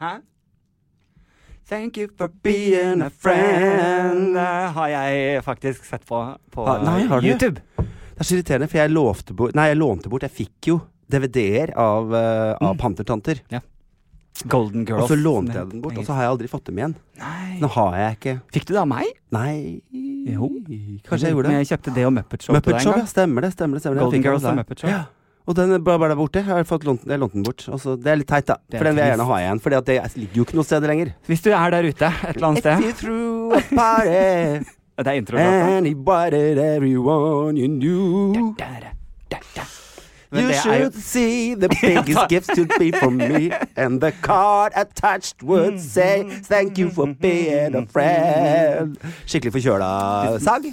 Hæ? 0.00 0.18
Thank 1.68 1.98
you 2.00 2.08
for 2.16 2.28
being 2.42 3.02
a 3.04 3.10
friend. 3.10 4.34
Det 4.34 4.72
har 4.72 4.88
jeg 4.88 5.42
faktisk 5.44 5.84
sett 5.84 6.06
på 6.08 6.20
på 6.50 6.64
Ha- 6.64 6.78
nei, 6.82 7.02
har 7.06 7.20
du? 7.20 7.26
YouTube. 7.28 7.60
Det 7.76 8.20
er 8.20 8.24
så 8.24 8.36
irriterende, 8.38 8.68
for 8.68 8.78
jeg 8.78 8.90
lovte 8.90 9.34
bort 9.36 9.54
Nei, 9.54 9.68
jeg 9.68 9.76
lånte 9.78 10.08
bort. 10.08 10.22
Jeg 10.22 10.30
fikk 10.32 10.70
jo 10.72 10.80
DVD-er 11.10 11.74
av, 11.76 12.08
uh, 12.12 12.56
av 12.60 12.76
Pantertanter. 12.80 13.40
Golden 14.46 14.84
Girls. 14.86 15.02
Og 15.02 15.08
så 15.10 15.16
lånte 15.18 15.54
jeg 15.54 15.68
den 15.70 15.80
bort, 15.82 15.98
og 15.98 16.04
så 16.06 16.14
har 16.14 16.22
jeg 16.22 16.30
aldri 16.30 16.48
fått 16.48 16.64
dem 16.70 16.76
igjen. 16.78 16.94
Nei. 17.18 17.58
Nå 17.60 17.68
har 17.74 17.96
jeg 17.98 18.16
ikke 18.18 18.34
Fikk 18.54 18.66
du 18.68 18.72
det 18.74 18.80
av 18.80 18.88
meg? 18.88 19.06
Nei 19.34 19.82
Jo. 20.28 20.48
Kanskje 21.08 21.26
jeg 21.26 21.34
gjorde 21.34 21.48
det. 21.48 21.52
Men 21.52 21.64
jeg 21.64 21.70
kjøpte 21.72 21.94
det 21.94 22.04
og 22.06 22.12
Muppet 22.12 22.42
Show 22.46 22.54
Muppet 22.54 22.80
Show, 22.84 22.96
ja. 22.96 23.04
Stemmer 23.08 23.42
det. 23.42 23.52
stemmer 23.56 23.74
det, 23.74 23.82
stemmer 23.82 23.98
det. 23.98 24.04
Golden 24.04 24.22
Girls 24.22 24.44
og. 24.44 24.56
Muppet 24.60 24.78
Show. 24.84 24.90
Ja. 24.90 25.04
Og 25.48 25.56
den 25.56 25.72
er 25.72 25.80
bare 25.80 26.10
der 26.10 26.18
borte. 26.18 26.42
Jeg 26.44 26.52
har 26.52 26.66
fått 26.68 26.84
lånt, 26.84 27.06
jeg 27.08 27.20
den 27.20 27.44
bort. 27.46 27.64
Altså, 27.72 27.96
det 27.96 28.10
er 28.12 28.20
litt 28.20 28.28
teit, 28.28 28.46
da. 28.50 28.58
For 28.74 28.84
den 28.84 28.98
vil 28.98 29.02
jeg 29.04 29.14
gjerne 29.14 29.28
ha 29.30 29.38
igjen. 29.40 29.60
For 29.64 29.72
det 29.72 29.94
ligger 30.18 30.42
jo 30.42 30.44
ikke 30.44 30.58
noe 30.58 30.68
sted 30.68 30.84
lenger. 30.90 31.14
Hvis 31.28 31.44
du 31.44 31.48
er 31.50 31.72
der 31.72 31.88
ute 31.88 32.10
et 32.12 32.36
eller 32.36 32.48
annet 32.50 32.60
sted 32.60 32.78
If 32.78 32.84
you 32.84 32.92
threw 33.00 33.56
a 33.56 33.62
party 33.72 34.66
Det 34.98 35.06
er 35.06 35.12
introlåta. 35.14 36.74
everyone 36.74 37.56
you 37.56 37.68
knew 37.68 38.34
You 40.32 40.40
er 40.40 40.42
jo 40.42 40.52
should 40.52 40.94
see 40.94 41.54
the 41.54 41.68
biggest 41.80 42.28
gift 42.28 42.50
to 42.56 42.66
be 42.78 42.90
from 42.92 43.16
me 43.16 43.50
And 43.76 44.00
the 44.00 44.12
card 44.22 44.72
attached 44.74 45.42
would 45.42 45.80
say 45.80 46.24
Thank 46.42 46.78
you 46.78 46.90
for 46.90 47.06
being 47.06 47.74
a 47.74 47.86
friend 47.86 48.96
Skikkelig 49.24 49.52
forkjøla 49.52 50.38
sag 50.42 50.72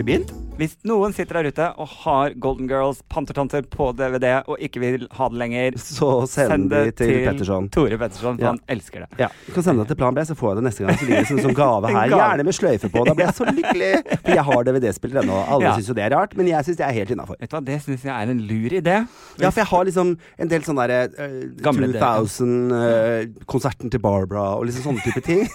Har 0.00 0.06
begynt? 0.08 0.30
Hvis 0.56 0.74
noen 0.88 1.12
sitter 1.12 1.36
der 1.42 1.46
ute 1.52 1.66
og 1.80 1.88
har 2.06 2.32
Golden 2.40 2.68
Girls 2.68 3.02
Pantertanter 3.12 3.64
på 3.68 3.90
DVD 3.96 4.42
og 4.48 4.56
ikke 4.64 4.80
vil 4.80 5.02
ha 5.16 5.26
det 5.32 5.38
lenger, 5.40 5.76
Så 5.80 6.08
send 6.28 6.70
det 6.72 6.96
til 6.96 7.12
Petterson 7.26 7.68
Tore 7.72 7.98
Petterson, 8.00 8.36
for 8.38 8.44
Ja. 8.44 8.52
han 8.54 8.60
elsker 8.68 9.00
det. 9.04 9.08
Ja, 9.20 9.28
Du 9.46 9.52
kan 9.52 9.62
sende 9.62 9.84
det 9.84 9.88
til 9.92 9.96
Plan 10.00 10.14
B, 10.16 10.20
så 10.24 10.34
får 10.36 10.54
jeg 10.54 10.56
det 10.56 10.64
neste 10.64 10.84
gang. 10.86 10.96
Så 10.96 11.04
ligger 11.04 11.20
det 11.20 11.26
som 11.28 11.38
en 11.38 11.44
sånn 11.44 11.54
gave 11.58 11.88
her. 11.92 12.08
Gjerne 12.08 12.44
med 12.48 12.54
sløyfe 12.56 12.88
på. 12.92 13.04
Da 13.04 13.12
blir 13.14 13.26
jeg 13.28 13.34
så 13.36 13.44
lykkelig. 13.52 13.92
For 14.24 14.30
jeg 14.32 14.44
har 14.48 14.64
DVD-spiller 14.64 15.20
ennå. 15.22 15.36
Alle 15.48 15.64
Ja. 15.64 15.74
syns 15.76 15.88
jo 15.88 15.94
det 15.94 16.04
er 16.04 16.16
rart, 16.16 16.36
men 16.36 16.46
jeg 16.48 16.64
syns 16.64 16.76
det 16.80 16.86
er 16.88 16.92
helt 16.96 17.10
innafor. 17.10 17.36
Vet 17.40 17.50
du 17.50 17.56
hva, 17.56 17.64
det 17.64 17.80
syns 17.84 18.02
jeg 18.04 18.14
er 18.16 18.30
en 18.30 18.40
lur 18.40 18.70
idé. 18.80 18.96
Ja, 19.38 19.50
for 19.50 19.60
jeg 19.60 19.66
har 19.68 19.84
liksom 19.84 20.16
en 20.38 20.48
del 20.48 20.60
sånne 20.62 20.88
derre 20.88 21.12
uh, 21.12 21.44
Gamle 21.60 21.92
2000-konserten 21.92 23.90
til 23.92 24.00
Barbara 24.00 24.56
og 24.56 24.64
liksom 24.64 24.82
sånne 24.94 25.04
type 25.04 25.20
ting. 25.28 25.44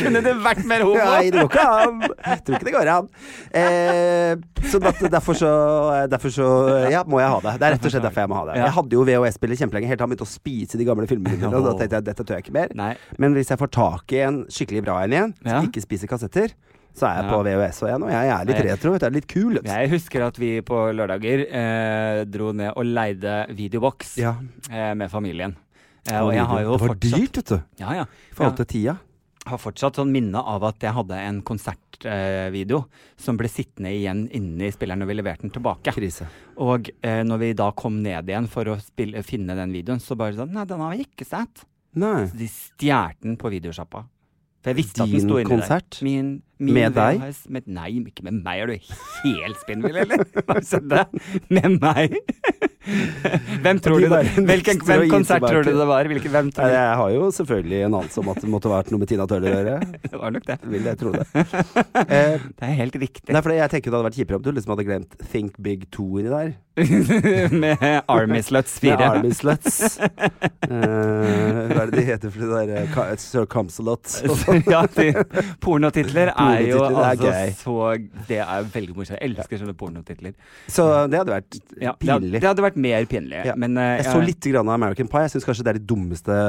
Kunne 0.00 0.20
det 0.24 0.32
vært 0.44 0.64
mer 0.68 0.84
homo? 0.86 0.98
Nei, 1.00 1.30
det 1.32 1.40
går 1.40 1.48
ikke 1.50 1.66
an! 1.84 2.00
Tror 2.46 2.56
ikke 2.58 2.68
det 2.68 2.74
går 2.74 2.90
an. 2.92 3.08
Eh, 3.56 4.34
så 4.70 4.80
derfor 5.10 5.38
så 5.38 5.50
Derfor 6.10 6.32
så 6.34 6.48
Ja, 6.92 7.02
må 7.08 7.20
jeg 7.22 7.30
ha 7.32 7.40
det. 7.44 7.54
Det 7.60 7.68
er 7.68 7.74
rett 7.76 7.86
og 7.88 7.94
slett 7.94 8.06
derfor 8.06 8.24
jeg 8.24 8.32
må 8.32 8.38
ha 8.40 8.44
det. 8.50 8.58
Jeg 8.60 8.74
hadde 8.76 8.98
jo 8.98 9.04
VHS-spiller 9.08 9.60
kjempelenge, 9.62 9.90
helt 9.90 10.00
til 10.00 10.06
han 10.06 10.12
begynte 10.14 10.28
å 10.28 10.32
spise 10.32 10.80
de 10.80 10.88
gamle 10.88 11.06
filmene. 11.10 11.50
Og 11.50 11.64
da 11.68 11.76
tenkte 11.80 12.00
jeg 12.00 12.08
dette 12.10 12.26
tør 12.26 12.38
jeg 12.38 12.46
ikke 12.46 12.56
mer. 12.58 12.74
Nei. 12.78 12.92
Men 13.22 13.36
hvis 13.38 13.52
jeg 13.52 13.60
får 13.60 13.72
tak 13.76 14.16
i 14.16 14.20
en 14.26 14.42
skikkelig 14.52 14.84
bra 14.86 15.00
en 15.04 15.16
igjen, 15.16 15.34
Ja. 15.44 15.60
som 15.60 15.70
ikke 15.70 15.82
spiser 15.84 16.10
kassetter, 16.10 16.52
så 16.96 17.06
er 17.06 17.20
jeg 17.20 17.24
Ja. 17.24 17.30
på 17.30 17.42
VHS 17.46 17.82
og 17.84 17.88
jeg 17.88 17.98
nå. 18.02 18.08
jeg 18.10 18.28
er 18.34 18.44
litt 18.50 18.62
retro. 18.66 18.92
Jeg 18.98 19.02
er 19.06 19.10
litt 19.14 19.28
kul. 19.30 19.54
vet. 19.54 19.64
Jeg 19.70 19.90
husker 19.90 20.26
at 20.26 20.36
vi 20.38 20.60
på 20.60 20.74
lørdager 20.92 21.46
eh, 21.50 22.24
dro 22.24 22.52
ned 22.52 22.72
og 22.76 22.84
leide 22.84 23.46
videoboks 23.54 24.16
Ja. 24.18 24.34
eh, 24.70 24.94
med 24.94 25.08
familien. 25.10 25.54
Eh, 26.08 26.20
og 26.22 26.32
jeg 26.34 26.46
har 26.48 26.64
jo 26.64 26.72
det 26.72 26.80
var 26.80 26.88
fortsatt 26.88 27.20
dyrt, 27.20 27.40
vet 27.40 27.52
du. 27.52 27.58
Ja, 27.82 27.94
ja. 28.00 28.04
I 28.30 28.36
forhold 28.38 28.60
til 28.62 28.68
tida. 28.72 28.96
Jeg 29.40 29.54
har 29.54 29.60
fortsatt 29.62 29.96
sånn 29.96 30.10
minne 30.12 30.40
av 30.52 30.64
at 30.68 30.84
jeg 30.84 30.92
hadde 30.92 31.16
en 31.16 31.38
konsertvideo 31.48 32.82
som 33.20 33.38
ble 33.40 33.48
sittende 33.48 33.92
igjen 33.96 34.26
inne 34.36 34.68
i 34.68 34.72
spilleren 34.74 35.00
når 35.00 35.08
vi 35.10 35.16
leverte 35.16 35.46
den 35.46 35.54
tilbake. 35.54 35.94
Krise. 35.96 36.28
Og 36.60 36.90
eh, 37.00 37.22
når 37.26 37.40
vi 37.40 37.50
da 37.56 37.70
kom 37.72 37.98
ned 38.04 38.28
igjen 38.28 38.48
for 38.52 38.68
å 38.68 38.76
spille, 38.84 39.24
finne 39.26 39.56
den 39.58 39.72
videoen, 39.74 40.00
så 40.04 40.16
bare 40.20 40.36
sånn 40.36 40.52
Nei, 40.54 40.66
den 40.68 40.84
har 40.84 40.92
vi 40.94 41.06
ikke 41.08 41.26
sett. 41.28 41.64
Nei. 41.98 42.26
Så 42.30 42.38
de 42.38 42.48
stjal 42.52 43.16
den 43.24 43.38
på 43.40 43.50
videosjappa. 43.52 44.04
For 44.60 44.74
jeg 44.74 44.76
visste 44.82 45.00
at 45.00 45.08
den 45.08 45.16
Din 45.16 45.24
sto 45.24 45.38
inni 45.40 45.48
konsert? 45.48 45.88
der. 45.96 46.04
Min, 46.04 46.26
min 46.60 46.74
Med 46.76 46.92
deg? 46.92 47.22
VHS 47.22 47.38
Med, 47.48 47.68
nei, 47.72 47.88
ikke 48.12 48.26
med 48.28 48.42
meg. 48.44 48.60
Er 48.60 48.68
du 48.68 48.74
helt 49.24 49.62
spinnvill, 49.62 49.96
eller? 50.02 50.26
Hva 50.46 50.58
skjedde? 50.60 51.06
Med 51.48 51.78
meg? 51.80 52.18
hvem 53.64 53.80
tror 53.82 53.98
du 54.00 54.06
det 54.06 54.10
var? 54.12 54.28
Hvilken 54.50 54.80
hvem 54.86 55.04
konsert 55.12 55.44
tror 55.46 55.66
du 55.66 55.70
det 55.76 55.86
var? 55.90 56.08
Hvilken, 56.10 56.32
hvem 56.34 56.50
tror 56.54 56.70
du? 56.70 56.74
Jeg 56.74 56.96
har 57.00 57.10
jo 57.14 57.28
selvfølgelig 57.36 57.80
en 57.86 57.96
anelse 58.00 58.22
om 58.22 58.30
at 58.32 58.40
det 58.44 58.50
måtte 58.52 58.72
vært 58.72 58.90
noe 58.94 59.02
med 59.02 59.10
Tina 59.12 59.26
Turner 59.30 59.50
å 59.50 59.60
gjøre. 59.60 59.76
Det 60.10 60.18
var 60.20 60.32
nok 60.34 60.46
det. 60.48 60.56
Vil 60.72 60.88
jeg 60.90 60.98
tro 61.00 61.12
det. 61.14 61.26
Eh, 62.10 62.40
Det 62.58 62.66
er 62.66 62.74
helt 62.80 62.96
riktig. 62.98 63.30
Nei, 63.34 63.40
for 63.44 63.52
jeg 63.54 63.70
tenker 63.70 63.90
det 63.92 63.96
hadde 63.98 64.08
vært 64.08 64.18
kjipere 64.18 64.38
om 64.40 64.44
du 64.44 64.50
liksom 64.56 64.72
hadde 64.74 64.84
glemt 64.88 65.12
Think 65.30 65.58
Big 65.62 65.84
2 65.94 66.06
inni 66.22 66.32
der. 66.32 66.50
med 67.60 67.82
Army 68.10 68.40
Sluts 68.42 68.78
4. 68.82 68.96
Med 68.96 69.04
Army 69.06 69.30
Sluts. 69.36 69.78
Eh, 70.00 70.70
hva 70.70 71.82
er 71.84 71.90
det 71.90 71.98
de 71.98 72.04
heter 72.08 72.32
for 72.32 72.44
det 72.44 72.64
der 72.70 72.88
uh, 72.94 73.12
Sir 73.20 73.46
Comsalot? 73.50 74.06
ja, 74.70 74.82
de, 74.96 75.08
pornotitler 75.62 76.32
er 76.32 76.64
jo 76.68 76.80
Pornotitler 76.80 77.04
er 77.04 77.10
altså 77.10 77.30
gøy. 77.30 77.54
så 77.60 78.24
Det 78.30 78.40
er 78.44 78.68
veldig 78.74 78.96
morsomt. 78.96 79.16
Jeg 79.20 79.30
elsker 79.30 79.62
sånne 79.62 79.76
pornotitler. 79.80 80.34
Så 80.70 80.86
det 81.12 81.20
hadde 81.22 81.34
vært 81.36 81.60
Ja, 81.80 81.94
det, 81.94 82.10
hadde, 82.10 82.24
pinlig. 82.24 82.40
det 82.42 82.50
hadde 82.50 82.66
vært 82.66 82.79
mer 82.80 83.06
pinlig. 83.10 83.44
Ja. 83.50 83.54
Men 83.56 83.76
uh, 83.78 83.96
Jeg 84.00 84.08
så 84.10 84.20
litt 84.24 84.50
grann 84.50 84.68
av 84.68 84.74
American 84.80 85.08
Pie. 85.12 85.26
Jeg 85.28 85.36
syns 85.36 85.48
kanskje 85.48 85.64
det 85.68 85.74
er 85.76 85.80
de 85.80 85.88
dummeste 85.94 86.40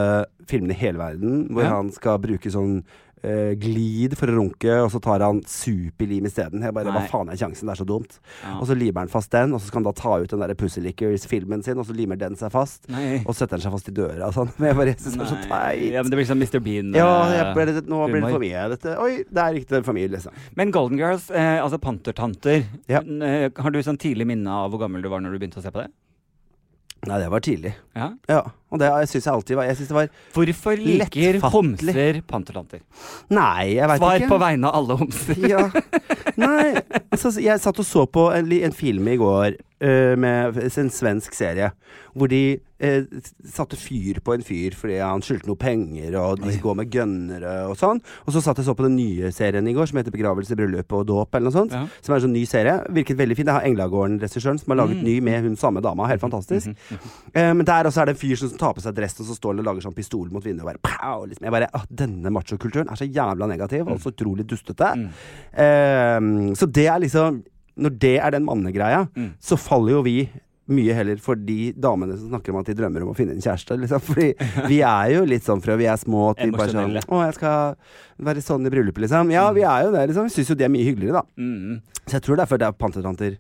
filmene 0.49 0.75
i 0.75 0.81
hele 0.81 0.97
verden. 1.01 1.47
Hvor 1.51 1.63
Ja. 1.67 1.75
han 1.77 1.91
skal 1.95 2.19
bruke 2.23 2.49
sånn 2.51 2.81
uh, 3.21 3.51
glid 3.61 4.15
for 4.17 4.31
å 4.31 4.33
runke, 4.39 4.73
og 4.81 4.89
så 4.89 4.97
tar 5.03 5.21
han 5.21 5.43
superlim 5.45 6.25
isteden. 6.25 6.63
Jeg 6.65 6.73
bare, 6.73 6.89
Hva 6.89 7.03
faen 7.11 7.29
er 7.29 7.37
sjansen? 7.37 7.67
Det 7.69 7.75
er 7.75 7.81
så 7.83 7.85
dumt. 7.85 8.15
ja. 8.41 8.55
Og 8.57 8.65
så 8.65 8.73
limer 8.77 9.03
han 9.05 9.11
fast 9.13 9.29
den, 9.35 9.53
og 9.53 9.61
så 9.61 9.67
skal 9.69 9.83
han 9.83 9.87
da 9.91 9.93
ta 9.93 10.15
ut 10.23 10.31
den 10.33 10.41
der 10.41 10.55
Pussy 10.57 10.81
Lickers-filmen 10.81 11.61
sin, 11.63 11.77
og 11.77 11.85
så 11.85 11.93
limer 11.93 12.17
den 12.17 12.33
seg 12.39 12.49
fast. 12.51 12.89
Nei. 12.89 13.21
Og 13.21 13.35
setter 13.37 13.57
den 13.59 13.65
seg 13.67 13.75
fast 13.75 13.91
i 13.91 13.93
døra 13.93 14.31
og 14.31 14.33
sånn. 14.39 14.49
Men 14.57 14.67
jeg 14.71 14.79
bare 14.81 14.95
synes 14.97 15.19
det 15.19 15.27
er 15.27 15.31
så 15.35 15.39
teit. 15.45 15.85
Ja, 15.93 16.01
men 16.01 16.09
det 16.15 16.17
blir 16.21 16.29
sånn 16.31 16.41
Mr. 16.41 16.59
Bean. 16.65 16.91
Ja, 16.97 17.07
eh, 17.27 17.35
jeg 17.37 17.53
ble, 17.59 17.65
det- 17.69 17.85
nå 17.93 18.01
blir 18.09 18.25
det 18.25 18.33
for 18.33 18.45
mye. 18.47 18.65
Dette. 18.73 18.97
Oi, 19.05 19.11
det 19.29 19.45
er 19.45 19.61
ikke 19.61 19.83
for 19.85 19.93
mye, 20.01 20.09
liksom. 20.17 20.33
Men 20.57 20.73
Golden 20.73 20.97
Girls, 20.97 21.29
eh, 21.29 21.59
altså 21.61 21.77
Pantertanter, 21.77 22.65
Ja. 22.89 23.01
har 23.05 23.69
du 23.71 23.79
sånn 23.85 24.01
tidlig 24.01 24.25
minne 24.33 24.49
av 24.49 24.71
hvor 24.73 24.81
gammel 24.81 25.01
du 25.05 25.09
var 25.13 25.21
når 25.21 25.37
du 25.37 25.39
begynte 25.45 25.61
å 25.61 25.63
se 25.63 25.69
på 25.69 25.83
det? 25.85 25.91
Nei, 27.07 27.19
det 27.19 27.29
var 27.33 27.39
tidlig. 27.39 27.73
Ja. 27.97 28.11
Ja. 28.27 28.41
Og 28.71 28.79
det 28.79 28.89
syns 29.11 29.25
jeg 29.27 29.33
alltid 29.33 29.55
var 29.59 29.65
Jeg 29.67 29.75
synes 29.81 29.87
det 29.91 29.95
var 29.97 30.09
Hvorfor 30.33 30.77
liker 30.79 31.33
Lettfattelig. 31.37 31.51
homser 31.51 32.21
pantertanter? 32.27 32.79
Nei, 33.29 33.75
jeg 33.75 33.87
veit 33.91 33.99
Svar 33.99 34.27
på 34.31 34.39
vegne 34.45 34.71
av 34.71 34.79
alle 34.81 34.97
homser. 35.01 35.35
Ja. 35.51 35.65
Nei, 36.39 36.79
altså, 37.11 37.33
jeg 37.43 37.59
satt 37.59 37.79
og 37.81 37.85
så 37.85 38.05
på 38.07 38.29
en, 38.33 38.51
en 38.51 38.71
film 38.75 39.07
i 39.11 39.17
går 39.19 39.57
uh, 39.83 40.13
med 40.17 40.57
en 40.63 40.89
svensk 40.93 41.33
serie, 41.35 41.71
hvor 42.15 42.29
de 42.31 42.59
uh, 42.81 43.03
satte 43.51 43.75
fyr 43.79 44.21
på 44.23 44.33
en 44.37 44.45
fyr 44.45 44.75
fordi 44.77 44.97
han 45.01 45.21
skyldte 45.25 45.49
noe 45.49 45.59
penger, 45.59 46.15
og 46.21 46.39
de 46.41 46.55
går 46.63 46.77
med 46.79 46.89
gønnere 46.93 47.53
og 47.67 47.75
sånn. 47.79 47.99
Og 48.25 48.33
så 48.35 48.41
satt 48.45 48.61
jeg 48.61 48.69
så 48.69 48.75
på 48.77 48.85
den 48.87 48.95
nye 48.95 49.31
serien 49.35 49.67
i 49.67 49.73
går, 49.75 49.91
som 49.91 49.99
heter 49.99 50.11
'Begravelse, 50.15 50.55
bryllup 50.55 50.93
og 50.97 51.05
dåp', 51.11 51.35
eller 51.35 51.49
noe 51.51 51.57
sånt. 51.57 51.75
Ja. 51.75 51.83
Som 52.01 52.13
er 52.15 52.21
en 52.21 52.25
sånn 52.29 52.37
ny 52.37 52.45
serie. 52.47 52.77
Virket 52.89 53.17
veldig 53.19 53.35
fin. 53.37 53.45
Det 53.51 53.53
har 53.57 53.67
Englagården-regissøren 53.67 54.59
som 54.63 54.71
har 54.71 54.81
laget 54.85 54.97
Mm. 55.01 55.03
ny 55.03 55.19
med 55.19 55.41
hun 55.43 55.55
samme 55.57 55.81
dama. 55.83 56.07
Helt 56.07 56.21
fantastisk. 56.23 56.71
Eh, 57.35 57.53
men 57.53 57.65
der 57.65 57.83
også 57.91 58.01
er 58.01 58.05
det 58.05 58.15
en 58.15 58.23
fyr 58.29 58.35
som 58.37 58.49
tar 58.61 58.75
på 58.77 58.83
seg 58.85 58.93
dress, 58.97 59.17
og 59.19 59.27
så 59.31 59.35
står 59.37 59.55
han 59.55 59.63
og 59.63 59.67
lager 59.71 59.87
sånn 59.87 59.97
pistol 59.97 60.29
mot 60.33 60.45
vinduet 60.45 60.63
og 60.63 60.69
bare 60.71 60.83
pow! 60.85 61.25
Liksom. 61.27 61.47
Jeg 61.49 61.55
bare 61.57 61.71
ah, 61.77 61.83
Denne 62.03 62.31
machokulturen 62.33 62.91
er 62.93 62.99
så 63.01 63.09
jævla 63.09 63.49
negativ 63.49 63.89
og 63.89 63.99
så 64.03 64.13
utrolig 64.13 64.45
dustete. 64.49 64.93
Mm. 65.01 65.09
Eh, 65.65 66.53
så 66.59 66.69
det 66.69 66.87
er 66.87 67.01
liksom 67.03 67.41
Når 67.81 67.93
det 68.03 68.15
er 68.19 68.31
den 68.35 68.45
mannegreia, 68.45 69.05
Mm. 69.15 69.29
så 69.39 69.55
faller 69.57 69.93
jo 69.95 70.01
vi 70.03 70.29
mye 70.71 70.93
heller 70.95 71.17
for 71.19 71.35
de 71.35 71.71
damene 71.73 72.15
som 72.19 72.29
snakker 72.29 72.53
om 72.53 72.59
at 72.61 72.67
de 72.69 72.75
drømmer 72.77 73.01
om 73.03 73.09
å 73.11 73.15
finne 73.17 73.33
en 73.35 73.41
kjæreste. 73.43 73.75
Liksom. 73.79 73.99
Fordi 74.07 74.27
vi 74.69 74.77
er 74.87 75.09
jo 75.15 75.23
litt 75.27 75.43
sånn 75.43 75.61
fra 75.63 75.75
vi 75.79 75.87
er 75.89 75.97
små 75.99 76.29
at 76.31 76.39
vi 76.43 76.51
bare 76.53 76.71
sånn 76.71 76.95
Å, 77.01 77.21
jeg 77.25 77.35
skal 77.39 77.75
være 78.27 78.43
sånn 78.45 78.67
i 78.67 78.71
bryllupet, 78.71 79.03
liksom. 79.07 79.31
Ja, 79.33 79.47
vi 79.55 79.63
er 79.67 79.87
jo 79.87 79.91
det, 79.95 80.05
liksom. 80.11 80.29
Vi 80.29 80.35
syns 80.35 80.51
jo 80.53 80.55
de 80.59 80.67
er 80.67 80.71
mye 80.71 80.85
hyggeligere, 80.87 81.23
da. 81.23 81.23
Mm. 81.41 81.81
Så 82.05 82.19
jeg 82.19 82.23
tror 82.27 82.39
derfor 82.43 82.61
det 82.61 82.67
er 82.69 82.77
pantertanter 82.77 83.35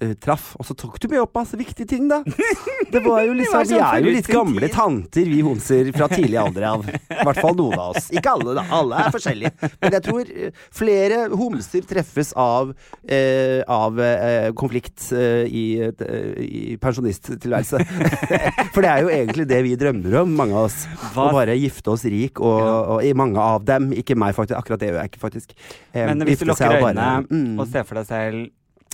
eh, 0.00 0.12
traff. 0.20 0.52
Og 0.60 0.66
så 0.66 0.76
tok 0.78 0.98
du 1.00 1.08
med 1.10 1.22
opp 1.22 1.34
masse 1.36 1.58
viktige 1.58 1.88
ting, 1.88 2.08
da. 2.10 2.22
Det 2.92 3.02
var 3.04 3.22
jo 3.22 3.34
liksom 3.38 3.66
Vi 3.70 3.78
er 3.78 4.02
jo 4.02 4.12
litt 4.14 4.30
gamle 4.30 4.70
tanter, 4.72 5.28
vi 5.30 5.40
homser, 5.46 5.90
fra 5.94 6.08
tidlig 6.10 6.38
alder 6.40 6.66
av. 6.72 6.86
I 6.90 7.24
hvert 7.26 7.40
fall 7.40 7.56
noen 7.58 7.78
av 7.78 7.96
oss. 7.96 8.10
Ikke 8.14 8.34
alle, 8.34 8.56
da. 8.58 8.64
Alle 8.74 9.02
er 9.04 9.14
forskjellige. 9.14 9.70
Men 9.82 9.96
jeg 9.96 10.04
tror 10.06 10.32
eh, 10.34 10.62
flere 10.80 11.20
homser 11.38 11.86
treffes 11.90 12.32
av, 12.38 12.72
eh, 13.06 13.60
av 13.70 14.00
eh, 14.04 14.50
konflikt 14.58 15.10
eh, 15.16 15.46
i, 15.46 15.64
eh, 15.86 16.44
i 16.44 16.76
pensjonisttilværelse. 16.82 17.82
For 18.74 18.82
det 18.84 18.92
er 18.92 19.04
jo 19.04 19.12
egentlig 19.14 19.48
det 19.50 19.62
vi 19.66 19.76
drømmer 19.80 20.20
om, 20.24 20.36
mange 20.42 20.56
av 20.56 20.70
oss. 20.70 20.82
Hva- 21.14 21.30
Å 21.30 21.36
bare 21.40 21.58
gifte 21.58 21.94
oss 21.94 22.06
rik, 22.10 22.40
og, 22.42 22.58
og, 22.60 22.94
og 22.96 23.04
i 23.06 23.12
mange 23.16 23.42
av 23.42 23.66
dem. 23.66 23.92
Ikke 23.96 24.18
meg, 24.18 24.34
faktisk. 24.38 24.58
Akkurat 24.60 24.82
det 24.82 24.90
gjør 24.90 25.02
jeg 25.02 25.12
ikke, 25.12 25.24
faktisk. 25.28 25.54
Men 25.94 26.26
hvis 26.26 26.42
du 26.42 26.48
lukker 26.50 26.80
øynene 26.80 27.26
mm. 27.28 27.52
og 27.60 27.68
ser 27.70 27.86
for 27.86 28.00
deg 28.00 28.08
selv 28.10 28.48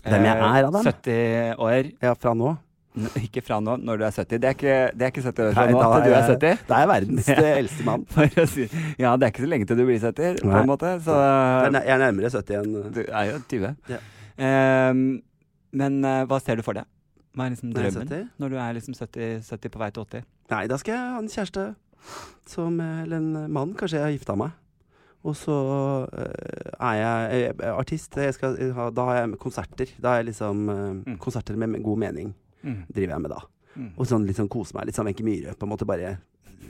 Hvem 0.05 0.25
jeg 0.29 0.37
eh, 0.37 0.45
er 0.61 0.67
Adam? 0.69 0.85
70 0.85 1.61
år 1.67 1.93
Ja, 2.03 2.13
fra 2.15 2.35
nå. 2.35 2.57
N- 2.97 3.11
Ikke 3.21 3.43
fra 3.45 3.59
nå, 3.61 3.75
når 3.85 3.99
du 4.01 4.05
er 4.07 4.11
70. 4.17 4.39
Det 4.41 4.49
er 4.49 4.55
ikke, 4.57 4.77
det 4.97 5.05
er 5.05 5.11
ikke 5.13 5.23
70 5.27 5.49
år 5.51 5.55
fra 5.57 5.65
Nei, 5.67 5.73
nå 5.77 5.81
at 5.85 6.05
du 6.07 6.13
er 6.17 6.29
70. 6.31 6.63
Da 6.69 6.75
er 6.77 6.85
jeg 6.85 6.91
verdens 6.93 7.29
eh, 7.29 7.49
eldste 7.61 7.85
mann. 7.85 8.05
Si, 8.55 8.67
ja, 9.03 9.11
det 9.17 9.27
er 9.27 9.33
ikke 9.35 9.45
så 9.45 9.51
lenge 9.53 9.67
til 9.69 9.77
du 9.81 9.85
blir 9.89 10.01
70, 10.01 10.41
på 10.41 10.49
Nei. 10.53 10.61
en 10.63 10.71
måte. 10.71 10.93
Så 11.05 11.17
Jeg 11.17 11.75
er 11.83 11.95
er 11.97 12.03
nærmere 12.07 12.31
70 12.33 12.61
enn 12.63 12.93
du 12.97 13.03
er 13.05 13.25
jo 13.33 13.41
20. 13.53 13.75
Ja. 13.93 13.99
Ehm, 14.41 15.03
Men 15.77 15.99
eh, 16.09 16.23
hva 16.31 16.39
ser 16.41 16.57
du 16.57 16.65
for 16.65 16.79
deg? 16.79 16.89
Hva 17.37 17.45
er 17.45 17.53
liksom 17.53 17.73
drømmen 17.77 18.07
70? 18.09 18.29
når 18.41 18.49
du 18.55 18.57
er 18.65 18.73
liksom 18.79 18.95
70, 18.97 19.43
70 19.45 19.75
på 19.75 19.83
vei 19.83 19.91
til 19.93 20.07
80? 20.07 20.25
Nei, 20.55 20.63
da 20.73 20.79
skal 20.81 20.95
jeg 20.95 21.11
ha 21.13 21.19
en 21.21 21.29
kjæreste 21.29 21.67
som 22.49 22.79
Eller 22.81 23.19
en 23.19 23.53
mann. 23.53 23.75
Kanskje 23.77 23.99
jeg 23.99 24.07
har 24.07 24.15
gifta 24.15 24.37
meg. 24.41 24.55
Og 25.26 25.34
så 25.38 25.56
eh, 26.14 26.70
er 26.78 26.96
jeg 27.00 27.50
eh, 27.56 27.73
artist. 27.75 28.14
Jeg 28.23 28.34
skal, 28.37 28.56
da 28.94 29.06
har 29.08 29.20
jeg 29.20 29.38
konserter. 29.43 29.90
Da 29.99 30.12
har 30.14 30.23
jeg 30.23 30.31
liksom 30.32 30.69
eh, 30.70 30.84
Mm. 31.06 31.19
Konserter 31.23 31.56
med 31.58 31.82
god 31.82 31.99
mening 31.99 32.32
driver 32.93 33.12
jeg 33.14 33.23
med 33.23 33.31
da. 33.31 33.40
Mm. 33.76 33.90
Og 33.96 34.06
sånn 34.08 34.25
litt 34.26 34.38
sånn 34.38 34.49
kose 34.50 34.75
meg. 34.75 34.88
Litt 34.88 34.96
sånn 34.96 35.06
Wenche 35.06 35.26
Myhre. 35.26 35.55
På 35.58 35.67
en 35.69 35.73
måte 35.75 35.87
bare 35.87 36.17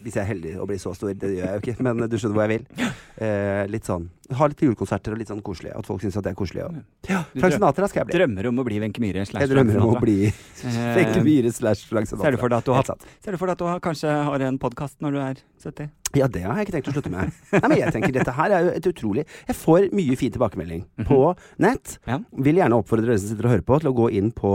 Hvis 0.02 0.14
jeg 0.16 0.22
er 0.22 0.28
heldig 0.28 0.50
og 0.60 0.68
blir 0.68 0.78
så 0.82 0.92
stor. 0.94 1.12
Det 1.14 1.30
gjør 1.32 1.46
jeg 1.46 1.56
jo 1.56 1.62
ikke, 1.62 1.82
men 1.86 2.04
du 2.10 2.16
skjønner 2.18 2.36
hvor 2.36 2.48
jeg 2.48 2.58
vil. 2.58 2.92
Eh, 3.26 3.62
litt 3.72 3.86
sånn 3.88 4.10
Ha 4.34 4.48
litt 4.50 4.62
julekonserter 4.64 5.14
og 5.14 5.20
litt 5.20 5.28
sånn 5.30 5.42
koselig. 5.46 5.70
At 5.78 5.86
folk 5.86 6.02
syns 6.02 6.16
at 6.18 6.24
det 6.26 6.32
er 6.32 6.38
koselig. 6.38 6.64
Og. 6.66 6.80
Ja, 7.08 7.20
Frank 7.36 7.54
Sinatra 7.54 7.86
skal 7.90 8.02
jeg 8.02 8.08
bli. 8.10 8.16
Drømmer 8.18 8.48
om 8.50 8.58
å 8.58 8.64
bli 8.66 8.80
Wenche 8.82 9.02
Myhre 9.04 9.26
slash 9.28 9.44
Jeg 9.46 9.52
drømmer 9.54 9.78
om 9.82 9.94
å 9.94 10.00
bli 10.02 10.16
Sinatra. 10.32 10.96
Wenche 10.96 11.20
Eh, 11.20 11.26
Myhre 11.28 11.52
slash 11.54 11.86
Frank 11.90 12.10
Sinatra. 12.10 12.26
Ser 12.26 12.36
du 12.36 12.42
for 12.42 12.48
deg 12.50 12.58
at 12.58 12.66
du 12.66 12.74
har, 12.74 12.90
ser 13.22 13.36
du 13.36 13.38
for 13.38 13.46
deg 13.46 13.54
at 13.58 13.62
du 13.62 13.68
har, 13.70 13.78
kanskje 13.84 14.16
har 14.30 14.46
en 14.48 14.58
podkast 14.58 14.98
når 15.04 15.14
du 15.14 15.22
er 15.22 15.44
70? 15.62 15.90
Ja, 16.16 16.28
det 16.32 16.42
har 16.46 16.54
jeg 16.56 16.68
ikke 16.68 16.76
tenkt 16.78 16.88
å 16.88 16.92
slutte 16.94 17.10
med. 17.12 17.32
Nei, 17.52 17.66
men 17.68 17.76
jeg 17.76 17.92
tenker 17.92 18.12
Dette 18.14 18.32
her 18.32 18.52
er 18.54 18.62
jo 18.64 18.70
et 18.78 18.86
utrolig 18.88 19.24
Jeg 19.26 19.56
får 19.58 19.88
mye 19.92 20.14
fin 20.16 20.30
tilbakemelding 20.32 20.84
på 21.04 21.18
nett. 21.60 21.96
Ja. 22.08 22.20
Vil 22.46 22.60
gjerne 22.60 22.78
oppfordre 22.78 23.10
dere 23.10 23.18
som 23.20 23.32
sitter 23.32 23.48
og 23.48 23.52
hører 23.56 23.64
på, 23.66 23.78
til 23.82 23.90
å 23.90 23.96
gå 23.98 24.06
inn 24.16 24.30
på, 24.32 24.52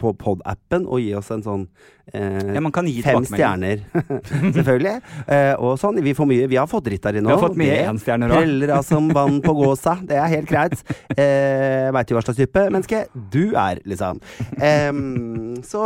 på 0.00 0.12
pod-appen 0.20 0.86
og 0.86 1.02
gi 1.02 1.10
oss 1.18 1.28
en 1.34 1.42
sånn 1.44 1.66
eh, 2.08 2.54
Ja, 2.54 2.62
man 2.64 2.72
kan 2.72 2.88
gi 2.88 3.02
Fem 3.04 3.26
stjerner, 3.28 3.82
selvfølgelig. 4.56 4.94
Eh, 5.26 5.52
og 5.58 5.74
sånn. 5.82 6.00
Vi 6.04 6.14
får 6.16 6.30
mye 6.30 6.48
Vi 6.54 6.60
har 6.62 6.70
fått 6.70 6.86
dritt 6.88 7.04
der 7.04 7.18
inne 7.20 7.28
Vi 7.32 7.36
har 7.36 7.42
fått 7.42 7.58
mye 7.60 7.74
Det 7.74 7.84
enstjerner 7.90 8.32
òg. 8.32 8.46
Heller 8.46 8.74
av 8.78 8.86
som 8.88 9.03
vann 9.12 9.40
på 9.44 9.52
gåsa. 9.54 9.96
Det 10.06 10.16
er 10.16 10.28
helt 10.28 10.48
greit. 10.48 10.82
Eh, 11.18 11.90
Veit 11.94 12.10
jo 12.10 12.16
hva 12.16 12.22
slags 12.24 12.38
type 12.38 12.62
menneske 12.70 13.04
du 13.30 13.54
er, 13.56 13.80
liksom. 13.86 14.20
Eh, 14.58 14.92
så 15.64 15.82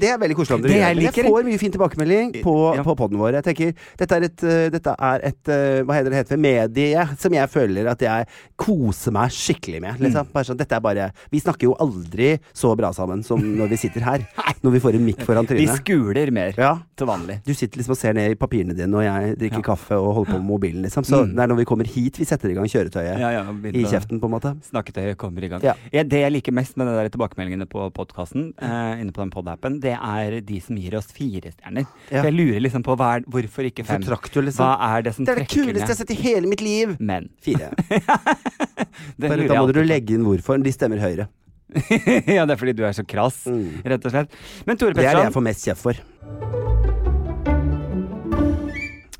det 0.00 0.08
er 0.10 0.18
veldig 0.20 0.36
koselig 0.38 0.56
om 0.58 0.62
dere 0.64 0.72
Det 0.72 0.80
gjør 0.80 0.94
det. 1.00 1.16
Jeg 1.20 1.26
får 1.30 1.44
mye 1.48 1.58
fin 1.60 1.72
tilbakemelding 1.74 2.32
på, 2.44 2.54
Ja. 2.76 2.82
på 2.86 2.96
poden 2.96 3.18
vår. 3.20 3.32
Jeg 3.40 3.44
tenker, 3.50 3.74
dette 3.98 4.16
er 4.16 4.22
et, 4.28 4.44
eh, 4.44 4.68
dette 4.70 4.94
er 4.98 5.20
et 5.24 5.48
eh, 5.48 5.82
Hva 5.84 5.94
heter 5.96 6.10
det 6.10 6.20
heter, 6.24 6.36
medie 6.38 7.08
som 7.18 7.32
jeg 7.32 7.48
føler 7.50 7.86
at 7.90 8.00
jeg 8.00 8.26
koser 8.60 9.12
meg 9.12 9.30
skikkelig 9.30 9.80
med. 9.80 9.98
Liksom. 10.00 10.26
Mm. 10.26 10.32
Bare 10.32 10.44
sånn, 10.44 10.56
dette 10.60 10.76
er 10.76 10.80
bare 10.80 11.10
Vi 11.32 11.40
snakker 11.40 11.64
jo 11.70 11.74
aldri 11.80 12.38
så 12.54 12.74
bra 12.76 12.92
sammen 12.92 13.22
som 13.24 13.40
når 13.40 13.68
vi 13.70 13.76
sitter 13.76 14.00
her. 14.06 14.26
Når 14.60 14.72
vi 14.74 14.80
får 14.84 14.94
en 14.98 15.04
mikk 15.06 15.22
foran 15.24 15.46
trynet. 15.48 15.62
Vi 15.70 15.76
skuler 15.80 16.30
mer 16.30 16.52
Ja. 16.58 16.74
til 16.94 17.06
vanlig. 17.08 17.38
Du 17.46 17.54
sitter 17.54 17.78
liksom 17.80 17.92
og 17.92 17.96
ser 17.96 18.12
ned 18.12 18.30
i 18.32 18.34
papirene 18.36 18.74
dine, 18.76 18.92
og 18.94 19.00
jeg 19.02 19.38
drikker 19.38 19.62
Ja. 19.62 19.74
kaffe 19.74 19.96
og 19.96 20.12
holder 20.18 20.32
på 20.34 20.36
med 20.36 20.44
mobilen, 20.50 20.82
liksom. 20.84 21.02
Så 21.02 21.24
Mm. 21.24 21.34
det 21.34 21.40
er 21.40 21.46
når 21.48 21.56
vi 21.56 21.64
kommer 21.64 21.86
hit 21.86 22.18
vi 22.18 22.24
setter 22.26 22.50
i 22.50 22.52
gang 22.52 22.59
kjøretøyet 22.68 23.18
Ja, 23.20 23.30
ja, 23.32 23.42
i 23.70 23.84
kjeften, 23.88 24.20
på 24.20 24.28
en 24.28 24.34
måte. 24.34 24.52
Snakketøyet 24.66 25.16
kommer 25.16 25.44
i 25.44 25.48
gang. 25.48 25.62
Ja. 25.64 25.74
Det 26.04 26.20
jeg 26.20 26.32
liker 26.32 26.52
mest 26.52 26.76
med 26.76 26.86
de 26.90 27.08
tilbakemeldingene 27.14 27.66
på 27.70 27.86
podkasten, 27.96 28.52
eh, 28.60 29.00
inne 29.00 29.12
på 29.12 29.22
den 29.24 29.30
pod-appen, 29.30 29.80
det 29.80 29.96
er 29.96 30.40
de 30.40 30.60
som 30.60 30.76
gir 30.76 30.96
oss 30.98 31.06
fire 31.14 31.52
stjerner. 31.54 31.86
For 32.10 32.28
jeg 32.28 32.34
lurer 32.36 32.60
liksom 32.60 32.82
på 32.84 32.98
er, 33.00 33.24
hvorfor 33.30 33.64
ikke 33.70 33.84
fem? 33.86 34.02
Traktor, 34.02 34.42
liksom? 34.42 34.64
Hva 34.66 34.96
er 34.96 35.02
det 35.02 35.14
som 35.14 35.24
trekker 35.24 35.46
Det 35.46 35.46
er 35.46 35.46
det 35.46 35.54
kuleste 35.54 35.86
jeg 35.86 35.96
har 35.96 36.00
sett 36.04 36.10
i 36.10 36.20
hele 36.22 36.46
mitt 36.50 36.60
liv! 36.60 36.96
Men. 37.00 37.30
Fire. 37.40 37.70
Da 39.20 39.28
må 39.60 39.72
du 39.72 39.82
legge 39.84 40.14
inn 40.16 40.24
hvorfor. 40.26 40.60
De 40.62 40.72
stemmer 40.74 41.00
høyre. 41.00 41.28
ja, 42.26 42.44
det 42.46 42.56
er 42.56 42.58
fordi 42.58 42.74
du 42.74 42.84
er 42.84 42.92
så 42.96 43.06
krass, 43.06 43.44
Mm. 43.46 43.82
rett 43.86 44.04
og 44.04 44.10
slett. 44.12 44.38
Men 44.66 44.76
Tore 44.76 44.94
Det 44.94 45.06
er 45.06 45.14
det 45.14 45.28
jeg 45.28 45.36
får 45.38 45.46
mest 45.46 45.68
kjeft 45.68 45.86
for. 45.86 46.89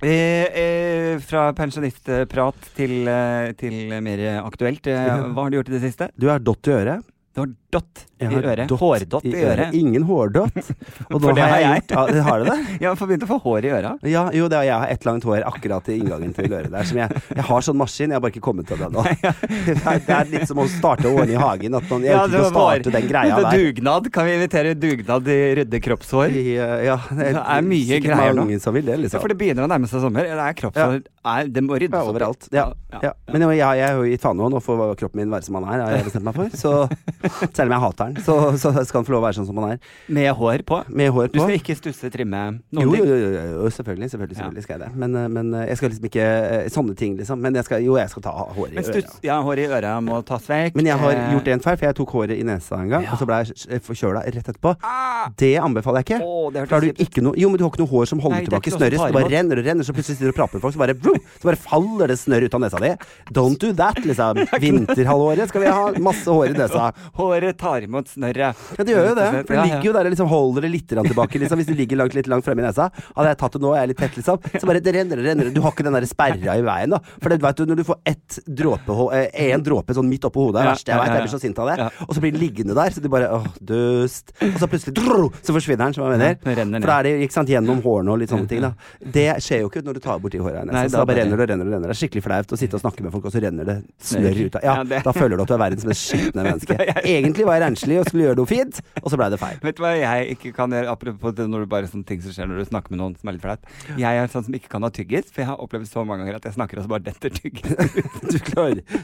Eh, 0.03 0.47
eh, 0.63 1.15
fra 1.25 1.51
pensjonistprat 1.57 2.71
til, 2.77 3.09
eh, 3.09 3.53
til 3.61 3.95
mer 4.03 4.23
aktuelt. 4.43 4.87
Eh, 4.87 5.09
hva 5.31 5.45
har 5.45 5.51
du 5.51 5.59
gjort 5.59 5.73
i 5.73 5.77
det 5.77 5.85
siste? 5.85 6.11
Du 6.17 6.29
er 6.33 6.43
dott 6.43 6.71
i 6.71 6.77
øret. 6.77 7.07
Du 7.35 7.45
har 7.45 7.51
dott 7.73 8.07
i 8.21 8.27
øret. 8.29 8.67
dott 8.69 8.81
Hårdott 8.83 9.25
i 9.25 9.33
øret. 9.41 9.75
Ingen 9.79 10.03
hårdott. 10.05 10.57
Og 11.15 11.21
For 11.23 11.33
det 11.37 11.45
har 11.47 11.63
jeg. 11.63 11.85
Gjort, 11.89 11.95
ja, 11.95 12.03
det 12.13 12.25
har 12.27 12.43
du 12.43 12.49
det? 12.51 12.57
ja, 12.85 12.91
for 12.99 13.09
begynte 13.09 13.25
å 13.29 13.31
få 13.31 13.39
hår 13.47 13.65
i 13.69 13.71
øra. 13.79 13.93
Ja, 14.11 14.25
jo, 14.37 14.49
det 14.53 14.59
er, 14.59 14.67
jeg 14.69 14.83
har 14.83 14.93
ett 14.97 15.07
langt 15.09 15.25
hår 15.25 15.47
akkurat 15.49 15.89
i 15.89 15.97
inngangen 16.01 16.35
til 16.37 16.51
øret 16.53 16.69
der. 16.75 16.89
Som 16.91 17.01
jeg, 17.01 17.23
jeg 17.39 17.47
har 17.49 17.65
sånn 17.67 17.79
maskin, 17.81 18.11
jeg 18.13 18.19
har 18.19 18.25
bare 18.27 18.35
ikke 18.35 18.45
kommet 18.45 18.69
til 18.69 18.81
det 18.83 18.91
ennå. 18.91 19.05
Det, 19.71 19.77
er- 19.87 20.05
er 20.21 20.29
litt 20.33 20.49
som 20.51 20.59
å 20.61 20.67
starte 20.69 21.09
å 21.09 21.15
ordne 21.17 21.35
i 21.37 21.41
hagen. 21.41 21.75
At 21.79 21.87
man, 21.91 22.05
jeg 22.05 22.13
Ja, 22.13 22.25
ikke 22.29 22.43
å 22.45 22.51
starte 22.53 22.93
den 22.95 23.09
greia 23.09 23.39
er 23.39 23.47
der. 23.47 23.57
Dugnad. 23.65 24.11
Kan 24.13 24.29
vi 24.29 24.35
invitere 24.37 24.75
dugnad 24.79 25.29
i 25.33 25.39
rydde 25.61 25.81
kroppshår? 25.85 26.35
I, 26.37 26.45
uh, 26.59 26.77
ja, 26.91 26.99
det 27.09 27.31
Det 27.39 27.45
er 27.57 27.67
mye 27.71 28.01
greier 28.05 28.37
nå. 28.37 28.47
som 28.61 28.77
vil 28.77 28.85
det, 28.89 28.97
Ja, 28.99 29.03
liksom. 29.07 29.23
for 29.25 29.33
det 29.33 29.39
begynner 29.41 29.65
å 29.67 29.71
nærme 29.71 29.89
seg 29.91 30.05
sommer. 30.05 30.29
Det 30.29 30.45
er 30.51 30.59
kroppshår. 30.61 31.01
Er, 31.31 31.49
det 31.53 31.63
må 31.65 31.77
ryddes 31.81 31.97
Ja, 31.97 32.05
opp 32.05 32.13
overalt. 32.15 32.47
Ja, 32.57 32.67
ja. 33.05 33.13
Men 33.33 33.45
jeg, 33.47 33.59
jeg, 33.61 33.81
jeg 33.81 33.87
er 33.89 33.99
jo 34.01 34.07
gitt 34.09 34.23
faen 34.25 34.39
nå. 34.41 34.49
Nå 34.53 34.61
får 34.65 34.95
kroppen 35.01 35.21
min 35.23 35.33
være 35.33 35.47
som 35.47 35.59
han 35.61 35.67
er, 35.69 35.83
har 35.85 35.97
jeg 35.99 36.07
bestemt 36.09 36.27
meg 36.29 36.39
for. 36.39 36.57
Så, 36.57 37.51
selv 37.61 37.69
om 37.71 37.77
jeg 37.77 37.85
hater 37.85 38.11
den, 38.15 38.25
så, 38.25 38.35
så 38.63 38.73
skal 38.89 39.03
han 39.03 39.07
få 39.09 39.13
lov 39.15 39.21
å 39.23 39.27
være 39.29 39.37
sånn 39.39 39.47
som 39.51 39.61
han 39.61 39.75
er. 39.77 39.81
Med 40.09 40.31
hår 40.41 40.65
på. 40.69 40.81
Med 40.89 41.13
hår 41.13 41.29
på. 41.29 41.37
Du 41.37 41.41
skal 41.45 41.57
ikke 41.61 41.77
stusse, 41.79 42.11
trimme 42.15 42.41
noen 42.73 42.81
Jo, 42.87 42.89
jo, 42.89 43.05
ting? 43.05 43.11
jo, 43.11 43.17
jo, 43.21 43.45
jo, 43.61 43.71
selvfølgelig, 43.77 44.11
selvfølgelig, 44.15 44.39
Ja. 44.41 44.49
skal 44.65 44.75
jeg 44.79 44.83
det. 44.87 44.91
Men, 45.05 45.15
eh, 45.21 45.29
men 45.29 45.53
eh, 45.61 45.67
jeg 45.69 45.77
skal 45.81 45.93
liksom 45.93 46.09
ikke 46.11 46.25
eh, 46.27 46.69
Sånne 46.71 46.95
ting, 46.97 47.17
liksom. 47.19 47.41
Men 47.45 47.55
jeg 47.59 47.67
skal, 47.67 47.83
jo, 47.85 47.97
jeg 48.01 48.09
skal 48.13 48.23
ta 48.25 48.33
hår 48.57 48.73
i 48.73 48.81
øret. 48.81 49.15
ja, 49.27 49.37
hår 49.45 49.59
i 49.61 49.67
øra 49.69 49.93
må 50.05 50.21
tas 50.27 50.47
vekk. 50.49 50.77
Men 50.79 50.87
jeg 50.91 50.99
har 51.03 51.13
gjort 51.35 51.49
en 51.55 51.61
feil, 51.67 51.77
for 51.81 51.87
jeg 51.91 51.97
tok 52.01 52.15
håret 52.17 52.39
i 52.41 52.45
nesa 52.47 52.79
en 52.81 52.89
gang, 52.93 53.05
Ja. 53.05 53.13
og 53.13 53.19
så 53.21 53.27
ble 53.29 53.41
jeg 53.45 53.83
forkjøla 53.87 54.23
rett 54.27 54.49
etterpå. 54.55 54.75
Ah! 54.83 55.29
Det 55.37 55.53
anbefaler 55.61 56.01
jeg 56.05 56.09
ikke. 56.09 56.21
Oh, 56.25 56.49
det 56.55 56.65
har 56.71 56.81
du 56.81 56.91
ikke 57.05 57.23
noe 57.25 57.35
Jo, 57.37 57.49
men 57.51 57.59
du 57.61 57.65
har 57.67 57.71
ikke 57.75 57.83
noe 57.85 57.91
hår 57.93 58.07
som 58.09 58.21
holder 58.23 58.39
Nei, 58.41 58.47
tilbake 58.49 58.71
snørret. 58.73 58.97
Det 59.01 59.15
bare 59.19 59.31
renner 59.35 59.61
og 59.61 59.67
renner, 59.67 59.85
så 59.85 59.93
plutselig 59.97 60.17
sitter 60.17 60.31
du 60.31 60.35
og 60.35 60.39
prater 60.39 60.57
med 60.57 60.63
folk, 60.65 60.75
så 60.75 60.81
bare, 60.85 60.95
vroom, 60.97 61.19
så 61.41 61.51
bare 61.51 61.61
faller 61.61 62.07
det 62.15 62.17
snørr 62.23 62.47
ut 62.49 62.55
av 62.57 62.61
nesa 62.65 62.81
di. 62.81 62.93
Don't 63.37 63.59
do 63.61 63.73
that, 63.77 63.99
liksom. 64.07 64.41
Vinterhalvåret 64.65 65.49
skal 65.51 65.61
vi 65.65 65.67
ha 65.75 65.91
masse 66.03 66.31
hår 66.31 66.55
i 66.55 66.59
nesa. 66.59 66.91
Håret 67.19 67.50
tar 67.59 67.83
imot 67.87 68.09
snørret. 68.13 68.57
Ja, 68.79 68.85
det 68.85 68.95
gjør 68.95 69.09
jo 69.11 69.15
det. 69.19 69.29
For 69.49 69.55
det 69.57 69.65
ligger 69.71 69.87
jo 69.91 69.93
der 69.97 70.09
og 70.09 70.15
liksom 70.15 70.29
holder 70.31 70.67
det 70.67 70.71
litt 70.75 70.89
tilbake. 70.91 71.41
Liksom. 71.43 71.61
Hvis 71.61 71.69
det 71.71 71.77
ligger 71.79 72.01
langt, 72.03 72.15
litt 72.15 72.29
langt 72.31 72.45
fremme 72.47 72.63
i 72.63 72.67
nesa. 72.67 72.91
Hadde 73.17 73.29
jeg 73.33 73.39
tatt 73.41 73.57
det 73.57 73.63
nå, 73.65 73.73
jeg 73.77 73.83
er 73.83 73.91
litt 73.93 74.01
tett, 74.01 74.17
liksom. 74.21 74.41
Så 74.61 74.69
bare 74.69 74.81
det 74.85 74.95
renner 74.95 75.21
og 75.23 75.27
renner. 75.31 75.51
Du 75.55 75.61
har 75.65 75.73
ikke 75.75 75.87
den 75.87 75.97
der 75.97 76.07
sperra 76.11 76.57
i 76.59 76.65
veien, 76.67 76.91
da. 76.95 77.01
For 77.23 77.29
det, 77.33 77.41
vet 77.43 77.57
du, 77.61 77.65
når 77.71 77.81
du 77.81 77.85
får 77.91 78.01
ett 78.13 78.39
dråpe, 78.47 78.97
én 79.31 79.55
en 79.61 79.65
dråpe 79.67 79.95
sånn 79.97 80.09
midt 80.11 80.25
oppå 80.29 80.47
hodet, 80.49 80.61
det 80.61 80.67
er 80.67 80.71
verst, 80.71 80.87
verste 80.87 80.93
jeg 80.95 81.01
vet. 81.01 81.15
Jeg 81.17 81.25
blir 81.27 81.33
så 81.35 81.41
sint 81.43 81.59
av 81.63 81.71
det. 81.71 81.89
Og 82.07 82.15
så 82.17 82.23
blir 82.25 82.33
den 82.35 82.41
liggende 82.43 82.77
der, 82.79 82.95
så 82.95 83.03
du 83.05 83.09
bare 83.13 83.31
åh, 83.35 83.47
dust. 83.61 84.33
Og 84.47 84.59
så 84.63 84.69
plutselig 84.71 84.95
drrr, 84.99 85.27
så 85.45 85.55
forsvinner 85.57 85.85
den, 85.91 85.97
som 85.97 86.07
jeg 86.07 86.19
mener. 86.21 86.81
For 86.81 86.89
da 86.91 86.99
er 87.01 87.09
det 87.09 87.15
ikke 87.27 87.37
sant, 87.37 87.51
gjennom 87.53 87.83
hårene 87.85 88.15
og 88.15 88.21
litt 88.23 88.33
sånne 88.33 88.49
ting, 88.51 88.63
da. 88.65 88.73
Det 89.19 89.27
skjer 89.45 89.65
jo 89.65 89.71
ikke 89.71 89.83
når 89.87 89.99
du 89.99 90.03
tar 90.05 90.21
borti 90.23 90.41
håra 90.43 90.63
i 90.65 90.69
nesa. 90.71 90.87
Så 90.91 91.01
da 91.01 91.05
bare 91.09 91.23
renner 91.25 91.37
det 91.37 91.45
og 91.47 91.51
renner 91.55 91.69
og 91.71 91.75
renner. 91.77 91.91
Det 91.91 91.97
er 91.97 92.01
skikkelig 92.05 92.25
flaut 92.27 92.55
å 92.55 92.61
sitte 92.61 92.79
og 92.79 92.85
snakke 92.85 93.05
med 93.07 93.15
folk, 93.15 93.27
og 93.31 93.35
så 93.35 93.43
renner 93.45 93.69
det 93.69 93.77
snørr 94.11 94.41
ut 94.47 94.59
av 94.61 94.65
Ja, 94.67 94.75
Ja, 94.81 95.01
da 95.05 95.13
føler 95.17 95.37
du 95.37 95.43
at 95.45 95.51
du 95.51 95.55
er 95.57 95.63
verdens 95.65 95.87
mest 95.89 96.07
skitne 96.11 96.45
menneske. 96.49 96.77
Egentlig 97.05 97.40
var 97.49 97.59
jeg 97.59 97.65
renslig 97.67 97.99
og 98.01 98.09
skulle 98.09 98.27
gjøre 98.29 98.41
noe 98.41 98.51
fint, 98.51 98.81
og 99.03 99.09
så 99.13 99.21
blei 99.21 99.31
det 99.33 99.41
feil. 99.41 99.61
Vet 99.65 99.79
du 99.79 99.85
hva 99.85 99.93
jeg 99.97 100.37
ikke 100.37 100.55
kan 100.57 100.75
gjøre, 100.75 100.91
apropos 100.93 101.37
det 101.37 101.49
når 101.51 101.65
du 101.65 101.71
bare 101.73 101.91
sånne 101.91 102.09
ting 102.09 102.23
som 102.25 102.35
skjer 102.35 102.51
når 102.51 102.63
du 102.63 102.71
snakker 102.71 102.95
med 102.95 103.03
noen 103.03 103.17
som 103.19 103.31
er 103.31 103.37
litt 103.37 103.45
flaut? 103.45 103.71
Jeg 104.01 104.23
er 104.23 104.33
sånn 104.33 104.47
som 104.49 104.57
ikke 104.59 104.73
kan 104.73 104.87
ha 104.87 104.93
tyggis, 104.95 105.31
for 105.31 105.45
jeg 105.45 105.51
har 105.51 105.63
opplevd 105.63 105.91
så 105.91 106.05
mange 106.07 106.25
ganger 106.25 106.41
at 106.41 106.49
jeg 106.51 106.57
snakker 106.59 106.81
og 106.81 106.87
så 106.87 106.93
bare 106.95 107.07
detter 107.11 107.35
tyggis. 107.41 107.69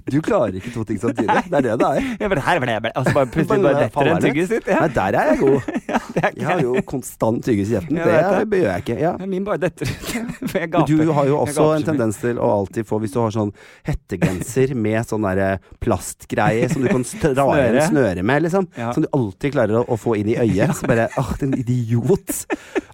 Du 0.07 0.17
du 0.17 0.21
klarer 0.25 0.55
ikke 0.59 0.71
to 0.75 0.83
ting 0.87 0.99
samtidig. 1.01 1.29
Det 1.51 1.59
er 1.59 1.65
det 1.65 1.75
det 1.81 1.89
er. 1.89 2.07
Jeg 2.21 2.31
bare, 2.33 2.43
her 2.47 2.61
ble 2.63 2.75
jeg 2.77 2.93
og 2.93 3.07
så 3.07 3.15
bare 3.17 3.31
plutselig 3.33 3.65
bare 3.65 3.83
detter 3.85 4.11
en 4.13 4.23
tyggis 4.23 4.53
ut. 4.53 4.69
Ja. 4.71 4.81
Nei, 4.83 4.89
der 4.97 5.19
er 5.21 5.33
jeg 5.33 5.41
god. 5.43 5.61
Ja, 5.87 6.01
er 6.19 6.33
Jeg 6.35 6.47
har 6.49 6.61
jo 6.65 6.73
konstant 6.89 7.45
tyggis 7.47 7.71
i 7.71 7.77
kjeften. 7.77 7.99
Det 8.01 8.07
det. 8.51 8.59
gjør 8.61 8.71
jeg 8.73 8.85
ikke. 8.85 8.97
Ja. 9.03 9.13
Min 9.29 9.45
bare 9.47 9.61
detter 9.63 9.91
ut. 9.91 10.09
For 10.51 10.59
jeg 10.59 10.71
gaper. 10.73 10.89
du 10.89 11.13
har 11.19 11.29
jo 11.29 11.39
også 11.43 11.67
en 11.77 11.87
tendens 11.87 12.19
til 12.23 12.41
å 12.43 12.49
alltid 12.61 12.89
få 12.89 12.99
Hvis 13.03 13.15
du 13.15 13.21
har 13.21 13.35
sånn 13.35 13.53
hettegenser 13.87 14.73
med 14.79 15.07
sånn 15.07 15.27
derre 15.27 15.61
plastgreie 15.83 16.71
som 16.73 16.85
du 16.85 16.91
kan 16.91 17.05
dra 17.23 17.47
igjen 17.61 17.81
Snøre. 17.91 18.26
Med, 18.27 18.43
liksom. 18.47 18.67
Ja. 18.77 18.91
Som 18.97 19.05
du 19.07 19.09
alltid 19.17 19.55
klarer 19.55 19.81
å, 19.81 19.85
å 19.95 19.97
få 20.01 20.17
inn 20.21 20.29
i 20.33 20.37
øyet. 20.43 20.75
Så 20.81 20.89
bare 20.91 21.09
Åh, 21.21 21.31
din 21.41 21.55
idiot. 21.61 22.45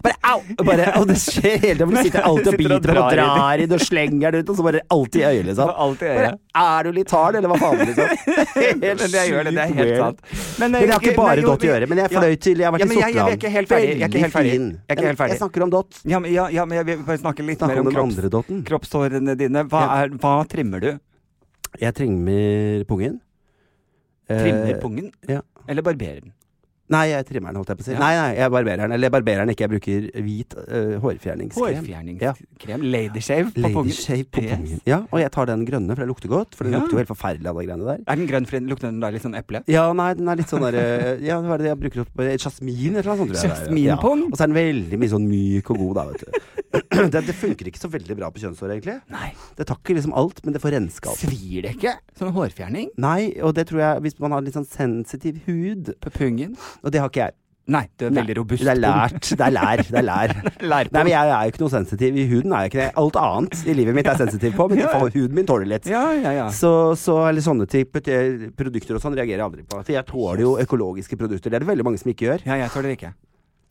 Bare 0.03 0.15
au! 0.33 0.39
Bare, 0.67 0.85
og 0.99 1.07
det 1.09 1.15
skjer 1.21 1.57
hele 1.63 1.77
tiden. 1.79 1.93
Du 1.95 2.01
sitter 2.03 2.25
alltid 2.27 2.49
og 2.53 2.57
biter 2.59 2.75
og 2.77 2.83
drar 2.83 2.97
i 3.13 3.15
det. 3.15 3.25
drar 3.27 3.63
i 3.63 3.67
det 3.71 3.77
og 3.79 3.83
slenger 3.87 4.35
det 4.35 4.41
ut, 4.43 4.49
og 4.53 4.57
så 4.59 4.65
bare 4.67 4.81
alltid 4.91 5.21
i 5.21 5.25
øyet, 5.29 5.45
liksom. 5.51 5.71
Alltid 5.85 6.07
i 6.09 6.15
Bare, 6.17 6.31
øyet. 6.33 6.39
er 6.63 6.83
du 6.83 6.91
litt 6.97 7.13
hard, 7.15 7.37
eller 7.39 7.53
hva 7.53 7.59
faen, 7.61 7.83
liksom? 7.89 8.11
Helt 8.83 9.05
jeg 9.15 9.31
gjør 9.31 9.47
det, 9.47 9.53
det 9.55 9.63
er 9.63 9.73
helt 9.73 9.91
weird. 9.93 10.01
sant. 10.03 10.59
Men 10.63 10.77
jeg 10.79 10.91
har 10.91 11.05
ikke 11.07 11.15
bare 11.21 11.45
dott 11.47 11.63
å 11.63 11.69
gjøre. 11.71 11.87
men 11.91 12.01
jeg 12.03 12.11
fornøyd 12.13 12.41
til 12.47 12.63
Jeg 12.63 12.67
har 12.69 12.75
vært 12.75 12.83
Ja, 12.83 12.85
i 12.85 12.93
Sortland. 12.93 13.13
jeg- 13.13 13.43
jeg 13.43 13.49
er 13.49 13.55
helt 13.57 13.71
ferdig. 13.73 13.87
Jeg 13.93 14.01
er 14.03 14.11
ikke 14.11 14.23
helt 14.23 14.33
ferdig. 14.37 14.53
Jeg 14.53 14.97
ikke 14.97 15.07
helt 15.07 15.19
ferdig. 15.23 15.33
Jeg 15.37 15.41
snakker 15.43 15.63
om 15.63 15.73
dott. 15.73 16.01
Ja, 16.13 16.19
men, 16.19 16.33
ja, 16.33 16.47
ja, 16.51 16.65
men 16.65 16.77
jeg 16.81 16.85
vil 16.91 17.03
bare 17.07 17.17
snakke 17.23 17.45
litt 17.47 17.57
Snakker 17.63 17.83
mer 17.83 18.03
om 18.03 18.09
om 18.09 18.11
kropps, 18.11 18.63
kroppshårene 18.67 19.37
dine. 19.39 19.63
Hva, 19.71 19.83
er, 20.03 20.09
hva 20.19 20.35
trimmer 20.49 20.79
du? 20.83 20.91
Jeg 21.81 21.95
trimmer 21.97 22.83
pungen. 22.89 23.19
Trimmer 24.27 24.75
Eh, 24.75 24.79
pungen? 24.81 25.11
ja. 25.27 25.41
Eller 25.67 25.81
barberer 25.81 26.19
den? 26.21 26.33
Nei, 26.93 27.03
jeg 27.11 27.25
trimmer 27.29 27.51
den, 27.53 27.59
holdt 27.61 27.71
jeg 27.73 27.79
på 27.79 27.83
å 27.83 27.87
si. 27.87 27.93
Ja. 27.95 27.99
Nei, 28.03 28.11
nei, 28.19 28.29
jeg 28.37 28.53
barberer 28.53 28.83
den. 28.85 28.93
Eller 28.97 29.07
jeg 29.09 29.13
barberer 29.15 29.43
den 29.43 29.53
ikke, 29.53 29.65
jeg 29.65 29.71
bruker 29.73 30.07
hvit 30.27 30.55
uh, 30.59 30.93
hårfjerningskrem. 31.03 31.79
Hårfjerningskrem? 31.79 32.83
Ladyshave 32.93 33.49
på 33.53 33.61
pungen? 33.63 33.89
Ladyshave 33.91 34.25
på 34.29 34.43
Yes. 34.43 34.51
pungen. 34.57 34.81
Ja, 34.89 34.99
og 35.09 35.19
jeg 35.23 35.31
tar 35.33 35.49
den 35.49 35.65
grønne, 35.67 35.95
for 35.95 36.03
det 36.03 36.09
lukter 36.11 36.31
godt. 36.31 36.55
For 36.57 36.67
den 36.67 36.75
lukter 36.77 36.97
jo 36.97 37.01
helt 37.01 37.11
forferdelig 37.11 37.49
av 37.51 37.59
de 37.61 37.65
greiene 37.67 37.87
der. 37.89 38.03
Er 38.07 38.19
den 38.19 38.27
grønn 38.29 38.45
fordi 38.49 38.61
den 38.63 38.69
lukter 38.73 38.89
den 38.91 38.99
da 39.03 39.09
litt 39.13 39.23
sånn 39.25 39.37
eple? 39.39 39.63
Ja, 39.71 39.85
nei, 39.97 40.09
den 40.19 40.29
er 40.29 40.39
litt 40.39 40.51
sånn 40.51 40.63
derre 40.67 40.85
Ja, 41.23 41.39
hva 41.43 41.55
er 41.57 41.63
det 41.63 41.71
jeg 41.71 41.79
bruker 41.85 42.03
opp 42.05 42.23
Jasmin 42.33 42.97
eller 42.99 43.09
noe 43.13 43.17
sånt, 43.23 43.33
tror 43.33 43.41
jeg. 43.41 43.51
er. 43.51 43.63
Jasminpung? 43.63 44.25
Ja. 44.27 44.31
Og 44.31 44.37
så 44.37 44.43
er 44.45 44.51
den 44.53 44.57
veldig 44.59 44.99
mye 45.01 45.13
sånn 45.13 45.27
myk 45.29 45.71
og 45.73 45.81
god, 45.83 45.95
da, 45.99 46.05
vet 46.11 46.25
du. 46.25 46.51
det, 47.13 47.21
det 47.27 47.35
funker 47.37 47.67
ikke 47.69 47.81
så 47.81 47.89
veldig 47.93 48.15
bra 48.17 48.29
på 48.33 48.41
kjønnshår, 48.41 48.71
egentlig. 48.75 48.95
Nei. 49.13 49.29
Det 49.57 49.67
tar 49.69 49.77
ikke 49.81 49.95
liksom 49.97 50.13
alt, 50.17 50.39
men 50.45 50.55
det 50.55 50.61
får 50.63 50.73
renska 50.77 51.11
opp. 51.11 51.19
Svir 51.21 51.65
det 51.67 51.75
ikke? 51.77 51.93
Sånn 52.17 52.33
hårfjerning? 52.33 52.89
Nei, 53.01 53.33
og 53.45 53.53
det 53.57 53.67
tror 53.69 53.81
jeg 53.83 54.03
hvis 54.07 54.17
man 54.23 54.33
har 54.35 54.41
litt 54.45 54.57
sånn 54.57 54.65
sensitiv 54.69 55.41
hud, 55.47 55.93
På 56.01 56.09
pungen? 56.13 56.55
Og 56.83 56.91
det 56.91 57.01
har 57.01 57.09
ikke 57.09 57.23
jeg. 57.25 57.35
Nei, 57.73 57.85
du 57.95 58.03
er 58.09 58.11
veldig 58.11 58.33
robust. 58.41 58.63
Det 58.65 58.71
er 58.73 58.79
lært. 58.83 59.27
Det 59.39 59.43
er 59.45 59.53
lær. 59.55 59.81
Det 59.87 59.95
er 59.95 60.03
lær. 60.03 60.31
Nei, 60.73 60.81
men 60.91 61.09
jeg 61.13 61.29
er 61.31 61.45
jo 61.45 61.51
ikke 61.53 61.61
noe 61.61 61.71
sensitiv 61.71 62.17
i 62.19 62.25
huden. 62.27 62.51
er 62.51 62.65
jeg 62.65 62.71
ikke 62.73 62.79
det. 62.81 62.87
Alt 62.99 63.19
annet 63.21 63.61
i 63.71 63.75
livet 63.77 63.95
mitt 63.95 64.09
er 64.11 64.17
sensitiv 64.19 64.57
på, 64.57 64.65
men 64.67 64.81
Ja. 64.81 64.89
ja. 64.91 65.07
huden 65.13 65.37
min 65.37 65.47
tåler 65.47 65.69
litt. 65.71 65.87
Ja, 65.87 66.01
ja, 66.11 66.33
ja. 66.35 66.47
Så, 66.51 66.71
så 66.99 67.21
eller 67.29 67.45
sånne 67.45 67.67
type 67.71 68.01
eh, 68.03 68.49
produkter 68.59 68.97
og 68.97 69.05
sånn 69.05 69.15
reagerer 69.15 69.39
jeg 69.39 69.45
aldri 69.47 69.63
på. 69.63 69.79
For 69.79 69.95
jeg 69.95 70.03
tåler 70.09 70.43
jo 70.43 70.57
økologiske 70.59 71.15
produkter. 71.15 71.53
Det 71.53 71.61
er 71.61 71.63
det 71.63 71.69
veldig 71.71 71.85
mange 71.87 72.01
som 72.03 72.11
ikke 72.11 72.27
gjør. 72.27 72.43
Ja, 72.49 72.57
jeg 72.65 72.73
tåler 72.75 72.91
det 72.91 72.97
ikke. 72.99 73.13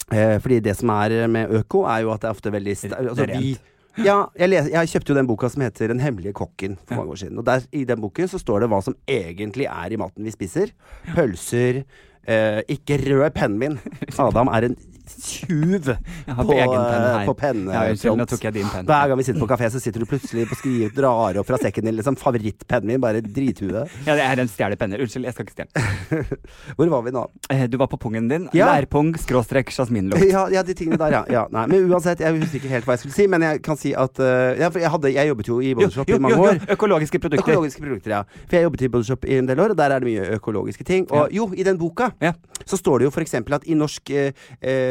Eh, 0.08 0.38
fordi 0.40 0.60
det 0.64 0.74
som 0.78 0.92
er 0.96 1.16
med 1.28 1.52
øko, 1.60 1.84
er 1.92 2.06
jo 2.06 2.14
at 2.14 2.24
det 2.24 2.30
er 2.30 2.38
ofte 2.38 2.52
veldig 2.54 2.78
altså, 2.96 3.26
Det 3.28 3.42
vi, 3.42 3.52
ja, 4.00 4.16
jeg, 4.40 4.48
les, 4.48 4.70
jeg 4.72 4.88
kjøpte 4.94 5.12
jo 5.12 5.18
den 5.18 5.28
boka 5.28 5.50
som 5.52 5.62
heter 5.66 5.92
'Den 5.92 6.00
hemmelige 6.00 6.32
kokken' 6.32 6.78
for 6.88 6.96
mange 6.96 7.12
år 7.12 7.20
siden. 7.26 7.38
Og 7.38 7.44
der, 7.44 7.60
i 7.76 7.84
den 7.84 8.00
boken 8.00 8.28
så 8.28 8.40
står 8.40 8.64
det 8.64 8.70
hva 8.72 8.80
som 8.80 8.96
egentlig 9.04 9.68
er 9.68 9.92
i 9.92 10.00
maten 10.00 10.24
vi 10.24 10.32
spiser. 10.32 10.72
Pølser. 11.12 11.82
Eh, 12.28 12.62
ikke 12.70 13.00
rød 13.02 13.30
pennen 13.34 13.58
min. 13.58 13.78
Adam 14.18 14.46
er 14.46 14.68
en 14.68 14.76
tjuv 15.08 15.88
på, 16.26 16.52
eh, 16.56 17.24
på 17.26 17.34
penne. 17.38 17.72
Ja, 17.72 17.82
unnskyld, 17.92 18.16
nå 18.20 18.26
tok 18.30 18.44
jeg 18.46 18.54
din 18.56 18.68
penn. 18.70 18.86
Hver 18.88 19.08
gang 19.10 19.18
vi 19.20 19.24
sitter 19.26 19.42
på 19.42 19.48
kafé, 19.50 19.68
så 19.72 19.80
sitter 19.82 20.00
du 20.04 20.06
plutselig 20.08 20.46
på 20.50 20.58
skrive, 20.58 20.90
drar 20.96 21.38
opp 21.40 21.48
fra 21.48 21.58
sekken 21.60 21.84
din 21.88 21.96
liksom 21.98 22.16
favorittpennen 22.20 22.86
min, 22.92 23.00
bare 23.02 23.22
drithue. 23.24 23.84
Ja, 24.06 24.14
det 24.18 24.24
er 24.26 24.42
en 24.42 24.48
stjeler 24.50 24.76
penner. 24.80 25.02
Unnskyld, 25.04 25.24
jeg 25.28 25.34
skal 25.36 25.46
ikke 25.46 25.56
stjele. 25.56 26.26
Hvor 26.78 26.90
var 26.92 27.02
vi 27.06 27.12
nå? 27.14 27.24
Eh, 27.52 27.64
Du 27.70 27.76
var 27.80 27.88
på 27.92 27.98
pungen 28.02 28.28
din. 28.30 28.48
Ja. 28.56 28.70
Lærpung 28.74 29.12
skråstrek 29.20 29.70
jasminlukt. 29.72 30.24
Ja, 30.28 30.46
ja, 30.52 30.62
de 30.66 30.74
tingene 30.76 30.98
der, 31.00 31.12
ja. 31.18 31.22
ja. 31.30 31.44
Nei, 31.52 31.66
men 31.70 31.88
uansett, 31.90 32.20
jeg 32.24 32.38
husker 32.40 32.60
ikke 32.60 32.72
helt 32.72 32.86
hva 32.88 32.96
jeg 32.96 33.04
skulle 33.04 33.16
si, 33.16 33.26
men 33.30 33.44
jeg 33.46 33.62
kan 33.64 33.78
si 33.80 33.92
at 33.96 34.18
uh, 34.22 34.52
ja, 34.58 34.68
jeg, 34.70 34.90
hadde, 34.92 35.12
jeg 35.14 35.30
jobbet 35.32 35.48
jo 35.52 35.60
i 35.64 35.72
Bodyshop 35.78 36.10
i 36.12 36.18
mange 36.22 36.38
år. 36.42 36.60
Økologiske 36.76 37.20
produkter. 37.22 37.52
Økologiske 37.52 37.82
produkter, 37.84 38.16
ja. 38.18 38.22
For 38.46 38.58
jeg 38.58 38.66
jobbet 38.68 38.84
i 38.86 38.90
Bodyshop 38.92 39.26
i 39.28 39.38
en 39.40 39.48
del 39.50 39.60
år, 39.64 39.74
og 39.74 39.78
der 39.80 39.94
er 39.96 40.02
det 40.04 40.08
mye 40.10 40.26
økologiske 40.38 40.84
ting. 40.88 41.06
Og 41.12 41.32
jo, 41.34 41.48
i 41.56 41.66
den 41.66 41.78
boka 41.80 42.10
Ja. 42.22 42.32
så 42.66 42.76
står 42.78 43.02
det 43.02 43.08
jo 43.08 43.12
f.eks. 43.14 43.34
at 43.40 43.66
i 43.70 43.74
norsk 43.78 44.10
eh, 44.10 44.32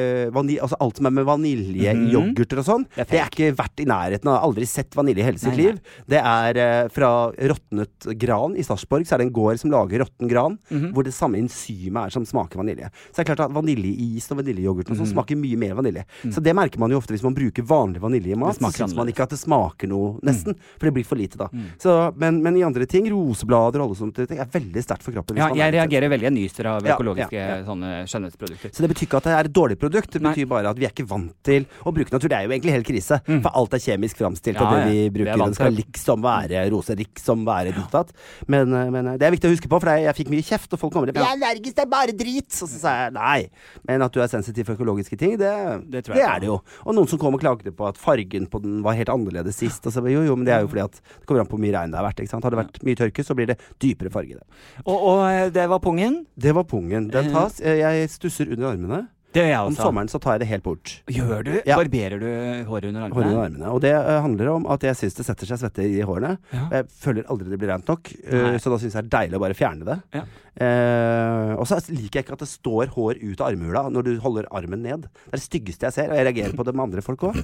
eh, 0.01 0.29
vanil, 0.33 0.59
Altså 0.61 0.77
alt 0.81 0.97
som 0.97 1.05
er 1.09 1.13
med 1.15 1.25
vanilje 1.25 1.93
mm 1.93 2.01
-hmm. 2.01 2.11
yoghurter 2.13 2.59
og 2.59 2.65
sånn, 2.65 2.85
Det 2.95 3.01
er 3.01 3.05
det 3.11 3.19
er 3.21 3.29
ikke 3.29 3.55
vært 3.55 3.79
i 3.79 3.85
nærheten 3.85 4.27
av 4.27 4.43
Aldri 4.43 4.65
sett 4.67 4.91
vanilje 4.95 5.19
i 5.21 5.23
hele 5.23 5.37
sitt 5.37 5.49
Nei, 5.53 5.57
nei. 5.57 5.65
liv. 5.65 5.79
Det 6.07 6.21
er 6.21 6.57
eh, 6.57 6.87
fra 6.89 7.31
råtnet 7.31 8.17
gran 8.17 8.55
i 8.55 8.63
Sarpsborg, 8.63 9.05
så 9.05 9.13
er 9.15 9.17
det 9.19 9.27
en 9.27 9.33
gård 9.33 9.59
som 9.59 9.71
lager 9.71 9.99
råtten 10.03 10.27
gran, 10.29 10.57
Mhm. 10.71 10.93
hvor 10.93 11.03
det 11.03 11.13
samme 11.13 11.37
enzymet 11.37 12.05
er 12.05 12.09
som 12.09 12.25
smaker 12.25 12.57
vanilje. 12.57 12.89
Så 13.11 13.15
det 13.23 13.29
er 13.29 13.35
klart 13.35 13.45
at 13.49 13.51
vaniljeis 13.51 14.31
og 14.31 14.37
vaniljeyoghurt 14.43 14.89
mm 14.89 14.95
sånn 14.97 15.07
Mhm. 15.07 15.13
smaker 15.13 15.35
mye 15.37 15.57
mer 15.57 15.75
vanilje. 15.75 16.03
Så 16.31 16.41
det 16.41 16.53
merker 16.55 16.79
man 16.79 16.89
jo 16.91 16.97
ofte 16.97 17.13
hvis 17.13 17.23
man 17.23 17.33
bruker 17.35 17.63
vanlig 17.63 17.99
vanilje 18.01 18.31
i 18.31 18.35
mat. 18.35 18.55
Så 18.57 18.71
syns 18.71 18.95
man 18.95 19.07
ikke 19.07 19.23
at 19.23 19.29
det 19.29 19.39
smaker 19.39 19.87
noe, 19.87 20.19
nesten. 20.23 20.55
For 20.79 20.85
det 20.87 20.93
blir 20.93 21.05
for 21.05 21.15
lite 21.15 21.37
da. 21.37 21.47
Mm. 21.51 21.63
Så, 21.77 22.13
men, 22.17 22.41
men 22.41 22.57
i 22.57 22.61
andre 22.63 22.85
ting, 22.85 23.05
roseblader 23.09 23.79
og 23.81 23.89
alle 23.89 23.95
sånne 23.95 24.27
ting, 24.27 24.39
er 24.39 24.45
veldig 24.45 24.83
sterkt 24.83 25.03
for 25.03 25.11
kroppen. 25.11 25.37
Ja, 25.37 25.49
jeg 25.53 25.73
er 25.73 25.87
reagerer 25.87 26.09
veldig. 26.09 26.31
Nyser 26.31 26.65
av 26.65 26.81
økologiske 26.83 27.31
ja, 27.33 27.57
ja. 27.57 27.63
sånne 27.65 28.07
skjønnhetsprodukter. 28.07 28.71
så 28.71 28.81
det 28.81 28.89
betyr 28.89 29.05
ikke 29.07 29.17
at 29.17 29.23
det 29.23 29.33
er 29.33 29.45
et 29.45 29.53
dårlig 29.53 29.77
produkt, 29.79 29.90
det 29.91 30.21
Nei. 30.21 30.33
betyr 30.33 30.47
bare 30.49 30.69
at 30.71 30.77
vi 30.79 30.85
er 30.87 30.93
ikke 30.93 31.07
vant 31.09 31.33
til 31.43 31.65
å 31.85 31.93
bruke 31.93 32.11
natur. 32.11 32.29
Det 32.31 32.37
er 32.37 32.47
jo 32.47 32.53
egentlig 32.55 32.71
helt 32.75 32.87
krise, 32.87 33.19
Mm. 33.27 33.41
for 33.43 33.51
alt 33.55 33.73
er 33.73 33.81
kjemisk 33.83 34.17
framstilt, 34.17 34.55
Ja, 34.57 34.63
og 34.65 34.75
det 34.75 34.91
vi 34.91 35.05
er 35.05 35.09
bruker, 35.11 35.45
det 35.45 35.55
skal 35.55 35.73
liksom 35.77 36.21
være 36.23 36.63
rose, 36.71 36.95
liksom 36.95 37.45
være 37.45 37.73
ditt. 37.75 38.13
Men, 38.47 38.73
eh, 38.73 38.89
men 38.89 39.07
eh, 39.07 39.17
det 39.17 39.27
er 39.27 39.31
viktig 39.35 39.49
å 39.49 39.53
huske 39.55 39.69
på, 39.69 39.79
for 39.81 39.89
jeg, 39.91 40.03
jeg 40.07 40.15
fikk 40.25 40.29
mye 40.31 40.43
kjeft, 40.43 40.73
og 40.73 40.79
folk 40.79 40.93
kommer 40.93 41.09
og 41.09 41.15
Ja. 41.15 41.21
Jeg 41.21 41.29
er 41.29 41.35
allergisk, 41.37 41.75
det 41.75 41.83
er 41.85 41.91
bare 41.91 42.11
drit! 42.17 42.51
Og 42.61 42.69
så 42.69 42.79
sa 42.79 42.89
jeg 43.05 43.13
nei. 43.13 43.49
Men 43.87 44.01
at 44.01 44.11
du 44.11 44.19
er 44.21 44.27
sensitiv 44.27 44.65
for 44.65 44.75
økologiske 44.75 45.17
ting, 45.17 45.37
det, 45.37 45.51
Det 45.91 46.03
det 46.05 46.17
er 46.21 46.39
det 46.39 46.47
jo. 46.47 46.61
Og 46.85 46.95
noen 46.95 47.07
som 47.07 47.19
kom 47.19 47.33
og 47.35 47.41
klagde 47.41 47.71
på 47.75 47.87
at 47.87 47.97
fargen 47.97 48.47
på 48.47 48.61
den 48.61 48.81
var 48.83 48.93
helt 48.93 49.09
annerledes 49.09 49.55
sist. 49.55 49.85
Og 49.87 49.93
så, 49.93 50.03
jo, 50.09 50.23
jo, 50.23 50.35
men 50.35 50.45
det 50.45 50.53
er 50.55 50.61
jo 50.61 50.67
fordi 50.67 50.83
at 50.83 50.91
det 51.01 51.25
kommer 51.27 51.41
an 51.41 51.47
på 51.47 51.57
hvor 51.57 51.63
mye 51.65 51.73
regn 51.75 51.91
det 51.91 51.99
har 51.99 52.07
vært. 52.07 52.19
Ikke 52.23 52.29
sant? 52.33 52.43
Har 52.43 52.51
det 52.51 52.61
vært 52.61 52.83
mye 52.87 52.95
tørke, 52.99 53.23
så 53.25 53.35
blir 53.35 53.47
det 53.51 53.57
dypere 53.81 54.11
farge. 54.11 54.39
Og, 54.85 54.95
og 54.97 55.23
eh, 55.29 55.49
det 55.49 55.67
var 55.69 55.79
pungen. 55.79 56.25
Det 56.37 56.53
var 56.55 56.63
pungen. 56.63 57.09
Den 57.11 57.31
tas. 57.33 57.59
Jeg 57.59 58.09
stusser 58.09 58.51
under 58.51 58.71
armene. 58.71 59.07
Det 59.31 59.43
gjør 59.43 59.49
jeg 59.49 59.59
også. 59.61 59.71
Om 59.71 59.87
sommeren 59.87 60.11
så 60.11 60.19
tar 60.19 60.35
jeg 60.35 60.43
det 60.43 60.49
helt 60.49 60.63
bort. 60.65 60.93
Gjør 61.11 61.45
du? 61.47 61.51
Ja. 61.63 61.77
Barberer 61.79 62.19
du 62.19 62.27
håret 62.67 62.89
under 62.89 63.05
armene? 63.05 63.15
Håret 63.15 63.29
under 63.31 63.43
armene? 63.45 63.71
Og 63.71 63.81
det 63.83 63.93
uh, 63.95 64.17
handler 64.25 64.51
om 64.51 64.67
at 64.75 64.83
jeg 64.83 64.99
syns 64.99 65.15
det 65.19 65.27
setter 65.27 65.51
seg 65.51 65.61
svette 65.61 65.87
i 65.87 66.01
hårene. 66.07 66.33
Ja. 66.51 66.65
Jeg 66.77 66.89
føler 67.05 67.31
aldri 67.31 67.53
det 67.53 67.59
blir 67.61 67.71
rent 67.71 67.87
nok, 67.91 68.11
uh, 68.27 68.55
så 68.59 68.73
da 68.73 68.81
syns 68.81 68.97
jeg 68.97 69.07
det 69.07 69.07
er 69.07 69.13
deilig 69.17 69.39
å 69.39 69.43
bare 69.45 69.57
fjerne 69.57 69.87
det. 69.87 69.97
Ja. 70.19 70.25
Eh, 70.59 71.53
og 71.55 71.63
så 71.69 71.77
liker 71.87 72.19
jeg 72.19 72.25
ikke 72.25 72.35
at 72.35 72.43
det 72.43 72.49
står 72.51 72.91
hår 72.91 73.21
ut 73.23 73.39
av 73.39 73.47
armhula 73.53 73.85
når 73.93 74.03
du 74.09 74.11
holder 74.23 74.49
armen 74.51 74.81
ned. 74.83 75.05
Det 75.07 75.31
er 75.31 75.39
det 75.39 75.45
styggeste 75.45 75.87
jeg 75.87 75.95
ser, 75.95 76.11
og 76.11 76.17
jeg 76.19 76.27
reagerer 76.27 76.57
på 76.57 76.65
det 76.67 76.73
med 76.75 76.83
andre 76.89 77.03
folk 77.05 77.23
òg. 77.29 77.39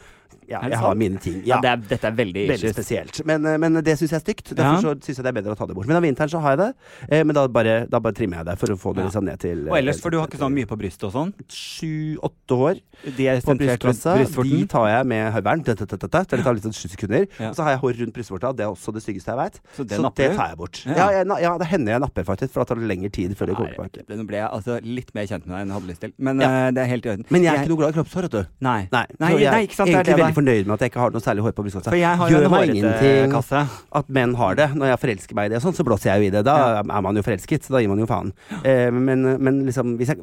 Ja, 0.48 0.62
jeg 0.64 0.80
har 0.80 0.96
mine 0.96 1.20
ting. 1.20 1.42
Ja, 1.44 1.58
Ja, 1.58 1.62
det 1.64 1.70
er, 1.72 1.80
dette 1.96 2.08
er 2.08 2.16
veldig 2.16 2.44
Veldig 2.52 2.70
spesielt. 2.76 3.22
Men, 3.28 3.46
eh, 3.46 3.58
men 3.60 3.80
det 3.84 3.96
syns 4.00 4.12
jeg 4.12 4.20
er 4.20 4.26
stygt. 4.26 4.52
Derfor 4.56 4.84
så 4.84 4.92
syns 5.04 5.18
jeg 5.18 5.24
det 5.26 5.32
er 5.32 5.38
bedre 5.40 5.56
å 5.56 5.60
ta 5.60 5.66
det 5.68 5.76
bort. 5.76 5.88
Men 5.88 5.98
av 6.00 6.04
vinteren 6.06 6.32
så 6.32 6.40
har 6.44 6.56
jeg 6.56 6.60
det. 6.62 6.70
Eh, 7.10 7.24
men 7.24 7.36
da 7.36 7.48
bare, 7.48 7.78
da 7.90 8.00
bare 8.04 8.16
trimmer 8.16 8.42
jeg 8.42 8.48
det 8.52 8.58
for 8.60 8.68
å 8.76 8.78
få 8.80 8.94
det 8.96 9.04
Ja. 9.04 9.08
liksom 9.10 9.26
ned 9.28 9.40
til 9.40 9.64
Og 9.70 9.78
ellers, 9.78 10.00
for 10.04 10.10
du 10.12 10.20
har 10.20 10.28
ikke 10.28 10.40
så 10.40 10.52
mye 10.52 10.68
på 10.68 10.78
brystet 10.80 11.04
og 11.08 11.14
sånn? 11.16 11.34
Sju-åtte 11.48 12.56
hår 12.60 12.80
De 13.18 13.28
er 13.28 13.42
på 13.42 13.56
brystkassa. 13.60 14.16
De 14.44 14.66
tar 14.68 14.88
jeg 14.92 15.06
med 15.08 15.34
høvelen. 15.36 15.64
Det 15.64 15.78
tar 15.80 16.54
litt 16.56 16.64
sånn 16.68 16.76
sju 16.76 16.88
sekunder. 16.92 17.28
Ja. 17.40 17.50
Og 17.52 17.56
så 17.56 17.64
har 17.64 17.76
jeg 17.76 17.82
hår 17.84 18.00
rundt 18.04 18.14
brystvorta. 18.16 18.54
Det 18.56 18.66
er 18.68 18.72
også 18.72 18.94
det 18.96 19.04
styggeste 19.04 19.32
jeg 19.34 19.40
veit. 19.42 19.60
Så 19.76 19.84
det 19.88 19.98
Så 20.00 20.14
det 20.16 20.36
tar 20.36 20.48
jeg 20.54 20.58
bort. 20.58 20.84
Ja. 20.86 20.96
Ja, 20.98 21.08
jeg, 21.20 21.42
ja, 21.44 21.58
det 21.58 21.68
hender 21.68 21.92
jeg 21.98 22.02
napper, 22.02 22.24
faktisk. 22.24 22.54
For 22.54 22.64
da 22.64 22.74
tar 22.74 22.82
det 22.82 22.88
lengre 22.98 23.12
tid 23.13 23.36
før 23.38 23.48
det 23.51 23.56
kommer 23.58 23.74
tilbake. 23.77 24.18
Nå 24.18 24.25
ble 24.27 24.38
jeg 24.42 24.50
altså 24.50 24.80
litt 24.84 25.13
mer 25.16 25.25
kjent 25.30 25.46
med 25.46 25.54
deg 25.56 25.62
enn 25.62 25.70
jeg 25.72 25.77
hadde 25.77 25.92
lyst 25.94 26.01
til. 26.01 26.13
Men 26.18 26.42
Ja. 26.42 26.50
uh, 26.50 26.72
det 26.74 26.82
er 26.84 26.89
helt 26.92 27.06
i 27.06 27.10
orden. 27.13 27.25
Men 27.30 27.44
jeg 27.44 27.54
er 27.54 27.62
ikke 27.63 27.70
noe 27.74 27.77
glad 27.84 27.94
i 27.94 27.98
kroppshår, 28.00 28.27
vet 28.27 28.32
du. 28.38 28.44
Nei. 28.68 28.88
Nei, 28.92 29.06
Nei, 29.20 29.32
jeg 29.38 29.48
er 29.48 29.58
egentlig 29.62 30.06
det 30.08 30.18
veldig 30.18 30.38
fornøyd 30.42 30.66
med 30.68 30.74
at 30.77 30.80
jeg 30.88 30.92
ikke 30.92 31.00
har 31.06 31.12
noe 31.16 31.22
særlig 31.22 31.46
hår 31.48 31.56
på 31.58 31.63
brystkassa. 31.68 31.96
Jeg 31.98 32.32
Gjør 32.34 32.50
meg 32.50 32.74
ingenting 32.75 33.32
kasse. 33.32 33.63
at 34.01 34.10
menn 34.10 34.34
har 34.36 34.56
det. 34.56 34.70
Når 34.75 34.92
jeg 34.94 35.00
forelsker 35.06 35.36
meg 35.36 35.51
i 35.51 35.54
det, 35.56 35.62
sånn, 35.63 35.75
så 35.77 35.86
blåser 35.88 36.12
jeg 36.12 36.22
jo 36.22 36.27
i 36.27 36.34
det. 36.38 36.44
Da 36.48 36.58
er 36.82 37.01
man 37.01 37.16
jo 37.16 37.22
forelsket, 37.24 37.63
så 37.68 37.77
da 37.77 37.84
gir 37.84 37.89
man 37.94 38.00
jo 38.01 38.08
faen. 38.10 38.34
Eh, 38.63 38.89
men, 38.92 39.24
men 39.44 39.66
liksom 39.70 39.98
hvis 40.00 40.10
jeg, 40.16 40.18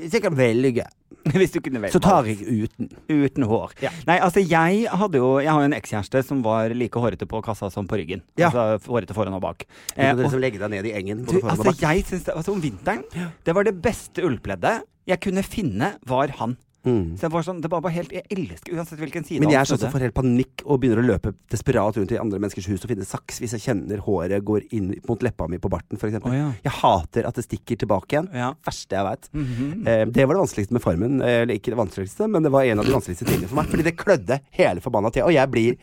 hvis 0.00 0.12
jeg 0.16 0.22
kan 0.24 0.34
velge, 0.36 0.86
Hvis 1.36 1.50
du 1.52 1.58
kunne 1.60 1.80
velge. 1.82 1.92
så 1.92 2.00
tar 2.00 2.24
jeg 2.24 2.38
uten. 2.64 2.86
Uten 3.10 3.44
hår. 3.44 3.72
Ja. 3.82 3.90
Nei, 4.08 4.16
altså 4.24 4.40
jeg 4.40 4.86
hadde 4.88 5.18
jo 5.20 5.38
Jeg 5.42 5.50
har 5.52 5.60
jo 5.60 5.66
en 5.68 5.74
ekskjæreste 5.76 6.22
som 6.24 6.40
var 6.46 6.72
like 6.72 6.96
hårete 7.02 7.26
på 7.28 7.42
kassa 7.44 7.68
som 7.70 7.84
på 7.90 7.98
ryggen. 8.00 8.22
Ja. 8.40 8.48
Altså 8.48 8.88
hårete 8.88 9.12
foran 9.16 9.34
og 9.36 9.42
bak. 9.44 9.66
Du 9.66 10.00
Eh, 10.00 10.14
må 10.14 10.16
og, 10.16 10.22
liksom 10.24 10.40
legge 10.40 10.58
deg 10.62 10.70
ned 10.72 10.86
i 10.88 10.94
engen. 10.96 11.24
du, 11.28 11.34
altså 11.42 11.66
bak. 11.66 11.76
Jeg 11.96 12.06
synes 12.08 12.24
det, 12.26 12.34
altså 12.36 12.52
Om 12.54 12.62
vinteren 12.64 13.04
Det 13.44 13.54
var 13.56 13.64
det 13.64 13.76
beste 13.82 14.24
ullpleddet 14.26 14.82
jeg 15.10 15.18
kunne 15.24 15.42
finne, 15.42 15.94
var 16.06 16.28
han. 16.38 16.52
Mm. 16.86 17.16
Så 17.18 17.26
det 17.26 17.30
var 17.34 17.44
sånn 17.44 17.58
Det 17.60 17.68
var 17.68 17.82
bare 17.84 17.92
helt 17.92 18.12
Jeg 18.14 18.22
elsker 18.32 18.72
uansett 18.78 19.00
hvilken 19.02 19.24
side 19.26 19.42
Men 19.42 19.50
jeg 19.52 19.58
er 19.60 19.68
sånn 19.68 19.80
som 19.82 19.90
får 19.92 20.04
helt 20.06 20.14
panikk 20.16 20.62
og 20.64 20.78
begynner 20.80 21.02
å 21.02 21.08
løpe 21.10 21.34
desperat 21.52 21.98
rundt 21.98 22.14
i 22.14 22.16
andre 22.20 22.38
menneskers 22.40 22.68
hus 22.70 22.86
og 22.86 22.92
finne 22.92 23.04
saks 23.08 23.40
hvis 23.42 23.52
jeg 23.58 23.64
kjenner 23.66 24.00
håret 24.06 24.40
går 24.48 24.64
inn 24.76 24.94
mot 25.08 25.20
leppa 25.24 25.44
mi 25.50 25.58
på 25.60 25.68
barten, 25.72 26.00
f.eks. 26.00 26.16
Oh, 26.24 26.32
ja. 26.32 26.46
Jeg 26.64 26.72
hater 26.78 27.28
at 27.28 27.36
det 27.36 27.44
stikker 27.44 27.80
tilbake 27.82 28.14
igjen. 28.16 28.30
Ja. 28.32 28.48
Verste 28.64 28.96
jeg 28.96 29.08
veit. 29.10 29.28
Mhm. 29.36 29.66
Eh, 29.84 30.04
det 30.08 30.24
var 30.24 30.36
det 30.38 30.42
vanskeligste 30.44 30.76
med 30.76 30.84
Farmen. 30.84 31.20
Eh, 31.20 31.42
Eller 31.42 31.60
ikke 31.60 31.74
det 31.74 31.80
vanskeligste, 31.80 32.28
men 32.32 32.46
det 32.46 32.52
var 32.54 32.64
en 32.68 32.80
av 32.80 32.88
de 32.88 32.94
vanskeligste 32.96 33.28
tingene 33.28 33.50
for 33.50 33.60
meg. 33.60 33.68
Fordi 33.72 33.86
det 33.90 33.96
klødde 34.00 34.40
hele 34.56 34.84
forbanna 34.84 35.12
tida, 35.12 35.26
og 35.28 35.36
jeg 35.36 35.52
blir 35.52 35.76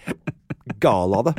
gal 0.83 1.13
av 1.17 1.29
det. 1.29 1.33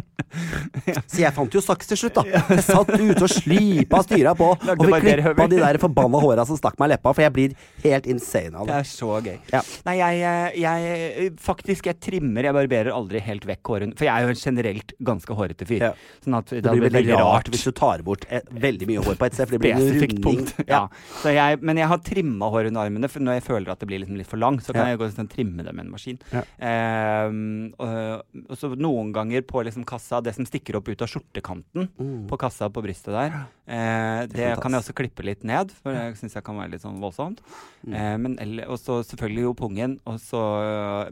Så 1.08 1.20
jeg 1.22 1.32
fant 1.36 1.54
jo 1.56 1.60
saks 1.64 1.88
til 1.90 1.98
slutt, 2.00 2.18
da. 2.18 2.24
Jeg 2.52 2.64
satt 2.66 2.90
ute 2.94 3.22
og 3.24 3.30
slipa 3.32 4.00
styra 4.04 4.34
på 4.36 4.48
og 4.54 4.82
vi 4.84 4.88
fikk 4.92 5.06
klippa 5.22 5.46
de 5.52 5.60
der 5.60 5.78
forbanna 5.80 6.20
håra 6.22 6.44
som 6.48 6.58
stakk 6.58 6.76
meg 6.80 6.90
i 6.90 6.92
leppa, 6.94 7.12
for 7.16 7.24
jeg 7.24 7.34
blir 7.36 7.54
helt 7.84 8.08
insane 8.10 8.52
av 8.58 8.66
Det 8.68 8.74
det. 8.74 8.80
er 8.82 8.88
så 8.90 9.10
gøy. 9.24 9.36
Ja. 9.52 9.62
Nei, 9.88 9.94
jeg, 10.00 10.20
jeg, 10.22 10.62
jeg 10.64 11.32
Faktisk, 11.48 11.86
jeg 11.88 12.00
trimmer, 12.04 12.44
jeg 12.48 12.56
barberer 12.56 12.92
aldri 12.92 13.20
helt 13.24 13.46
vekk 13.48 13.72
håret. 13.72 13.94
For 13.98 14.08
jeg 14.08 14.12
er 14.14 14.26
jo 14.26 14.34
en 14.34 14.40
generelt 14.42 14.92
ganske 15.10 15.38
hårete 15.38 15.68
fyr. 15.68 15.84
Ja. 15.88 15.92
Sånn 16.24 16.36
at 16.40 16.52
det, 16.52 16.62
Det 16.66 16.74
blir 16.76 16.94
veldig 16.98 17.18
rart 17.20 17.48
hvis 17.52 17.64
du 17.68 17.72
tar 17.76 18.02
bort 18.06 18.26
eh, 18.28 18.42
veldig 18.52 18.88
mye 18.90 19.04
hår 19.06 19.16
på 19.20 19.28
et 19.28 19.36
sted, 19.38 19.48
for 19.48 19.56
det 19.56 19.62
blir 19.64 19.76
en 19.78 20.02
runding. 20.02 20.42
Ja. 20.68 20.82
Så 21.22 21.32
jeg, 21.36 21.60
men 21.64 21.80
jeg 21.80 21.88
har 21.92 22.02
trimma 22.04 22.50
hår 22.52 22.68
under 22.72 22.88
armene, 22.88 23.08
for 23.12 23.24
når 23.24 23.38
jeg 23.38 23.46
føler 23.48 23.72
at 23.72 23.80
det 23.80 23.88
blir 23.90 24.02
liksom 24.02 24.18
litt 24.20 24.28
for 24.28 24.40
langt, 24.42 24.64
så 24.66 24.74
kan 24.76 24.90
jeg 24.90 24.98
gå 25.00 25.06
og 25.08 25.14
sånn, 25.16 25.30
trimme 25.32 25.64
det 25.64 25.72
med 25.76 25.86
en 25.86 25.92
maskin. 25.94 26.18
Ehm, 26.58 27.70
og, 27.78 28.24
og 28.48 28.58
så 28.58 28.70
noen 28.74 28.97
ganger 29.14 29.42
på 29.48 29.62
liksom 29.66 29.84
kassa, 29.88 30.20
det 30.22 30.34
som 30.36 30.44
stikker 30.48 30.76
opp 30.78 30.88
ut 30.88 31.02
av 31.02 31.08
skjortekanten 31.08 31.88
Mm. 31.98 32.26
på 32.28 32.38
kassa 32.38 32.68
på 32.70 32.82
brystet 32.84 33.14
der, 33.14 33.34
eh, 33.66 34.26
det, 34.26 34.36
det 34.36 34.60
kan 34.62 34.72
jeg 34.72 34.82
også 34.82 34.94
klippe 34.98 35.24
litt 35.24 35.42
ned, 35.44 35.70
for 35.82 35.92
det 35.94 36.16
syns 36.20 36.34
jeg 36.34 36.44
kan 36.44 36.56
være 36.58 36.70
litt 36.74 36.82
sånn 36.84 37.00
voldsomt. 37.02 37.38
Mm. 37.86 37.94
Eh, 37.94 38.16
men 38.18 38.36
og 38.68 38.78
så 38.78 39.00
selvfølgelig 39.06 39.42
jo 39.48 39.54
pungen, 39.54 39.98
Også, 40.06 40.40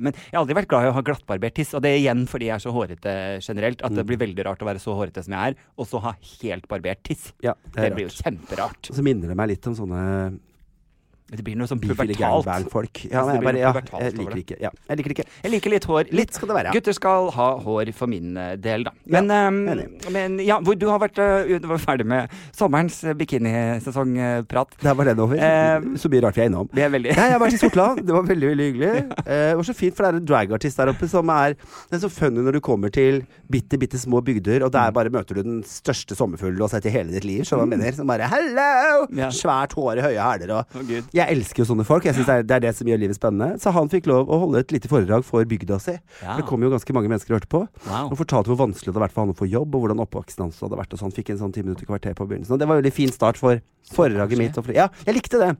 Men 0.01 0.13
jeg 0.13 0.33
har 0.35 0.41
aldri 0.43 0.55
vært 0.59 0.69
glad 0.69 0.85
i 0.87 0.91
å 0.91 0.97
ha 0.97 1.03
glattbarbert 1.03 1.55
tiss, 1.55 1.75
og 1.75 1.83
det 1.83 1.91
er 1.95 2.01
igjen 2.03 2.27
fordi 2.27 2.47
jeg 2.51 2.57
er 2.57 2.65
så 2.67 2.73
hårete 2.75 3.15
generelt, 3.47 3.83
at 3.83 3.95
det 3.95 4.05
Mm. 4.05 4.11
blir 4.11 4.19
veldig 4.27 4.45
rart 4.47 4.61
å 4.63 4.67
være 4.67 4.81
så 4.83 4.95
hårete 4.97 5.23
som 5.25 5.33
jeg 5.35 5.53
er, 5.55 5.57
og 5.79 5.87
så 5.87 6.01
ha 6.03 6.13
helt 6.43 6.67
barbert 6.69 7.03
tiss. 7.03 7.33
Ja, 7.43 7.55
Det, 7.73 7.83
det 7.83 7.95
blir 7.95 8.09
jo 8.09 8.15
kjemperart. 8.23 8.91
Og 8.91 8.97
så 8.97 9.03
minner 9.03 9.29
det 9.29 9.37
meg 9.37 9.49
litt 9.49 9.67
om 9.67 9.75
sånne 9.75 10.39
Det 11.27 11.43
blir 11.43 11.57
noe 11.59 11.67
sånn 11.67 11.81
Bifile 11.83 12.15
pubertalt. 12.15 12.45
gangbang-folk. 12.47 13.01
Ja, 13.11 13.25
Altså, 13.25 13.33
jeg 13.35 13.43
bare 13.43 13.59
Ja, 13.59 13.73
jeg 14.05 14.15
liker 14.15 14.37
ikke. 14.39 14.57
Ja, 14.63 14.71
jeg 14.89 14.99
liker 15.01 15.11
ikke. 15.17 15.25
Jeg 15.43 15.51
liker 15.51 15.71
litt 15.73 15.85
hår. 15.91 16.11
Litt 16.15 16.35
skal 16.37 16.49
det 16.53 16.55
være. 16.55 16.73
Gutter 16.77 16.95
skal 16.95 17.31
ha 17.35 17.49
hår 17.65 17.91
for 17.99 18.07
min 18.07 18.37
eh, 18.37 18.53
del, 18.63 18.85
da. 18.87 18.93
Men, 19.11 19.27
ja, 19.33 19.49
um, 19.49 20.13
men 20.15 20.39
ja, 20.45 20.61
hvor 20.63 20.79
du 20.79 20.87
har 20.87 21.01
vært 21.03 21.19
uh, 21.19 21.75
ferdig 21.83 22.07
med 22.07 22.31
sommerens 22.55 23.01
eh, 23.05 23.17
bikinisesongprat. 23.19 24.77
Der 24.83 24.95
var 24.95 25.05
den 25.11 25.19
over. 25.21 25.37
Eh, 25.37 25.99
så 25.99 26.11
mye 26.13 26.23
rart 26.25 26.37
vi 26.39 26.45
er 26.45 26.51
innom. 26.51 26.71
Vi 26.73 26.85
er 26.85 26.93
veldig 26.95 27.17
Nei, 27.17 27.27
jeg 27.33 27.41
var 27.43 27.55
i 27.55 27.61
Sortland. 27.61 28.03
Det 28.07 28.15
var 28.15 28.27
veldig 28.31 28.53
veldig 28.55 28.71
hyggelig. 28.71 28.95
Eh, 29.27 29.49
det 29.51 29.57
var 29.59 29.67
så 29.67 29.75
fint, 29.75 29.95
for 29.97 30.05
det 30.05 30.09
er 30.13 30.17
en 30.21 30.27
dragartist 30.29 30.79
der 30.79 30.91
oppe 30.93 31.07
som 31.11 31.31
er 31.35 31.57
er 31.91 32.01
så 32.03 32.09
funny 32.13 32.43
når 32.45 32.57
du 32.59 32.61
kommer 32.63 32.93
til 32.95 33.23
bitte, 33.51 33.79
bitte 33.81 33.99
små 33.99 34.21
bygder, 34.23 34.63
og 34.63 34.71
Mm. 34.71 34.77
der 34.77 34.93
bare 34.93 35.11
møter 35.11 35.35
du 35.39 35.43
den 35.43 35.63
største 35.67 36.15
sommerfuglen 36.15 36.59
du 36.59 36.63
har 36.63 36.69
sett 36.71 36.87
i 36.87 36.93
hele 36.95 37.11
ditt 37.11 37.25
liv. 37.25 37.43
som 37.45 37.59
mm. 37.61 37.69
mener? 37.73 37.93
Som 37.97 38.07
bare 38.07 38.29
Hello! 38.31 39.07
Ja. 39.17 39.31
Svært 39.35 39.73
hår, 39.75 39.99
i 39.99 40.05
høye 40.07 40.21
hæler 40.21 40.53
og 40.59 40.77
Å, 40.77 40.85
Gud. 40.87 41.11
Jeg 41.17 41.33
elsker 41.33 41.63
jo 41.63 41.69
sånne 41.71 41.87
folk. 41.89 42.05
Jeg 42.05 42.17
synes 42.17 42.29
det, 42.29 42.37
er, 42.37 42.47
det 42.47 42.57
er 42.59 42.65
det 42.67 42.73
som 42.77 42.89
gjør 42.91 43.01
livet 43.01 43.19
spennende. 43.19 43.61
Så 43.63 43.73
han 43.73 43.89
fikk 43.93 44.09
lov 44.11 44.29
å 44.29 44.41
holde 44.45 44.61
et 44.63 44.75
lite 44.75 44.91
foredrag 44.91 45.25
for 45.27 45.47
bygda 45.49 45.79
si. 45.83 45.97
Ja. 46.21 46.37
Det 46.37 46.47
kom 46.49 46.65
jo 46.65 46.73
ganske 46.73 46.97
mange 46.97 47.11
mennesker 47.13 47.33
og 47.33 47.41
hørte 47.41 47.53
på. 47.53 47.63
Wow. 47.89 48.11
Og 48.11 48.21
fortalte 48.21 48.53
hvor 48.53 48.61
vanskelig 48.67 48.91
det 48.91 48.95
hadde 48.95 49.07
vært 49.07 49.17
for 49.17 49.25
han 49.25 49.33
å 49.33 49.39
få 49.39 49.49
jobb, 49.49 49.75
og 49.75 49.87
hvordan 49.87 50.03
oppvoksen 50.05 50.47
hans 50.47 50.61
hadde 50.65 50.81
vært. 50.81 50.93
Og 50.93 51.07
han 51.07 51.15
Fikk 51.17 51.31
en 51.33 51.39
sånn 51.41 51.55
ti 51.55 51.63
minutter 51.65 51.89
kvarter 51.89 52.13
på 52.13 52.27
begynnelsen. 52.29 52.53
Og 52.53 52.61
det 52.61 52.69
var 52.69 52.77
en 52.77 52.83
veldig 52.83 52.93
fin 52.93 53.13
start 53.15 53.41
for 53.41 53.63
foredraget 53.97 54.37
mitt. 54.41 54.59
For, 54.59 54.75
ja, 54.77 54.91
jeg 55.07 55.17
likte 55.17 55.41
det. 55.41 55.55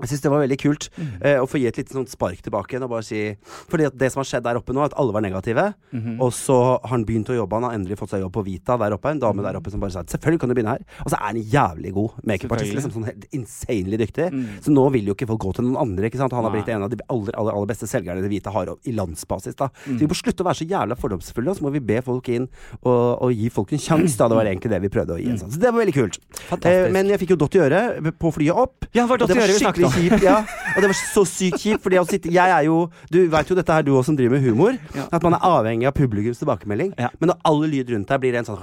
Jeg 0.00 0.08
syns 0.12 0.22
det 0.22 0.30
var 0.30 0.42
veldig 0.46 0.58
kult 0.62 0.88
Mm. 0.98 1.08
uh, 1.22 1.38
å 1.42 1.46
få 1.48 1.58
gi 1.60 1.66
et 1.68 1.76
lite 1.76 1.92
sånt 1.92 2.08
spark 2.10 2.40
tilbake 2.42 2.74
igjen. 2.74 2.84
Og 2.86 2.90
bare 2.90 3.02
si 3.06 3.36
Fordi 3.68 3.88
det 3.96 4.10
som 4.12 4.20
har 4.22 4.28
skjedd 4.30 4.42
der 4.44 4.56
oppe 4.58 4.72
nå, 4.74 4.84
at 4.84 4.94
alle 4.96 5.12
var 5.12 5.20
negative. 5.22 5.74
Mhm. 5.92 6.20
Og 6.20 6.32
så 6.32 6.56
har 6.80 6.88
han 6.88 7.04
begynt 7.04 7.28
å 7.30 7.36
jobbe. 7.36 7.52
Han 7.58 7.62
har 7.68 7.74
endelig 7.78 7.98
fått 7.98 8.10
seg 8.10 8.20
jobb 8.22 8.32
på 8.32 8.44
Vita 8.44 8.76
der 8.78 8.94
oppe. 8.96 9.10
En 9.10 9.18
dame 9.20 9.42
der 9.42 9.58
oppe 9.58 9.70
som 9.70 9.80
bare 9.80 9.90
sa 9.90 10.02
selvfølgelig 10.02 10.40
kan 10.40 10.48
du 10.48 10.54
begynne 10.54 10.74
her. 10.76 10.84
Og 11.04 11.10
så 11.12 11.16
er 11.18 11.26
han 11.32 11.36
jævlig 11.42 11.92
god 11.94 12.10
makeupartist. 12.24 12.74
Liksom, 12.74 12.92
sånn 12.94 13.04
helt 13.10 13.26
insanely 13.32 13.96
dyktig. 13.98 14.30
Mm. 14.32 14.46
Så 14.62 14.70
nå 14.74 14.86
vil 14.92 15.06
jo 15.06 15.14
ikke 15.14 15.26
folk 15.28 15.40
gå 15.40 15.54
til 15.54 15.64
noen 15.68 15.80
andre. 15.82 16.08
Ikke 16.10 16.18
sant? 16.18 16.32
Han 16.32 16.44
har 16.44 16.52
blitt 16.54 16.68
en 16.68 16.82
av 16.82 16.90
de 16.90 16.98
aller, 17.08 17.32
aller, 17.34 17.52
aller 17.52 17.66
beste 17.66 17.86
selgerne 17.90 18.22
det 18.22 18.30
Vita 18.30 18.50
har 18.50 18.66
i 18.84 18.92
landsbasis. 18.92 19.54
da 19.56 19.68
Mm. 19.88 19.98
Så 19.98 20.00
vi 20.00 20.06
må 20.06 20.14
slutte 20.16 20.42
å 20.42 20.46
være 20.48 20.58
så 20.58 20.66
jævla 20.68 20.96
fordomsfulle, 20.98 21.48
og 21.50 21.56
så 21.56 21.62
må 21.62 21.70
vi 21.72 21.80
be 21.80 22.00
folk 22.02 22.28
inn 22.28 22.48
og, 22.84 23.22
og 23.22 23.32
gi 23.32 23.48
folk 23.50 23.72
en 23.72 23.78
sjanse. 23.78 24.16
Da. 24.18 24.28
Det 24.28 24.36
var 24.36 24.44
egentlig 24.48 24.70
det 24.70 24.80
vi 24.82 24.88
prøvde 24.88 25.14
å 25.14 25.18
gi. 25.20 25.28
En 25.30 25.38
sånn. 25.38 25.52
Så 25.52 25.60
det 25.60 25.70
var 25.72 25.80
veldig 25.84 25.94
kult. 25.94 26.18
Eh, 26.64 26.90
men 26.90 27.06
jeg 27.12 27.18
fikk 27.20 27.30
jo 27.34 27.36
dott 27.36 27.54
i 27.54 27.58
øret 27.62 28.18
på 28.18 28.32
flyet 28.34 28.54
opp. 28.56 28.86
Ja, 28.92 29.02
det 29.04 29.08
var 29.10 29.18
dott 29.18 29.30
i 29.30 29.38
øret 29.38 29.54
vi 29.54 29.60
snakket 29.62 29.84
om. 29.84 29.87
Skikkelig 29.92 30.18
kjipt. 30.18 30.24
Ja. 30.24 30.36
Og 30.76 30.82
det 30.84 30.90
var 30.92 30.98
så 31.00 31.24
sykt 31.28 31.60
kjipt, 31.62 31.82
fordi 31.84 31.98
å 32.00 32.04
sitte 32.08 32.30
Jeg 32.32 32.50
er 32.54 32.64
jo 32.68 32.90
Du 33.10 33.18
veit 33.32 33.48
jo 33.50 33.56
dette 33.58 33.72
her, 33.72 33.82
du 33.86 33.92
òg 33.96 34.04
som 34.06 34.16
driver 34.18 34.36
med 34.38 34.44
humor. 34.46 34.78
Ja. 34.94 35.08
At 35.12 35.22
man 35.26 35.34
er 35.38 35.44
avhengig 35.48 35.86
av 35.90 35.94
publikums 35.98 36.38
tilbakemelding. 36.42 36.94
Ja. 36.98 37.10
Men 37.20 37.32
når 37.32 37.40
alle 37.50 37.70
lyd 37.74 37.90
rundt 37.94 38.08
deg 38.12 38.20
blir 38.20 38.38
en 38.38 38.44
sånn 38.48 38.62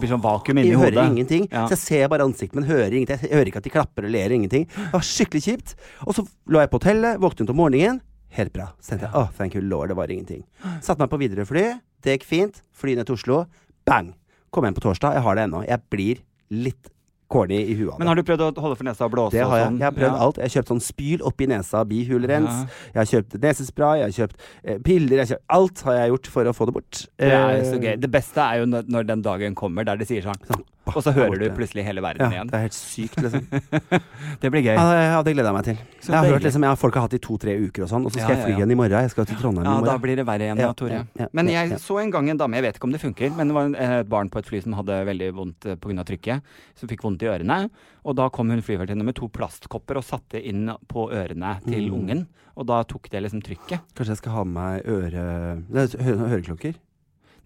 blir 0.00 0.08
sånn 0.08 0.22
vakuum 0.24 0.56
inni 0.56 0.70
Jeg 0.70 0.78
hodet. 0.80 0.94
hører 0.94 1.10
ingenting. 1.12 1.42
Så 1.52 1.74
jeg 1.74 1.78
ser 1.82 2.08
bare 2.08 2.24
ansiktet, 2.24 2.54
men 2.56 2.64
hører 2.64 2.94
ingenting. 2.96 3.18
Jeg 3.28 3.34
hører 3.36 3.50
ikke 3.50 3.60
at 3.60 3.66
de 3.66 3.72
klapper 3.74 4.06
og 4.08 4.10
ler 4.14 4.32
ingenting. 4.32 4.64
Det 4.72 4.88
var 4.94 5.04
skikkelig 5.04 5.42
kjipt. 5.44 5.74
Og 6.06 6.16
så 6.16 6.24
lå 6.48 6.62
jeg 6.62 6.70
på 6.72 6.80
hotellet, 6.80 7.20
våknet 7.20 7.50
om 7.52 7.58
morgenen. 7.60 8.00
Helt 8.32 8.54
bra. 8.54 8.70
Så 8.80 8.94
tenkte 8.94 9.10
jeg 9.10 9.14
åh, 9.20 9.28
thank 9.36 9.54
you 9.54 9.60
lord, 9.60 9.92
det 9.92 9.96
var 9.98 10.08
ingenting. 10.08 10.40
Satte 10.80 10.98
meg 11.04 11.10
på 11.12 11.20
Widerøe-fly. 11.20 11.66
Det 12.02 12.16
gikk 12.16 12.24
fint. 12.24 12.62
Fly 12.72 12.94
ned 12.96 13.06
til 13.10 13.18
Oslo. 13.20 13.42
Bang! 13.84 14.14
Kom 14.50 14.64
hjem 14.64 14.74
på 14.80 14.84
torsdag. 14.86 15.18
Jeg 15.20 15.26
har 15.28 15.36
det 15.36 15.44
ennå. 15.44 15.60
Jeg 15.68 15.84
blir 15.92 16.24
litt 16.52 16.88
corny 17.32 17.58
i 17.64 17.74
huet 17.78 17.98
Men 17.98 18.10
har 18.12 18.18
du 18.18 18.22
prøvd 18.28 18.44
å 18.46 18.50
holde 18.64 18.76
for 18.78 18.84
nesa 18.88 19.06
og 19.08 19.12
blåse 19.14 19.32
Det 19.34 19.42
har 19.48 19.58
jeg. 19.62 19.66
sånn? 19.70 19.78
Jeg 19.80 19.88
har 19.88 19.96
prøvd 19.96 20.12
Ja. 20.18 20.22
alt. 20.26 20.36
Jeg 20.42 20.44
har 20.50 20.54
kjøpt 20.62 20.72
sånn 20.74 20.82
spyl 20.84 21.24
oppi 21.30 21.46
nesa, 21.48 21.84
bihulerens. 21.88 22.58
Ja. 22.62 22.92
Jeg 22.92 23.00
har 23.02 23.10
kjøpt 23.12 23.38
nesespray, 23.42 23.94
jeg 24.02 24.08
har 24.10 24.16
kjøpt 24.20 24.36
eh, 24.64 24.78
piller, 24.84 25.16
jeg 25.16 25.26
har 25.26 25.30
kjøpt 25.36 25.46
Alt 25.58 25.80
har 25.88 25.94
jeg 26.02 26.10
gjort 26.12 26.26
for 26.36 26.44
å 26.44 26.52
få 26.56 26.66
det 26.70 26.74
bort. 26.78 27.06
Det 27.18 27.32
er 27.32 27.56
Eh, 27.56 27.64
så 27.72 27.80
gøy. 27.82 27.96
Det 28.00 28.10
beste 28.10 28.38
er 28.44 28.60
jo 28.60 28.66
når, 28.66 28.84
når 28.88 29.06
den 29.06 29.22
dagen 29.22 29.54
kommer 29.54 29.84
der 29.84 29.96
de 29.96 30.04
sier 30.04 30.22
Sånn, 30.22 30.62
Og 30.90 30.98
så 31.04 31.12
hører 31.14 31.38
du 31.38 31.44
plutselig 31.54 31.84
hele 31.86 32.02
verden 32.02 32.24
Ja, 32.26 32.30
igjen. 32.34 32.48
det 32.50 32.56
er 32.58 32.62
helt 32.64 32.74
sykt, 32.74 33.16
liksom. 33.22 33.44
Det 34.42 34.50
blir 34.50 34.64
gøy. 34.66 34.74
Ja, 34.74 35.20
det 35.22 35.34
gleder 35.36 35.48
jeg 35.52 35.54
meg 35.54 35.64
til. 35.68 35.76
Så 36.02 36.10
Jeg 36.10 36.16
har 36.18 36.26
hørt 36.32 36.42
liksom, 36.46 36.64
jeg, 36.66 36.78
Folk 36.80 36.96
har 36.98 37.04
hatt 37.06 37.14
det 37.14 37.20
i 37.20 37.24
to-tre 37.26 37.54
uker 37.62 37.84
og 37.86 37.90
sånn, 37.92 38.06
og 38.08 38.10
så 38.10 38.18
skal 38.18 38.32
Ja, 38.32 38.34
jeg 38.34 38.42
fly 38.42 38.50
ja, 38.50 38.56
ja. 38.56 38.58
igjen 38.64 38.74
i 38.74 38.78
morgen. 38.80 39.04
Jeg 39.06 39.12
skal 39.14 39.28
til 39.30 39.38
Trondheim 39.38 39.68
Ja, 39.68 39.76
i 39.78 39.86
da 39.86 39.94
blir 40.02 40.18
det 40.18 40.26
verre 40.26 40.48
igjen, 40.48 40.58
Ja, 40.64 40.72
Tore. 40.74 40.98
ja, 40.98 41.04
ja, 41.22 41.28
Men 41.32 41.48
jeg 41.52 41.70
ja. 41.70 41.78
så 41.78 42.00
en 42.02 42.10
gang 42.10 42.28
en 42.34 42.42
dame, 42.42 42.58
jeg 42.58 42.66
vet 42.66 42.76
ikke 42.80 42.90
om 42.90 42.96
det 42.96 43.02
funker, 43.04 43.30
men 43.38 43.48
det 43.52 43.54
var 43.60 43.72
eh, 43.78 43.94
et 44.02 44.10
barn 44.10 44.28
på 44.34 44.42
et 44.42 44.50
fly 44.50 44.60
som 44.66 44.72
hadde 44.80 44.98
veldig 45.06 45.30
vondt 45.38 45.66
eh, 45.70 45.76
pga. 45.78 46.04
trykket, 46.10 46.42
som 46.74 46.90
fikk 46.90 47.06
vondt 47.06 47.22
i 47.22 47.30
ørene. 47.30 47.60
Og 48.04 48.16
da 48.18 48.28
kom 48.34 48.50
hun 48.50 48.60
flyvertinne 48.66 49.04
med 49.06 49.14
to 49.14 49.28
plastkopper 49.30 49.96
og 50.02 50.04
satte 50.04 50.42
inn 50.42 50.66
på 50.90 51.08
ørene 51.14 51.60
til 51.64 51.88
Mm. 51.92 51.94
ungen. 51.94 52.26
Og 52.56 52.66
da 52.66 52.82
tok 52.84 53.06
det 53.08 53.22
liksom 53.22 53.40
trykket. 53.40 53.80
Kanskje 53.94 54.12
jeg 54.12 54.16
skal 54.18 54.32
ha 54.32 54.42
med 54.44 54.54
meg 54.58 54.82
øre... 54.86 55.62
Det 55.70 55.94
er 55.94 56.02
hø 56.04 56.16
høreklokker? 56.28 56.74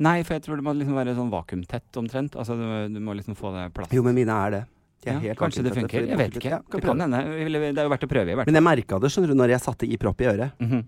Nei, 0.02 0.22
for 0.28 0.36
jeg 0.36 0.44
tror 0.44 0.58
det 0.60 0.64
må 0.66 0.74
liksom 0.76 0.96
være 0.98 1.14
sånn 1.16 1.30
vakuumtett 1.32 1.98
omtrent. 2.00 2.34
Altså 2.36 2.56
du, 2.58 2.64
du 2.92 2.98
må 3.00 3.14
liksom 3.16 3.36
få 3.38 3.52
det 3.54 3.68
plass. 3.76 3.92
Jo, 3.96 4.02
men 4.04 4.16
mine 4.18 4.34
er 4.46 4.50
det. 4.56 4.62
De 5.06 5.12
Ja, 5.12 5.18
helt 5.22 5.38
kanskje 5.38 5.62
det 5.64 5.72
funker. 5.76 6.06
Jeg 6.08 6.18
vet 6.18 6.36
ikke. 6.40 6.50
Ja, 6.56 6.60
det 6.72 6.82
kan 6.82 7.00
hende. 7.00 7.22
Det 7.22 7.78
er 7.78 7.86
jo 7.86 7.92
verdt 7.92 8.04
å 8.04 8.10
prøve, 8.10 8.32
i 8.32 8.34
hvert 8.34 8.44
fall. 8.44 8.52
Men 8.52 8.60
jeg 8.60 8.66
merka 8.66 8.98
det 9.00 9.10
skjønner 9.14 9.32
du, 9.32 9.36
når 9.38 9.54
jeg 9.54 9.62
satte 9.64 9.88
i 9.88 9.98
propp 10.02 10.20
i 10.24 10.28
øret. 10.32 10.56
Mhm. 10.60 10.84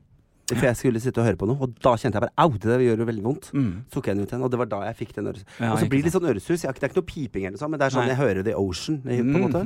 For 0.49 0.65
jeg 0.65 0.77
skulle 0.81 1.01
sitte 1.01 1.21
og 1.21 1.27
høre 1.29 1.37
på 1.37 1.47
noe, 1.47 1.59
og 1.61 1.75
da 1.85 1.93
kjente 2.01 2.17
jeg 2.17 2.23
bare 2.25 2.33
au, 2.41 2.49
det 2.57 2.79
gjør 2.81 2.99
jo 3.03 3.07
veldig 3.09 3.23
vondt. 3.25 3.51
Mm. 3.53 3.85
Så 3.89 3.99
tok 3.99 4.07
jeg 4.09 4.17
den 4.17 4.25
ut 4.25 4.31
igjen, 4.33 4.45
og 4.47 4.51
det 4.51 4.59
var 4.59 4.67
da 4.71 4.79
jeg 4.89 4.97
fikk 4.97 5.13
den 5.19 5.27
øresus. 5.29 5.45
Ja, 5.61 5.73
og 5.75 5.79
så 5.83 5.89
blir 5.91 6.01
det 6.01 6.09
litt 6.09 6.15
sånn 6.17 6.29
øresus. 6.31 6.63
Det 6.63 6.69
er 6.69 6.89
ikke 6.89 6.97
noe 7.01 7.09
piping 7.11 7.45
eller 7.49 7.59
sånn, 7.61 7.71
men 7.71 7.79
det 7.83 7.87
er 7.89 7.95
sånn 7.95 8.07
Nei. 8.07 8.15
jeg 8.15 8.21
hører 8.23 8.43
The 8.49 8.55
Ocean, 8.57 9.01
på 9.05 9.11
en 9.13 9.29
Mm. 9.29 9.43
måte. 9.45 9.63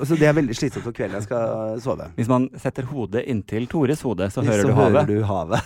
Og 0.00 0.06
så 0.08 0.16
det 0.18 0.26
er 0.30 0.32
veldig 0.34 0.54
slitsomt 0.56 0.86
om 0.86 0.92
kvelden 0.96 1.18
jeg 1.20 1.22
skal 1.26 1.80
sove. 1.84 2.06
Hvis 2.16 2.28
man 2.28 2.48
setter 2.56 2.82
hodet 2.88 3.24
inntil 3.28 3.66
Tores 3.68 4.00
hode, 4.02 4.30
så 4.32 4.42
hører 4.42 4.62
så 4.62 4.68
du 4.68 4.72
hører 4.72 5.00
havet. 5.00 5.06
du 5.06 5.22
havet, 5.22 5.60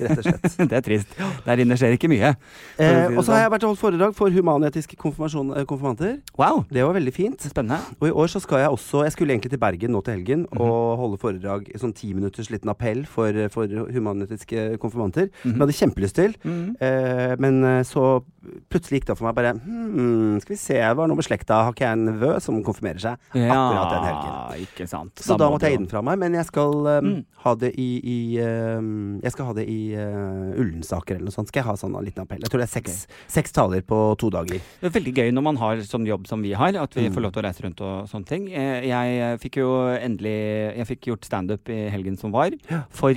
rett 0.00 0.18
og 0.18 0.24
slett. 0.24 0.56
det 0.70 0.72
er 0.80 0.80
trist. 0.86 1.08
Der 1.44 1.56
inne 1.64 1.76
skjer 1.76 1.96
ikke 1.98 2.08
mye. 2.08 2.34
Eh, 2.78 3.12
og 3.16 3.20
så 3.24 3.32
har 3.32 3.34
sånn. 3.34 3.42
jeg 3.44 3.50
vært 3.54 3.64
og 3.64 3.72
holdt 3.74 3.82
foredrag 3.84 4.14
for 4.16 4.30
humanetiske 4.30 4.96
eh, 4.96 5.64
konfirmanter. 5.68 6.20
Wow, 6.38 6.64
Det 6.70 6.82
var 6.84 6.94
veldig 6.96 7.12
fint. 7.14 7.40
spennende. 7.40 7.80
Og 8.00 8.08
i 8.08 8.12
år 8.12 8.26
så 8.32 8.40
skal 8.40 8.58
jeg 8.64 8.70
også 8.70 9.04
Jeg 9.04 9.12
skulle 9.12 9.34
egentlig 9.34 9.50
til 9.50 9.58
Bergen 9.60 9.90
nå 9.92 10.00
til 10.04 10.14
helgen 10.14 10.46
Mhm. 10.48 10.60
og 10.60 10.98
holde 10.98 11.18
foredrag, 11.20 11.68
sånn 11.78 11.94
ti 11.94 12.12
minutters 12.14 12.48
liten 12.50 12.70
appell 12.70 13.04
for, 13.04 13.32
for 13.50 13.66
humanetiske 13.92 14.78
konfirmanter. 14.78 15.28
Mm 15.44 15.52
-hmm. 15.52 15.52
jeg 15.52 15.60
hadde 15.60 15.78
kjempelyst 15.80 16.14
til. 16.14 16.36
Mm. 16.44 16.76
Eh, 16.80 17.36
men 17.38 17.64
eh, 17.64 17.82
så 17.82 18.22
plutselig 18.68 19.00
gikk 19.00 19.06
det 19.06 19.10
opp 19.12 19.18
for 19.18 19.26
meg 19.26 19.34
bare 19.34 19.52
hmm, 19.54 20.40
Skal 20.40 20.52
vi 20.54 20.58
se, 20.60 20.74
jeg 20.74 20.96
var 20.96 21.06
noe 21.08 21.16
med 21.16 21.24
slekta. 21.24 21.62
Har 21.64 21.72
ikke 21.72 21.84
jeg 21.84 21.92
en 21.92 22.04
nevø 22.04 22.40
som 22.40 22.62
konfirmerer 22.62 22.98
seg 23.00 23.16
akkurat 23.32 23.90
den 23.90 24.04
helgen? 24.04 24.62
ikke 24.68 24.86
sant. 24.88 25.12
Så 25.16 25.36
da 25.38 25.44
da 25.44 25.50
måtte 25.50 25.66
jeg 25.68 25.72
gi 25.72 25.78
den 25.84 25.88
fra 25.88 26.02
meg, 26.02 26.18
men 26.18 26.34
jeg 26.34 26.44
skal 26.44 26.72
um, 26.72 27.04
Mm. 27.04 27.24
ha 27.44 27.54
det 27.54 27.72
i, 27.78 28.00
i 28.04 28.36
eh, 28.38 28.80
Jeg 29.22 29.32
skal 29.32 29.46
ha 29.46 29.52
det 29.52 29.66
i 29.68 29.94
uh, 29.96 30.60
Ullensaker 30.60 31.14
eller 31.16 31.24
noe 31.28 31.32
sånt. 31.32 31.48
Skal 31.48 31.60
jeg 31.62 31.66
ha 31.68 31.74
sånn 31.76 31.96
en 31.96 32.04
liten 32.04 32.22
appell. 32.22 32.40
Jeg 32.40 32.50
tror 32.50 32.58
det 32.58 32.68
er 32.68 32.80
seks, 32.80 33.06
seks 33.28 33.52
taler 33.52 33.80
på 33.82 34.16
to 34.18 34.30
dager. 34.30 34.60
Det 34.80 34.88
er 34.88 34.94
veldig 35.00 35.14
gøy 35.14 35.30
når 35.32 35.42
man 35.42 35.56
har 35.56 35.76
sånn 35.76 36.06
jobb 36.06 36.26
som 36.26 36.42
vi 36.42 36.52
har, 36.52 36.74
at 36.76 36.94
vi 36.94 37.08
Mm. 37.08 37.14
får 37.14 37.20
lov 37.22 37.32
til 37.32 37.42
å 37.42 37.46
reise 37.46 37.62
rundt 37.64 37.80
og 37.80 38.08
sånne 38.08 38.26
ting. 38.26 38.48
Jeg 38.48 39.38
fikk 39.40 39.56
jo 39.56 39.68
endelig 39.96 40.76
Jeg 40.76 40.86
fikk 40.86 41.00
gjort 41.06 41.24
standup 41.24 41.68
i 41.68 41.88
helgen 41.90 42.16
som 42.18 42.32
var, 42.32 42.50
for 42.90 43.12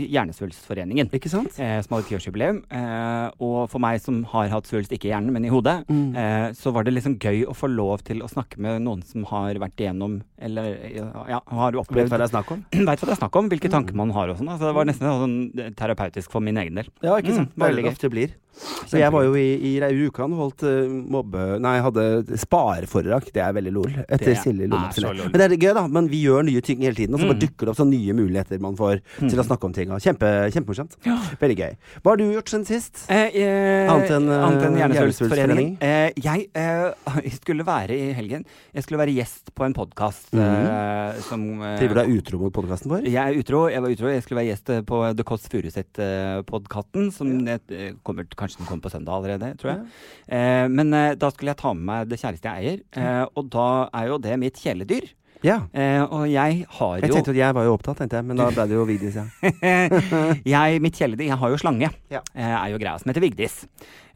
Hjernesvulstforeningen. 0.47 1.09
Ikke 1.13 1.29
sant? 1.31 1.57
Eh, 1.59 1.81
som 1.83 1.95
hadde 1.97 2.07
tiårsjubileum. 2.09 2.61
Eh, 2.71 3.31
og 3.43 3.69
for 3.69 3.79
meg 3.83 3.99
som 4.01 4.23
har 4.31 4.49
hatt 4.49 4.65
svulst, 4.69 4.91
ikke 4.91 5.09
i 5.09 5.11
hjernen, 5.13 5.31
men 5.33 5.45
i 5.45 5.49
hodet, 5.49 5.85
Mm. 5.87 6.15
eh, 6.15 6.51
så 6.53 6.71
var 6.73 6.83
det 6.83 6.93
liksom 6.93 7.17
gøy 7.19 7.45
å 7.47 7.55
få 7.55 7.67
lov 7.73 8.03
til 8.03 8.19
å 8.21 8.27
snakke 8.29 8.57
med 8.57 8.81
noen 8.81 9.03
som 9.05 9.23
har 9.25 9.53
vært 9.55 9.75
igjennom, 9.77 10.21
eller 10.39 10.77
ja, 11.29 11.39
har 11.47 11.71
Vet 11.71 11.81
opplevd 11.87 12.09
hva 12.09 12.17
det 12.17 12.27
er 12.29 12.33
snakk 12.41 12.51
om? 12.51 12.65
Vet 12.71 12.99
hva 12.99 13.05
det 13.07 13.15
er 13.17 13.21
snakk 13.27 13.35
om, 13.35 13.49
hvilke 13.49 13.67
Mm. 13.67 13.71
tanker 13.71 13.93
man 13.95 14.09
har 14.11 14.29
og 14.29 14.37
sånn. 14.37 14.47
Altså, 14.49 14.67
det 14.67 14.75
var 14.75 14.85
nesten 14.85 15.07
sånn 15.07 15.75
terapeutisk 15.75 16.31
for 16.31 16.39
min 16.41 16.55
egen 16.57 16.75
del. 16.75 16.85
Ja, 17.03 17.17
ikke 17.17 17.31
Mm, 17.31 17.35
sant? 17.35 17.55
det 17.55 17.63
er 17.63 17.71
veldig 17.73 17.83
det 17.83 17.91
ofte 17.93 18.09
blir. 18.09 18.29
Så 18.87 18.97
jeg 18.97 19.11
var 19.11 19.21
jo 19.21 19.35
i, 19.35 19.53
i 19.61 19.79
Raukan 19.79 20.33
og 20.33 20.39
holdt 20.57 20.63
uh, 20.65 20.89
mobbe... 20.89 21.59
Nei, 21.61 21.75
jeg 21.77 21.83
hadde 21.85 22.37
spareforedrag. 22.41 23.27
Det 23.31 23.37
er 23.43 23.53
veldig 23.53 23.73
lol. 23.75 23.91
Etter 24.09 24.31
Det 24.33 24.37
Silje 24.41 24.65
er 24.65 24.71
lol. 25.03 25.29
Men 25.29 25.37
det 25.37 25.45
er 25.51 25.57
gøy, 25.61 25.73
da. 25.77 25.83
Men 25.87 26.07
vi 26.09 26.23
gjør 26.25 26.43
nye 26.47 26.61
ting 26.65 26.79
hele 26.81 26.95
tiden, 26.97 27.13
og 27.13 27.19
så 27.21 27.27
bare 27.29 27.37
Mm. 27.37 27.43
dukker 27.45 27.67
det 27.67 27.69
opp 27.69 27.77
sånne 27.77 27.93
nye 27.93 28.13
muligheter 28.17 28.59
man 28.59 28.75
får 28.75 29.01
til 29.19 29.37
å 29.37 29.45
snakke 29.45 29.63
om 29.69 29.73
ting. 29.73 29.89
Kjempe, 30.01 30.31
kjempemorsomt. 30.53 30.97
Ja. 31.07 31.17
Veldig 31.41 31.57
gøy. 31.57 31.73
Hva 32.03 32.13
har 32.13 32.19
du 32.21 32.25
gjort 32.31 32.51
siden 32.51 32.65
sist? 32.67 33.03
Eh, 33.11 33.33
eh, 33.41 33.89
Annet 33.91 34.13
enn, 34.15 34.29
eh, 34.29 34.37
Hjernesvulstforeningen. 34.37 34.77
Hjernesvulstforening? 34.79 35.71
Eh, 35.81 36.11
jeg 36.23 36.47
eh, 36.53 37.33
skulle 37.39 37.65
være 37.67 37.97
i 37.97 38.11
helgen 38.17 38.45
Jeg 38.75 38.85
skulle 38.85 39.01
være 39.01 39.15
gjest 39.15 39.51
på 39.57 39.65
en 39.67 39.75
podkast 39.77 40.35
eh, 40.37 41.19
som 41.27 41.45
eh, 41.61 41.77
Driver 41.81 41.99
du 41.99 42.01
deg 42.03 42.13
utro 42.21 42.41
mot 42.41 42.55
podkasten 42.55 42.93
vår? 42.93 43.09
Jeg 43.09 43.21
er 43.21 43.41
utro. 43.41 43.65
Jeg 43.71 43.83
var 43.83 43.95
utro. 43.97 44.11
Jeg 44.13 44.25
skulle 44.25 44.41
være 44.41 44.51
gjest 44.51 44.73
eh, 44.75 44.83
på 44.87 45.01
The 45.17 45.27
Kåss 45.27 45.49
Furuseth-podkasten. 45.53 47.11
Som 47.15 47.33
ja. 47.47 47.59
eh, 47.73 47.93
kommer, 48.07 48.29
kanskje 48.37 48.61
den 48.61 48.69
kommer 48.69 48.85
på 48.87 48.93
søndag 48.93 49.17
allerede, 49.17 49.53
tror 49.61 49.73
jeg. 49.73 49.85
Eh, 50.29 50.65
men 50.71 50.93
eh, 50.93 51.13
da 51.19 51.31
skulle 51.33 51.55
jeg 51.55 51.61
ta 51.63 51.73
med 51.73 51.87
meg 51.87 52.11
det 52.11 52.19
kjæreste 52.21 52.51
jeg 52.51 52.63
eier. 52.67 52.83
Eh, 52.99 53.23
og 53.33 53.49
da 53.53 53.67
er 53.95 54.11
jo 54.11 54.19
det 54.21 54.35
mitt 54.41 54.59
kjæledyr. 54.61 55.09
Ja. 55.45 55.59
Eh, 55.73 56.01
og 56.03 56.25
jeg 56.31 56.65
har 56.79 56.97
Jeg 57.01 57.11
tenkte 57.11 57.33
at 57.35 57.39
jeg 57.39 57.55
var 57.57 57.67
jo 57.67 57.75
opptatt, 57.77 57.99
tenkte 58.01 58.19
jeg, 58.19 58.25
men 58.25 58.39
da 58.39 58.49
ble 58.53 58.65
det 58.69 58.77
jo 58.77 58.85
Vigdis, 58.89 59.17
ja. 59.19 59.25
jeg, 60.55 60.81
mitt 60.83 60.97
kjæledyr 60.97 61.29
Jeg 61.29 61.39
har 61.43 61.53
jo 61.53 61.61
slange. 61.61 61.91
Ja. 62.13 62.23
Eh, 62.33 62.53
er 62.55 62.73
jo 62.73 62.81
greia 62.81 62.97
som 63.01 63.11
heter 63.11 63.25
Vigdis. 63.25 63.61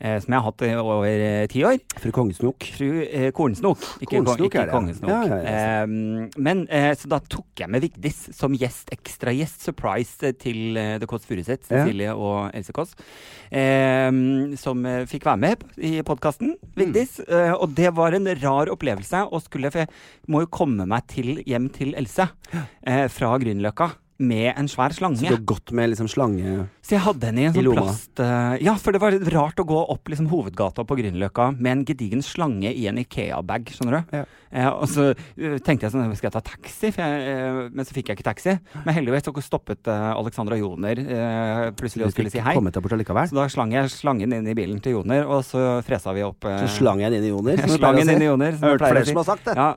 Eh, 0.02 0.18
som 0.18 0.34
jeg 0.34 0.42
har 0.42 0.48
hatt 0.48 0.64
i 0.66 0.70
over 0.82 1.24
eh, 1.28 1.44
ti 1.52 1.62
år. 1.68 1.78
Fru 2.02 2.10
Kongesnok. 2.16 2.66
Fru 2.74 2.88
eh, 3.06 3.28
Kornsnok. 3.38 3.84
Ikke, 4.02 4.18
Kornsnok 4.18 4.48
ikke 4.48 4.64
er 4.64 4.72
det, 4.72 4.74
kongesnok. 4.74 5.12
Ja, 5.12 5.22
ja, 5.30 5.38
ja, 5.38 5.50
Eh, 5.52 6.38
men 6.42 6.64
eh, 6.74 6.90
så 6.98 7.10
da 7.12 7.20
tok 7.22 7.62
jeg 7.62 7.70
med 7.70 7.84
Vigdis 7.84 8.24
som 8.34 8.56
gjest, 8.58 8.90
ekstra 8.94 9.34
gjest, 9.36 9.62
surprise 9.68 10.34
til 10.42 10.80
The 11.02 11.10
Kåss 11.10 11.28
Furuseth. 11.30 11.68
Cecilie 11.70 12.16
og 12.16 12.50
Else 12.58 12.74
Kåss. 12.74 12.96
Eh, 13.54 14.10
som 14.62 14.90
fikk 15.12 15.28
være 15.30 15.44
med 15.46 15.66
i 15.78 15.94
podkasten. 16.08 16.56
Vigdis. 16.78 17.20
Mm. 17.28 17.58
Og 17.62 17.78
det 17.78 17.94
var 17.98 18.18
en 18.18 18.32
rar 18.42 18.72
opplevelse 18.74 19.26
å 19.30 19.42
skulle 19.44 19.70
For 19.74 19.84
jeg 19.84 20.32
må 20.32 20.46
jo 20.46 20.54
komme 20.54 20.88
meg 20.90 21.06
til, 21.12 21.36
hjem 21.46 21.70
til 21.76 21.94
Else 22.00 22.32
eh, 22.56 23.06
fra 23.12 23.36
Grünerløkka 23.42 23.92
med 24.22 24.52
en 24.54 24.70
svær 24.70 24.94
slange. 24.96 25.20
Så 25.20 25.28
du 25.28 25.36
har 25.36 25.46
gått 25.50 25.74
med 25.76 25.92
liksom 25.92 26.10
slange 26.12 26.66
Så 26.86 26.96
jeg 26.96 27.04
hadde 27.06 27.30
henne 27.30 27.42
i 27.42 27.48
en 27.50 27.56
sånn 27.56 27.70
plast... 27.76 28.12
Uh, 28.20 28.56
ja, 28.62 28.76
for 28.80 28.96
det 28.96 29.02
var 29.04 29.18
rart 29.34 29.62
å 29.62 29.66
gå 29.68 29.80
opp 29.94 30.12
liksom, 30.12 30.30
hovedgata 30.32 30.86
på 30.88 30.98
Grünerløkka 31.00 31.52
med 31.58 31.72
en 31.72 31.84
gedigen 31.88 32.24
slange 32.26 32.72
i 32.72 32.88
en 32.90 33.02
Ikea-bag, 33.02 33.72
skjønner 33.76 34.00
du. 34.00 34.16
Ja. 34.22 34.24
Uh, 34.52 34.70
og 34.84 34.88
så 34.92 35.06
uh, 35.14 35.58
tenkte 35.64 35.88
jeg 35.88 35.94
sånn, 35.94 36.12
skal 36.20 36.30
jeg 36.30 36.36
ta 36.36 36.44
taxi? 36.52 36.92
Jeg, 36.92 37.68
men 37.72 37.88
så 37.88 37.96
fikk 37.96 38.12
jeg 38.12 38.20
ikke 38.20 38.28
taxi. 38.28 38.58
Men 38.86 38.98
heldigvis 38.98 39.28
så 39.28 39.36
stoppet 39.46 39.90
Alexandra 39.92 40.58
Joner 40.60 41.00
plutselig 41.78 42.08
og 42.08 42.14
skulle 42.14 42.32
si 42.34 42.42
hei. 42.44 42.56
Så 42.56 43.38
da 43.38 43.48
slang 43.52 43.74
jeg 43.74 43.92
slangen 43.94 44.34
inn 44.36 44.48
i 44.48 44.56
bilen 44.58 44.82
til 44.84 44.98
Joner, 44.98 45.26
og 45.26 45.44
så 45.48 45.80
fresa 45.86 46.14
vi 46.16 46.26
opp 46.26 46.46
Så 46.64 46.70
slang 46.78 47.02
jeg 47.02 47.14
den 47.14 47.22
inn 47.22 47.30
i 47.30 47.34
Joner. 47.34 47.62
si. 47.64 47.80
inn 48.04 48.26
i 48.26 48.28
Joner. 48.28 48.58
Som 48.58 48.70
hørt 48.70 48.86
flere 48.86 49.06
som 49.08 49.22
har 49.22 49.30
sagt 49.32 49.48
det. 49.50 49.56
Ja, 49.58 49.70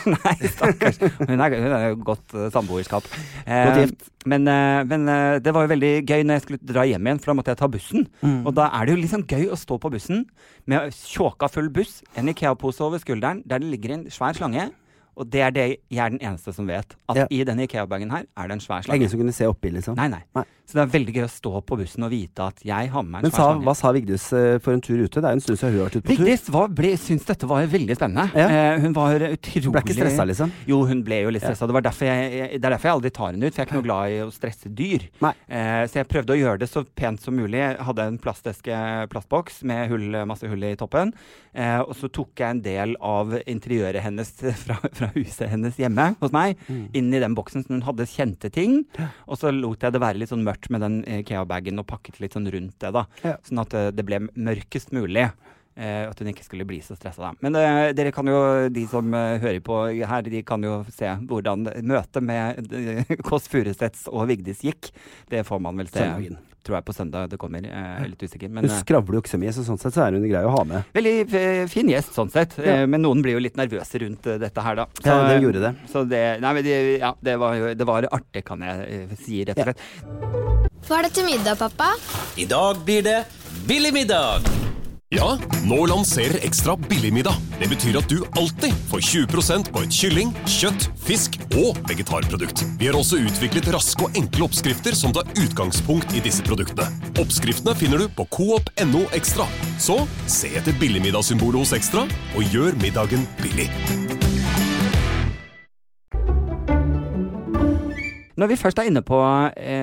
nei, 0.14 0.52
stakkars. 0.54 1.00
Hun 1.20 1.36
er, 1.36 1.58
hun 1.60 1.76
er 1.76 1.98
godt 2.10 2.38
samboerskap. 2.54 3.08
Uh, 3.44 3.70
Godt 3.70 3.89
Men, 4.28 4.48
eh, 4.48 4.82
men 4.88 5.08
eh, 5.08 5.38
det 5.42 5.54
var 5.54 5.64
jo 5.64 5.72
veldig 5.72 5.92
gøy 6.04 6.24
når 6.24 6.38
jeg 6.38 6.44
skulle 6.44 6.70
dra 6.72 6.84
hjem 6.88 7.06
igjen, 7.06 7.20
for 7.22 7.32
da 7.32 7.36
måtte 7.38 7.54
jeg 7.54 7.60
ta 7.62 7.70
bussen. 7.72 8.06
Mm. 8.20 8.42
Og 8.44 8.54
da 8.58 8.68
er 8.76 8.86
det 8.86 8.96
jo 8.96 9.10
sånn 9.14 9.26
gøy 9.28 9.48
å 9.50 9.58
stå 9.58 9.78
på 9.80 9.92
bussen 9.94 10.26
med 10.70 10.94
tjåka 10.94 11.48
full 11.52 11.70
buss, 11.72 12.00
en 12.20 12.30
Ikea-pose 12.32 12.84
over 12.86 13.02
skulderen, 13.02 13.42
der 13.48 13.62
det 13.62 13.72
ligger 13.72 13.96
en 13.96 14.06
svær 14.12 14.36
slange. 14.36 14.70
Og 15.20 15.28
det 15.30 15.42
er 15.44 15.52
det 15.52 15.66
jeg 15.92 16.00
er 16.00 16.14
den 16.16 16.22
eneste 16.24 16.54
som 16.56 16.66
vet. 16.70 16.96
At 17.12 17.16
Ja. 17.20 17.26
i 17.30 17.42
denne 17.44 17.66
Ikea-bagen 17.68 18.10
her 18.10 18.24
er 18.24 18.48
det 18.48 18.56
en 18.56 18.64
svær 18.64 18.82
slange. 18.86 18.96
ingen 19.02 19.10
som 19.12 19.20
kunne 19.20 19.34
se 19.36 19.44
oppi, 19.50 19.70
liksom. 19.74 19.96
Nei, 20.00 20.08
nei, 20.08 20.22
Nei. 20.34 20.44
Så 20.70 20.78
det 20.78 20.82
er 20.84 20.90
veldig 20.94 21.12
gøy 21.16 21.24
å 21.26 21.30
stå 21.34 21.50
på 21.66 21.76
bussen 21.80 22.04
og 22.06 22.12
vite 22.12 22.44
at 22.46 22.60
jeg 22.62 22.90
har 22.92 23.02
med 23.02 23.10
meg 23.10 23.18
en 23.18 23.22
Men 23.26 23.32
svær 23.32 23.42
sa, 23.42 23.46
slange. 23.50 23.64
hva 23.66 23.72
sa 23.74 23.90
Vigdis 23.92 24.26
eh, 24.38 24.58
for 24.62 24.72
en 24.76 24.80
tur 24.80 25.00
ute? 25.02 25.18
Det 25.18 25.26
er 25.26 25.32
jo 25.34 25.38
en 25.40 25.42
stund 25.42 25.58
siden 25.58 25.72
hun 25.74 25.80
har 25.80 25.88
vært 25.88 25.96
ute 25.98 26.06
på 26.06 26.14
tur. 26.14 26.24
Vigdis 26.78 27.00
syntes 27.08 27.26
dette 27.26 27.48
var 27.50 27.66
veldig 27.66 27.96
spennende. 27.98 28.26
Ja. 28.38 28.46
Eh, 28.46 28.78
hun 28.84 28.92
var 28.94 29.18
utrolig 29.18 29.72
ble 29.74 29.82
ikke 29.82 29.96
stressa, 29.98 30.26
liksom? 30.30 30.52
Jo, 30.70 30.78
hun 30.86 31.02
ble 31.02 31.18
jo 31.24 31.32
litt 31.34 31.42
stressa. 31.42 31.66
Det, 31.66 31.74
var 31.74 31.82
jeg, 31.90 32.30
jeg, 32.38 32.60
det 32.60 32.64
er 32.64 32.70
derfor 32.76 32.86
jeg 32.86 32.94
aldri 33.00 33.10
tar 33.18 33.32
henne 33.34 33.44
ut, 33.50 33.52
for 33.52 33.58
jeg 33.58 33.66
er 33.66 33.68
ikke 33.68 33.80
noe 33.80 33.88
glad 33.88 34.14
i 34.14 34.20
å 34.22 34.30
stresse 34.30 34.70
dyr. 34.78 35.08
Eh, 35.50 35.82
så 35.90 35.98
jeg 35.98 36.08
prøvde 36.14 36.36
å 36.36 36.38
gjøre 36.38 36.62
det 36.62 36.70
så 36.70 36.84
pent 36.86 37.20
som 37.20 37.34
mulig. 37.34 37.58
Jeg 37.58 37.76
hadde 37.90 38.06
en 38.06 38.18
plasteske, 38.22 38.78
plastboks 39.10 39.64
med 39.66 39.90
hull, 39.90 40.06
masse 40.30 40.46
hull 40.46 40.62
i 40.70 40.76
toppen. 40.78 41.10
Eh, 41.52 41.80
og 41.82 41.96
så 41.98 42.06
tok 42.14 42.30
jeg 42.38 42.48
en 42.48 42.62
del 42.62 42.94
av 43.02 43.34
interiøret 43.50 44.06
hennes 44.06 44.30
fra, 44.62 44.78
fra 44.94 45.09
huset 45.16 45.50
hennes 45.52 45.76
hjemme 45.80 46.10
hos 46.20 46.32
meg, 46.34 46.56
Mm. 46.70 46.88
inn 46.94 47.14
i 47.14 47.20
den 47.22 47.34
boksen 47.34 47.64
som 47.64 47.76
hun 47.76 47.86
hadde 47.86 48.06
kjente 48.06 48.50
ting. 48.52 48.84
Og 49.26 49.38
så 49.40 49.52
lot 49.54 49.82
jeg 49.82 49.92
det 49.92 50.00
være 50.02 50.20
litt 50.20 50.30
sånn 50.30 50.44
mørkt 50.46 50.70
med 50.70 50.80
den 50.84 51.00
Ikea-bagen 51.20 51.78
og 51.80 51.88
pakket 51.90 52.20
litt 52.20 52.36
sånn 52.36 52.50
rundt 52.52 52.78
det, 52.78 52.92
da. 52.92 53.06
Ja. 53.24 53.36
Sånn 53.46 53.62
at 53.62 53.74
eh, 53.74 53.90
det 53.94 54.04
ble 54.06 54.20
mørkest 54.34 54.92
mulig. 54.96 55.30
Eh, 55.80 56.02
at 56.10 56.18
hun 56.18 56.28
ikke 56.28 56.44
skulle 56.44 56.66
bli 56.68 56.80
så 56.84 56.96
stressa, 56.98 57.30
da. 57.30 57.30
Men 57.40 57.54
uh, 57.56 57.92
dere 57.96 58.10
kan 58.12 58.26
jo, 58.28 58.68
de 58.74 58.82
som 58.90 59.06
uh, 59.14 59.38
hører 59.40 59.62
på 59.64 59.76
her, 60.02 60.26
de 60.26 60.42
kan 60.44 60.60
jo 60.66 60.80
se 60.92 61.08
hvordan 61.30 61.70
møtet 61.86 62.26
med 62.26 62.72
eh, 62.74 63.14
Kåss 63.24 63.46
Furuseths 63.48 64.02
og 64.10 64.26
Vigdis 64.28 64.60
gikk. 64.66 64.90
Det 65.30 65.46
får 65.46 65.62
man 65.62 65.80
vel 65.80 65.88
se. 65.88 66.02
Søndagen. 66.02 66.36
Tror 66.62 66.76
jeg 66.76 66.84
på 66.84 66.92
søndag 66.92 67.30
det 67.32 67.38
kommer. 67.40 67.64
Jeg 67.64 67.72
er 67.72 68.08
litt 68.10 68.20
usikker. 68.22 68.50
Men 68.52 68.66
Hun 68.66 68.70
eh, 68.74 68.80
skravler 68.82 69.16
jo 69.16 69.22
ikke 69.22 69.32
så 69.32 69.40
mye, 69.40 69.52
så 69.56 69.64
sånn 69.64 69.78
sett 69.80 69.94
så 69.96 70.02
er 70.04 70.12
hun 70.18 70.26
grei 70.28 70.42
å 70.44 70.52
ha 70.52 70.64
med. 70.68 70.84
veldig 70.92 71.14
eh, 71.40 71.62
fin 71.72 71.88
gjest, 71.88 72.12
sånn 72.18 72.28
sett. 72.34 72.58
Ja. 72.60 72.82
Eh, 72.82 72.86
men 72.86 73.00
noen 73.00 73.22
blir 73.24 73.38
jo 73.38 73.42
litt 73.46 73.56
nervøse 73.56 74.02
rundt 74.04 74.28
dette 74.44 74.60
her, 74.66 74.76
da. 74.82 74.86
Ja, 75.06 75.16
det 75.30 75.40
gjorde 75.40 75.64
det. 75.64 75.72
Så 75.92 76.04
det, 76.04 76.22
nei, 76.44 76.52
men 76.58 76.64
det, 76.68 76.76
ja, 77.00 77.14
det, 77.24 77.38
var, 77.40 77.56
jo- 77.56 77.72
det 77.80 77.88
var 77.88 78.08
artig, 78.12 78.44
kan 78.44 78.60
jeg 78.60 79.08
si, 79.24 79.40
rett 79.48 79.56
og 79.56 79.64
Ja. 79.64 79.72
slett. 79.72 80.60
Hva 80.88 80.98
er 81.00 81.08
det 81.08 81.12
til 81.16 81.24
middag, 81.32 81.56
pappa? 81.60 81.94
I 82.36 82.44
dag 82.50 82.84
blir 82.84 83.02
det 83.08 83.22
billig 83.68 83.92
middag. 83.96 84.44
Ja, 85.10 85.32
nå 85.66 85.86
lanserer 85.90 86.38
Ekstra 86.46 86.76
billigmiddag. 86.76 87.34
Det 87.58 87.66
betyr 87.66 87.96
at 87.98 88.12
du 88.12 88.20
alltid 88.38 88.76
får 88.92 89.00
20% 89.02 89.70
på 89.74 89.80
et 89.82 89.96
kylling, 89.96 90.28
kjøtt, 90.46 90.84
fisk 91.02 91.34
og 91.58 91.80
vegetarprodukt. 91.88 92.62
Vi 92.78 92.86
har 92.86 92.94
også 92.94 93.18
utviklet 93.18 93.66
raske 93.74 94.06
og 94.06 94.14
enkle 94.14 94.46
oppskrifter 94.46 94.94
som 94.94 95.10
tar 95.16 95.26
utgangspunkt 95.34 96.14
i 96.14 96.22
disse 96.22 96.46
produktene. 96.46 96.86
Oppskriftene 97.18 97.74
finner 97.74 98.04
du 98.04 98.06
på 98.14 98.28
coop.no 98.30 99.02
ekstra. 99.18 99.48
Så 99.82 99.98
se 100.30 100.52
etter 100.62 100.78
billigmiddagssymbolet 100.78 101.64
hos 101.64 101.74
Ekstra, 101.74 102.06
og 102.38 102.54
gjør 102.54 102.78
middagen 102.78 103.26
billig. 103.42 103.66
Når 108.40 108.48
vi 108.48 108.56
først 108.56 108.78
er 108.80 108.86
inne 108.88 109.02
på 109.04 109.18
eh, 109.58 109.79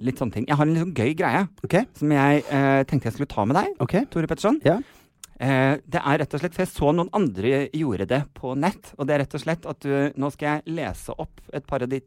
litt 0.00 0.20
sånne 0.20 0.32
ting 0.34 0.46
Jeg 0.48 0.56
har 0.58 0.66
en 0.66 0.72
litt 0.74 0.82
sånn 0.84 0.96
gøy 0.96 1.12
greie 1.18 1.42
okay. 1.64 1.86
som 1.98 2.10
jeg 2.14 2.44
eh, 2.48 2.80
tenkte 2.88 3.10
jeg 3.10 3.18
skulle 3.18 3.30
ta 3.30 3.44
med 3.48 3.58
deg, 3.60 3.76
okay. 3.84 4.06
Tore 4.10 4.30
Petterson. 4.30 4.60
Ja. 4.66 4.78
Eh, 5.40 5.78
det 5.88 6.00
er 6.04 6.18
rett 6.20 6.34
og 6.36 6.42
slett, 6.42 6.52
for 6.56 6.64
jeg 6.66 6.72
så 6.74 6.90
noen 6.92 7.08
andre 7.16 7.62
gjorde 7.72 8.06
det 8.10 8.20
på 8.36 8.52
nett. 8.60 8.90
Og 8.98 9.06
det 9.08 9.14
er 9.14 9.22
rett 9.24 9.36
og 9.38 9.40
slett 9.44 9.68
at 9.70 9.80
du, 9.86 9.94
nå 10.20 10.28
skal 10.34 10.58
jeg 10.58 10.74
lese 10.76 11.14
opp 11.16 11.40
et 11.56 11.64
par 11.68 11.80
av 11.86 11.88
de 11.88 12.02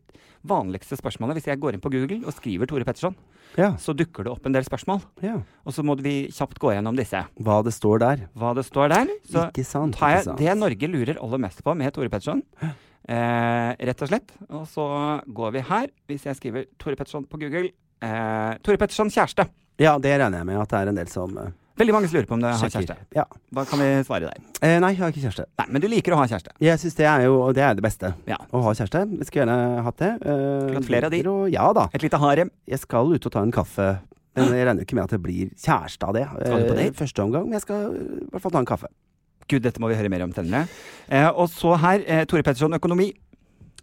vanligste 0.46 0.98
spørsmålene. 1.00 1.40
Hvis 1.40 1.50
jeg 1.50 1.62
går 1.64 1.74
inn 1.78 1.82
på 1.84 1.92
Google 1.94 2.22
og 2.28 2.36
skriver 2.38 2.70
Tore 2.70 2.86
Petterson, 2.86 3.16
Ja. 3.58 3.72
så 3.78 3.94
dukker 3.98 4.26
det 4.26 4.32
opp 4.34 4.46
en 4.46 4.54
del 4.54 4.66
spørsmål. 4.66 5.02
ja. 5.26 5.40
Og 5.66 5.74
så 5.74 5.84
må 5.86 5.96
vi 6.02 6.28
kjapt 6.30 6.60
gå 6.60 6.74
gjennom 6.76 6.96
disse. 6.98 7.26
Hva 7.40 7.64
det 7.64 7.74
står 7.74 8.00
der. 8.06 8.24
Hva 8.38 8.54
det 8.54 8.66
står 8.66 8.90
der. 8.90 9.08
Så 9.26 9.48
ikke 9.50 9.66
sant. 9.66 9.96
tar 9.98 10.18
jeg 10.20 10.38
det 10.38 10.58
Norge 10.58 10.88
lurer 10.90 11.18
aller 11.22 11.38
mest 11.40 11.64
på 11.64 11.76
med 11.78 11.94
Tore 11.94 12.10
Petterson. 12.10 12.44
Eh, 13.10 13.72
rett 13.90 14.04
og 14.06 14.12
slett. 14.12 14.32
Og 14.50 14.64
så 14.72 14.86
går 15.28 15.58
vi 15.58 15.66
her. 15.68 15.90
Hvis 16.08 16.28
jeg 16.30 16.40
skriver 16.40 16.70
Tore 16.80 16.96
Petterson 17.00 17.26
på 17.28 17.40
Google. 17.42 17.74
Eh, 18.04 18.54
Tore 18.64 18.80
Petterson 18.80 19.12
kjæreste. 19.12 19.48
Ja, 19.82 19.98
det 20.00 20.14
regner 20.22 20.44
jeg 20.44 20.48
med 20.48 20.62
at 20.62 20.72
det 20.72 20.80
er 20.80 20.92
en 20.94 21.00
del 21.02 21.10
som 21.12 21.36
eh, 21.42 21.52
Veldig 21.82 21.94
mange 21.96 22.06
som 22.06 22.20
lurer 22.20 22.28
på 22.30 22.36
om 22.36 22.42
du 22.44 22.46
har 22.46 22.70
kjæreste. 22.70 22.96
Ja. 23.18 23.24
Hva 23.50 23.64
kan 23.66 23.82
vi 23.82 23.88
svare 24.06 24.28
der? 24.30 24.42
Eh, 24.62 24.76
nei, 24.78 24.92
jeg 24.94 25.00
har 25.02 25.10
ikke 25.10 25.24
kjæreste. 25.24 25.48
Nei, 25.58 25.66
men 25.74 25.82
du 25.82 25.88
liker 25.90 26.14
å 26.14 26.20
ha 26.20 26.28
kjæreste. 26.30 26.54
Jeg 26.62 26.82
syns 26.84 26.98
det 27.00 27.08
er 27.10 27.24
jo 27.26 27.40
det, 27.50 27.64
er 27.66 27.80
det 27.80 27.86
beste. 27.86 28.12
Ja. 28.30 28.38
Å 28.38 28.62
ha 28.62 28.74
kjæreste. 28.78 29.02
Jeg 29.18 29.26
skulle 29.30 29.48
gjerne 29.48 29.86
hatt 29.88 30.04
det. 30.04 30.12
Eh, 30.22 30.78
flere 30.86 31.10
av 31.10 31.16
de. 31.16 31.22
Og, 31.32 31.48
Ja 31.50 31.72
da. 31.74 31.88
Et 31.98 32.06
lite 32.06 32.20
harem. 32.22 32.54
Jeg 32.70 32.84
skal 32.84 33.10
ut 33.16 33.26
og 33.26 33.34
ta 33.34 33.42
en 33.42 33.56
kaffe. 33.56 33.88
Men 34.38 34.54
jeg 34.54 34.66
regner 34.66 34.82
jo 34.82 34.88
ikke 34.88 34.98
med 34.98 35.04
at 35.08 35.16
det 35.18 35.22
blir 35.22 35.50
kjæreste 35.62 36.08
av 36.10 36.14
det. 36.18 36.28
Skal 36.30 36.62
du 36.62 36.70
på 36.70 36.78
eh, 36.78 36.80
date? 36.84 36.98
Første 37.02 37.26
omgang. 37.26 37.50
Men 37.50 37.58
jeg 37.58 37.66
skal 37.66 37.90
i 37.90 38.30
hvert 38.30 38.46
fall 38.46 38.54
ta 38.54 38.62
en 38.62 38.70
kaffe. 38.70 38.94
Gud, 39.50 39.64
dette 39.66 39.82
må 39.82 39.90
vi 39.92 39.98
høre 40.00 40.12
mer 40.12 40.24
om 40.26 40.34
senere. 40.36 40.68
Eh, 41.10 41.28
og 41.30 41.50
så 41.52 41.76
her, 41.80 42.04
eh, 42.08 42.26
Tore 42.30 42.44
Petterson 42.44 42.74
økonomi. 42.78 43.12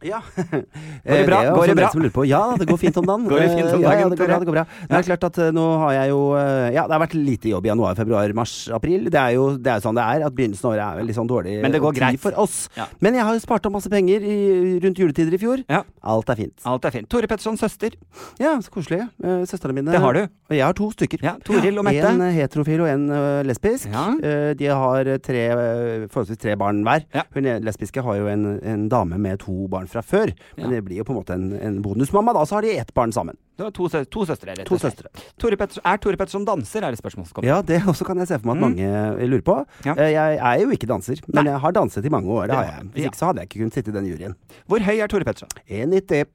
Ja. 0.03 0.21
Går 0.31 0.65
det 1.05 1.27
bra? 1.29 1.39
er 1.43 1.49
jo 1.51 1.55
Går 1.57 1.67
det 1.71 1.77
bra? 1.77 1.89
som 1.93 2.05
på. 2.15 2.25
Ja, 2.29 2.41
det 2.59 2.67
går 2.71 2.79
fint 2.81 2.97
om 3.01 3.07
dagen. 3.09 3.27
Går 3.31 3.41
det 3.43 3.49
fint 3.53 3.73
om 3.75 3.81
Eh, 3.81 3.85
dagen, 3.85 4.01
ja, 4.01 4.09
det 4.09 4.19
går 4.19 4.27
bra. 4.31 4.39
Det 4.41 4.49
går 4.49 4.57
bra. 4.57 4.65
Det 4.89 4.97
er 4.99 5.07
klart 5.09 5.25
at 5.29 5.39
eh, 5.45 5.51
nå 5.57 5.65
har 5.83 5.93
jeg 5.97 6.11
jo 6.13 6.21
eh, 6.41 6.71
Ja, 6.77 6.85
det 6.89 6.95
har 6.97 7.03
vært 7.05 7.17
lite 7.19 7.51
jobb 7.53 7.67
i 7.67 7.71
januar, 7.71 7.95
februar, 7.99 8.33
mars, 8.37 8.55
april. 8.73 9.09
Det 9.13 9.21
er 9.21 9.35
jo 9.37 9.45
det 9.61 9.73
er 9.75 9.83
sånn 9.85 9.99
det 9.99 10.05
er. 10.05 10.25
At 10.29 10.37
begynnelsen 10.37 10.67
av 10.71 10.75
året 10.75 11.01
er 11.03 11.07
litt 11.09 11.19
sånn 11.19 11.29
dårlig 11.31 11.59
Men 11.65 11.75
det 11.75 11.81
går 11.85 11.97
greit. 11.99 12.21
for 12.23 12.37
oss. 12.41 12.69
Ja. 12.79 12.87
Men 13.05 13.19
jeg 13.19 13.25
har 13.29 13.37
jo 13.37 13.43
spart 13.45 13.67
opp 13.69 13.77
masse 13.77 13.91
penger 13.93 14.25
i, 14.25 14.37
rundt 14.85 14.99
juletider 15.03 15.37
i 15.37 15.41
fjor. 15.43 15.65
Ja. 15.69 15.83
Alt 16.15 16.33
er 16.33 16.41
fint. 16.41 16.57
Alt 16.69 16.85
er 16.89 16.97
fint. 16.97 17.09
Tore 17.13 17.29
Petterson 17.31 17.59
søster. 17.61 17.97
Ja, 18.41 18.57
så 18.65 18.73
koselig. 18.75 19.03
Søstrene 19.21 19.77
mine 19.81 19.93
Det 19.95 20.01
har 20.03 20.17
du. 20.17 20.23
Og 20.51 20.57
jeg 20.57 20.65
har 20.67 20.77
to 20.81 20.91
stykker. 20.97 21.23
Ja, 21.25 21.37
Toril 21.47 21.79
og 21.81 21.85
Mette. 21.87 22.09
En 22.11 22.25
eh, 22.27 22.33
heterofil 22.41 22.81
og 22.85 22.89
en 22.91 23.05
eh, 23.15 23.43
lesbisk. 23.47 23.87
Ja. 23.93 24.07
Eh, 24.19 24.51
de 24.59 24.71
har 24.73 25.07
eh, 25.15 25.21
tre, 25.23 25.45
eh, 25.53 26.07
forholdsvis 26.11 26.41
tre 26.43 26.57
barn 26.61 26.83
hver. 26.87 27.05
Ja. 27.15 27.23
Hun 27.37 27.47
er- 27.47 27.61
lesbiske 27.65 28.03
har 28.03 28.17
jo 28.19 28.27
en, 28.33 28.47
en 28.65 28.89
dame 28.91 29.19
med 29.21 29.39
to 29.45 29.67
barn 29.71 29.87
fra 29.93 30.03
før. 30.07 30.33
Men 30.57 30.75
det 30.75 30.83
blir 30.87 31.01
jo 31.01 31.07
på 31.09 31.15
en 31.15 31.21
måte 31.21 31.37
en, 31.37 31.53
en 31.59 31.81
bonusmamma, 31.85 32.35
da. 32.37 32.47
Så 32.47 32.59
har 32.59 32.67
de 32.67 32.77
ett 32.79 32.95
barn 32.97 33.13
sammen. 33.17 33.39
Du 33.61 33.65
har 33.67 33.73
to, 33.77 33.89
sø 33.93 34.01
to 34.09 34.23
søstre. 34.25 34.55
rett 34.57 34.65
To 34.71 34.75
og 34.75 34.81
slett. 34.81 34.97
søstre. 35.05 35.25
Tore 35.37 35.57
er 35.85 35.99
Tore 36.01 36.17
Petterson 36.17 36.47
danser, 36.49 36.81
er 36.87 36.95
det 36.95 37.01
spørsmålet 37.03 37.29
som 37.29 37.37
kommer. 37.37 37.49
Ja, 37.51 37.59
det 37.61 37.83
også 37.85 38.07
kan 38.09 38.17
jeg 38.23 38.29
se 38.31 38.39
for 38.41 38.49
meg 38.49 38.57
at 38.57 38.61
Mm. 38.61 38.65
mange 38.65 38.87
mm. 38.89 39.29
lurer 39.29 39.45
på. 39.45 39.57
Ja. 39.85 39.93
Eh, 40.01 40.13
Jeg 40.17 40.39
er 40.41 40.63
jo 40.65 40.71
ikke 40.73 40.89
danser, 40.89 41.21
men 41.29 41.45
Nei. 41.45 41.53
jeg 41.53 41.61
har 41.61 41.73
danset 41.77 42.05
i 42.09 42.09
mange 42.09 42.27
år. 42.33 42.47
Det 42.49 42.57
har 42.57 42.65
jeg. 42.65 42.89
Hvis 42.95 43.03
Ja. 43.05 43.09
ikke 43.11 43.21
så 43.21 43.27
hadde 43.29 43.41
jeg 43.45 43.49
ikke 43.51 43.61
kunnet 43.61 43.75
sitte 43.77 43.89
i 43.93 43.93
den 43.93 44.07
juryen. 44.09 44.35
Hvor 44.67 44.81
høy 44.81 44.97
er 45.05 45.07
Tore 45.13 45.25
Petterson? 45.25 45.49
1,90. 45.69 46.27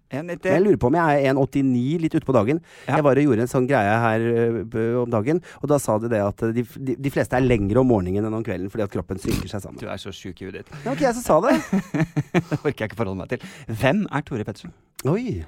Jeg 0.45 0.61
lurer 0.61 0.77
på 0.77 0.87
om 0.87 0.93
jeg 0.93 1.25
er 1.25 1.33
1,89 1.33 1.99
litt 2.05 2.13
ute 2.15 2.25
på 2.29 2.33
dagen. 2.37 2.61
Ja. 2.87 2.95
Jeg 2.97 3.03
var 3.03 3.17
og 3.17 3.23
gjorde 3.25 3.41
en 3.41 3.47
sånn 3.47 3.67
greie 3.67 3.95
her 4.05 4.19
ø, 4.21 5.01
om 5.01 5.09
dagen, 5.09 5.41
og 5.63 5.67
da 5.69 5.77
sa 5.81 5.97
de 5.97 6.07
det 6.09 6.21
at 6.21 6.37
de, 6.53 6.61
de, 6.63 6.95
de 6.95 7.09
fleste 7.09 7.33
er 7.33 7.41
lengre 7.41 7.81
om 7.81 7.87
morgenen 7.89 8.23
enn 8.23 8.33
om 8.37 8.43
kvelden 8.45 8.69
fordi 8.69 8.83
at 8.85 8.91
kroppen 8.93 9.17
synker 9.17 9.49
seg 9.49 9.61
sammen. 9.65 9.79
Du 9.81 9.87
er 9.89 9.97
så 9.97 10.13
sjuk 10.13 10.41
i 10.41 10.45
huet 10.45 10.53
ditt. 10.61 10.69
Det 10.69 10.85
var 10.85 10.93
ikke 10.95 11.09
jeg 11.09 11.15
som 11.15 11.25
sa 11.25 11.41
det. 11.41 11.57
Det 12.35 12.59
orker 12.61 12.85
jeg 12.85 12.89
ikke 12.91 13.01
forholde 13.01 13.17
meg 13.17 13.29
til. 13.33 13.39
Hvem 13.81 14.05
er 14.11 14.21
Tore 14.21 14.43
Petterson? 14.45 14.73
Oi. 15.09 15.43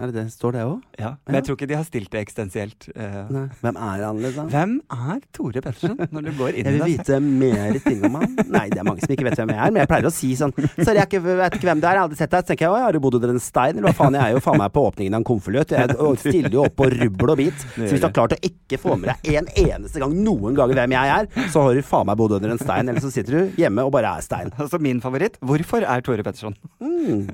Er 0.00 0.08
det 0.08 0.14
det? 0.16 0.22
Står 0.32 0.54
det 0.56 0.62
òg? 0.64 0.78
Ja. 0.96 1.10
Men 1.28 1.36
jeg 1.36 1.44
tror 1.44 1.56
ikke 1.58 1.66
de 1.68 1.76
har 1.76 1.84
stilt 1.84 2.08
det 2.14 2.20
eksistensielt. 2.24 2.86
eh. 2.96 3.16
Hvem 3.60 3.76
er 3.76 4.04
han, 4.06 4.20
liksom? 4.24 4.46
Hvem 4.48 4.70
er 4.96 5.18
Tore 5.36 5.60
Pettersen, 5.60 5.98
når 6.14 6.24
du 6.24 6.30
går 6.38 6.56
inn 6.56 6.64
Jeg 6.70 6.78
vil 6.78 6.94
vite 6.94 7.18
mer 7.20 7.76
ting 7.84 8.00
om 8.08 8.16
han. 8.16 8.32
Nei, 8.48 8.62
det 8.72 8.80
er 8.80 8.86
mange 8.88 9.04
som 9.04 9.12
ikke 9.12 9.26
vet 9.28 9.36
hvem 9.42 9.52
jeg 9.52 9.60
er, 9.60 9.74
men 9.74 9.82
jeg 9.82 9.90
pleier 9.92 10.08
å 10.08 10.12
si 10.14 10.30
sånn 10.40 10.54
Sorry, 10.56 10.96
jeg 11.02 11.06
ikke, 11.10 11.20
vet 11.26 11.58
ikke 11.58 11.68
hvem 11.68 11.82
du 11.82 11.86
er, 11.86 11.92
jeg 11.92 12.00
har 12.00 12.06
aldri 12.08 12.18
sett 12.22 12.32
deg. 12.32 12.46
Så 12.46 12.52
tenker 12.54 12.66
jeg 12.66 12.72
å, 12.72 12.80
har 12.86 12.96
du 12.96 13.00
bodd 13.04 13.18
under 13.20 13.34
en 13.34 13.42
stein, 13.44 13.76
eller 13.76 13.90
hva 13.90 13.94
faen? 14.00 14.16
Jeg 14.16 14.24
er 14.32 14.36
jo 14.38 14.42
faen 14.48 14.60
meg 14.62 14.72
på 14.78 14.84
åpningen 14.88 15.18
av 15.18 15.20
en 15.22 15.28
konvolutt. 15.30 15.74
Jeg 15.76 16.16
stiller 16.24 16.56
jo 16.56 16.64
opp 16.64 16.78
på 16.80 16.88
rubbel 16.94 17.34
og 17.34 17.40
bit. 17.42 17.66
Så 17.76 17.90
hvis 17.90 18.00
du 18.00 18.06
har 18.08 18.14
klart 18.16 18.36
å 18.38 18.40
ikke 18.50 18.80
få 18.80 18.96
med 19.00 19.12
deg 19.12 19.34
en 19.36 19.50
eneste 19.66 20.00
gang 20.02 20.14
noen 20.24 20.56
ganger 20.56 20.80
hvem 20.80 20.96
jeg 20.96 21.14
er, 21.18 21.28
så 21.52 21.66
har 21.68 21.76
du 21.76 21.84
faen 21.86 22.08
meg 22.08 22.18
bodd 22.22 22.38
under 22.38 22.54
en 22.56 22.62
stein, 22.62 22.88
eller 22.88 23.04
så 23.04 23.12
sitter 23.12 23.36
du 23.36 23.60
hjemme 23.60 23.84
og 23.84 23.92
bare 23.94 24.16
er 24.16 24.24
stein. 24.24 24.54
Altså 24.56 24.80
min 24.80 25.02
favoritt. 25.04 25.36
Hvorfor 25.44 25.84
er 25.84 26.00
Tore 26.06 26.24
Petterson? 26.24 26.56
Mm. 26.80 27.28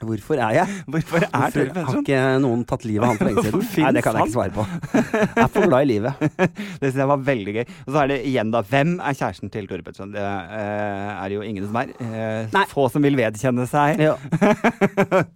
Hvorfor 0.00 0.36
er 0.36 0.52
jeg? 0.58 0.66
Hvorfor 0.92 1.16
er 1.24 1.30
Hvorfor 1.30 1.86
har 1.86 2.00
ikke 2.02 2.20
noen 2.44 2.64
tatt 2.68 2.84
livet 2.84 3.02
av 3.02 3.08
han 3.08 3.18
for 3.18 3.28
lenge 3.30 3.44
siden? 3.72 3.84
Nei, 3.86 3.92
det 3.96 4.02
kan 4.04 4.18
jeg 4.18 4.26
ikke 4.26 4.36
svare 4.36 4.52
på. 4.52 4.66
Jeg 4.92 5.44
er 5.44 5.52
for 5.54 5.68
glad 5.70 5.86
i 5.86 5.88
livet. 5.90 6.12
Det 6.80 6.90
syns 6.90 7.00
jeg 7.00 7.08
var 7.08 7.22
veldig 7.24 7.52
gøy. 7.56 7.64
Og 7.86 7.90
så 7.94 8.00
er 8.02 8.10
det 8.12 8.18
igjen, 8.28 8.50
da. 8.52 8.60
Hvem 8.66 8.90
er 9.00 9.16
kjæresten 9.16 9.50
til 9.54 9.66
Tore 9.70 9.82
Petterson? 9.86 10.12
Det 10.12 10.20
eh, 10.20 11.12
er 11.24 11.34
jo 11.36 11.40
ingen 11.46 11.64
som 11.66 11.78
er. 11.80 11.92
Eh, 11.96 12.48
Nei. 12.52 12.64
få 12.70 12.88
som 12.92 13.02
vil 13.06 13.16
vedkjenne 13.16 13.64
seg 13.70 14.00
Ja, 14.04 14.14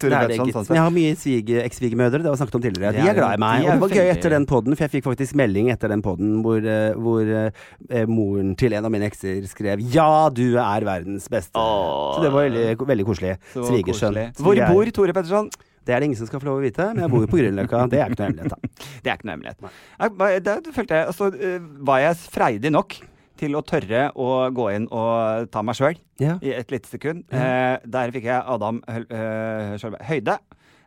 Tore 0.00 0.20
er 0.20 0.28
Petterson. 0.28 0.50
Sånn 0.50 0.66
sett. 0.66 0.74
jeg 0.76 0.82
har 0.84 0.92
mye 0.94 1.14
svige- 1.18 1.62
eks-svigermødre, 1.64 2.20
det 2.22 2.28
har 2.30 2.36
vi 2.36 2.40
snakket 2.42 2.58
om 2.60 2.64
tidligere. 2.64 2.92
De 2.96 3.04
er- 3.08 3.14
glad 3.16 3.34
i 3.38 3.40
meg. 3.42 3.62
de 3.62 3.66
Og 3.66 3.72
det 3.72 3.80
var 3.80 3.96
gøy 4.00 4.10
etter 4.12 4.30
den 4.36 4.46
podden, 4.50 4.76
for 4.76 4.84
jeg 4.86 4.92
fikk 4.96 5.04
faktisk 5.08 5.34
melding 5.40 5.70
etter 5.72 5.88
den 5.92 6.02
podden 6.04 6.42
hvor, 6.44 6.58
eh, 6.60 6.92
hvor 7.00 7.24
eh, 7.24 8.04
moren 8.10 8.54
til 8.60 8.74
en 8.76 8.84
av 8.84 8.90
mine 8.92 9.08
ekser 9.08 9.40
skrev 9.48 9.80
'Ja, 9.80 10.28
du 10.30 10.56
er 10.58 10.84
verdens 10.84 11.28
beste'. 11.28 11.54
Åh. 11.56 12.16
Så 12.16 12.22
det 12.22 12.32
var 12.32 12.48
veldig, 12.48 12.76
veldig 12.86 13.06
koselig. 13.06 13.36
Svigersønn. 13.54 14.20
Hvor 14.50 14.60
jeg- 14.60 14.72
bor 14.74 14.90
Tore 14.98 15.12
Petterson? 15.16 15.50
Det 15.80 15.94
er 15.96 16.00
det 16.02 16.10
ingen 16.10 16.18
som 16.20 16.28
skal 16.28 16.40
få 16.42 16.44
lov 16.50 16.58
å 16.60 16.62
vite, 16.64 16.84
men 16.92 17.00
jeg 17.06 17.10
bor 17.10 17.22
jo 17.24 17.28
på 17.32 17.38
Grünerløkka. 17.40 17.86
Det 17.90 17.98
er 18.02 18.10
ikke 18.12 18.20
noe 18.20 18.28
hemmelighet, 18.28 18.50
da. 18.52 18.58
Det 19.02 19.10
er 19.10 19.16
ikke 19.16 19.28
noe 19.30 19.36
hemmelighet. 19.36 20.44
Da 20.44 20.56
følte 20.76 20.98
jeg, 20.98 21.06
altså, 21.08 21.30
eh, 21.40 21.58
var 21.88 22.02
jeg 22.04 22.18
freidig 22.34 22.72
nok 22.74 22.98
til 23.40 23.56
å 23.56 23.62
tørre 23.64 24.02
å 24.20 24.28
gå 24.52 24.66
inn 24.76 24.86
og 24.92 25.48
ta 25.50 25.62
meg 25.64 25.74
sjøl 25.78 25.96
Ja. 26.20 26.34
i 26.44 26.52
et 26.52 26.68
lite 26.70 26.90
sekund. 26.92 27.24
Eh, 27.32 27.78
der 27.88 28.12
fikk 28.12 28.24
jeg 28.28 28.44
Adam 28.44 28.82
eh, 28.86 29.78
Skjølberg. 29.80 30.04
Høyde. 30.10 30.36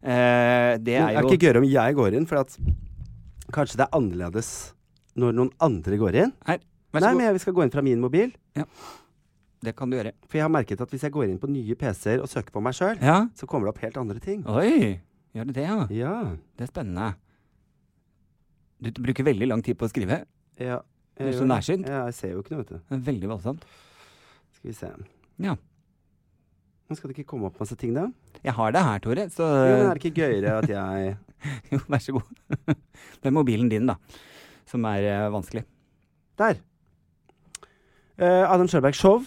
Eh, 0.04 0.78
det 0.78 0.95
er 0.99 1.10
er 1.10 1.21
jo 1.23 1.30
ikke 1.32 1.41
gøyere 1.47 1.63
om 1.63 1.67
jeg 1.71 1.95
går 1.97 2.13
inn, 2.19 2.28
for 2.30 2.43
at 2.43 2.54
kanskje 3.52 3.80
det 3.82 3.88
er 3.88 3.97
annerledes 3.97 4.52
når 5.17 5.34
noen 5.34 5.52
andre 5.60 5.97
går 5.97 6.15
inn. 6.21 6.34
Her, 6.45 6.60
Nei, 6.93 7.02
men 7.17 7.26
jeg 7.26 7.41
skal 7.41 7.54
gå 7.58 7.63
inn 7.65 7.71
fra 7.73 7.82
min 7.82 7.99
mobil. 8.02 8.30
Det 9.63 9.76
kan 9.80 9.89
du 9.91 9.95
gjøre. 9.95 10.12
For 10.28 10.38
jeg 10.39 10.43
har 10.43 10.52
merket 10.52 10.82
at 10.84 10.91
hvis 10.91 11.04
jeg 11.08 11.13
går 11.15 11.30
inn 11.30 11.39
på 11.39 11.47
nye 11.52 11.76
PC-er 11.80 12.19
og 12.23 12.28
søker 12.32 12.52
på 12.52 12.62
meg 12.63 12.76
sjøl, 12.76 12.97
Ja. 13.02 13.28
så 13.36 13.47
kommer 13.47 13.69
det 13.69 13.76
opp 13.76 13.84
helt 13.86 13.97
andre 14.02 14.19
ting. 14.19 14.41
Oi, 14.49 14.99
gjør 15.36 15.45
det 15.47 15.56
det, 15.56 15.67
ja? 15.69 15.78
Ja. 15.89 16.15
Det 16.60 16.67
er 16.67 16.71
spennende. 16.73 17.13
Du 18.84 18.91
bruker 18.99 19.23
veldig 19.23 19.47
lang 19.47 19.62
tid 19.63 19.78
på 19.80 19.88
å 19.88 19.91
skrive. 19.93 20.26
ja. 20.60 20.82
Du 21.13 21.21
er 21.28 21.36
så 21.38 21.45
nærsynt. 21.45 21.86
Ja, 21.86 22.06
jeg 22.10 22.13
ser 22.17 22.32
jo 22.34 22.39
ikke 22.41 22.56
noe, 22.56 22.63
vet 22.63 22.69
du. 22.73 22.78
Det 22.89 22.95
er 22.97 23.02
veldig 23.06 23.28
voldsomt. 23.30 23.65
Skal 24.58 24.69
vi 24.71 24.73
se. 24.73 24.88
Ja. 25.45 25.54
Nå 26.89 26.95
skal 26.97 27.12
det 27.12 27.19
ikke 27.19 27.28
komme 27.36 27.45
opp 27.52 27.60
masse 27.62 27.76
ting, 27.78 27.93
da? 27.93 28.08
Jeg 28.43 28.56
har 28.58 28.71
det 28.73 28.82
her, 28.82 28.97
Tore, 28.99 29.28
så 29.30 29.45
Jo, 29.45 29.76
men 29.78 29.91
er 29.91 29.93
det 29.93 30.02
ikke 30.02 30.23
gøyere 30.23 30.56
at 30.58 30.71
jeg 30.73 31.13
Jo, 31.71 31.80
vær 31.88 32.02
så 32.02 32.15
god. 32.17 32.34
Det 33.21 33.30
er 33.30 33.36
mobilen 33.38 33.69
din, 33.69 33.86
da, 33.86 33.95
som 34.65 34.84
er 34.89 35.06
uh, 35.06 35.30
vanskelig. 35.38 35.63
Der. 36.41 36.58
Uh, 38.17 38.49
Adam 38.49 38.65
Sjølberg 38.67 38.97
show. 38.97 39.21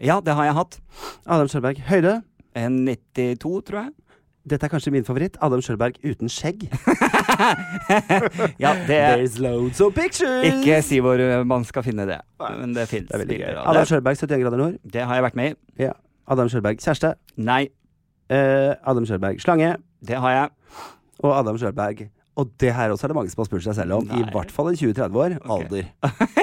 Ja, 0.00 0.20
det 0.24 0.34
har 0.34 0.44
jeg 0.48 0.54
hatt. 0.56 0.78
Adam 1.26 1.48
Sjølberg 1.52 1.82
høyde. 1.88 2.22
En 2.56 2.84
92, 2.86 3.62
tror 3.68 3.78
jeg. 3.84 3.90
Dette 4.48 4.66
er 4.66 4.72
kanskje 4.72 4.90
min 4.90 5.04
favoritt. 5.06 5.36
Adam 5.44 5.60
Sjølberg 5.62 5.98
uten 6.04 6.28
skjegg. 6.32 6.64
Ja, 8.62 8.72
det 8.86 8.96
There's 8.98 9.38
loads 9.42 9.80
of 9.80 9.94
pictures! 9.94 10.46
Ikke 10.48 10.78
si 10.84 10.98
hvor 11.02 11.18
eh, 11.20 11.42
man 11.46 11.64
skal 11.66 11.82
finne 11.86 12.04
det, 12.08 12.18
men 12.60 12.74
det 12.76 12.86
fins 12.90 13.10
er 13.12 13.58
Adam. 13.62 13.84
Sjølberg 13.88 14.16
71 14.20 14.42
grader 14.42 14.60
nord. 14.60 14.76
Det 14.84 15.02
har 15.06 15.18
jeg 15.18 15.24
vært 15.26 15.38
med 15.38 15.52
i. 15.52 15.84
Ja. 15.86 15.92
Adam 16.30 16.48
Sjølberg 16.52 16.82
kjæreste. 16.82 17.14
Nei, 17.36 17.68
Eh, 18.32 18.72
Adam 18.88 19.04
Sjølberg 19.04 19.40
slange. 19.42 19.74
det 20.00 20.16
har 20.16 20.30
jeg. 20.32 20.48
Og 21.20 21.34
Adam 21.36 21.58
Sjølberg 21.58 22.06
Og 22.40 22.48
det 22.62 22.70
her 22.72 22.88
også 22.94 23.04
er 23.04 23.12
det 23.12 23.16
mange 23.18 23.28
som 23.28 23.42
har 23.42 23.48
spurt 23.50 23.64
seg 23.66 23.74
selv 23.76 23.92
om. 23.98 24.06
I 24.16 24.22
hvert 24.32 24.52
fall 24.54 24.70
en 24.70 24.76
20-30 24.80 25.18
år. 25.20 25.34
Okay. 25.44 25.52
Alder. 25.52 25.90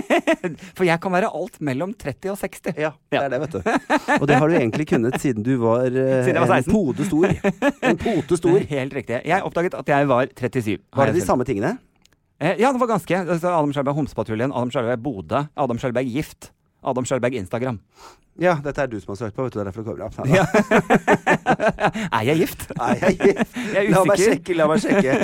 For 0.77 0.85
jeg 0.85 1.01
kan 1.01 1.13
være 1.15 1.31
alt 1.33 1.57
mellom 1.65 1.95
30 1.97 2.29
og 2.33 2.37
60. 2.37 2.75
Ja, 2.77 2.91
det 3.09 3.21
er 3.23 3.31
det, 3.33 3.39
vet 3.41 3.55
du. 3.57 3.71
Og 4.19 4.27
det 4.29 4.37
har 4.37 4.51
du 4.51 4.53
egentlig 4.59 4.85
kunnet 4.91 5.17
siden 5.23 5.45
du 5.45 5.55
var, 5.63 5.87
eh, 5.89 6.21
Siden 6.27 6.37
var 6.43 6.53
en 6.59 6.67
16. 6.67 6.73
pode 6.75 7.07
stor. 7.09 7.33
En 7.89 7.97
pote 8.05 8.37
stor. 8.37 8.59
Helt 8.75 8.93
riktig. 8.99 9.21
Jeg 9.25 9.45
oppdaget 9.49 9.79
at 9.81 9.89
jeg 9.95 10.11
var 10.11 10.29
37. 10.29 10.77
Var 10.93 11.09
det 11.09 11.15
de 11.17 11.23
selv. 11.23 11.31
samme 11.33 11.49
tingene? 11.49 11.73
Eh, 12.39 12.53
Ja, 12.61 12.69
det 12.71 12.79
var 12.85 12.93
ganske. 12.93 13.23
Altså, 13.25 13.49
Adam 13.49 13.73
Skjølberg 13.73 13.97
Homsepatruljen, 14.03 14.53
Adam 14.53 14.69
Skjølberg 14.71 15.01
Bodø, 15.03 15.41
Adam 15.57 15.81
Skjølberg 15.81 16.13
Gift, 16.13 16.51
Adam 16.85 17.03
Skjølberg 17.09 17.41
Instagram. 17.41 17.81
Ja, 18.39 18.53
dette 18.63 18.81
er 18.85 18.87
du 18.91 18.97
som 19.03 19.11
har 19.13 19.19
søkt 19.19 19.35
på, 19.35 19.43
vet 19.47 19.53
du. 19.53 19.59
Det 19.59 19.65
er 19.65 19.69
derfor 19.69 19.83
det 19.83 19.89
kommer 19.89 20.05
opp. 20.07 20.15
Nei, 20.23 20.31
Ja. 20.37 20.45
er 22.19 22.23
jeg 22.29 22.37
gift? 22.43 22.65
Nei, 22.79 22.91
jeg, 23.03 23.45
Jeg 23.73 23.85
er 23.85 23.89
la 23.93 24.03
meg 24.07 24.21
sjekke, 24.23 24.55
la 24.57 24.67
meg 24.71 24.83
sjekke. 24.83 25.15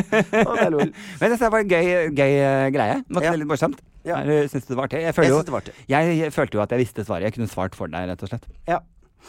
Å, 0.42 0.56
det 0.56 0.66
er 0.66 0.74
lol. 0.74 0.92
Men 1.22 1.36
det 1.36 1.52
var 1.56 1.60
en 1.64 1.72
gøy, 1.72 1.92
gøy 2.18 2.34
uh, 2.42 2.66
greie. 2.76 2.98
Var 3.08 3.22
ikke 3.22 3.28
Ja. 3.30 3.36
det 3.38 3.42
litt 3.44 3.52
morsomt? 3.54 3.84
Ja. 4.06 4.20
Syns 4.52 4.68
du 4.68 4.74
det 4.74 4.78
var 4.78 4.86
artig? 4.90 5.00
Jeg, 5.02 5.08
Jeg 5.10 5.16
føler 5.18 5.32
jo, 5.32 5.40
artig. 5.58 5.74
jeg, 5.90 6.34
følte 6.36 6.60
jo 6.60 6.62
at 6.66 6.76
jeg 6.76 6.84
visste 6.84 7.06
svaret. 7.08 7.26
Jeg 7.30 7.38
kunne 7.40 7.50
svart 7.50 7.78
for 7.78 7.90
deg, 7.90 8.10
rett 8.12 8.26
og 8.28 8.30
slett. 8.34 8.46
Ja. 8.70 8.80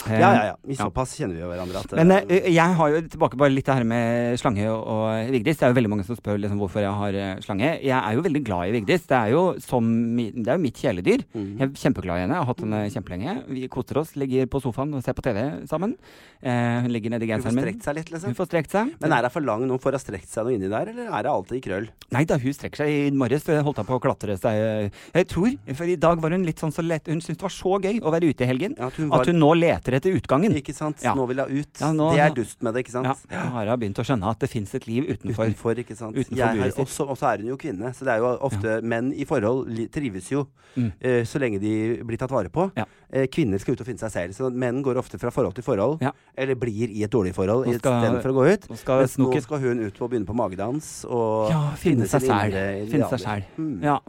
Eh, 0.06 0.20
Ja, 0.20 0.30
ja, 0.35 0.44
ja. 0.50 0.56
I 0.66 0.74
ja. 0.76 0.85
såpass 0.85 1.16
kjenner 1.18 1.38
vi 1.38 1.42
jo 1.42 1.50
hverandre 1.50 1.82
at 1.82 1.94
Men 1.98 2.12
eh, 2.18 2.48
jeg 2.52 2.76
har 2.78 2.92
jo 2.92 3.00
tilbake 3.09 3.38
bare 3.40 3.54
litt 3.54 3.66
det 3.66 3.74
her 3.78 3.87
med 3.88 4.38
slange 4.40 4.66
og, 4.70 4.82
og 4.87 5.32
Vigdis. 5.35 5.59
Det 5.59 5.66
er 5.66 5.72
jo 5.72 5.78
veldig 5.80 5.92
mange 5.92 6.06
som 6.06 6.18
spør 6.18 6.38
liksom 6.42 6.61
hvorfor 6.62 6.85
jeg 6.85 6.94
har 7.00 7.40
slange. 7.44 7.72
Jeg 7.82 7.96
er 7.96 8.16
jo 8.18 8.24
veldig 8.26 8.42
glad 8.46 8.70
i 8.70 8.76
Vigdis. 8.76 9.06
Det 9.11 9.16
er 9.18 9.32
jo, 9.35 9.42
som, 9.64 9.88
det 10.18 10.46
er 10.46 10.59
jo 10.59 10.64
mitt 10.66 10.82
kjæledyr. 10.82 11.24
mm. 11.35 11.48
Jeg 11.56 11.68
er 11.68 11.74
kjempeglad 11.82 12.20
i 12.20 12.24
henne. 12.26 12.37
Jeg 12.37 12.44
har 12.44 12.50
hatt 12.52 12.64
henne 12.66 12.82
kjempelenge. 12.94 13.37
Vi 13.56 13.66
koser 13.72 14.02
oss, 14.02 14.14
ligger 14.20 14.46
på 14.52 14.62
sofaen 14.62 14.94
og 14.96 15.04
ser 15.06 15.16
på 15.16 15.24
TV 15.26 15.42
sammen. 15.70 15.96
Uh, 16.44 16.85
hun 16.85 16.92
ligger 16.92 17.14
nedi 17.16 17.30
Hun 17.32 17.42
får 17.42 17.56
strekt 17.56 17.87
seg 17.87 17.96
litt, 17.96 18.11
liksom. 18.12 18.30
Hun 18.30 18.38
får 18.38 18.50
strekt 18.50 18.74
seg. 18.76 18.92
Men 19.00 19.14
er 19.16 19.26
hun 19.26 19.35
for 19.35 19.46
lang 19.46 19.64
nå 19.66 19.78
å 19.80 19.92
ha 19.96 20.00
strekt 20.02 20.28
seg 20.30 20.46
noe 20.46 20.54
inni 20.54 20.70
der, 20.70 20.92
eller 20.92 21.09
er 21.11 21.26
det 21.26 21.32
alltid 21.32 21.59
i 21.59 21.62
krøll? 21.64 21.88
Nei 22.14 22.24
da, 22.28 22.38
hun 22.38 22.54
strekker 22.54 22.85
seg. 22.85 22.92
I 22.92 23.11
morges 23.16 23.46
holdt 23.48 23.80
hun 23.80 23.88
på 23.88 23.98
å 23.98 24.02
klatre 24.02 24.37
seg. 24.40 24.92
Jeg 25.16 25.28
tror, 25.32 25.56
for 25.74 25.90
i 25.90 25.96
dag 26.00 26.20
var 26.22 26.35
hun 26.37 26.44
litt 26.46 26.61
sånn 26.62 26.74
så 26.74 26.85
lett 26.85 27.09
Hun 27.11 27.20
syntes 27.24 27.40
det 27.40 27.46
var 27.46 27.54
så 27.54 27.78
gøy 27.82 28.00
å 28.02 28.12
være 28.14 28.30
ute 28.30 28.44
i 28.44 28.48
helgen 28.48 28.74
Ja, 28.78 28.88
at 28.90 28.98
hun 29.00 29.11
var 29.11 29.24
at 29.24 29.30
hun 29.30 29.38
nå 29.40 29.50
leter 29.59 29.86
etter 29.94 30.11
utgangen. 30.16 30.53
Ikke 30.57 30.75
sant? 30.75 31.03
Ja. 31.03 31.14
Nå 31.14 31.27
vil 31.29 31.38
hun 31.38 31.51
ut. 31.61 31.81
Ja, 31.81 31.92
nå- 31.92 32.12
det 32.14 32.20
er 32.20 32.31
dust 32.35 32.62
med 32.62 32.75
det, 32.75 32.85
ikke 32.87 32.92
sant? 32.92 33.07
Ja, 33.31 33.44
nå 33.44 33.53
har 33.53 33.66
hun 33.66 33.81
begynt 33.81 33.99
å 33.99 34.05
skjønne 34.05 34.31
at 34.31 34.38
det 34.40 34.51
fins 34.51 34.75
et 34.75 34.87
liv 34.87 35.05
utenfor. 35.05 35.46
Utenfor, 35.46 35.75
ikke 35.79 35.96
sant. 35.96 36.16
utenfor 36.16 36.37
jeg 36.37 36.59
har 36.59 36.70
også, 36.87 37.09
og 37.09 37.16
så 37.18 37.33
er 37.35 37.38
hun 37.38 37.49
jo 37.49 37.57
kvinne, 37.57 37.94
så 37.94 38.05
det 38.05 38.12
er 38.14 38.18
jo 38.18 38.38
ofte 38.40 38.83
menn 38.83 39.12
i 39.14 39.25
forhold 39.25 39.90
trives 39.92 40.31
jo 40.31 40.46
Mm. 40.77 40.92
uh, 40.92 41.25
så 41.25 41.38
lenge 41.40 41.59
de 41.59 42.03
blir 42.05 42.18
tatt 42.18 42.31
vare 42.31 42.51
på. 42.53 42.70
Eh, 43.12 43.27
kvinner 43.33 43.59
skal 43.59 43.72
ut 43.75 43.81
og 43.81 43.87
finne 43.87 43.99
seg 44.03 44.11
selv. 44.11 44.35
Så 44.35 44.51
menn 44.53 44.83
går 44.83 44.99
ofte 44.99 45.16
fra 45.18 45.31
forhold 45.31 45.55
til 45.55 45.64
forhold, 45.64 46.03
eller 46.37 46.55
blir 46.55 46.90
i 46.90 47.05
et 47.07 47.11
dårlig 47.11 47.33
forhold 47.35 47.66
istedenfor 47.70 48.33
å 48.33 48.35
gå 48.35 48.46
ut. 48.53 48.66
Nå 48.68 48.77
skal 48.77 48.99
Mens 49.01 49.16
nå 49.16 49.40
skal 49.40 49.59
hun 49.62 49.81
ut 49.87 50.01
og 50.03 50.11
begynne 50.11 50.27
på 50.27 50.35
magedans 50.37 51.05
og 51.09 51.51
Ja, 51.51 51.61
finne 51.81 52.07
seg 52.11 52.27
selv. 52.27 52.90
Finne 52.90 53.09
seg 53.09 53.20
selv. 53.20 53.44
Mm. 53.57 53.83
Ja, 53.83 54.01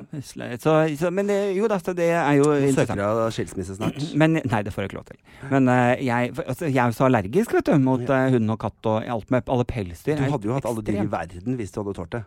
så, 0.59 0.97
så, 0.97 1.11
men 1.13 1.27
det, 1.27 1.55
jo 1.55 1.67
da, 1.67 1.77
det 1.93 2.09
er 2.09 2.33
jo 2.39 2.49
søker 2.73 2.99
av 3.05 3.21
skilsmisse 3.31 3.77
snart. 3.77 4.01
Men, 4.17 4.41
nei, 4.43 4.61
det 4.65 4.73
får 4.73 4.83
jeg 4.83 4.91
ikke 4.91 4.99
lov 4.99 5.07
til. 5.11 5.21
Men 5.51 5.66
eh, 5.71 6.03
jeg, 6.07 6.33
altså, 6.43 6.67
jeg 6.67 6.79
er 6.81 6.91
jo 6.91 6.97
så 6.97 7.05
allergisk 7.07 7.53
vet 7.57 7.69
du, 7.69 7.75
mot 7.83 8.03
ja. 8.03 8.23
hund 8.33 8.53
og 8.53 8.59
katt 8.61 8.89
og 8.91 9.07
alt 9.17 9.31
med 9.33 9.51
alle 9.53 9.67
pelsdyr. 9.69 10.19
Du 10.19 10.33
hadde 10.33 10.49
jo 10.49 10.57
hatt 10.57 10.67
alle 10.69 10.83
dyr 10.85 11.01
i 11.03 11.07
verden 11.11 11.59
hvis 11.59 11.73
du 11.73 11.81
hadde 11.81 11.95
tålt 11.97 12.17
det. 12.17 12.23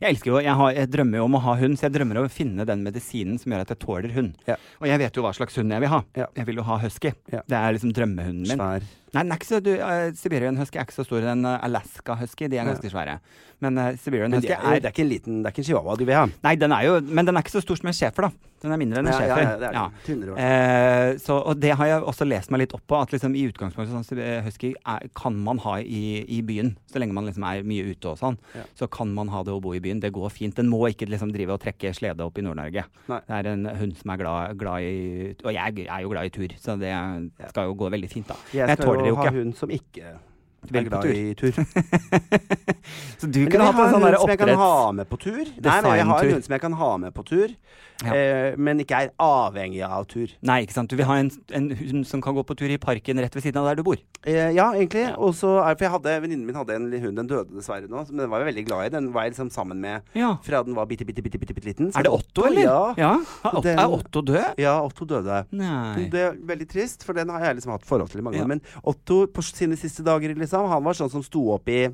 Jeg 0.00 0.08
elsker 0.10 0.32
jo, 0.32 0.40
jeg, 0.42 0.56
har, 0.60 0.74
jeg 0.76 0.90
drømmer 0.92 1.20
jo 1.20 1.28
om 1.28 1.38
å 1.38 1.44
ha 1.44 1.54
hund, 1.60 1.78
så 1.78 1.88
jeg 1.88 1.96
drømmer 1.98 2.20
om 2.20 2.28
å 2.28 2.32
finne 2.32 2.66
den 2.68 2.82
medisinen 2.86 3.38
som 3.40 3.54
gjør 3.54 3.64
at 3.66 3.72
jeg 3.74 3.82
tåler 3.84 4.16
hund. 4.16 4.34
Ja. 4.50 4.58
Og 4.82 4.90
jeg 4.90 5.02
vet 5.04 5.16
jo 5.16 5.24
hva 5.26 5.32
slags 5.36 5.60
hund 5.60 5.74
jeg 5.74 5.84
vil 5.84 5.92
ha. 5.92 6.02
Ja. 6.18 6.28
Jeg 6.38 6.50
vil 6.50 6.60
jo 6.60 6.66
ha 6.68 6.80
husky. 6.82 7.14
Det 7.30 7.58
er 7.60 7.76
liksom 7.76 7.94
drømmehunden 7.96 8.50
min. 8.50 8.60
Svær. 8.60 8.92
Nei, 9.14 9.38
så, 9.46 9.60
du, 9.62 9.70
uh, 9.78 10.10
Siberian 10.18 10.56
husky 10.58 10.80
er 10.80 10.86
ikke 10.88 10.96
så 10.98 11.06
stor. 11.06 11.24
En 11.34 11.46
uh, 11.46 11.56
Alaska 11.64 12.16
husky, 12.20 12.48
de 12.50 12.58
er 12.58 12.66
ganske 12.68 12.90
svære. 12.90 13.18
Men 13.62 13.78
uh, 13.78 13.92
Siberian 14.00 14.30
Men 14.34 14.40
husky 14.40 14.50
det 14.50 14.58
er, 14.58 14.66
er 14.66 14.82
det 14.82 14.90
er 14.90 14.96
ikke 14.96 15.04
en 15.06 15.12
liten 15.12 15.36
Det 15.40 15.46
er 15.48 15.54
ikke 15.54 15.62
en 15.62 15.68
chihuahua 15.70 15.94
du 16.00 16.04
vil 16.04 16.18
ha. 16.18 16.24
Nei, 16.44 16.56
den 16.60 16.74
er 16.74 16.88
jo 16.88 16.96
Men 17.06 17.28
den 17.28 17.38
er 17.38 17.44
ikke 17.44 17.54
så 17.54 17.62
stor 17.64 17.78
som 17.78 17.88
en 17.88 17.96
schæfer, 17.96 18.26
da. 18.26 18.50
Den 18.64 18.72
er 18.72 18.80
mindre 18.80 19.02
enn 19.02 19.08
en 19.10 19.12
Ja, 19.12 19.24
ja, 19.28 19.36
ja, 19.44 19.56
det 19.60 19.66
er. 19.68 19.74
Ja. 19.76 19.84
Tynnere. 20.06 20.34
Eh, 20.40 21.18
så, 21.20 21.36
og 21.36 21.58
det 21.60 21.74
har 21.76 21.88
jeg 21.90 22.04
også 22.08 22.24
lest 22.24 22.52
meg 22.52 22.62
litt 22.62 22.72
opp 22.72 22.80
på, 22.88 22.96
at 22.96 23.12
liksom 23.12 23.34
i 23.36 23.42
utgangspunktet 23.50 23.92
sånn 23.92 24.22
husky 24.46 24.70
er, 24.80 25.04
kan 25.20 25.36
man 25.44 25.60
ha 25.60 25.74
i, 25.82 26.22
i 26.32 26.38
byen. 26.46 26.70
Så 26.88 27.02
lenge 27.02 27.12
man 27.12 27.28
liksom 27.28 27.44
er 27.44 27.60
mye 27.68 27.84
ute 27.92 28.14
og 28.14 28.16
sånn, 28.22 28.38
Ja. 28.56 28.64
så 28.80 28.88
kan 28.88 29.12
man 29.12 29.28
ha 29.34 29.42
det 29.44 29.52
å 29.52 29.60
bo 29.60 29.74
i 29.76 29.82
byen. 29.84 30.00
Det 30.00 30.14
går 30.16 30.32
fint. 30.32 30.56
Den 30.56 30.70
må 30.72 30.80
ikke 30.88 31.10
liksom 31.10 31.34
drive 31.34 31.58
og 31.58 31.60
trekke 31.60 31.92
slede 31.92 32.24
opp 32.24 32.40
i 32.40 32.46
Nord-Norge. 32.46 32.86
Det 33.10 33.36
er 33.36 33.50
en 33.52 33.68
hund 33.82 33.98
som 34.00 34.14
er 34.14 34.22
glad, 34.22 34.56
glad 34.62 34.88
i 34.88 35.34
Og 35.44 35.52
jeg 35.52 35.84
er 35.84 36.00
jo 36.06 36.14
glad 36.14 36.30
i 36.30 36.32
tur, 36.32 36.56
så 36.64 36.78
det 36.80 36.94
skal 37.52 37.68
jo 37.68 37.76
gå 37.84 37.92
veldig 37.92 38.10
fint, 38.14 38.32
da. 38.32 38.38
Jeg 38.56 38.72
Jeg 38.72 38.80
tåler 38.80 39.03
jo 39.08 39.14
Og 39.14 39.22
ha 39.22 39.28
ikke. 39.28 39.38
hund 39.38 39.54
som 39.54 39.70
ikke 39.70 40.14
Er 40.72 40.88
på 40.90 41.02
tur. 41.02 41.12
i 41.12 41.34
tur. 41.34 41.52
Så 43.20 43.28
du 43.30 43.44
kunne 43.48 43.64
hatt 43.68 43.76
ha 43.78 43.86
en 43.86 43.94
sånn 43.94 44.04
oppdretts... 44.04 44.28
jeg 44.34 44.38
kan 44.40 44.54
ha 44.60 44.92
med 44.96 45.08
på 45.10 45.18
tur. 45.20 45.42
Nei, 45.44 45.78
nei, 45.84 45.96
jeg 46.00 46.06
har 46.10 46.24
en 46.28 46.34
hund 46.36 46.46
som 46.46 46.54
jeg 46.56 46.62
kan 46.64 46.76
ha 46.80 46.90
med 47.00 47.14
på 47.16 47.24
tur, 47.28 47.54
Ja. 48.04 48.10
eh, 48.10 48.56
men 48.58 48.80
ikke 48.82 48.98
er 49.04 49.10
avhengig 49.22 49.80
av 49.86 50.02
tur. 50.10 50.32
Nei, 50.44 50.56
ikke 50.64 50.74
sant. 50.74 50.90
Du 50.90 50.96
vil 50.98 51.06
ha 51.06 51.14
en, 51.22 51.30
en 51.54 51.68
hund 51.78 52.02
som 52.10 52.20
kan 52.24 52.34
gå 52.36 52.42
på 52.44 52.56
tur 52.58 52.72
i 52.74 52.78
parken 52.82 53.20
rett 53.22 53.36
ved 53.38 53.44
siden 53.46 53.60
av 53.62 53.68
der 53.70 53.78
du 53.80 53.84
bor. 53.86 54.00
Eh, 54.26 54.50
ja, 54.56 54.66
egentlig. 54.74 55.04
Og 55.16 55.32
så 55.38 55.52
er 55.62 55.76
For 55.78 55.86
jeg 55.86 55.92
hadde 55.94 56.14
venninnen 56.24 56.44
min 56.48 56.56
hadde 56.58 56.74
en 56.74 56.88
hund, 56.90 57.16
den 57.20 57.28
døde 57.30 57.54
dessverre 57.54 57.86
nå, 57.88 58.02
men 58.10 58.24
den 58.24 58.30
var 58.32 58.42
jeg 58.42 58.48
veldig 58.50 58.64
glad 58.68 58.88
i. 58.88 58.92
Den 58.96 59.08
var 59.14 59.28
jeg 59.28 59.34
liksom 59.36 59.50
sammen 59.54 59.80
med 59.84 60.02
Ja. 60.18 60.32
fra 60.44 60.62
den 60.66 60.74
var 60.76 60.86
bitte, 60.90 61.06
bitte, 61.06 61.22
bitte, 61.24 61.38
bitte, 61.40 61.54
bitte 61.56 61.70
liten. 61.70 61.92
Så 61.94 62.00
Er 62.02 62.08
det 62.08 62.12
Otto, 62.18 62.46
eller? 62.50 62.66
Ja. 62.66 62.94
ja. 62.98 63.12
Er 63.44 63.54
Otto- 63.60 63.72
Er 63.76 63.96
Otto 63.98 64.20
død? 64.22 64.58
Ja, 64.58 64.74
Otto 64.82 65.04
døde. 65.14 65.38
Nei. 65.52 66.08
Det 66.12 66.20
er 66.28 66.36
veldig 66.50 66.68
trist, 66.74 67.04
for 67.06 67.14
den 67.14 67.28
har 67.30 67.40
jeg 67.46 67.60
liksom 67.60 67.72
hatt 67.76 67.86
forhold 67.88 68.10
til 68.12 68.20
i 68.20 68.26
mange 68.26 68.42
år. 68.42 68.46
Men 68.56 68.60
Otto 68.82 69.26
på 69.30 69.42
sine 69.46 69.76
siste 69.78 70.02
dager, 70.04 70.34
liksom, 70.34 70.53
han 70.54 70.84
var 70.86 70.94
sånn 70.94 71.10
som 71.12 71.22
sto 71.26 71.48
opp 71.56 71.68
i 71.68 71.88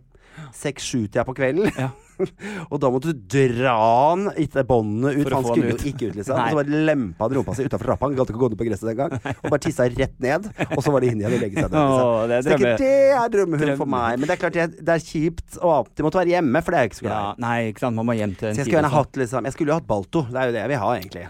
seks-sju-tida 0.55 1.25
på 1.27 1.35
kvelden. 1.37 1.69
Ja. 1.77 1.91
og 2.71 2.77
da 2.83 2.89
måtte 2.93 3.13
du 3.15 3.39
dra 3.57 3.73
han 4.13 4.27
etter 4.39 4.65
båndene 4.69 5.15
ut. 5.17 5.31
Han 5.33 5.45
skulle 5.47 5.73
jo 5.73 5.79
ikke 5.91 6.11
ut, 6.11 6.17
liksom. 6.21 6.37
Nei. 6.37 6.45
Og 6.47 6.53
så 6.53 6.59
bare 6.61 6.81
lempa 6.91 7.25
han 7.27 7.35
rumpa 7.39 7.55
si 7.57 7.65
utafor 7.67 7.89
trappa. 7.91 8.09
Han 8.09 8.17
gadd 8.19 8.31
ikke 8.31 8.39
å 8.41 8.43
gå 8.45 8.51
ned 8.53 8.61
på 8.61 8.67
gresset 8.69 8.91
den 8.91 8.99
gang. 8.99 9.15
Og 9.33 9.47
bare 9.49 9.63
tissa 9.65 9.87
rett 9.89 10.17
ned. 10.23 10.49
Og 10.77 10.83
så 10.85 10.93
var 10.95 11.05
det 11.05 11.11
inn 11.15 11.23
igjen 11.23 11.37
og 11.39 11.45
legge 11.45 11.65
seg 11.65 11.73
ned. 11.73 11.79
Liksom. 11.81 12.29
det 12.31 12.37
er 12.39 12.47
drømme- 12.51 12.75
det 12.83 12.93
er 13.21 13.33
drømmehund 13.37 13.75
for 13.81 13.93
meg. 13.97 14.21
Men 14.21 14.29
det 14.31 14.37
er 14.37 14.43
klart 14.45 14.61
jeg, 14.61 14.75
det 14.79 14.97
er 14.97 15.07
kjipt 15.07 15.59
å 15.61 15.73
alltid 15.81 16.07
måtte 16.07 16.21
være 16.23 16.35
hjemme, 16.37 16.65
for 16.67 16.77
det 16.77 16.79
er 16.79 16.87
jeg 16.87 16.93
ikke 16.93 17.01
så 17.01 17.07
glad 17.09 17.17
i. 17.17 17.25
Ja, 17.25 17.35
nei, 17.47 17.57
ikke 17.73 17.85
sant. 17.87 18.01
Man 18.01 18.11
må 18.13 18.19
hjem 18.21 18.37
til 18.37 18.51
en 18.53 18.55
Så 18.55 18.63
jeg 18.63 18.69
skulle 18.69 18.81
gjerne 18.83 18.95
hatt 18.95 19.21
liksom 19.25 19.51
Jeg 19.51 19.57
skulle 19.57 19.73
jo 19.75 19.81
hatt 19.81 19.91
Balto. 19.91 20.25
Det 20.31 20.41
er 20.45 20.53
jo 20.53 20.57
det 20.59 20.65
jeg 20.65 20.73
vil 20.75 20.83
ha, 20.85 20.93
egentlig. 21.01 21.27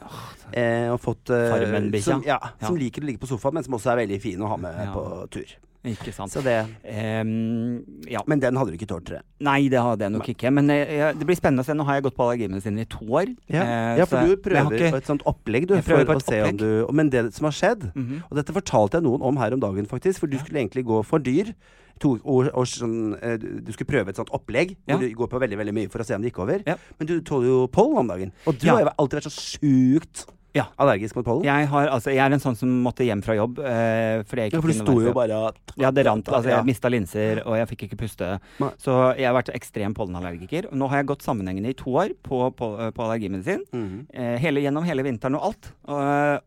Eh, 0.51 0.87
og 0.91 1.01
fått 1.01 1.31
eh, 1.31 1.49
Farmen-bikkja. 1.55 2.11
som, 2.11 2.23
ja, 2.27 2.39
Ja. 2.43 2.67
som 2.67 2.77
liker 2.77 3.07
å 3.07 3.11
ligge 3.13 3.23
på 3.23 3.31
sofaen, 3.31 3.55
men 3.55 3.63
som 3.67 3.79
også 3.79 3.95
er 3.95 4.03
veldig 4.03 4.21
fin 4.21 4.43
å 4.43 4.51
ha 4.51 4.59
med 4.59 4.81
på 4.93 5.07
tur. 5.31 5.59
Ikke 5.83 6.13
sant. 6.13 6.29
Så 6.31 6.43
det 6.45 6.59
um, 6.85 7.81
ja. 8.11 8.21
Men 8.29 8.41
den 8.43 8.57
hadde 8.61 8.73
du 8.73 8.77
ikke 8.77 8.89
tålt, 8.91 9.07
tror 9.09 9.17
jeg. 9.21 9.25
Nei, 9.47 9.69
det 9.73 9.81
hadde 9.81 10.05
jeg 10.05 10.13
nok 10.13 10.29
ikke. 10.35 10.51
Men 10.53 10.69
eh, 10.75 10.85
jeg- 10.99 11.19
det 11.19 11.27
blir 11.27 11.39
spennende 11.39 11.65
å 11.65 11.65
se. 11.65 11.73
Nå 11.73 11.87
har 11.89 11.95
jeg 11.97 12.05
gått 12.05 12.17
på 12.19 12.27
allergimedisinen 12.27 12.81
i 12.83 12.85
to 12.85 13.05
år. 13.07 13.33
Ja, 13.49 13.63
Eh, 13.65 13.97
ja 13.99 14.05
så 14.05 14.09
for 14.11 14.21
du 14.21 14.29
jeg 14.29 14.37
har 14.37 14.67
prøver 14.71 14.77
ikke- 14.79 14.93
på 14.93 14.97
et 15.01 15.07
sånt 15.07 15.23
opplegg, 15.25 15.67
du. 15.69 15.81
For 15.83 16.05
å 16.05 16.21
se 16.23 16.43
om 16.43 16.57
du 16.57 16.87
Men 16.93 17.09
det 17.09 17.33
som 17.35 17.45
har 17.45 17.53
skjedd, 17.53 17.95
Mhm. 17.95 18.23
og 18.31 18.37
dette 18.37 18.53
fortalte 18.53 18.93
jeg 19.01 19.03
noen 19.05 19.23
om 19.23 19.37
her 19.37 19.53
om 19.55 19.61
dagen, 19.61 19.87
faktisk, 19.87 20.19
for 20.21 20.27
du 20.27 20.37
skulle 20.39 20.61
egentlig 20.61 20.85
gå 20.85 21.05
for 21.05 21.19
dyr. 21.19 21.55
To 22.01 22.19
og, 22.25 22.49
og 22.55 22.65
sånn, 22.67 23.19
eh, 23.23 23.37
du 23.37 23.61
du 23.61 23.73
skulle 23.73 23.87
prøve 23.89 24.09
et 24.09 24.17
sånt 24.17 24.31
opplegg 24.33 24.77
Ja. 24.89 24.97
hvor 24.97 25.01
du 25.01 25.15
går 25.15 25.29
på 25.29 25.41
veldig 25.41 25.57
veldig 25.59 25.75
mye 25.75 25.91
for 25.91 25.99
å 26.01 26.05
se 26.05 26.15
om 26.15 26.23
det 26.23 26.33
gikk 26.33 26.39
over. 26.43 26.63
Ja. 26.67 26.77
Men 26.99 27.07
du 27.07 27.21
tåler 27.21 27.47
jo 27.47 27.67
poll 27.69 27.97
om 27.99 28.07
dagen. 28.09 28.33
Og 28.47 28.59
du 28.59 28.69
har 28.69 28.81
jo 28.81 28.89
alltid 28.99 29.21
vært 29.21 29.29
så 29.31 29.59
sjukt 29.59 30.27
Ja. 30.55 30.65
allergisk 30.83 31.17
mot 31.17 31.25
pollen. 31.25 31.45
Jeg, 31.47 31.69
har, 31.71 31.89
altså, 31.95 32.11
jeg 32.11 32.19
er 32.25 32.33
en 32.35 32.43
sånn 32.43 32.57
som 32.59 32.71
måtte 32.83 33.05
hjem 33.07 33.23
fra 33.23 33.37
jobb 33.39 33.59
eh, 33.63 34.23
fordi 34.27 34.43
jeg 34.45 34.51
ikke 34.51 34.59
Ja, 34.59 34.63
for 34.65 34.73
du 34.73 34.79
sto 34.81 34.95
jo 35.05 35.13
bare 35.15 35.41
Ja, 35.79 35.91
det 35.95 36.07
rant. 36.07 36.27
Altså, 36.29 36.51
Ja. 36.51 36.57
jeg 36.59 36.67
mista 36.67 36.89
linser, 36.91 37.43
og 37.47 37.55
jeg 37.57 37.69
fikk 37.71 37.85
ikke 37.89 37.99
puste. 38.03 38.31
Nei. 38.59 38.71
Så 38.83 38.97
jeg 39.17 39.27
har 39.31 39.35
vært 39.39 39.53
ekstrem 39.55 39.95
pollenallergiker. 39.95 40.71
Nå 40.75 40.89
har 40.91 40.99
jeg 41.03 41.07
gått 41.13 41.23
sammenhengende 41.23 41.71
i 41.71 41.79
to 41.79 41.91
år 41.95 42.15
på, 42.27 42.51
på, 42.57 42.71
på 42.93 43.07
allergimedisin. 43.07 43.63
Mhm. 43.73 44.07
Eh, 44.13 44.37
hele, 44.43 44.61
gjennom 44.61 44.85
hele 44.85 45.03
vinteren 45.07 45.37
og 45.39 45.53
alt. 45.53 45.73
Og 45.87 46.01
eh, 46.03 46.39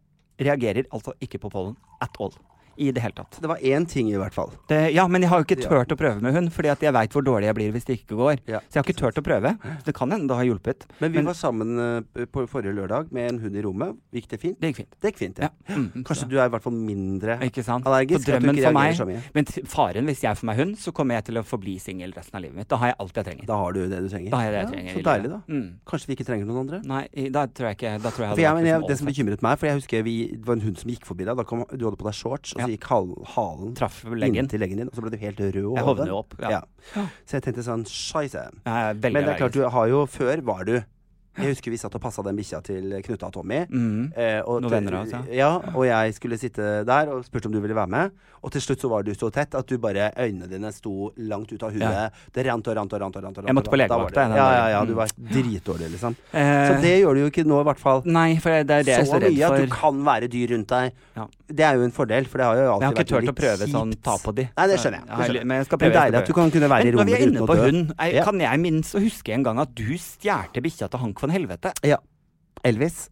reagerer 0.43 0.85
altså 0.91 1.13
ikke 1.21 1.39
på 1.39 1.49
pollen 1.53 1.75
at 2.01 2.11
all. 2.19 2.33
I 2.77 2.91
det 2.91 3.01
hele 3.03 3.13
tatt. 3.13 3.39
Det 3.41 3.47
var 3.49 3.57
én 3.57 3.85
ting, 3.87 4.09
i 4.09 4.17
hvert 4.17 4.33
fall. 4.33 4.51
Det, 4.67 4.93
ja, 4.93 5.07
men 5.07 5.21
jeg 5.21 5.29
har 5.29 5.39
jo 5.39 5.45
ikke 5.45 5.61
Ja. 5.63 5.83
å 5.83 5.97
prøve 5.97 6.21
med 6.21 6.33
hund, 6.33 6.49
fordi 6.51 6.69
at 6.71 6.79
jeg 6.81 6.93
veit 6.93 7.11
hvor 7.13 7.21
dårlig 7.23 7.45
jeg 7.45 7.55
blir 7.55 7.71
hvis 7.71 7.85
det 7.85 7.99
ikke 7.99 8.15
går. 8.17 8.37
Ja. 8.47 8.59
Så 8.69 8.73
jeg 8.73 8.83
har 8.83 8.87
ikke 8.89 8.99
turt 8.99 9.15
å 9.21 9.23
prøve. 9.23 9.57
Så 9.81 9.83
det 9.85 9.93
kan 9.95 10.09
hende 10.11 10.27
det 10.27 10.35
har 10.35 10.45
hjulpet. 10.45 10.85
Men 10.99 11.11
vi 11.11 11.17
Men- 11.17 11.25
var 11.25 11.33
sammen 11.33 11.79
eh, 12.15 12.25
på 12.25 12.47
forrige 12.49 12.73
lørdag 12.73 13.11
med 13.11 13.29
en 13.33 13.39
hund 13.39 13.55
i 13.55 13.61
rommet. 13.61 13.97
Gikk 14.13 14.27
det 14.29 14.39
fint? 14.41 14.59
Det 14.59 14.73
gikk 14.73 14.75
fint. 14.77 14.89
Det 15.01 15.11
gikk 15.13 15.17
fint, 15.17 15.37
ja. 15.39 15.49
Ja. 15.69 15.75
Mm, 15.75 16.03
Kanskje 16.03 16.23
så- 16.25 16.29
du 16.29 16.37
er 16.39 16.45
i 16.45 16.49
hvert 16.49 16.61
fall 16.63 16.73
mindre 16.73 17.39
Ikke 17.41 17.63
sant? 17.63 17.85
allergisk? 17.85 18.25
Så 18.25 18.31
drømmen 18.33 18.55
ikke 18.57 18.63
for 18.65 18.73
meg 18.73 18.95
så 18.95 19.05
mye. 19.05 19.21
Men 19.33 19.45
faren, 19.45 20.05
hvis 20.05 20.21
jeg 20.21 20.35
får 20.37 20.43
meg 20.43 20.57
hund, 20.57 20.75
så 20.77 20.91
kommer 20.93 21.13
jeg 21.15 21.25
til 21.25 21.35
å 21.35 21.43
forbli 21.45 21.79
singel 21.79 22.11
resten 22.13 22.35
av 22.35 22.41
livet 22.41 22.55
mitt. 22.55 22.67
Da 22.67 22.77
har 22.77 22.87
jeg 22.87 22.95
alt 22.99 23.13
jeg 23.13 23.25
trenger. 23.25 23.45
Da 23.45 23.55
har 23.57 23.71
du 23.73 23.87
det 23.87 23.99
du 24.01 24.09
trenger. 24.09 24.29
Da 24.31 24.37
har 24.37 24.45
jeg 24.45 24.53
det 24.53 24.61
jeg 24.63 24.71
trenger. 24.73 24.93
Så 24.93 25.03
deilig, 25.03 25.29
da. 25.29 25.41
Mm. 25.47 25.73
Kanskje 25.85 26.07
vi 26.07 26.15
ikke 26.15 26.25
trenger 26.25 26.45
noen 26.45 26.59
andre? 26.69 26.81
Nei, 26.83 27.07
da 27.29 27.45
tror 27.47 27.67
jeg 27.69 27.77
ikke 27.77 28.01
Da 28.01 28.09
tror 28.09 28.23
jeg 28.29 28.37
jeg, 28.43 28.53
men 28.55 28.65
jeg, 28.65 28.79
liksom 28.81 28.87
det 28.87 28.97
som 28.97 29.07
bekymret 29.07 29.41
meg, 29.41 29.59
for 29.59 29.65
jeg 29.67 29.75
husker 29.79 30.03
vi, 30.03 30.27
det 30.33 30.45
var 30.45 30.53
en 30.55 30.61
hund 30.61 30.77
som 30.77 30.89
gikk 30.91 31.05
forbi 31.05 31.25
deg. 31.25 31.35
Da 31.37 31.43
kom, 31.43 31.65
du 31.69 31.85
hadde 31.85 31.97
på 31.97 32.03
deg 32.09 32.13
shorts, 32.13 32.53
og 32.63 32.69
så 32.69 32.75
gikk 32.77 32.87
hal, 32.89 33.09
halen 33.35 33.75
Traff 33.75 34.03
leggen. 34.09 34.43
inntil 34.45 34.59
leggen 34.63 34.77
din, 34.81 34.87
og 34.87 34.95
så 34.95 35.01
ble 35.05 35.11
du 35.11 35.17
helt 35.21 35.39
rød 35.39 35.53
Jeg 35.53 35.65
over 35.65 35.83
hovnet 35.83 35.97
den. 36.03 36.07
jo 36.07 36.17
opp. 36.17 36.33
Ja. 36.39 36.61
Så 37.25 37.37
jeg 37.37 37.43
tenkte 37.43 37.63
sånn 37.67 37.85
Scheisse. 37.89 38.47
Jeg 38.65 38.95
Men 39.03 39.13
det 39.23 39.27
er 39.35 39.37
klart, 39.37 39.53
du 39.53 39.63
har 39.69 39.87
jo 39.87 40.05
Før 40.05 40.41
var 40.43 40.63
du 40.65 40.75
Jeg 41.35 41.49
husker 41.55 41.71
vi 41.73 41.77
satt 41.81 41.95
og 41.95 42.01
passa 42.01 42.21
den 42.21 42.35
bikkja 42.37 42.59
til 42.63 42.91
Knutta 43.01 43.25
og 43.25 43.33
Tommy. 43.33 43.63
Mm. 43.69 44.13
Eh, 44.15 44.41
og 44.45 44.61
Noen 44.61 44.71
venner 44.71 44.93
av 44.99 45.05
oss, 45.07 45.11
ja. 45.11 45.21
ja. 45.33 45.51
Og 45.73 45.85
jeg 45.87 46.13
skulle 46.13 46.37
sitte 46.37 46.83
der 46.85 47.09
og 47.09 47.23
spurte 47.25 47.47
om 47.49 47.51
du 47.55 47.59
ville 47.59 47.73
være 47.73 47.89
med. 47.89 48.11
Og 48.43 48.51
til 48.51 48.61
slutt 48.61 48.81
så 48.83 48.89
var 48.91 49.03
du 49.07 49.13
så 49.15 49.31
tett 49.31 49.55
at 49.55 49.65
du 49.65 49.77
bare 49.79 50.11
øynene 50.19 50.49
dine 50.51 50.69
sto 50.75 51.09
langt 51.17 51.49
ut 51.55 51.63
av 51.63 51.71
huet. 51.71 51.81
Ja. 51.81 52.09
Det 52.35 52.43
rant 52.45 52.67
og 52.67 52.75
rant 52.75 52.93
og 52.93 52.99
rant. 53.01 53.15
og 53.15 53.23
rant, 53.23 53.37
og 53.37 53.43
rant 53.45 53.47
Jeg 53.47 53.55
måtte 53.55 53.71
på 53.71 53.77
og 53.77 53.81
legevakta, 53.81 54.25
Ja, 54.35 54.47
ja, 54.59 54.67
ja. 54.75 54.85
Du 54.85 54.91
Mm. 54.93 54.97
var 54.97 55.07
dritdårlig, 55.17 55.89
liksom. 55.95 56.15
Eh, 56.33 56.67
Så 56.69 56.81
det 56.83 56.93
gjør 57.01 57.13
du 57.15 57.19
jo 57.23 57.29
ikke 57.31 57.45
nå, 57.47 57.61
i 57.61 57.67
hvert 57.69 57.79
fall. 57.79 58.01
Nei, 58.05 58.35
for 58.37 58.49
det 58.51 58.69
er 58.69 58.83
det 58.83 58.85
jeg 58.93 58.99
er 58.99 59.05
så 59.07 59.13
så 59.15 59.21
redd 59.23 59.33
mye 59.37 59.47
at 59.49 59.61
du 59.63 59.67
kan 59.73 60.03
være 60.05 60.27
dyr 60.29 60.47
rundt 60.53 60.67
deg. 60.67 60.91
Ja. 61.15 61.27
Det 61.53 61.65
er 61.65 61.75
jo 61.79 61.83
en 61.87 61.91
fordel, 61.95 62.25
for 62.27 62.37
det 62.37 62.45
har 62.45 62.55
jo 62.57 62.61
Men 62.61 62.67
kjipt. 62.67 62.79
jeg 62.79 62.83
har 62.83 62.93
ikke 62.93 62.99
vært 62.99 63.07
turt 63.07 63.23
å 63.23 63.25
litt 63.25 63.41
prøve 63.41 63.69
sånn 63.73 63.91
ta 64.03 64.17
på 64.17 64.35
de. 64.35 64.43
Nei, 64.57 64.67
det 64.67 64.77
skjønner 64.79 64.99
jeg. 64.99 65.07
Det 65.07 65.25
skjønner 65.25 65.39
jeg. 65.41 65.47
Men 65.47 65.57
jeg 65.57 65.65
skal 65.65 65.77
Men 65.79 65.91
prøve. 65.91 66.01
deilig 66.03 66.17
at 66.21 66.25
du 66.27 66.33
kan 66.33 66.51
kunne 66.51 66.69
være 66.69 66.81
i 66.81 66.83
Men 66.83 66.93
når 66.93 66.99
rommet 66.99 67.07
vi 67.07 67.13
er 67.13 67.23
inne 67.27 67.33
uten 67.33 67.43
å 67.43 67.47
på 67.47 67.55
dø. 67.55 67.63
hund, 67.63 68.25
kan 68.27 68.39
jeg 68.39 68.59
minst 68.59 68.95
å 68.95 68.99
huske 69.01 69.33
en 69.33 69.43
gang 69.43 69.59
at 69.59 69.73
du 69.75 69.87
stjerte 69.97 70.59
bikkja 70.61 70.89
til 70.91 70.99
Hank 70.99 71.19
von 71.23 71.29
Helvete? 71.29 71.71
Ja. 71.85 72.01
Elvis. 72.63 73.09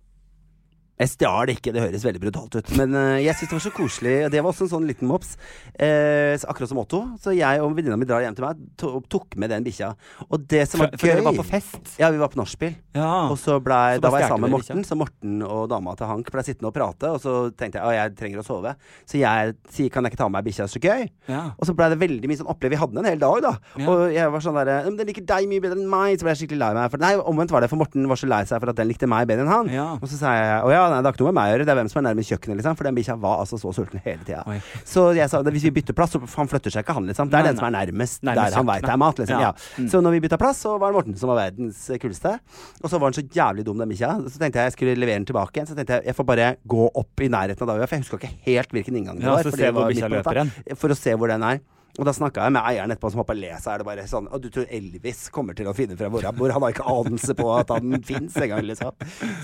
Jeg 1.02 1.10
stjal 1.16 1.50
ikke, 1.56 1.72
det 1.74 1.82
høres 1.82 2.04
veldig 2.06 2.22
brutalt 2.22 2.56
ut. 2.60 2.72
Men 2.78 2.94
eh, 2.98 3.24
jeg 3.26 3.34
syns 3.40 3.50
det 3.50 3.58
var 3.58 3.64
så 3.64 3.74
koselig. 3.74 4.16
Det 4.30 4.42
var 4.44 4.52
også 4.52 4.68
en 4.68 4.72
sånn 4.76 4.86
liten 4.86 5.10
mops. 5.10 5.34
Eh, 5.74 6.36
akkurat 6.46 6.70
som 6.70 6.82
Otto. 6.82 7.02
Så 7.24 7.34
jeg 7.34 7.62
og 7.64 7.74
venninna 7.78 7.98
mi 7.98 8.06
drar 8.06 8.22
hjem 8.22 8.36
til 8.38 8.46
meg, 8.46 8.62
og 8.86 9.08
tok 9.10 9.38
med 9.42 9.50
den 9.54 9.66
bikkja. 9.66 9.92
Og 10.30 10.46
det 10.52 10.68
som 10.70 10.84
var 10.84 10.92
For, 10.94 11.02
for 11.02 11.10
gøy 11.10 11.18
dere 11.18 11.26
var 11.26 11.38
på 11.40 11.46
fest? 11.50 11.96
Ja, 12.02 12.12
vi 12.14 12.22
var 12.22 12.30
på 12.34 12.38
nachspiel. 12.42 12.76
Ja. 12.94 13.10
Og 13.32 13.38
så 13.42 13.58
ble, 13.64 13.80
Så 13.98 14.04
da 14.06 14.12
var 14.14 14.22
jeg 14.24 14.30
sammen 14.30 14.46
med 14.46 14.56
Morten, 14.60 14.84
så 14.86 14.98
Morten 15.00 15.42
og 15.48 15.64
dama 15.72 15.96
til 15.98 16.10
Hank 16.12 16.30
ble 16.36 16.44
sittende 16.46 16.70
og 16.70 16.76
prate. 16.78 17.10
Og 17.16 17.22
så 17.24 17.36
tenkte 17.58 17.82
jeg 17.82 17.88
at 17.88 17.98
jeg 17.98 18.16
trenger 18.22 18.44
å 18.44 18.46
sove. 18.46 18.76
Så 19.10 19.18
jeg 19.22 19.56
sier 19.74 19.90
kan 19.94 20.06
jeg 20.06 20.14
ikke 20.14 20.22
ta 20.22 20.30
med 20.30 20.38
meg 20.38 20.50
bikkja, 20.52 20.70
så 20.70 20.82
gøy. 20.84 21.08
ja. 21.32 21.42
Og 21.58 21.66
så 21.68 21.76
ble 21.78 21.90
det 21.96 22.00
veldig 22.02 22.30
mye 22.30 22.42
sånn 22.44 22.52
opplev. 22.54 22.76
Vi 22.76 22.82
hadde 22.82 22.96
den 22.98 23.04
en 23.06 23.10
hel 23.10 23.22
dag, 23.22 23.42
da. 23.48 23.56
Ja. 23.82 23.90
Og 23.90 24.06
jeg 24.14 24.36
var 24.36 24.46
sånn 24.46 24.58
derre 24.60 24.78
Den 24.86 25.10
liker 25.10 25.26
deg 25.34 25.50
mye 25.50 25.64
bedre 25.66 25.80
enn 25.82 25.90
meg. 25.90 26.20
Så 26.20 26.28
ble 26.28 26.36
jeg 26.36 26.44
skikkelig 26.44 26.62
lei 26.62 26.72
meg. 26.78 26.94
For, 26.94 27.02
nei, 27.02 27.14
omvendt 27.18 27.54
var 27.54 27.66
det, 27.66 27.72
for 27.74 27.82
Morten 27.82 28.06
var 28.12 28.20
så 28.22 28.30
lei 28.30 28.44
seg 28.50 28.62
for 28.62 28.74
at 28.74 28.78
den 28.78 28.90
likte 28.92 29.10
meg 29.10 29.26
bedre 29.30 29.48
enn 29.48 29.54
han. 29.56 29.74
Ja. 29.74 29.88
Og 29.98 30.06
så 30.12 30.22
sa 30.22 30.36
jeg 30.38 30.62
å 30.68 30.72
ja, 30.74 30.86
nei, 30.92 31.00
det 31.02 31.10
har 31.10 31.16
ikke 31.16 31.24
noe 31.24 31.32
med 31.32 31.38
meg 31.40 31.50
å 31.50 31.54
gjøre. 31.54 31.68
Det 31.68 31.74
er 31.74 31.80
hvem 31.80 31.92
som 31.92 32.00
er 32.02 32.06
nærmest 32.10 32.34
kjøkkenet, 32.34 32.60
liksom. 32.60 32.78
For 32.80 32.90
den 32.90 32.98
bikkja 32.98 33.16
var 33.22 33.42
altså 33.44 33.60
så 33.62 33.74
sulten 33.76 34.04
hele 34.06 34.28
tida. 34.28 34.58
Så 34.88 35.06
jeg 35.18 35.32
sa 35.32 35.42
hvis 35.48 35.66
vi 35.68 35.74
bytter 35.80 35.98
plass, 35.98 36.14
så 36.16 36.22
han 36.36 36.52
flytter 36.52 36.74
seg 36.76 36.86
ikke, 36.86 36.96
han, 36.98 37.10
liksom. 37.10 37.32
Det 37.32 37.40
er 37.40 37.46
Nei, 37.46 37.52
den 37.52 37.62
som 37.62 37.68
er 37.70 37.76
nærmest, 37.78 38.22
Nærmest 38.28 38.54
der 38.56 38.60
han 38.60 38.70
veit 38.70 38.86
det 38.86 38.94
er 38.94 39.02
mat, 39.02 39.24
liksom. 39.24 39.44
Ja. 39.48 39.52
Mm. 39.80 39.90
Så 39.94 40.04
når 40.06 40.16
vi 40.16 40.22
bytta 40.28 40.40
plass, 40.42 40.62
så 40.66 40.78
var 40.78 40.92
det 40.94 41.00
Morten 41.00 41.20
som 41.20 41.32
var 41.34 41.42
verdens 41.42 41.82
kuleste. 42.02 42.38
Og 42.82 42.88
så 42.88 43.02
var 43.02 43.10
han 43.10 43.18
så 43.18 43.26
jævlig 43.26 43.66
dum, 43.68 43.82
den 43.82 43.92
bikkja. 43.92 44.14
Så 44.28 44.42
tenkte 44.42 44.62
jeg 44.62 44.72
jeg 44.72 44.78
skulle 44.78 44.96
levere 45.00 45.22
den 45.22 45.28
tilbake 45.30 45.58
igjen. 45.58 45.72
Så 45.72 45.78
tenkte 45.78 46.00
jeg 46.00 46.12
jeg 46.12 46.18
får 46.18 46.30
bare 46.32 46.54
gå 46.76 46.88
opp 47.02 47.26
i 47.26 47.30
nærheten 47.32 47.66
av 47.66 47.74
Davia, 47.74 47.90
for 47.90 47.98
jeg 47.98 48.06
huska 48.06 48.22
ikke 48.22 48.34
helt 48.48 48.76
hvilken 48.76 49.02
inngang 49.02 49.20
det 49.22 49.30
var. 49.30 49.46
Ja, 49.46 49.52
for. 49.52 50.78
For 50.86 50.94
å 50.94 50.98
se 50.98 51.16
hvor 51.18 51.32
den 51.32 51.46
er. 51.48 51.62
Og 52.00 52.08
da 52.08 52.14
snakka 52.16 52.46
jeg 52.46 52.56
med 52.56 52.64
eieren 52.70 52.94
etterpå, 52.94 53.12
som 53.12 53.22
hoppa 53.22 53.36
å 53.36 53.40
le, 53.40 53.52
er 53.52 53.82
det 53.82 53.88
bare 53.88 54.06
sånn 54.08 54.30
Og 54.32 54.44
du 54.44 54.48
tror 54.54 54.70
Elvis 54.72 55.26
kommer 55.34 55.58
til 55.58 55.68
å 55.68 55.76
finne 55.76 55.98
frem 56.00 56.14
hvor 56.14 56.26
han 56.28 56.38
bor? 56.38 56.54
Han 56.56 56.64
har 56.64 56.76
ikke 56.76 56.88
anelse 56.88 57.36
på 57.38 57.48
at 57.56 57.74
han 57.74 57.98
fins 58.10 58.38
engang, 58.40 58.64
liksom. 58.68 58.96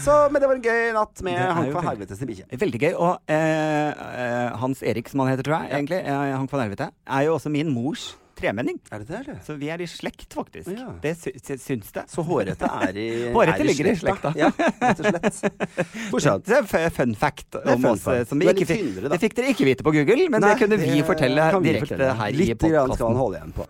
Så, 0.03 0.15
men 0.31 0.43
det 0.43 0.49
var 0.49 0.59
en 0.59 0.67
gøy 0.67 0.93
natt 0.95 1.25
med 1.27 1.41
Hank 1.59 1.73
van 1.75 1.89
helvetes 1.91 2.23
bikkje. 2.27 2.47
Veldig 2.59 2.83
gøy. 2.83 2.93
Og 2.95 3.33
eh, 3.33 3.91
eh, 3.91 4.55
Hans 4.61 4.83
Erik, 4.85 5.11
som 5.11 5.23
han 5.23 5.33
heter, 5.33 5.47
tror 5.47 5.65
jeg, 5.65 5.73
egentlig, 5.79 6.01
eh, 6.03 6.37
Hank 6.37 6.53
van 6.53 6.65
Helvete, 6.65 6.89
er 7.07 7.27
jo 7.27 7.35
også 7.37 7.51
min 7.53 7.71
mors 7.73 8.13
tremenning. 8.37 8.77
Er 8.93 9.01
det 9.03 9.07
det, 9.09 9.17
eller? 9.23 9.37
Så 9.45 9.55
vi 9.59 9.67
er 9.73 9.81
i 9.81 9.87
slekt, 9.89 10.27
faktisk. 10.37 10.69
Ja. 10.73 10.87
Det 11.03 11.13
sy 11.19 11.33
sy 11.41 11.57
syns 11.61 11.91
det. 11.95 12.03
Så 12.11 12.23
hårete 12.27 12.69
er 12.87 12.97
i 13.01 13.07
Hårete 13.35 13.59
er 13.63 13.69
ligger 13.71 13.89
i 13.91 13.95
slekta. 13.99 14.31
Ja, 14.39 14.51
rett 14.57 15.01
og 15.01 15.05
slett. 15.11 15.41
Fortsatt. 16.13 16.45
Det 16.47 16.61
er 16.61 16.89
fun 16.95 17.15
fact 17.17 17.57
om 17.63 17.81
fun 17.81 17.91
oss. 17.95 18.05
fact. 18.05 18.21
eh, 18.21 18.27
Som 18.31 18.39
vi 18.43 18.49
ikke 18.53 18.69
fikk, 18.69 18.83
tynnere, 18.85 19.13
det 19.15 19.21
fikk 19.25 19.37
dere 19.41 19.53
ikke 19.55 19.67
vite 19.71 19.83
på 19.87 19.95
Google, 19.97 20.29
men 20.29 20.41
Nei, 20.45 20.53
det 20.53 20.61
kunne 20.63 20.77
vi 20.81 20.91
det 20.97 21.05
fortelle 21.09 21.49
direkte 21.65 21.87
fortelle. 21.89 22.13
her 22.21 22.29
i 22.29 22.37
Litt 22.43 22.61
grann 22.61 22.93
skal 22.93 23.11
han 23.11 23.17
podkasten. 23.17 23.23
holde 23.23 23.41
igjen 23.41 23.53
på. 23.57 23.63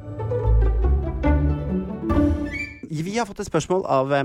Vi 2.98 3.18
har 3.18 3.26
fått 3.30 3.40
et 3.44 3.48
spørsmål 3.50 3.84
av 3.92 4.12
eh, 4.16 4.24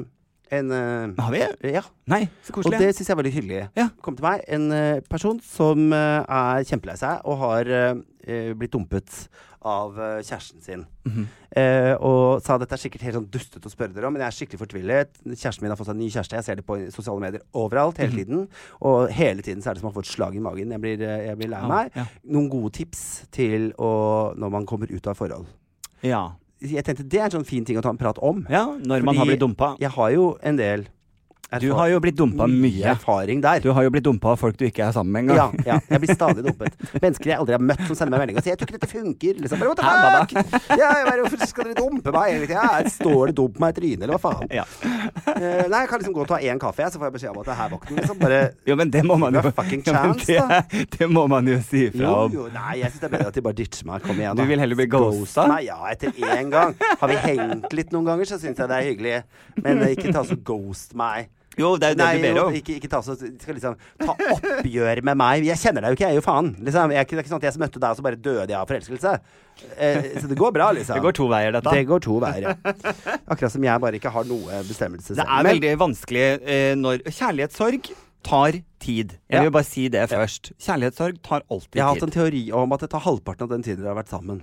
en 0.52 0.70
eh, 0.74 1.12
Har 1.22 1.32
vi? 1.32 1.40
Ja, 1.72 1.82
Nei, 2.10 2.22
så 2.44 2.54
og 2.60 2.72
det 2.74 2.90
syns 2.96 3.08
jeg 3.08 3.14
er 3.14 3.18
veldig 3.20 3.32
hyggelig. 3.36 3.60
Ja. 3.78 3.86
Kom 4.04 4.16
til 4.18 4.26
meg 4.26 4.42
en 4.52 4.66
eh, 4.74 4.98
person 5.10 5.38
som 5.44 5.92
eh, 5.96 6.22
er 6.24 6.66
kjempelei 6.68 6.96
seg 7.00 7.22
og 7.28 7.38
har 7.42 7.70
eh, 7.72 7.92
eh, 8.26 8.50
blitt 8.58 8.74
dumpet 8.74 9.08
av 9.64 9.98
eh, 9.98 10.22
kjæresten 10.22 10.62
sin. 10.62 10.86
Mhm. 11.06 11.26
Eh, 11.56 11.94
og 12.00 12.40
sa 12.42 12.56
dette 12.58 12.72
er 12.72 12.80
sikkert 12.80 13.02
helt 13.02 13.14
sånn 13.18 13.26
dustete 13.30 13.68
å 13.68 13.72
spørre 13.72 13.92
dere 13.94 14.06
om, 14.08 14.12
men 14.14 14.22
jeg 14.22 14.28
er 14.32 14.36
skikkelig 14.46 14.60
fortvilet. 14.62 15.08
Kjæresten 15.36 15.62
min 15.62 15.70
har 15.70 15.76
fått 15.76 15.86
seg 15.90 15.94
en 15.94 16.00
ny 16.02 16.08
kjæreste. 16.10 16.36
Jeg 16.38 16.44
ser 16.44 16.54
det 16.56 16.66
på 16.66 16.78
sosiale 16.90 17.20
medier 17.20 17.42
overalt 17.54 17.98
hele 17.98 18.12
Mhm. 18.12 18.18
tiden. 18.18 18.48
Og 18.80 19.08
hele 19.12 19.42
tiden 19.42 19.62
så 19.62 19.70
er 19.70 19.74
det 19.74 19.80
som 19.82 19.90
å 19.90 19.94
få 19.94 20.00
et 20.00 20.06
slag 20.06 20.34
i 20.36 20.40
magen. 20.40 20.70
Jeg 20.70 20.80
blir, 20.80 21.00
eh, 21.02 21.26
jeg 21.26 21.36
blir 21.38 21.48
lei 21.50 21.62
meg. 21.68 21.90
Ja. 21.94 22.06
Noen 22.30 22.48
gode 22.50 22.72
tips 22.72 23.26
til 23.30 23.72
å, 23.78 24.34
når 24.36 24.50
man 24.50 24.66
kommer 24.66 24.90
ut 24.90 25.06
av 25.06 25.16
forhold. 25.16 25.46
Ja. 26.02 26.30
Jeg 26.60 26.84
tenkte 26.84 27.08
Det 27.08 27.18
er 27.20 27.24
en 27.24 27.30
sånn 27.42 27.46
fin 27.46 27.64
ting 27.64 27.76
å 27.76 27.82
ta 27.82 27.90
en 27.90 27.98
prat 27.98 28.18
om. 28.22 28.46
ja, 28.48 28.66
når 28.78 29.02
man 29.04 29.16
har 29.16 29.26
blitt 29.26 29.40
dumpa. 29.40 29.76
Jeg 29.80 29.90
har 29.90 30.10
jo 30.12 30.38
en 30.42 30.56
del 30.56 30.86
Du 31.60 31.72
har 31.76 31.88
jo 31.88 31.98
blitt 32.00 32.16
dumpa 32.16 32.46
mye. 32.48 32.84
erfaring 32.94 33.40
der. 33.42 33.60
Du 33.60 33.72
har 33.72 33.82
jo 33.84 33.90
blitt 33.90 34.04
dumpa 34.04 34.32
av 34.32 34.38
folk 34.40 34.56
du 34.56 34.64
ikke 34.64 34.86
er 34.88 34.92
sammen 34.92 35.12
med 35.12 35.34
Ja, 35.36 35.48
engang. 35.50 35.66
ja, 35.66 35.78
jeg 35.90 36.00
blir 36.00 36.14
stadig 36.14 36.44
dumpet. 36.46 36.72
Mennesker 37.02 37.26
jeg 37.32 37.38
aldri 37.38 37.52
har 37.52 37.60
møtt 37.60 37.82
som 37.86 37.96
sender 37.96 38.16
meg 38.16 38.22
melding 38.26 38.36
og 38.38 38.42
sier 38.44 38.52
'jeg 38.56 38.58
tror 38.58 38.68
ikke 38.70 38.80
dette 38.80 38.92
funker'. 38.92 39.40
Liksom. 39.42 39.58
Bare, 39.58 39.68
What 39.68 39.76
the 39.76 39.84
Hæ, 39.84 39.92
fuck? 40.18 40.78
Ja, 40.78 40.88
jeg 40.96 41.06
bare, 41.06 41.20
Hvorfor 41.22 41.46
skal 41.46 41.64
dere 41.64 41.74
dumpe 41.74 42.12
meg? 42.12 42.48
Ja, 42.48 42.82
står 42.88 43.26
det 43.26 43.34
'dump 43.36 43.58
meg 43.60 43.76
i 43.76 43.80
trynet', 43.80 44.02
eller 44.02 44.16
hva 44.18 44.32
faen? 44.32 44.48
Ja. 44.50 44.64
Uh, 45.26 45.68
nei, 45.68 45.80
jeg 45.82 45.88
kan 45.88 45.98
liksom 46.00 46.14
gå 46.14 46.20
og 46.20 46.28
ta 46.28 46.38
én 46.38 46.58
kaffe, 46.58 46.86
så 46.90 46.98
får 46.98 47.04
jeg 47.10 47.12
beskjed 47.18 47.30
om 47.30 47.38
at 47.40 47.44
det 47.46 47.52
er 47.52 47.60
her 47.62 47.68
vakten. 47.70 47.96
Liksom. 47.96 48.18
Bare 48.18 48.50
Jo, 48.66 48.74
men 48.76 48.90
det 48.90 49.04
må 49.04 49.16
man 49.18 49.34
jo 49.34 49.40
fucking 49.50 49.82
chance, 49.84 50.28
Ja, 50.32 50.46
det, 50.48 50.64
da. 50.70 50.84
det, 50.98 51.10
må 51.10 51.26
man 51.28 51.46
jo 51.46 51.58
si 51.60 51.88
ifra 51.90 52.24
om. 52.24 52.32
jo, 52.32 52.48
nei, 52.52 52.78
jeg 52.80 52.90
syns 52.92 53.00
det 53.00 53.12
er 53.12 53.16
bedre 53.18 53.26
at 53.28 53.34
de 53.34 53.40
bare 53.42 53.54
ditcher 53.54 53.86
meg. 53.86 54.02
Kom 54.02 54.16
igjen, 54.16 54.36
da. 54.36 54.42
Du 54.42 54.48
vil 54.48 54.58
heller 54.58 54.76
bli 54.76 54.86
ghosta? 54.86 55.46
Nei, 55.48 55.64
ja, 55.66 55.76
etter 55.90 56.12
én 56.12 56.50
gang. 56.50 56.74
Har 57.00 57.08
vi 57.08 57.14
hengt 57.16 57.72
litt 57.72 57.92
noen 57.92 58.04
ganger, 58.06 58.24
så 58.24 58.38
syns 58.40 58.56
jeg 58.58 58.68
det 58.68 58.76
er 58.78 58.88
hyggelig. 58.88 59.22
Men 59.62 59.78
ikke 59.88 60.12
ta 60.12 60.22
så 60.24 60.36
ghost 60.42 60.94
meg 60.94 61.28
Jo, 61.58 61.74
det 61.76 61.88
er 61.88 61.92
jo 61.92 61.98
det 61.98 62.04
Nei, 62.04 62.12
du 62.16 62.22
ber 62.24 62.40
om. 62.42 62.54
ikke, 62.56 62.76
ikke 62.80 62.90
ta, 62.92 63.02
så, 63.04 63.16
skal 63.16 63.56
liksom, 63.58 63.74
ta 64.00 64.14
oppgjør 64.16 65.02
med 65.04 65.18
meg. 65.20 65.46
Jeg 65.50 65.60
kjenner 65.60 65.84
deg 65.84 65.92
jo 65.92 65.98
ikke, 65.98 66.06
jeg 66.08 66.16
er 66.16 66.20
jo 66.20 66.24
faen. 66.24 66.52
Liksom. 66.58 66.94
Jeg, 66.96 67.08
det 67.10 67.18
er 67.18 67.24
ikke 67.24 67.32
sånn 67.32 67.42
at 67.42 67.48
jeg 67.48 67.62
møtte 67.62 67.82
deg, 67.82 67.88
og 67.90 67.98
så 67.98 68.06
bare 68.06 68.20
døde 68.28 68.46
jeg 68.46 68.58
av 68.58 68.70
forelskelse. 68.70 69.14
Eh, 69.76 70.08
så 70.22 70.30
det 70.30 70.38
går 70.40 70.54
bra, 70.56 70.70
liksom. 70.76 70.96
Det 70.98 71.04
går 71.04 71.18
to 71.18 71.26
veier, 71.32 71.56
dette. 71.56 71.74
Det 71.76 71.88
går 71.90 72.04
to 72.06 72.16
veier, 72.22 72.46
ja. 72.48 72.54
Akkurat 73.26 73.52
som 73.52 73.66
jeg 73.68 73.84
bare 73.84 74.00
ikke 74.00 74.12
har 74.14 74.24
noe 74.28 74.62
bestemmelse 74.66 75.18
Det 75.18 75.26
er 75.26 75.46
veldig 75.46 75.74
vanskelig 75.82 76.24
eh, 76.40 76.72
når 76.78 77.04
Kjærlighetssorg 77.10 77.92
tar 78.22 78.62
tid. 78.82 79.16
Jeg 79.30 79.46
vil 79.46 79.52
bare 79.54 79.66
si 79.66 79.88
det 79.92 80.06
først. 80.12 80.52
Kjærlighetssorg 80.62 81.20
tar 81.26 81.44
alltid 81.48 81.68
tid. 81.68 81.78
Jeg 81.80 81.84
har 81.84 81.96
hatt 81.96 82.06
en 82.06 82.14
teori 82.14 82.42
om 82.54 82.74
at 82.76 82.84
det 82.84 82.90
tar 82.94 83.04
halvparten 83.04 83.48
av 83.48 83.54
den 83.54 83.66
tiden 83.66 83.82
dere 83.82 83.94
har 83.94 84.00
vært 84.00 84.14
sammen. 84.14 84.42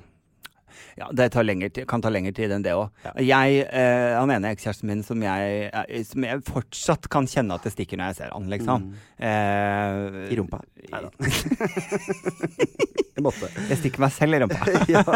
Ja, 0.99 1.07
det 1.15 1.29
tid, 1.33 1.85
kan 1.87 2.01
ta 2.01 2.09
lengre 2.11 2.33
tid 2.35 2.51
enn 2.51 2.63
det 2.65 2.73
òg. 2.75 2.89
Jeg, 3.23 3.63
eh, 3.71 4.17
han 4.19 4.31
ene 4.31 4.51
ekskjæresten 4.55 4.87
min 4.89 5.03
som 5.03 5.21
jeg, 5.23 5.69
eh, 5.73 6.03
som 6.03 6.23
jeg 6.27 6.41
fortsatt 6.47 7.07
kan 7.09 7.27
kjenne 7.29 7.53
at 7.55 7.63
det 7.63 7.71
stikker 7.75 7.97
når 7.99 8.05
jeg 8.11 8.15
ser 8.21 8.29
han, 8.35 8.49
liksom. 8.51 8.89
Eh, 9.19 10.33
I 10.33 10.35
rumpa. 10.39 10.59
Jeg 10.89 11.01
måtte. 13.25 13.47
Jeg 13.69 13.77
stikker 13.81 13.99
meg 14.03 14.11
selv 14.15 14.33
i 14.37 14.39
rumpa. 14.43 14.59
ja. 14.93 15.01
På, 15.03 15.11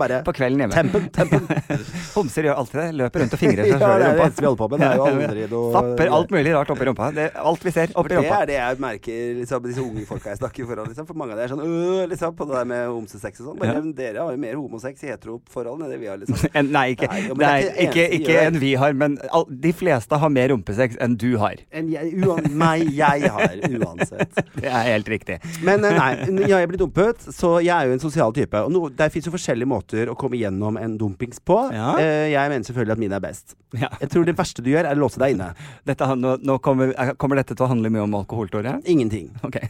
bare 0.00 0.18
på 0.24 0.32
kvelden 0.36 0.58
hjemme. 0.64 0.74
Tempen, 0.76 1.02
tempen. 1.14 1.42
Homser 2.16 2.42
gjør 2.48 2.56
alltid 2.62 2.78
det. 2.80 2.86
Løper 2.98 3.18
rundt 3.24 3.34
og 3.36 3.40
fingrer 3.42 3.62
Ja, 3.68 3.72
seg 3.76 3.82
sjøl 3.84 4.00
i 4.00 4.02
rumpa. 4.08 4.24
Det 4.28 4.34
vi 4.40 4.46
holder 4.48 4.62
på 4.62 4.66
med. 4.72 4.76
Det 4.80 4.86
er 4.88 4.94
jo 4.96 5.00
aldri 5.08 5.42
noe 5.52 5.68
Stapper 5.74 6.06
alt 6.18 6.30
mulig 6.34 6.50
rart 6.56 6.70
oppi 6.74 6.84
rumpa. 6.88 7.06
Det, 7.18 7.26
alt 7.52 7.62
vi 7.68 7.72
ser, 7.76 7.88
oppi 7.92 8.10
rumpa. 8.16 8.28
det 8.28 8.32
er 8.38 8.44
det 8.52 8.56
jeg 8.58 8.72
merker 8.84 9.16
liksom, 9.42 9.60
disse 9.68 9.82
unge 9.84 10.02
folka 10.08 10.26
jeg 10.32 10.38
snakker 10.40 10.60
foran. 10.72 10.86
Liksom. 10.92 11.04
For 11.10 11.16
mange 11.20 11.32
av 11.36 11.40
dem 11.42 11.46
er 11.48 11.52
sånn 11.52 11.64
øh, 11.66 12.02
liksom, 12.14 12.30
på 12.38 12.42
det 12.48 12.54
der 12.56 12.66
med 12.72 12.80
homsesex 12.94 13.34
og 13.44 13.48
sånn. 13.50 13.58
Men 13.60 13.66
Ja. 13.68 13.72
dere 14.00 14.18
har 14.30 14.36
jo 14.38 14.42
mer 14.46 14.54
homosex 14.56 15.02
i 15.04 15.10
heteroforhold 15.10 15.82
enn 15.84 15.90
det 15.92 15.98
vi 16.00 16.08
har, 16.08 16.20
liksom. 16.22 16.48
En, 16.58 16.70
nei, 16.74 16.84
ikke, 16.94 17.08
Nei, 17.10 17.20
jo, 17.26 17.34
nei, 17.42 17.56
ikke 17.88 18.04
ikke, 18.18 18.36
enn 18.46 18.58
vi 18.62 18.70
har, 18.80 18.94
men 18.98 19.18
all, 19.34 19.44
de 19.50 19.72
fleste 19.76 20.18
har 20.22 20.30
mer 20.32 20.52
rumpesex 20.54 20.96
enn 21.04 21.18
du 21.20 21.32
har. 21.42 21.60
En 21.74 21.90
jeg, 21.92 22.14
uan, 22.24 22.46
meg, 22.58 22.86
jeg 22.96 23.28
har, 23.34 23.54
uansett. 23.68 24.38
Det 24.58 24.66
er 24.70 24.86
helt 24.92 25.10
riktig. 25.10 25.38
Men 25.66 25.84
eh, 25.86 25.98
nei, 25.98 26.10
jeg 26.48 26.56
er 26.64 26.70
blitt 26.70 26.82
dumpet, 26.82 27.26
så 27.34 27.56
jeg 27.64 27.74
er 27.74 27.90
jo 27.90 27.96
en 27.98 28.02
sosial 28.02 28.32
type. 28.36 28.62
Og 28.66 28.72
no, 28.74 28.86
der 28.94 29.10
fins 29.14 29.26
jo 29.28 29.34
forskjellige 29.34 29.68
måter 29.70 30.10
å 30.12 30.16
komme 30.18 30.38
gjennom 30.40 30.78
en 30.80 30.96
dumpings 31.00 31.40
på. 31.44 31.58
Ja. 31.74 31.92
Eh, 32.00 32.28
jeg 32.32 32.52
mener 32.54 32.66
selvfølgelig 32.68 32.96
at 32.96 33.02
mine 33.04 33.18
er 33.18 33.24
best. 33.24 33.56
Ja. 33.76 33.90
Jeg 34.00 34.12
tror 34.14 34.24
det 34.28 34.36
verste 34.38 34.64
du 34.64 34.70
gjør, 34.72 34.88
er 34.90 34.96
å 34.98 35.02
låse 35.04 35.20
deg 35.22 35.36
inne. 35.36 35.50
Dette, 35.88 36.08
nå, 36.18 36.36
nå 36.46 36.58
kommer, 36.64 36.94
er- 36.96 37.14
kommer 37.20 37.40
dette 37.40 37.54
til 37.58 37.66
å 37.66 37.70
handle 37.72 37.90
mye 37.94 38.06
om 38.06 38.16
alkohol, 38.22 38.50
Tore? 38.52 38.78
Ingenting. 38.88 39.30
Ok. 39.46 39.60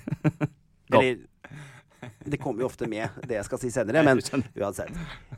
Gå. 0.88 1.00
Eller 1.00 1.16
Det 2.30 2.38
kommer 2.40 2.60
jo 2.60 2.66
ofte 2.68 2.86
med 2.88 3.08
det 3.26 3.36
jeg 3.38 3.44
skal 3.48 3.58
si 3.62 3.70
senere, 3.70 4.02
men 4.08 4.18
uansett. 4.20 4.90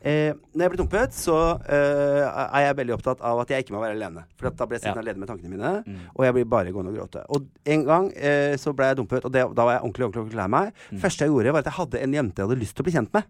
Eh, 0.03 0.33
når 0.55 0.63
jeg 0.65 0.71
blir 0.73 0.81
dumpet, 0.83 1.13
så 1.15 1.37
eh, 1.69 2.25
er 2.27 2.67
jeg 2.67 2.77
veldig 2.81 2.95
opptatt 2.97 3.21
av 3.27 3.41
at 3.43 3.49
jeg 3.55 3.65
ikke 3.65 3.75
må 3.77 3.81
være 3.83 3.97
alene. 3.99 4.25
For 4.39 4.49
at 4.51 4.57
da 4.57 4.67
blir 4.67 4.79
jeg 4.79 4.85
sittende 4.89 5.05
Ja. 5.05 5.07
alene 5.11 5.21
med 5.25 5.29
tankene 5.29 5.51
mine, 5.51 5.71
Mm. 5.87 5.99
og 6.17 6.25
jeg 6.25 6.35
blir 6.35 6.45
bare 6.51 6.73
gående 6.73 6.91
og 6.93 6.97
gråte. 6.99 7.25
Og 7.31 7.47
en 7.67 7.85
gang 7.85 8.11
eh, 8.17 8.57
så 8.57 8.73
ble 8.77 8.87
jeg 8.91 8.97
dumpet, 8.97 9.25
og 9.25 9.33
det, 9.33 9.43
da 9.55 9.65
var 9.65 9.73
jeg 9.79 9.83
ordentlig 9.83 10.05
ordentlig, 10.05 10.21
ordentlig 10.25 10.41
lei 10.41 10.49
meg. 10.49 10.73
Mm. 10.91 11.01
første 11.01 11.25
jeg 11.25 11.31
gjorde, 11.31 11.53
var 11.53 11.59
at 11.65 11.71
jeg 11.71 11.77
hadde 11.79 12.03
en 12.03 12.13
jente 12.19 12.41
jeg 12.41 12.49
hadde 12.49 12.61
lyst 12.61 12.75
til 12.77 12.83
å 12.83 12.87
bli 12.89 12.95
kjent 12.97 13.13
med. 13.13 13.25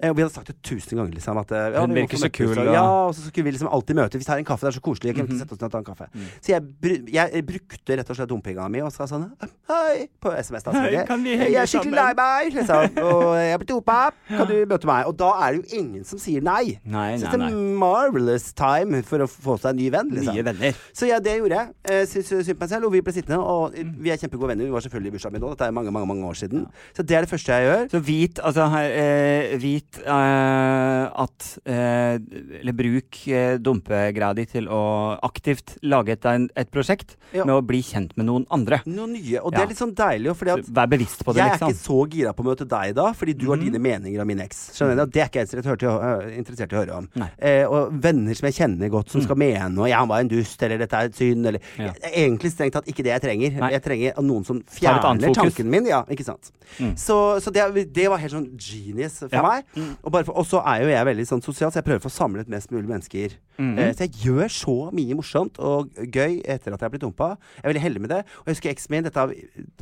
Eh, 0.00 0.10
og 0.10 0.16
vi 0.16 0.22
hadde 0.22 0.34
sagt 0.34 0.46
det 0.52 0.56
tusen 0.62 0.98
ganger, 0.98 1.12
liksom. 1.16 1.38
At, 1.42 1.52
eh, 1.52 1.70
ja, 1.74 1.80
Hun 1.80 1.94
virker 1.94 2.16
så 2.20 2.30
kul, 2.30 2.52
og- 2.58 2.72
Ja, 2.72 2.84
og 3.08 3.14
så 3.14 3.26
skulle 3.28 3.44
vi 3.44 3.52
liksom 3.56 3.68
alltid 3.72 3.96
møte. 3.96 4.18
Hvis 4.18 4.26
det 4.26 4.34
er 4.34 4.38
en 4.38 4.44
kaffe, 4.44 4.60
det 4.66 4.74
er 4.74 4.78
så 4.80 4.84
koselig. 4.84 5.08
Jeg 5.08 5.16
kan 5.16 5.26
Mhm. 5.26 5.32
ikke 5.34 5.40
sette 5.42 5.52
oss 5.52 5.60
ned 5.60 5.66
og 5.68 5.72
ta 5.72 5.78
en 5.78 5.84
kaffe. 5.84 6.06
Mm. 6.14 6.26
Så 6.40 6.48
jeg, 6.48 7.12
jeg 7.12 7.46
brukte 7.46 7.96
rett 7.98 8.10
og 8.10 8.16
slett 8.16 8.28
dumpinga 8.28 8.68
mi 8.70 8.80
og 8.80 8.92
sa 8.92 9.04
sånn 9.04 9.30
Hei! 9.68 10.08
På 10.20 10.30
SMS, 10.36 10.62
da. 10.64 10.72
Hei, 10.72 11.04
kan 11.06 11.22
vi 11.22 11.36
henge 11.36 11.50
jeg 11.50 11.62
er 11.62 11.66
skikkelig 11.66 11.92
lei 11.92 12.14
sammen?» 12.14 12.16
meg, 12.16 12.52
liksom. 12.68 13.00
Og 13.08 13.34
jeg 13.38 13.52
er 13.54 13.58
blitt 13.62 13.70
dopa. 13.72 13.96
Kan 14.28 14.46
du 14.50 14.54
møte 14.70 14.88
meg? 14.90 15.06
Og 15.10 15.16
da 15.20 15.30
er 15.46 15.56
det 15.56 15.60
jo 15.62 15.80
ingen 15.80 16.04
som 16.08 16.20
sier 16.22 16.44
nei. 16.44 16.78
Nei, 16.84 17.08
Så 17.18 17.28
nei, 17.32 17.48
det 17.48 17.48
er 17.48 17.78
marvelous 17.82 18.50
time 18.58 19.02
for 19.08 19.24
å 19.24 19.28
få 19.30 19.56
seg 19.62 19.72
en 19.74 19.80
ny 19.80 19.88
venn. 19.94 20.12
Liksom. 20.14 20.34
Nye 20.36 20.44
venner. 20.46 20.78
Så 20.96 21.08
ja, 21.10 21.18
det 21.24 21.38
gjorde 21.38 21.58
jeg. 21.62 21.74
Eh, 21.90 22.04
Syntes 22.08 22.46
synd 22.46 22.58
på 22.58 22.64
meg 22.66 22.72
selv, 22.74 22.88
og 22.88 22.94
vi 22.96 23.02
ble 23.06 23.14
sittende. 23.16 23.40
Og 23.42 23.76
vi 24.04 24.12
er 24.14 24.20
kjempegode 24.20 24.52
venner. 24.52 24.68
Vi 24.68 24.74
var 24.76 24.84
selvfølgelig 24.84 25.12
i 25.12 25.16
bursdagen 25.16 25.36
min 25.38 25.44
nå. 25.46 25.52
Dette 25.54 25.68
er 25.70 25.76
mange, 25.76 25.92
mange 25.94 26.08
mange 26.12 26.26
år 26.28 26.38
siden. 26.40 26.66
Så 26.96 27.02
det 27.06 27.16
er 27.18 27.26
det 27.26 27.30
første 27.32 27.52
jeg 27.58 27.68
gjør. 27.68 27.86
Så 27.94 28.02
vit, 28.08 28.40
altså 28.44 28.68
her, 28.72 28.90
eh, 29.02 29.56
vit 29.62 30.00
eh, 30.04 31.04
at 31.24 31.48
eh, 31.68 32.18
Eller 32.60 32.74
bruk 32.76 33.20
eh, 33.28 33.56
dumpegreia 33.62 34.32
di 34.36 34.44
til 34.50 34.68
å 34.72 34.82
aktivt 35.24 35.76
lage 35.86 36.14
et, 36.16 36.26
et 36.56 36.70
prosjekt 36.74 37.16
Ja. 37.34 37.44
med 37.44 37.54
å 37.58 37.62
bli 37.64 37.82
kjent 37.84 38.14
med 38.16 38.24
noen 38.28 38.46
andre. 38.54 38.78
Noen 38.88 39.12
nye. 39.12 39.40
Og 39.44 39.52
det 39.52 39.60
er 39.60 39.66
litt 39.72 39.80
sånn 39.80 39.94
deilig, 39.96 40.32
for 40.38 40.48
Så 40.48 40.72
Vær 40.78 40.88
bevisst 40.88 41.24
på 41.26 41.34
det, 41.36 41.42
jeg 41.42 41.48
er 41.50 41.58
liksom. 41.58 41.74
ikke 41.74 41.84
så 41.84 41.98
gira 42.12 42.32
på 42.32 42.42
å 42.44 42.46
møte 42.48 42.57
deg 42.64 42.94
da, 42.94 43.12
fordi 43.12 43.34
du 43.38 43.46
har 43.50 43.56
dine 43.60 43.78
meninger 43.78 44.20
om 44.20 44.26
min 44.26 44.40
eks. 44.40 44.70
Skjønner 44.74 45.04
du? 45.04 45.12
Det 45.12 45.22
er 45.22 45.28
ikke 45.28 45.44
jeg 45.44 45.48
interessert, 45.48 46.72
i 46.72 46.76
å- 46.76 46.78
høre 46.78 46.96
om. 46.96 47.08
Eh, 47.38 47.64
og 47.68 47.92
venner 48.02 48.34
som 48.34 48.46
jeg 48.48 48.54
kjenner 48.54 48.90
godt, 48.90 49.10
som 49.10 49.22
skal 49.22 49.36
mene 49.36 49.78
og 49.78 49.88
'ja, 49.88 49.98
han 49.98 50.08
var 50.08 50.20
en 50.20 50.28
dust', 50.28 50.62
eller 50.62 50.78
'dette 50.78 50.94
er 50.94 51.04
et 51.06 51.14
synd', 51.14 51.46
eller 51.46 51.60
Ja. 51.78 51.92
Egentlig 52.02 52.52
strengt 52.52 52.72
tatt 52.72 52.86
ikke 52.86 53.02
det 53.04 53.12
jeg 53.14 53.22
trenger. 53.22 53.60
Nei. 53.60 53.70
Jeg 53.72 53.82
trenger 53.82 54.22
noen 54.22 54.44
som 54.44 54.62
fjerner 54.62 55.34
tanken 55.34 55.66
min. 55.70 55.86
Ja, 55.86 56.04
ikke 56.04 56.24
sant. 56.24 56.50
Mm. 56.78 56.96
Så, 56.96 57.40
så 57.40 57.50
det, 57.52 57.92
det 57.92 58.08
var 58.08 58.18
helt 58.18 58.32
sånn 58.32 58.56
genius 58.58 59.18
for 59.18 59.28
Ja. 59.32 59.42
meg. 59.42 59.64
Mm. 59.76 59.96
Og, 60.04 60.46
så 60.46 60.62
er 60.64 60.82
jo 60.82 60.88
jeg 60.88 61.06
veldig 61.06 61.26
sånn 61.26 61.42
sosial, 61.42 61.70
så 61.70 61.76
jeg 61.82 61.84
prøver 61.84 62.00
å 62.00 62.08
få 62.08 62.10
samlet 62.10 62.48
mest 62.48 62.70
mulig 62.70 62.88
mennesker. 62.88 63.30
Mhm. 63.58 63.78
Eh, 63.78 63.92
så 63.92 64.06
jeg 64.06 64.12
gjør 64.22 64.48
så 64.48 64.92
mye 64.94 65.14
morsomt 65.18 65.58
og 65.58 65.90
gøy 65.94 66.42
etter 66.44 66.72
at 66.72 66.78
jeg 66.78 66.86
har 66.86 66.90
blitt 66.90 67.02
dumpa. 67.02 67.36
Jeg 67.58 67.64
er 67.64 67.72
veldig 67.72 67.82
heldig 67.82 68.00
med 68.00 68.10
det. 68.10 68.24
Og 68.40 68.46
jeg 68.46 68.54
husker 68.54 68.70
eksen 68.70 68.90
min, 68.90 69.04
dette 69.04 69.18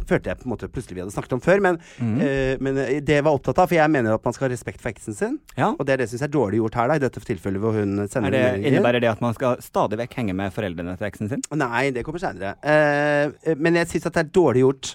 førte 0.07 0.31
jeg 0.31 0.39
på 0.39 0.47
en 0.47 0.53
måte 0.57 0.69
plutselig 0.73 0.95
vi 0.97 1.03
hadde 1.05 1.13
snakket 1.13 1.33
om 1.37 1.41
før, 1.41 1.61
men, 1.61 1.79
mm. 2.01 2.21
eh, 2.21 2.56
men 2.61 2.79
eh, 2.83 2.99
det 3.05 3.19
jeg 3.19 3.25
var 3.27 3.37
opptatt 3.37 3.59
av, 3.63 3.69
for 3.71 3.79
jeg 3.79 3.93
mener 3.93 4.17
at 4.17 4.25
man 4.27 4.35
skal 4.37 4.49
ha 4.49 4.53
respekt 4.55 4.83
for 4.83 4.93
eksen 4.93 5.17
sin. 5.17 5.39
Ja. 5.57 5.73
Og 5.75 5.85
det 5.87 5.97
er 5.97 6.03
det 6.03 6.09
syns 6.11 6.25
jeg 6.25 6.31
er 6.31 6.35
dårlig 6.37 6.61
gjort 6.63 6.79
her, 6.81 6.91
da, 6.91 6.99
i 6.99 7.05
dette 7.07 7.23
tilfellet 7.25 7.63
hvor 7.63 7.77
hun 7.77 7.97
sender 8.09 8.29
Er 8.29 8.37
det, 8.37 8.43
meldinger. 8.47 8.69
innebærer 8.73 9.05
det 9.05 9.13
at 9.13 9.23
man 9.25 9.37
skal 9.37 9.63
stadig 9.65 10.01
vekk 10.03 10.19
henge 10.21 10.37
med 10.39 10.55
foreldrene 10.57 10.97
til 10.99 11.09
eksen 11.11 11.33
sin? 11.33 11.47
Nei, 11.57 11.87
det 11.95 12.05
kommer 12.07 12.23
seinere. 12.23 12.57
Uh, 12.65 13.55
men 13.61 13.81
jeg 13.83 13.93
syns 13.93 14.09
at 14.11 14.19
det 14.19 14.27
er 14.27 14.35
dårlig 14.41 14.65
gjort 14.67 14.95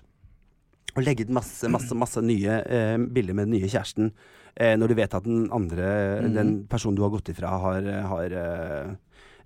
å 0.98 1.06
legge 1.06 1.24
ut 1.24 1.34
masse, 1.38 1.70
masse, 1.72 1.96
masse 1.96 2.22
nye 2.26 2.62
uh, 2.68 2.98
bilder 3.00 3.38
med 3.38 3.48
den 3.48 3.60
nye 3.60 3.70
kjæresten 3.72 4.12
eh, 4.60 4.74
når 4.76 4.92
du 4.92 4.98
vet 5.00 5.14
at 5.16 5.24
den 5.24 5.46
andre, 5.56 5.88
mm. 6.26 6.34
den 6.36 6.52
personen 6.72 6.98
du 6.98 7.06
har 7.06 7.14
gått 7.14 7.32
ifra, 7.32 7.54
har, 7.64 7.88
har 8.12 8.36
eh, 8.42 8.92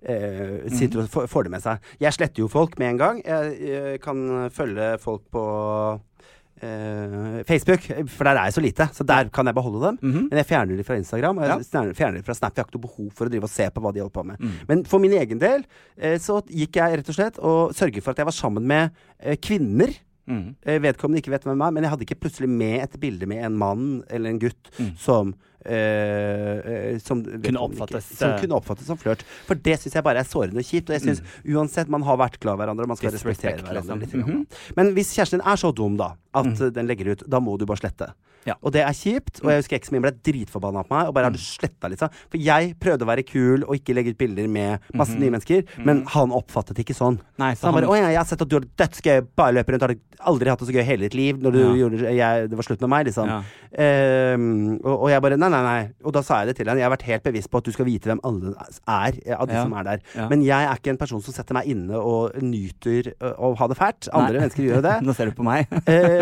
eh, 0.02 0.56
Mhm. 0.66 0.74
sitter 0.74 1.04
og 1.04 1.28
får 1.30 1.46
det 1.46 1.50
med 1.54 1.62
seg. 1.62 1.78
Jeg 2.02 2.12
sletter 2.16 2.42
jo 2.42 2.48
folk 2.50 2.78
med 2.78 2.94
en 2.94 2.98
gang. 2.98 3.22
Jeg, 3.24 3.54
jeg 3.62 4.00
kan 4.02 4.50
følge 4.50 4.98
folk 5.02 5.22
på 5.30 5.44
eh, 6.62 7.42
Facebook, 7.44 7.80
for 8.08 8.24
der 8.24 8.36
er 8.40 8.44
jeg 8.48 8.54
så 8.56 8.62
lite. 8.64 8.88
Så 8.96 9.04
der 9.06 9.28
kan 9.28 9.46
jeg 9.46 9.54
beholde 9.54 9.80
dem. 9.86 9.98
Mhm. 10.02 10.28
Men 10.30 10.38
jeg 10.42 10.46
fjerner 10.46 10.76
de 10.76 10.84
fra 10.84 10.96
Instagram, 10.96 11.38
og 11.38 11.44
jeg 11.44 11.50
Ja. 11.72 11.92
fjerner- 11.92 12.16
de 12.16 12.22
fra 12.22 12.34
Snap. 12.34 12.54
Jeg 12.56 12.64
har 12.64 12.68
ikke 12.70 12.78
noe 12.78 12.88
behov 12.88 13.12
for 13.12 13.26
å 13.26 13.30
drive 13.30 13.44
og 13.44 13.50
se 13.50 13.68
på 13.70 13.80
hva 13.82 13.92
de 13.92 14.00
holder 14.00 14.12
på 14.12 14.24
med. 14.26 14.38
Mm. 14.40 14.50
Men 14.68 14.84
for 14.84 14.98
min 14.98 15.12
egen 15.12 15.38
del 15.38 15.64
eh, 15.98 16.16
så 16.18 16.42
gikk 16.46 16.72
jeg 16.76 16.98
rett 16.98 17.08
og 17.08 17.14
slett 17.14 17.38
og 17.38 17.72
sørget 17.74 18.02
for 18.02 18.10
at 18.10 18.16
jeg 18.18 18.26
var 18.26 18.32
sammen 18.32 18.62
med 18.66 18.90
eh, 19.20 19.36
kvinner. 19.36 19.94
Mhm. 20.28 20.54
Eh, 20.66 20.78
vedkommende 20.80 21.20
ikke 21.22 21.30
vet 21.30 21.44
hvem 21.44 21.60
er, 21.66 21.70
men 21.70 21.82
jeg 21.84 21.90
hadde 21.90 22.04
ikke 22.06 22.20
plutselig 22.20 22.48
med 22.48 22.82
et 22.82 22.98
bilde 23.00 23.26
med 23.28 23.44
en 23.44 23.56
mann 23.56 24.02
eller 24.10 24.30
en 24.30 24.38
gutt 24.40 24.70
Mm. 24.80 24.96
som 24.98 25.34
eh, 25.68 26.98
som 27.02 27.22
kunne 27.24 27.58
oppfattes, 27.58 28.06
ikke, 28.12 28.18
Som 28.20 28.34
kunne 28.38 28.54
oppfattes 28.58 28.86
som 28.86 28.98
flørt. 29.00 29.22
For 29.48 29.54
det 29.58 29.80
syns 29.80 29.96
jeg 29.98 30.04
bare 30.06 30.20
er 30.22 30.28
sårende 30.28 30.62
og 30.62 30.66
kjipt. 30.68 30.90
Og 30.90 30.94
jeg 30.94 31.02
syns 31.02 31.22
uansett 31.44 31.88
man 31.92 32.02
har 32.06 32.16
vært 32.20 32.38
glad 32.42 32.54
i 32.54 32.60
hverandre, 32.62 32.86
og 32.86 32.88
man 32.92 32.96
skal 33.00 33.10
respektere 33.10 33.62
hverandre 33.64 34.06
grann. 34.06 34.22
Mhm. 34.22 34.46
Men 34.76 34.94
hvis 34.94 35.10
kjæresten 35.16 35.40
din 35.40 35.46
er 35.46 35.56
så 35.56 35.72
dum, 35.74 35.96
da, 35.98 36.12
at 36.36 36.60
eh, 36.60 36.72
den 36.76 36.88
legger 36.90 37.14
ut, 37.14 37.26
da 37.26 37.40
må 37.42 37.56
du 37.60 37.66
bare 37.68 37.80
slette. 37.82 38.12
Ja. 38.46 38.54
Og 38.62 38.70
det 38.76 38.84
er 38.86 38.94
kjipt. 38.94 39.40
Og 39.42 39.50
jeg 39.50 39.58
husker 39.64 39.76
eksen 39.80 39.96
min 39.96 40.04
ble 40.04 40.12
dritforbanna 40.22 40.84
på 40.86 40.94
meg 40.94 41.08
og 41.10 41.14
bare 41.16 41.26
hadde 41.32 41.40
sletta 41.42 41.90
sånn. 41.98 42.12
For 42.30 42.38
jeg 42.38 42.76
prøvde 42.78 43.02
å 43.02 43.08
være 43.10 43.24
kul 43.26 43.64
og 43.66 43.74
ikke 43.74 43.96
legge 43.96 44.12
ut 44.14 44.20
bilder 44.20 44.46
med 44.46 44.84
masse 44.94 45.16
nye 45.18 45.32
mennesker, 45.34 45.64
men 45.82 46.04
han 46.14 46.30
oppfattet 46.30 46.78
ikke 46.78 46.94
sånn. 46.94 47.18
Nei, 47.42 47.54
Så 47.58 47.66
han 47.66 47.74
bare 47.74 47.90
'Å 47.90 47.96
ja, 47.98 48.08
jeg 48.14 48.20
har 48.22 48.28
sett 48.30 48.42
at 48.42 48.48
du 48.48 48.56
har 48.60 48.68
dødsgøy, 48.78 49.26
bare 49.34 49.54
løper 49.58 49.72
rundt, 49.74 49.82
har 49.82 50.30
aldri 50.30 50.48
hatt 50.48 50.60
det 50.62 50.68
så 50.68 50.76
gøy 50.78 50.84
hele 50.86 51.02
ditt 51.08 51.14
liv 51.18 51.40
når 51.42 51.52
du 51.52 51.58
Ja. 51.58 51.74
gjorde 51.74 52.14
jeg, 52.14 52.50
Det 52.50 52.56
var 52.56 52.62
slutt 52.62 52.80
med 52.86 52.90
meg', 52.90 53.06
liksom. 53.10 53.26
Ja. 53.26 53.42
Um, 54.34 54.78
og, 54.84 55.02
og 55.02 55.08
jeg 55.10 55.22
bare 55.22 55.36
nei, 55.36 55.48
nei, 55.52 55.62
nei. 55.62 55.82
Og 56.06 56.12
da 56.16 56.22
sa 56.22 56.38
jeg 56.40 56.48
det 56.48 56.56
til 56.56 56.66
henne. 56.70 56.78
Jeg 56.80 56.86
har 56.88 56.94
vært 56.96 57.06
helt 57.10 57.24
bevisst 57.26 57.50
på 57.50 57.58
at 57.58 57.64
du 57.64 57.72
skal 57.74 57.84
vite 57.88 58.08
hvem 58.10 58.20
alle 58.24 58.54
er 58.86 59.18
eh, 59.26 59.34
av 59.36 59.46
de 59.50 59.54
som 59.58 59.74
er 59.74 59.84
der. 59.90 60.00
Ja. 60.14 60.28
Men 60.30 60.42
jeg 60.46 60.68
er 60.70 60.78
ikke 60.78 60.90
en 60.94 61.00
person 61.00 61.20
som 61.24 61.34
setter 61.34 61.56
meg 61.58 61.66
inne 61.66 61.98
og 61.98 62.36
nyter 62.42 63.12
å 63.20 63.54
ha 63.58 63.66
det 63.68 63.76
fælt. 63.76 64.08
Andre 64.12 64.38
Nei. 64.38 64.40
mennesker 64.46 64.62
gjør 64.64 64.78
jo 64.80 64.84
det. 64.86 64.96
Nå 65.06 65.14
ser 65.18 65.30
du 65.30 65.36
på 65.36 65.46
meg. 65.46 65.66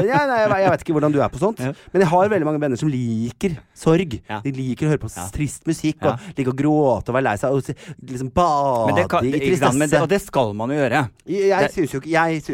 Eh, 0.05 0.11
ja, 0.13 0.21
nei, 0.29 0.39
jeg, 0.45 0.51
jeg 0.65 0.73
vet 0.75 0.85
ikke 0.85 0.95
hvordan 0.97 1.15
du 1.15 1.19
er 1.25 1.33
på 1.33 1.41
sånt. 1.43 1.59
Men 1.65 2.05
jeg 2.05 2.09
har 2.13 2.29
veldig 2.35 2.49
mange 2.49 2.61
venner 2.63 2.81
som 2.81 2.91
liker 2.93 3.57
sorg. 3.75 4.19
De 4.45 4.53
liker 4.55 4.87
å 4.87 4.93
høre 4.95 5.03
på 5.03 5.11
trist 5.35 5.67
musikk 5.67 6.05
og 6.11 6.21
liker 6.39 6.53
å 6.53 6.57
gråte 6.59 7.11
og 7.13 7.19
være 7.19 7.27
lei 7.31 7.37
seg 7.41 7.57
og 7.57 7.63
liksom 8.05 8.31
bade 8.37 8.87
Men 8.91 8.99
det 9.01 9.07
kan, 9.11 9.25
i 9.25 9.33
tristesse. 9.41 9.91
det, 9.91 10.03
og 10.05 10.09
det 10.15 10.21
skal 10.23 10.55
man 10.55 10.71
jo 10.75 10.79
gjøre. 10.83 11.03
Jeg, 11.27 11.49
jeg 11.55 11.73
syns 11.75 11.95
jo, 11.97 12.01
ikke- 12.01 12.13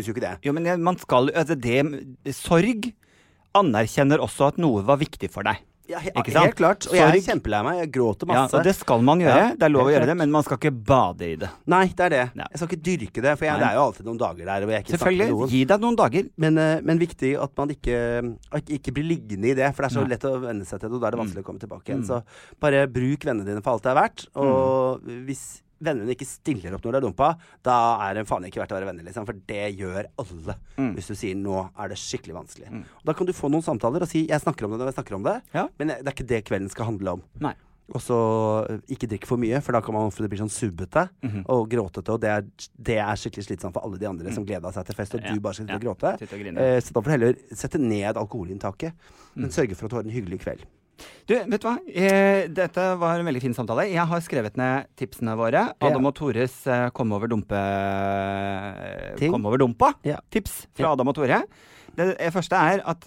jo 0.08 0.14
ikke 0.14 0.26
det. 0.28 0.34
Jo, 0.46 0.52
men 0.56 0.64
jeg- 0.70 0.78
man 0.80 0.96
skal 0.98 1.30
altså 1.34 1.58
det, 1.60 2.34
Sorg 2.34 2.92
anerkjenner 3.54 4.22
også 4.22 4.48
at 4.52 4.58
noe 4.62 4.82
var 4.86 4.96
viktig 5.00 5.30
for 5.32 5.42
deg. 5.42 5.58
Ja, 5.90 6.02
he, 6.02 6.10
Ikke 6.16 6.34
sant? 6.34 6.50
Helt 6.50 6.58
klart. 6.58 6.90
Og 6.90 6.98
jeg 6.98 7.06
er 7.06 7.22
kjempelei 7.30 7.62
meg. 7.66 7.80
Jeg 7.84 7.94
gråter 7.94 8.30
masse. 8.30 8.50
Ja, 8.50 8.60
og 8.60 8.66
det 8.66 8.76
skal 8.78 9.06
man 9.06 9.22
gjøre. 9.22 9.40
Ja, 9.40 9.54
det 9.54 9.68
er 9.68 9.74
lov 9.74 9.86
å 9.86 9.94
gjøre 9.94 10.00
gjøre 10.00 10.10
det, 10.10 10.16
men 10.20 10.32
man 10.32 10.44
skal 10.46 10.58
ikke 10.60 10.72
bade 10.90 11.26
i 11.26 11.36
det. 11.40 11.48
Nei, 11.70 11.82
det 11.96 12.06
er 12.06 12.14
det. 12.14 12.22
Ja. 12.38 12.46
Jeg 12.48 12.60
skal 12.60 12.70
ikke 12.70 12.84
dyrke 12.88 13.24
det, 13.24 13.34
for 13.38 13.48
jeg, 13.48 13.60
det 13.60 13.68
er 13.68 13.78
jo 13.78 13.84
alltid 13.86 14.08
noen 14.08 14.20
dager 14.20 14.50
der 14.50 14.66
hvor 14.66 14.74
jeg 14.74 14.84
ikke 14.84 14.92
snakker 14.94 15.06
med 15.06 15.18
Selvfølgelig. 15.20 15.38
noen. 15.38 15.52
Gi 15.54 15.62
deg 15.72 15.86
noen 15.86 15.98
dager. 16.00 16.28
Men, 16.44 16.60
eh, 16.64 16.82
men 16.90 17.02
viktig 17.02 17.32
at 17.46 17.56
man 17.60 17.74
ikke, 17.76 17.96
at 18.60 18.74
ikke 18.78 18.94
blir 18.96 19.08
liggende 19.10 19.50
i 19.50 19.56
det, 19.58 19.72
for 19.74 19.84
det 19.86 19.90
er 19.90 19.96
så 19.98 20.06
lett 20.14 20.28
å 20.28 20.36
venne 20.44 20.68
seg 20.68 20.82
til 20.82 20.88
det, 20.88 20.94
og 20.96 21.02
da 21.02 21.10
er 21.10 21.16
det 21.16 21.22
vanskelig 21.24 21.44
å 21.44 21.48
komme 21.48 21.64
tilbake 21.64 21.92
igjen. 21.92 22.04
Mm. 22.04 22.10
Så 22.10 22.60
bare 22.66 22.86
bruk 22.90 23.26
vennene 23.28 23.48
dine 23.48 23.64
for 23.64 23.76
alt 23.76 23.86
det 23.86 23.92
er 23.92 24.00
verdt. 24.00 24.26
Og 24.40 25.10
hvis 25.28 25.44
vennene 25.82 26.10
ikke 26.14 26.26
stiller 26.28 26.74
opp 26.74 26.82
når 26.84 26.92
du 26.92 26.96
er 26.98 27.06
dumpa, 27.06 27.38
da 27.62 27.76
er 28.08 28.14
det 28.14 28.26
faen 28.28 28.44
ikke 28.44 28.60
verdt 28.60 28.72
å 28.72 28.78
være 28.80 28.86
venner, 28.92 29.04
liksom. 29.04 29.24
For 29.26 29.32
det 29.46 29.76
gjør 29.78 30.04
alle. 30.18 30.56
Mm. 30.76 30.94
Hvis 30.96 31.06
du 31.08 31.14
sier 31.14 31.34
'nå 31.34 31.70
er 31.78 31.88
det 31.88 31.96
skikkelig 31.98 32.34
vanskelig'. 32.36 32.84
Da 33.04 33.12
kan 33.12 33.26
du 33.26 33.32
få 33.32 33.50
noen 33.50 33.62
samtaler 33.62 34.02
og 34.02 34.08
si 34.08 34.26
'jeg 34.26 34.40
snakker 34.40 34.64
om 34.64 34.70
det 34.72 34.78
når 34.80 34.92
jeg 34.92 34.94
snakker 35.04 35.14
om 35.16 35.22
det', 35.24 35.42
Ja. 35.54 35.68
men 35.78 35.88
det 35.88 36.06
er 36.06 36.12
ikke 36.12 36.26
det 36.26 36.44
kvelden 36.44 36.70
skal 36.70 36.84
handle 36.86 37.08
om. 37.12 37.22
Nei. 37.40 37.54
Og 37.92 38.00
så 38.00 38.70
eh, 38.70 38.78
ikke 38.94 39.08
drikke 39.08 39.26
for 39.26 39.36
mye, 39.36 39.60
for 39.60 39.72
da 39.72 39.80
kan 39.80 39.92
man 39.92 40.06
ofte 40.06 40.28
bli 40.28 40.38
sånn 40.38 40.48
subbete 40.48 41.08
Mhm. 41.24 41.44
og 41.48 41.68
gråtete. 41.68 42.08
Og 42.12 42.20
det 42.20 42.28
er, 42.30 42.42
det 42.80 42.98
er 42.98 43.16
skikkelig 43.16 43.46
slitsomt 43.48 43.72
for 43.72 43.82
alle 43.82 43.98
de 43.98 44.06
andre 44.06 44.30
som 44.32 44.44
gleda 44.46 44.70
seg 44.72 44.86
til 44.86 44.94
fest, 44.94 45.14
og 45.14 45.20
Mm. 45.20 45.24
Ja, 45.26 45.34
du 45.34 45.40
bare 45.40 45.54
skal 45.54 45.66
sitte 45.66 45.74
og 45.74 45.82
gråte. 45.98 46.12
Og. 46.14 46.58
Eh, 46.58 46.80
så 46.80 46.92
da 46.92 47.00
får 47.00 47.04
du 47.04 47.10
heller 47.10 47.34
sette 47.52 47.78
ned 47.80 48.14
alkoholinntaket, 48.16 48.92
Mm. 48.92 49.42
men 49.42 49.50
sørge 49.50 49.74
for 49.74 49.86
at 49.86 49.90
du 49.90 49.96
har 49.96 50.02
en 50.04 50.10
hyggelig 50.10 50.38
kveld. 50.40 50.60
Du, 51.30 51.34
vet 51.36 51.62
du 51.62 51.66
hva? 51.68 51.76
Eh, 51.86 52.48
dette 52.50 52.84
var 52.98 53.20
en 53.20 53.28
veldig 53.28 53.42
fin 53.44 53.54
samtale. 53.54 53.86
Jeg 53.92 54.02
har 54.10 54.22
skrevet 54.24 54.56
ned 54.58 54.88
tipsene 54.98 55.36
våre. 55.38 55.68
Adam 55.78 56.08
og 56.10 56.14
Tores 56.18 56.56
eh, 56.66 56.88
Kom 56.96 57.12
over 57.14 57.30
dumpe... 57.30 57.60
Ting. 59.20 59.30
Kom 59.32 59.46
over 59.46 59.62
dumpa. 59.62 59.92
Tips 60.32 60.64
fra. 60.74 60.92
Adam 60.94 61.12
og 61.12 61.16
Tore. 61.20 61.44
Det 62.00 62.30
første 62.34 62.56
er 62.56 62.82
at 62.88 63.06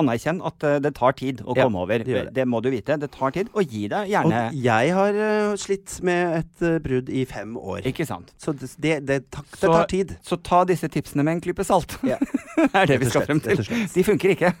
anerkjenn 0.00 0.40
at 0.46 0.64
eh, 0.66 0.78
det 0.84 0.92
tar 0.96 1.12
tid 1.18 1.42
å 1.44 1.54
Ja, 1.56 1.64
komme 1.66 1.82
over. 1.84 1.98
det 2.04 2.06
det. 2.06 2.34
Det 2.36 2.46
må 2.48 2.60
du 2.64 2.70
vite. 2.72 2.96
Det 3.00 3.10
tar 3.14 3.30
tid. 3.36 3.48
Og 3.54 3.64
gi 3.68 3.86
deg 3.92 4.08
gjerne 4.12 4.40
Og 4.50 4.54
jeg 4.64 4.94
har 4.96 5.20
eh, 5.26 5.54
slitt 5.60 5.98
med 6.06 6.38
et 6.40 6.62
eh, 6.66 6.78
brudd 6.84 7.08
i 7.10 7.24
fem 7.28 7.56
år. 7.60 7.82
Ikke 7.90 8.06
sant? 8.08 8.32
Så 8.40 8.54
det, 8.56 9.00
det, 9.06 9.20
tar, 9.30 9.44
Så- 9.56 9.72
tar 9.72 9.86
tid. 9.90 10.16
Så 10.26 10.36
ta 10.42 10.64
disse 10.64 10.88
tipsene 10.88 11.24
med 11.26 11.38
en 11.38 11.40
klype 11.44 11.64
salt. 11.66 11.98
Ja. 12.06 12.16
det 12.56 12.70
er 12.74 12.86
det 12.94 13.00
vi 13.04 13.10
skal 13.12 13.26
frem 13.28 13.40
til. 13.44 13.60
De 13.94 14.04
funker 14.06 14.34
ikke. 14.36 14.52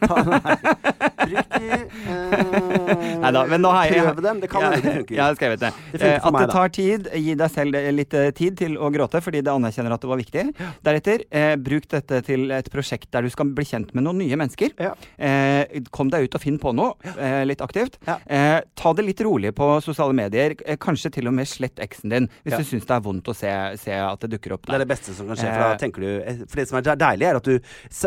Bruk 1.20 1.50
de 1.56 1.70
eh, 1.70 3.18
Neida, 3.20 3.42
men 3.50 3.60
nå 3.62 3.70
har 3.74 3.86
jeg- 3.90 4.04
prøve 4.04 4.22
dem. 4.24 4.40
Det 4.40 4.50
kan 4.50 4.64
hende 4.66 4.80
det 4.84 4.94
funker. 5.00 5.14
Jeg 5.16 5.24
har 5.24 5.38
skrevet 5.38 5.60
det. 5.66 5.72
Det 5.92 6.00
Eh, 6.10 6.16
at 6.26 6.32
meg, 6.32 6.46
det 6.46 6.54
tar 6.54 6.68
tid. 6.74 7.08
Gi 7.14 7.34
deg 7.38 7.50
selv 7.52 7.76
litt 7.94 8.14
tid 8.36 8.56
til 8.58 8.76
å 8.80 8.88
gråte, 8.92 9.20
fordi 9.22 9.42
det 9.44 9.52
anerkjenner 9.52 9.92
at 9.94 10.00
det 10.02 10.08
var 10.10 10.18
viktig. 10.20 10.44
Deretter, 10.86 11.24
eh, 11.30 11.54
bruk 11.60 11.86
dette 11.92 12.22
til 12.26 12.50
et 12.56 12.70
prosjekt 12.72 13.10
der 13.12 13.22
du 13.26 13.30
skal 13.30 13.50
bli 13.54 13.64
kjent 13.70 13.94
med 13.94 14.04
noen 14.06 14.18
nye 14.20 14.36
mennesker. 14.40 14.74
Ja. 14.80 14.92
Eh, 15.18 15.80
kom 15.94 16.10
deg 16.12 16.26
ut 16.28 16.34
og 16.38 16.42
finn 16.42 16.58
på 16.62 16.72
noe, 16.76 16.94
eh, 17.16 17.44
litt 17.48 17.62
aktivt. 17.64 17.98
Ja. 18.06 18.18
Eh, 18.26 18.60
ta 18.76 18.92
det 18.98 19.04
litt 19.06 19.20
rolig 19.26 19.54
på 19.54 19.70
sosiale 19.84 20.12
medier. 20.16 20.56
Eh, 20.66 20.76
kanskje 20.76 21.12
til 21.16 21.28
og 21.30 21.34
med 21.38 21.46
slett 21.50 21.76
eksen 21.82 22.10
din, 22.10 22.28
hvis 22.44 22.52
Ja. 22.52 22.58
du 22.58 22.64
syns 22.64 22.86
det 22.86 22.96
er 22.96 23.00
vondt 23.06 23.30
å 23.30 23.34
se, 23.36 23.52
se 23.78 23.92
at 23.92 24.20
det 24.20 24.30
dukker 24.36 24.52
opp 24.58 24.66
Det 24.66 24.74
er 24.74 24.84
det 24.84 24.88
beste 24.88 25.14
som 25.14 25.26
kan 25.30 25.36
skje. 25.36 25.50
For, 25.54 25.60
da 25.64 25.72
Eh. 25.72 25.76
tenker 25.78 26.00
du, 26.00 26.46
for 26.46 26.56
det 26.56 26.68
som 26.68 26.78
er 26.78 26.96
deilig, 26.96 27.26
er 27.30 27.36
at 27.36 27.44
du 27.44 27.60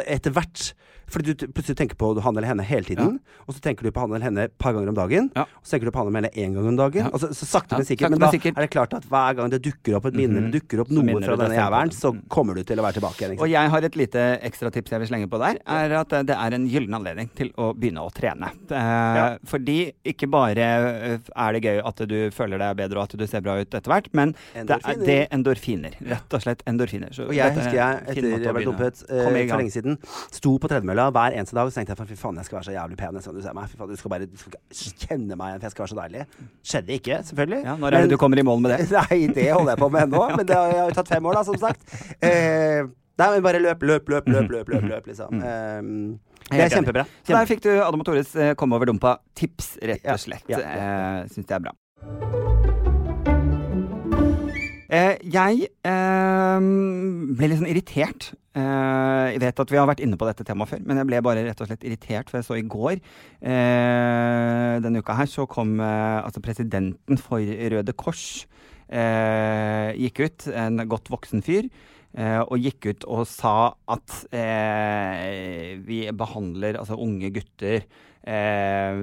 etter 0.07 0.31
hvert 0.31 0.73
Fordi 1.13 1.33
du 1.37 1.45
plutselig 1.53 1.77
tenker 1.77 1.95
på 1.99 2.09
han 2.25 2.37
eller 2.37 2.49
henne 2.49 2.63
hele 2.65 2.87
tiden, 2.87 3.19
og 3.45 3.53
så 3.53 3.61
tenker 3.61 3.85
du 3.85 3.91
på 3.93 4.01
han 4.01 4.09
eller 4.15 4.25
henne 4.25 4.47
et 4.49 4.55
par 4.57 4.73
ganger 4.73 4.89
om 4.89 4.97
dagen. 4.97 5.29
Ja. 5.37 5.45
Og 5.45 5.63
så 5.67 5.75
tenker 5.75 5.89
du 5.89 5.93
på 5.93 6.01
han 6.01 6.09
eller 6.09 6.25
henne 6.31 6.33
én 6.47 6.55
gang 6.57 6.67
om 6.71 6.77
dagen. 6.79 7.05
Ja. 7.05 7.11
Og 7.13 7.21
så, 7.21 7.29
så 7.37 7.45
sakte, 7.45 7.75
Ja, 7.77 7.81
men 7.83 7.85
sikkert. 7.89 8.09
Men 8.15 8.19
da 8.23 8.31
sikkert. 8.33 8.57
er 8.57 8.65
det 8.67 8.71
klart 8.73 8.93
at 8.97 9.05
hver 9.11 9.35
gang 9.37 9.51
det 9.53 9.61
dukker 9.65 9.97
opp 9.99 10.05
et 10.09 10.15
minne, 10.17 10.39
mm 10.39 10.47
-hmm. 10.47 10.51
dukker 10.57 10.81
opp 10.81 10.89
noe 10.89 11.21
fra 11.23 11.35
denne 11.37 11.55
jævelen, 11.59 11.91
så 11.93 12.11
Mm. 12.13 12.21
kommer 12.29 12.53
du 12.55 12.63
til 12.63 12.77
å 12.79 12.83
være 12.83 12.93
tilbake 12.99 13.19
igjen. 13.21 13.39
Og 13.39 13.49
jeg 13.49 13.69
har 13.69 13.81
et 13.83 13.95
lite 13.95 14.39
ekstratips 14.43 14.91
jeg 14.91 14.99
vil 14.99 15.07
slenge 15.07 15.27
på 15.29 15.37
der. 15.39 15.57
Er 15.67 15.91
at 15.99 16.09
det 16.09 16.35
er 16.35 16.53
en 16.53 16.67
gyllen 16.67 16.93
anledning 16.93 17.29
til 17.35 17.49
å 17.57 17.73
begynne 17.73 18.01
å 18.01 18.09
trene. 18.13 18.49
Eh, 18.71 19.37
Fordi 19.45 19.91
ikke 20.05 20.27
bare 20.29 20.57
eh, 20.59 21.17
er 21.35 21.51
det 21.53 21.61
gøy 21.63 21.81
at 21.85 21.95
du 22.07 22.29
føler 22.31 22.57
deg 22.57 22.77
bedre 22.77 22.97
og 22.97 23.03
at 23.03 23.17
du 23.17 23.27
ser 23.27 23.41
bra 23.41 23.59
ut 23.61 23.73
etter 23.73 23.89
hvert, 23.91 24.07
men 24.13 24.33
det 24.53 24.77
er 24.85 24.95
det 25.05 25.27
endorfiner. 25.31 25.93
Rett 26.01 26.33
og 26.33 26.41
slett 26.41 26.63
endorfiner. 26.67 27.09
Så 27.13 27.27
Og 27.27 27.33
jeg 27.35 27.51
husker 27.53 27.73
jeg, 27.73 27.95
er 28.07 28.11
etter 28.11 28.43
jeg 28.43 28.53
ble 28.53 28.65
dumpet 28.65 29.03
eh, 29.09 29.23
for 29.23 29.31
lenge 29.57 29.71
siden, 29.71 29.97
sto 30.31 30.57
på 30.57 30.67
tredemølla 30.71 31.02
hver 31.11 31.35
eneste 31.35 31.55
dag 31.57 31.67
så 31.71 31.75
tenkte 31.79 31.95
jeg 31.97 32.07
fy 32.13 32.15
faen, 32.21 32.37
jeg 32.39 32.45
skal 32.45 32.57
være 32.59 32.67
så 32.69 32.75
jævlig 32.75 32.97
pen 32.97 33.13
du 33.19 33.41
ser 33.43 33.53
meg. 33.53 33.69
Fy 33.69 33.77
faen, 33.77 33.89
du 33.89 33.95
skal 33.99 34.09
bare 34.13 34.25
du 34.29 34.37
skal 34.37 34.53
ikke 34.71 35.07
kjenne 35.07 35.35
meg 35.35 35.47
igjen, 35.51 35.59
for 35.59 35.67
jeg 35.67 35.71
skal 35.75 35.83
være 35.83 35.93
så 35.93 35.99
deilig. 36.01 36.25
Skjedde 36.63 36.93
ikke, 36.97 37.19
selvfølgelig. 37.29 37.61
Ja, 37.65 37.75
når 37.75 37.87
er 37.97 38.01
det 38.07 38.09
du 38.13 38.17
kommer 38.17 38.39
i 38.39 38.45
mål 38.47 38.61
med 38.63 38.71
det? 38.75 38.91
Nei, 38.99 39.19
det 39.35 39.47
holder 39.51 39.71
jeg 39.73 39.81
på 39.83 39.89
med 39.93 40.01
ennå, 40.07 40.23
men 40.37 40.45
det 40.47 40.55
har, 40.55 40.75
jo 40.87 40.97
tatt 40.97 41.07
fem 41.11 41.25
år, 41.25 41.39
da, 41.39 41.43
som 41.43 41.57
sagt. 41.61 41.81
Eh, 42.23 42.85
nei, 43.19 43.27
men 43.35 43.43
bare 43.45 43.59
løp, 43.61 43.81
løp, 43.83 44.07
løp, 44.09 44.27
løp, 44.31 44.47
løp, 44.49 44.69
løp, 44.71 44.85
løp 44.89 45.07
liksom. 45.11 45.41
Eh, 45.43 45.81
det 46.49 46.59
er 46.59 46.67
Mhm. 46.67 46.73
Kjempebra. 46.73 47.03
Så 47.23 47.31
der 47.35 47.45
fikk 47.47 47.61
du 47.63 47.69
Adam 47.79 48.01
og 48.01 48.05
Tores 48.05 48.33
eh, 48.35 48.51
Kom 48.59 48.73
over 48.75 48.85
dumpa-tips, 48.89 49.77
rett 49.81 50.03
og 50.11 50.19
slett. 50.19 50.43
ja, 50.51 50.59
ja, 50.59 50.73
Eh, 51.21 51.27
Syns 51.31 51.47
det 51.47 51.55
er 51.55 51.63
bra. 51.63 51.73
Eh, 54.93 55.15
jeg 55.33 55.67
eh, 55.87 56.59
ble 57.37 57.47
litt 57.49 57.59
sånn 57.61 57.71
irritert. 57.71 58.27
Eh, 58.53 59.27
jeg 59.33 59.41
vet 59.41 59.59
at 59.63 59.71
vi 59.73 59.79
har 59.79 59.87
vært 59.89 60.01
inne 60.05 60.17
på 60.19 60.27
dette 60.29 60.45
temaet 60.45 60.69
før, 60.69 60.81
men 60.85 60.99
jeg 61.01 61.09
ble 61.09 61.21
bare 61.25 61.41
rett 61.47 61.61
og 61.63 61.69
slett 61.69 61.85
irritert, 61.87 62.29
for 62.29 62.37
jeg 62.37 62.45
så 62.45 62.57
i 62.59 62.65
går 62.69 62.99
eh, 62.99 64.75
denne 64.83 65.01
uka 65.01 65.15
her, 65.17 65.29
så 65.29 65.47
kom 65.49 65.79
eh, 65.81 66.19
altså 66.21 66.43
presidenten 66.45 67.17
for 67.21 67.41
Røde 67.41 67.97
Kors 67.97 68.45
gikk 68.93 70.19
ut, 70.21 70.43
en 70.53 70.83
godt 70.85 71.07
voksen 71.09 71.41
fyr, 71.41 71.65
og 72.45 72.61
gikk 72.61 72.85
ut 72.91 73.05
og 73.09 73.23
sa 73.25 73.71
at 73.89 74.17
vi 75.87 76.03
behandler 76.13 76.77
altså 76.77 76.99
unge 77.01 77.31
gutter 77.33 77.87
eh, 78.27 78.99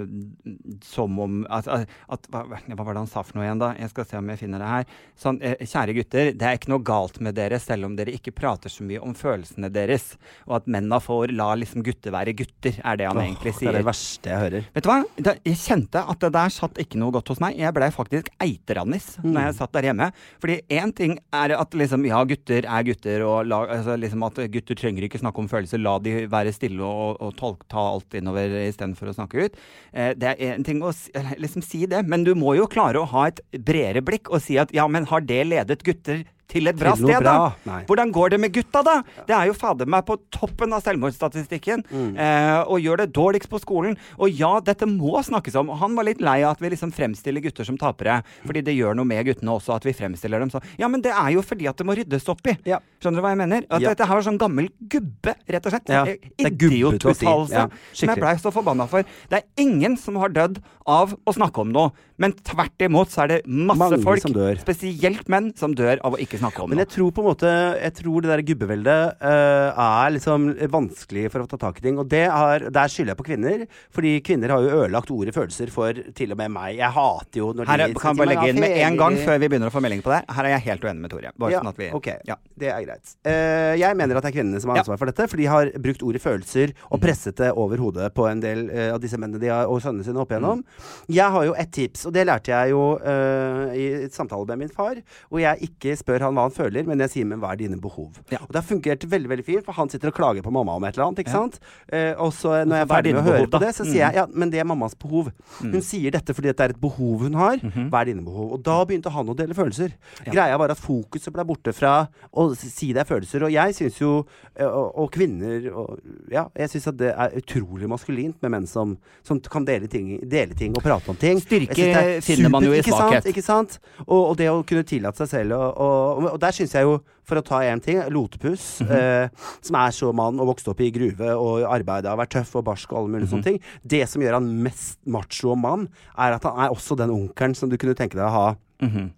som 0.84 1.18
om 1.22 1.40
at, 1.50 1.68
at, 1.70 2.28
hva, 2.32 2.42
hva 2.48 2.84
var 2.84 2.94
det 2.96 3.02
han 3.02 3.10
sa 3.10 3.22
for 3.26 3.38
noe 3.38 3.46
igjen, 3.46 3.60
da? 3.62 3.72
Jeg 3.78 3.92
skal 3.92 4.08
se 4.10 4.18
om 4.20 4.30
jeg 4.32 4.40
finner 4.42 4.62
det 4.62 4.70
her. 4.70 4.94
Sånn, 5.20 5.40
eh, 5.44 5.56
kjære 5.60 5.96
gutter, 5.98 6.32
det 6.36 6.46
er 6.48 6.58
ikke 6.58 6.72
noe 6.72 6.84
galt 6.86 7.20
med 7.24 7.36
dere 7.38 7.58
selv 7.62 7.88
om 7.88 7.96
dere 7.98 8.14
ikke 8.16 8.34
prater 8.36 8.72
så 8.72 8.86
mye 8.86 9.02
om 9.04 9.14
følelsene 9.18 9.70
deres. 9.72 10.14
Og 10.48 10.56
at 10.60 10.70
menna 10.70 11.00
får 11.02 11.34
la 11.36 11.50
liksom 11.58 11.84
gutter 11.86 12.14
være 12.14 12.34
gutter, 12.38 12.80
er 12.84 13.00
det 13.00 13.08
han 13.10 13.20
Åh, 13.20 13.26
egentlig 13.28 13.54
det 13.60 13.68
er 13.70 13.78
det 13.80 13.86
verste 13.88 14.30
jeg 14.32 14.44
hører. 14.44 14.68
Vet 14.74 14.86
du 14.86 14.90
hva? 14.92 14.98
Da, 15.30 15.36
jeg 15.46 15.60
kjente 15.60 16.04
at 16.14 16.24
det 16.24 16.32
der 16.36 16.54
satt 16.54 16.78
ikke 16.80 17.00
noe 17.00 17.14
godt 17.14 17.32
hos 17.34 17.40
meg. 17.42 17.58
Jeg 17.60 17.74
blei 17.76 17.90
faktisk 17.94 18.30
eiterannis 18.40 19.10
Mm. 19.20 19.32
når 19.34 19.42
jeg 19.46 19.54
satt 19.58 19.72
der 19.74 19.86
hjemme. 19.90 20.06
Fordi 20.40 20.54
én 20.70 20.92
ting 20.96 21.18
er 21.34 21.52
at 21.56 21.74
liksom, 21.76 22.04
ja, 22.08 22.20
gutter 22.24 22.64
er 22.64 22.84
gutter, 22.86 23.24
og 23.26 23.46
la, 23.50 23.58
altså, 23.76 23.96
liksom 24.00 24.22
at 24.26 24.38
gutter 24.54 24.78
trenger 24.78 25.04
ikke 25.06 25.20
snakke 25.20 25.42
om 25.42 25.48
følelser. 25.50 25.82
La 25.82 25.98
de 25.98 26.26
være 26.30 26.52
stille 26.54 26.80
og, 26.86 27.18
og 27.20 27.34
tolk, 27.38 27.66
ta 27.68 27.82
alt 27.90 28.14
innover 28.16 28.54
istedenfor 28.62 29.09
å 29.12 29.18
snakke 29.18 29.46
ut. 29.46 29.61
Eh, 29.92 30.12
det 30.18 30.34
er 30.36 30.54
en 30.54 30.66
ting 30.66 30.82
å 30.82 30.92
liksom 31.40 31.64
si 31.66 31.84
det, 31.90 32.02
men 32.08 32.26
du 32.26 32.34
må 32.38 32.56
jo 32.58 32.68
klare 32.70 33.00
å 33.00 33.08
ha 33.12 33.28
et 33.30 33.42
bredere 33.52 34.04
blikk 34.04 34.30
og 34.30 34.42
si 34.44 34.58
at 34.61 34.72
ja, 34.76 34.86
men 34.90 35.08
har 35.11 35.24
det 35.26 35.42
ledet 35.50 35.84
gutter 35.86 36.24
til 36.51 36.66
et 36.70 36.76
bra 36.78 36.92
Til 36.98 37.07
sted, 37.07 37.22
bra? 37.22 37.32
da? 37.38 37.70
Nei. 37.70 37.80
Hvordan 37.88 38.12
går 38.14 38.32
det 38.34 38.40
med 38.42 38.53
gutta, 38.55 38.82
da? 38.86 38.96
Det 39.28 39.34
er 39.36 39.46
jo 39.51 39.55
fader 39.57 39.86
meg 39.90 40.05
på 40.09 40.16
toppen 40.34 40.74
av 40.76 40.82
selvmordsstatistikken. 40.84 41.84
Mm. 41.90 42.11
Eh, 42.18 42.61
og 42.66 42.80
gjør 42.82 43.03
det 43.05 43.09
dårligst 43.16 43.51
på 43.53 43.61
skolen. 43.62 43.96
Og 44.18 44.30
ja, 44.34 44.53
dette 44.64 44.88
må 44.90 45.20
snakkes 45.24 45.57
om. 45.61 45.70
Og 45.70 45.78
han 45.82 45.94
var 45.98 46.09
litt 46.09 46.20
lei 46.24 46.40
av 46.42 46.57
at 46.57 46.62
vi 46.64 46.72
liksom 46.74 46.92
fremstiller 46.94 47.44
gutter 47.44 47.66
som 47.68 47.78
tapere. 47.80 48.20
Fordi 48.46 48.62
det 48.66 48.74
gjør 48.76 48.98
noe 48.98 49.09
med 49.09 49.24
guttene 49.30 49.55
også, 49.57 49.76
at 49.78 49.86
vi 49.88 49.94
fremstiller 49.96 50.42
dem 50.42 50.51
sånn. 50.53 50.66
Ja, 50.80 50.88
men 50.90 51.03
det 51.05 51.12
er 51.14 51.30
jo 51.36 51.42
fordi 51.46 51.68
at 51.70 51.78
det 51.80 51.86
må 51.88 51.96
ryddes 51.98 52.28
opp 52.32 52.42
i. 52.51 52.57
Ja. 52.68 52.80
Skjønner 53.01 53.22
du 53.22 53.26
hva 53.26 53.34
jeg 53.34 53.40
mener? 53.44 53.64
At 53.70 53.80
Ja. 53.80 53.94
dette 53.94 54.07
her 54.11 54.14
var 54.18 54.26
sånn 54.26 54.38
gammel 54.40 54.68
gubbe, 54.90 55.34
rett 55.48 55.66
og 55.66 55.72
slett. 55.72 55.88
Ja, 55.88 56.05
det 56.05 56.18
gubbete 56.59 57.07
å 57.11 57.14
si. 57.14 57.24
Idiotuttalelse. 57.26 57.70
Som 57.94 58.09
jeg 58.12 58.18
blei 58.20 58.34
så 58.42 58.53
forbanna 58.53 58.88
for. 58.90 59.03
Det 59.30 59.40
er 59.42 59.46
ingen 59.62 59.96
som 59.96 60.16
har 60.16 60.28
dødd 60.28 60.59
av 60.86 61.14
å 61.24 61.32
snakke 61.34 61.62
om 61.62 61.70
noe. 61.72 61.92
Men 62.20 62.32
tvert 62.32 62.82
imot 62.84 63.09
så 63.12 63.22
er 63.24 63.28
det 63.28 63.38
masse 63.46 63.78
Mange 63.80 64.03
folk, 64.03 64.59
spesielt 64.61 65.28
menn, 65.32 65.53
som 65.57 65.72
dør 65.74 65.98
av 66.05 66.16
å 66.16 66.20
ikke 66.20 66.39
snakke 66.41 66.64
om 66.64 66.72
Men 66.72 66.82
jeg 66.82 66.91
tror 66.97 67.12
på 67.14 67.22
en 67.22 67.28
måte 67.30 67.51
Jeg 67.80 67.95
tror 68.01 68.24
det 68.24 68.32
der 68.32 68.45
gubbeveldet 68.51 69.20
uh, 69.22 69.80
er 69.84 70.14
liksom 70.16 70.49
vanskelig 70.72 71.28
for 71.32 71.45
å 71.45 71.51
ta 71.51 71.61
tak 71.61 71.80
i 71.80 71.84
ting. 71.84 72.01
Og 72.01 72.09
det 72.11 72.24
har, 72.32 72.66
der 72.72 72.93
skylder 72.93 73.14
jeg 73.14 73.20
på 73.20 73.28
kvinner. 73.30 73.66
Fordi 73.95 74.16
kvinner 74.26 74.55
har 74.55 74.64
jo 74.64 74.72
ødelagt 74.80 75.12
ordet 75.14 75.34
følelser 75.36 75.72
for 75.74 76.01
til 76.16 76.34
og 76.34 76.41
med 76.41 76.53
meg. 76.55 76.78
Jeg 76.80 76.97
hater 76.97 77.43
jo 77.43 77.53
når 77.57 77.70
Her 77.70 77.84
de 77.84 77.99
kan 77.99 78.12
jeg 78.14 78.20
bare 78.22 78.32
legge 78.32 78.49
inn 78.53 78.62
med 78.62 78.76
en 78.80 78.99
gang 79.01 79.18
før 79.20 79.41
vi 79.43 79.51
begynner 79.53 79.70
å 79.70 79.74
få 79.74 79.84
melding 79.84 80.05
på 80.05 80.14
det. 80.14 80.20
Her 80.30 80.49
er 80.49 80.57
jeg 80.57 80.66
helt 80.68 80.86
uenig 80.88 81.05
med 81.05 81.14
Tore. 81.14 81.32
Bare 81.36 81.55
ja, 81.55 81.62
sånn 81.62 81.72
at 81.72 81.80
vi 81.80 81.91
ok, 81.97 82.11
ja. 82.28 82.36
det 82.61 82.72
er 82.72 82.84
greit. 82.86 83.14
Uh, 83.26 83.74
jeg 83.80 83.99
mener 84.01 84.18
at 84.18 84.26
det 84.26 84.32
er 84.32 84.38
kvinnene 84.41 84.62
som 84.62 84.72
har 84.72 84.82
ansvar 84.82 85.01
for 85.01 85.12
dette, 85.12 85.28
for 85.30 85.41
de 85.41 85.49
har 85.51 85.72
brukt 85.82 86.05
ordet 86.07 86.22
følelser 86.24 86.70
Mm. 86.70 86.86
og 86.95 87.01
presset 87.03 87.36
det 87.36 87.51
over 87.59 87.80
hodet 87.82 88.09
på 88.14 88.26
en 88.28 88.41
del 88.43 88.66
uh, 88.70 88.95
av 88.95 89.01
disse 89.03 89.18
mennene 89.20 89.41
de 89.43 89.51
har, 89.53 89.68
og 89.70 89.80
sønnene 89.82 90.07
sine 90.07 90.20
opp 90.22 90.32
igjennom. 90.32 90.62
Mm. 90.62 91.14
Jeg 91.16 91.34
har 91.34 91.47
jo 91.49 91.55
et 91.59 91.72
tips, 91.74 92.07
og 92.09 92.14
det 92.16 92.26
lærte 92.28 92.53
jeg 92.53 92.72
jo 92.72 92.82
i 93.01 93.86
et 94.07 94.14
samtale 94.14 94.47
med 94.51 94.64
min 94.64 94.72
far, 94.72 94.99
hvor 95.28 95.43
jeg 95.43 95.70
ikke 95.70 95.97
spør 95.99 96.26
han 96.26 96.29
hva 96.36 96.44
han 96.48 96.54
føler, 96.54 96.86
men 96.86 96.98
jeg 97.04 97.10
sier 97.14 97.26
men 97.30 97.40
hva 97.42 97.52
er 97.54 97.60
dine 97.62 97.78
behov? 97.80 98.20
Ja. 98.30 98.38
Og 98.44 98.52
det 98.52 98.60
har 98.60 98.66
fungert 98.68 99.04
veldig 99.10 99.30
veldig 99.32 99.44
fint, 99.46 99.64
for 99.66 99.72
han 99.78 99.88
sitter 99.92 100.08
og 100.12 100.16
klager 100.16 100.42
på 100.46 100.52
mamma 100.54 100.76
om 100.78 100.84
et 100.84 100.94
eller 100.96 101.06
annet, 101.08 101.22
ikke 101.24 101.30
Ja. 101.34 101.40
sant? 101.44 101.58
Eh, 101.92 102.14
og 102.18 102.32
så 102.36 102.64
når 102.64 102.76
jeg 102.76 102.84
er 102.84 102.88
er 102.88 102.94
ferdig 102.94 103.14
med 103.14 103.22
å 103.22 103.26
høre 103.30 103.46
på 103.46 103.50
da? 103.50 103.58
det, 103.66 103.74
så 103.76 103.84
sier 103.84 104.02
jeg 104.06 104.14
ja, 104.20 104.26
men 104.32 104.50
det 104.50 104.60
er 104.60 104.64
mammas 104.68 104.94
behov. 104.98 105.30
Hun 105.60 105.80
sier 105.82 106.10
dette 106.14 106.34
fordi 106.34 106.52
det 106.52 106.60
er 106.60 106.74
et 106.74 106.80
behov 106.80 107.24
hun 107.26 107.34
har. 107.34 107.56
Hva 107.62 108.00
er 108.02 108.10
dine 108.12 108.24
behov? 108.24 108.52
Og 108.56 108.62
da 108.62 108.78
begynte 108.84 109.10
han 109.14 109.28
å 109.28 109.36
dele 109.36 109.54
følelser. 109.54 109.92
Ja. 110.26 110.32
Greia 110.32 110.58
var 110.58 110.70
at 110.70 110.78
fokuset 110.80 111.32
ble 111.32 111.44
borte 111.44 111.72
fra 111.74 112.08
å 112.32 112.48
si 112.56 112.92
det 112.92 113.02
er 113.04 113.08
følelser. 113.08 113.44
Og 113.46 113.52
jeg 113.54 113.74
syns 113.78 113.98
jo, 114.00 114.24
og, 114.60 114.98
og 114.98 115.10
kvinner 115.14 115.70
og, 115.72 115.98
Ja, 116.30 116.46
jeg 116.56 116.70
syns 116.70 116.86
at 116.90 116.96
det 117.00 117.12
er 117.14 117.34
utrolig 117.40 117.88
maskulint 117.90 118.36
med 118.42 118.50
menn 118.54 118.66
som, 118.66 118.96
som 119.26 119.40
kan 119.40 119.64
dele 119.64 119.88
ting, 119.90 120.18
dele 120.28 120.54
ting 120.54 120.74
og 120.76 120.82
prate 120.84 121.10
om 121.10 121.16
ting. 121.18 121.40
Styrke 121.42 121.86
er 121.90 122.20
finner 122.24 122.50
man 122.52 122.64
jo 122.64 122.72
i 122.74 122.80
ikke 122.82 122.94
sant. 122.96 123.26
Ikke 123.30 123.42
sant? 123.44 123.78
Og, 124.06 124.30
og 124.30 124.36
det 124.40 124.48
å 124.50 124.60
kunne 124.66 124.84
tillate 124.86 125.22
seg 125.24 125.28
selv 125.32 125.56
og, 125.56 126.19
og, 126.20 126.32
og 126.34 126.40
der 126.40 126.52
syns 126.52 126.72
jeg 126.74 126.82
jo, 126.86 127.00
for 127.24 127.36
å 127.40 127.44
ta 127.46 127.60
én 127.62 127.80
ting, 127.82 127.98
Lotepus, 128.10 128.80
Mhm. 128.80 128.90
eh, 128.90 129.28
som 129.62 129.76
er 129.76 129.90
så 129.94 130.12
mann 130.14 130.40
og 130.40 130.48
vokste 130.56 130.70
opp 130.70 130.80
i 130.80 130.90
gruve 130.90 131.30
og 131.36 131.62
arbeidet 131.70 132.10
har 132.10 132.16
vært 132.18 132.30
tøff 132.36 132.56
og 132.56 132.64
barsk 132.64 132.92
og 132.92 132.98
alle 132.98 133.08
mulige 133.14 133.28
Mhm. 133.28 133.32
sånne 133.34 133.44
ting. 133.44 133.60
Det 133.86 134.08
som 134.08 134.22
gjør 134.22 134.34
han 134.40 134.62
mest 134.62 134.98
macho 135.06 135.52
og 135.52 135.58
mann, 135.58 135.88
er 136.18 136.32
at 136.34 136.42
han 136.42 136.58
er 136.58 136.70
også 136.74 136.96
den 136.96 137.10
onkelen 137.10 137.54
som 137.56 137.68
du 137.68 137.76
kunne 137.76 137.94
tenke 137.94 138.14
deg 138.14 138.26
å 138.26 138.30
ha 138.30 138.56
Mhm. 138.82 139.10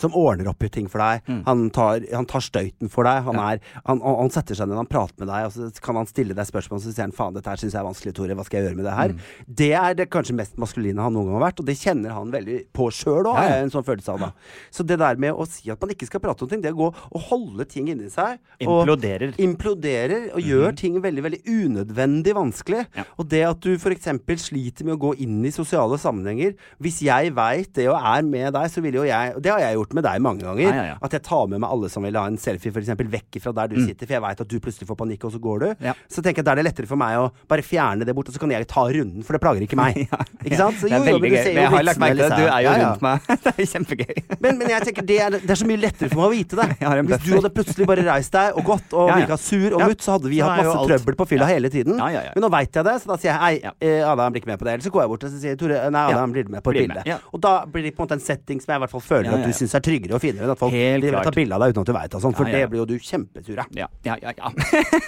Som 0.00 0.14
ordner 0.16 0.50
opp 0.50 0.62
i 0.66 0.70
ting 0.72 0.88
for 0.92 1.02
deg. 1.02 1.24
Han, 1.46 1.66
tar, 1.74 2.04
han 2.12 2.26
tar 2.28 2.44
støyten 2.44 2.90
for 2.92 3.08
deg. 3.08 3.22
Han, 3.28 3.38
er, 3.40 3.60
han, 3.86 4.00
han 4.04 4.32
setter 4.34 4.58
seg 4.58 4.68
ned, 4.70 4.78
han 4.80 4.90
prater 4.90 5.22
med 5.22 5.30
deg, 5.30 5.48
og 5.48 5.54
så 5.54 5.84
kan 5.84 5.98
han 6.00 6.08
stille 6.10 6.36
deg 6.36 6.48
spørsmål, 6.48 6.82
så 6.84 6.92
sier 6.92 7.06
han 7.06 7.14
faen, 7.16 7.34
dette 7.36 7.50
her 7.52 7.60
syns 7.60 7.74
jeg 7.76 7.80
er 7.82 7.88
vanskelig, 7.88 8.14
Tore, 8.16 8.36
hva 8.38 8.44
skal 8.46 8.60
jeg 8.60 8.68
gjøre 8.68 8.78
med 8.80 8.88
det 8.88 8.96
her? 8.98 9.14
Det 9.62 9.70
er 9.80 9.96
det 9.98 10.08
kanskje 10.12 10.36
mest 10.38 10.56
maskuline 10.60 11.02
han 11.02 11.14
noen 11.16 11.30
gang 11.30 11.38
har 11.40 11.46
vært, 11.48 11.62
og 11.62 11.68
det 11.70 11.76
kjenner 11.80 12.14
han 12.16 12.32
veldig 12.34 12.58
på 12.76 12.88
sjøl 12.94 13.30
òg, 13.32 13.40
en 13.64 13.72
sånn 13.72 13.86
følelse 13.86 14.14
av 14.16 14.24
da. 14.26 14.30
Så 14.74 14.86
det 14.86 14.98
der 15.00 15.20
med 15.22 15.32
å 15.36 15.46
si 15.48 15.70
at 15.72 15.80
man 15.82 15.92
ikke 15.94 16.08
skal 16.08 16.22
prate 16.24 16.44
om 16.46 16.50
ting, 16.52 16.62
det 16.64 16.74
å 16.74 16.78
gå 16.80 16.90
og 16.92 17.26
holde 17.30 17.66
ting 17.70 17.88
inni 17.92 18.10
seg 18.12 18.36
og 18.66 18.82
Imploderer. 18.86 19.34
imploderer 19.42 20.28
og 20.36 20.42
gjør 20.44 20.76
ting 20.78 20.98
veldig 21.02 21.24
veldig 21.26 21.40
unødvendig 21.46 22.34
vanskelig. 22.36 22.84
Ja. 22.96 23.04
Og 23.16 23.28
det 23.32 23.42
at 23.48 23.62
du 23.64 23.72
f.eks. 23.76 24.08
sliter 24.46 24.86
med 24.86 24.96
å 24.96 25.00
gå 25.06 25.12
inn 25.24 25.40
i 25.46 25.52
sosiale 25.54 25.98
sammenhenger 26.00 26.54
Hvis 26.82 27.00
jeg 27.04 27.32
veit 27.36 27.72
det 27.76 27.86
og 27.90 27.96
er 27.98 28.24
med 28.26 28.52
deg, 28.56 28.68
så 28.72 28.82
vil 28.84 28.98
jo 29.00 29.04
jeg 29.06 29.34
Og 29.36 29.42
det 29.44 29.52
har 29.52 29.62
jeg 29.62 29.78
gjort 29.78 29.85
med 29.96 30.06
deg 30.06 30.22
mange 30.24 30.44
ganger. 30.46 30.66
Ja, 30.66 30.84
ja. 30.90 30.96
At 31.04 31.14
jeg 31.14 31.22
tar 31.26 31.46
med 31.50 31.62
meg 31.62 31.70
alle 31.70 31.90
som 31.92 32.06
vil 32.06 32.18
ha 32.18 32.24
en 32.28 32.38
selfie 32.40 32.72
f.eks. 32.72 32.92
vekk 33.16 33.40
fra 33.44 33.52
der 33.60 33.72
du 33.72 33.76
sitter, 33.82 34.06
for 34.06 34.16
jeg 34.16 34.24
veit 34.24 34.42
at 34.42 34.50
du 34.50 34.56
plutselig 34.62 34.88
får 34.88 34.98
panikk, 34.98 35.26
og 35.28 35.34
så 35.34 35.40
går 35.42 35.62
du. 35.62 35.68
Mm. 35.84 36.02
Så 36.12 36.24
tenker 36.24 36.42
jeg 36.42 36.48
da 36.48 36.54
er 36.54 36.60
det 36.60 36.66
lettere 36.68 36.90
for 36.90 37.00
meg 37.00 37.18
å 37.20 37.28
bare 37.50 37.64
fjerne 37.66 38.06
det 38.08 38.14
bort, 38.16 38.30
og 38.30 38.36
så 38.36 38.42
kan 38.42 38.54
jeg 38.54 38.68
ta 38.70 38.86
runden, 38.96 39.26
for 39.26 39.36
det 39.36 39.42
plager 39.44 39.66
ikke 39.66 39.78
meg. 39.78 40.02
Ikke 40.46 40.58
sant? 40.58 40.76
Så 40.78 40.86
det 40.86 40.94
er 40.94 41.00
jo, 41.00 41.16
jo, 41.16 41.20
veldig 41.20 41.30
gøy. 41.32 41.36
jo 41.36 41.52
Men 41.56 41.62
jeg 41.62 41.70
har 41.72 41.84
lagt 41.86 42.00
merke 42.00 42.16
til 42.16 42.26
at 42.26 42.38
du 42.38 42.46
er 42.46 42.60
jo 42.62 42.74
rundt 42.82 43.02
meg. 43.02 43.30
Det 43.46 43.52
er 43.52 43.68
kjempegøy. 43.70 44.14
Men, 44.42 44.58
men 44.60 44.70
jeg 44.70 44.86
tenker 44.88 45.06
det 45.06 45.16
er, 45.22 45.36
det 45.42 45.52
er 45.52 45.58
så 45.58 45.66
mye 45.68 45.80
lettere 45.80 46.10
for 46.12 46.20
meg 46.20 46.26
å 46.26 46.32
vite 46.34 46.58
det. 46.58 46.66
Hvis 47.10 47.24
du 47.24 47.32
hadde 47.32 47.50
plutselig 47.56 47.88
bare 47.88 48.04
reist 48.06 48.36
deg 48.36 48.58
og 48.58 48.70
gått 48.70 48.94
og 48.96 49.10
virka 49.10 49.38
sur 49.40 49.76
og 49.76 49.82
mutt, 49.82 50.04
så 50.04 50.16
hadde 50.16 50.30
vi 50.30 50.40
hatt 50.42 50.60
masse 50.62 50.84
trøbbel 50.90 51.18
på 51.18 51.28
fylla 51.32 51.48
hele 51.50 51.70
tiden. 51.72 51.98
Men 51.98 52.44
nå 52.44 52.50
veit 52.52 52.78
jeg 52.78 52.86
det, 52.86 52.96
så 53.02 53.12
da 53.12 53.18
sier 53.20 53.32
jeg 53.32 53.40
hei, 53.42 53.74
eh, 53.82 54.02
Adam 54.06 54.34
blir 54.34 54.44
ikke 54.44 54.52
med 54.52 54.60
på 54.60 54.68
det. 54.68 54.76
Eller 54.76 54.86
så 54.86 54.92
går 54.94 55.04
jeg 55.04 55.12
bort 55.12 55.26
og 55.26 55.36
sier 55.42 55.58
Tore 55.60 55.82
nei, 55.92 56.04
Adam 56.12 56.34
blir 56.34 56.50
med 56.52 56.64
på 56.64 56.74
et 56.74 56.82
bilde. 56.84 57.18
Og 57.32 57.42
da 57.42 57.54
blir 57.70 57.86
det 57.86 57.94
på 57.96 58.04
en 58.04 58.08
måte 58.08 58.18
en 58.18 58.24
setting 58.24 58.62
som 58.62 58.74
jeg 58.74 58.80
i 58.80 58.84
hvert 58.84 58.94
fall 58.94 59.04
føler 59.04 59.32
at 59.32 59.46
du 59.46 59.50
ja. 59.52 59.56
Syns 59.76 59.84
er 59.84 59.84
tryggere 59.84 60.16
og 60.16 60.22
finere 60.22 60.46
enn 60.46 60.54
at 60.54 60.60
folk 60.60 60.74
Helt 60.76 61.06
og 61.10 61.26
tar 61.26 61.36
bilde 61.36 61.56
av 61.56 61.62
deg 61.62 61.74
uten 61.74 61.82
at 61.82 61.90
du 61.90 61.94
veit 61.96 62.16
og 62.16 62.22
sånn, 62.22 62.36
for 62.36 62.50
det 62.50 62.62
blir 62.70 62.82
jo 62.82 62.86
du 62.88 62.96
kjempesur 63.02 63.60
av. 63.62 63.70
Ja, 63.76 63.88
ja, 64.06 64.16
ja. 64.22 64.32
ja. 64.36 64.50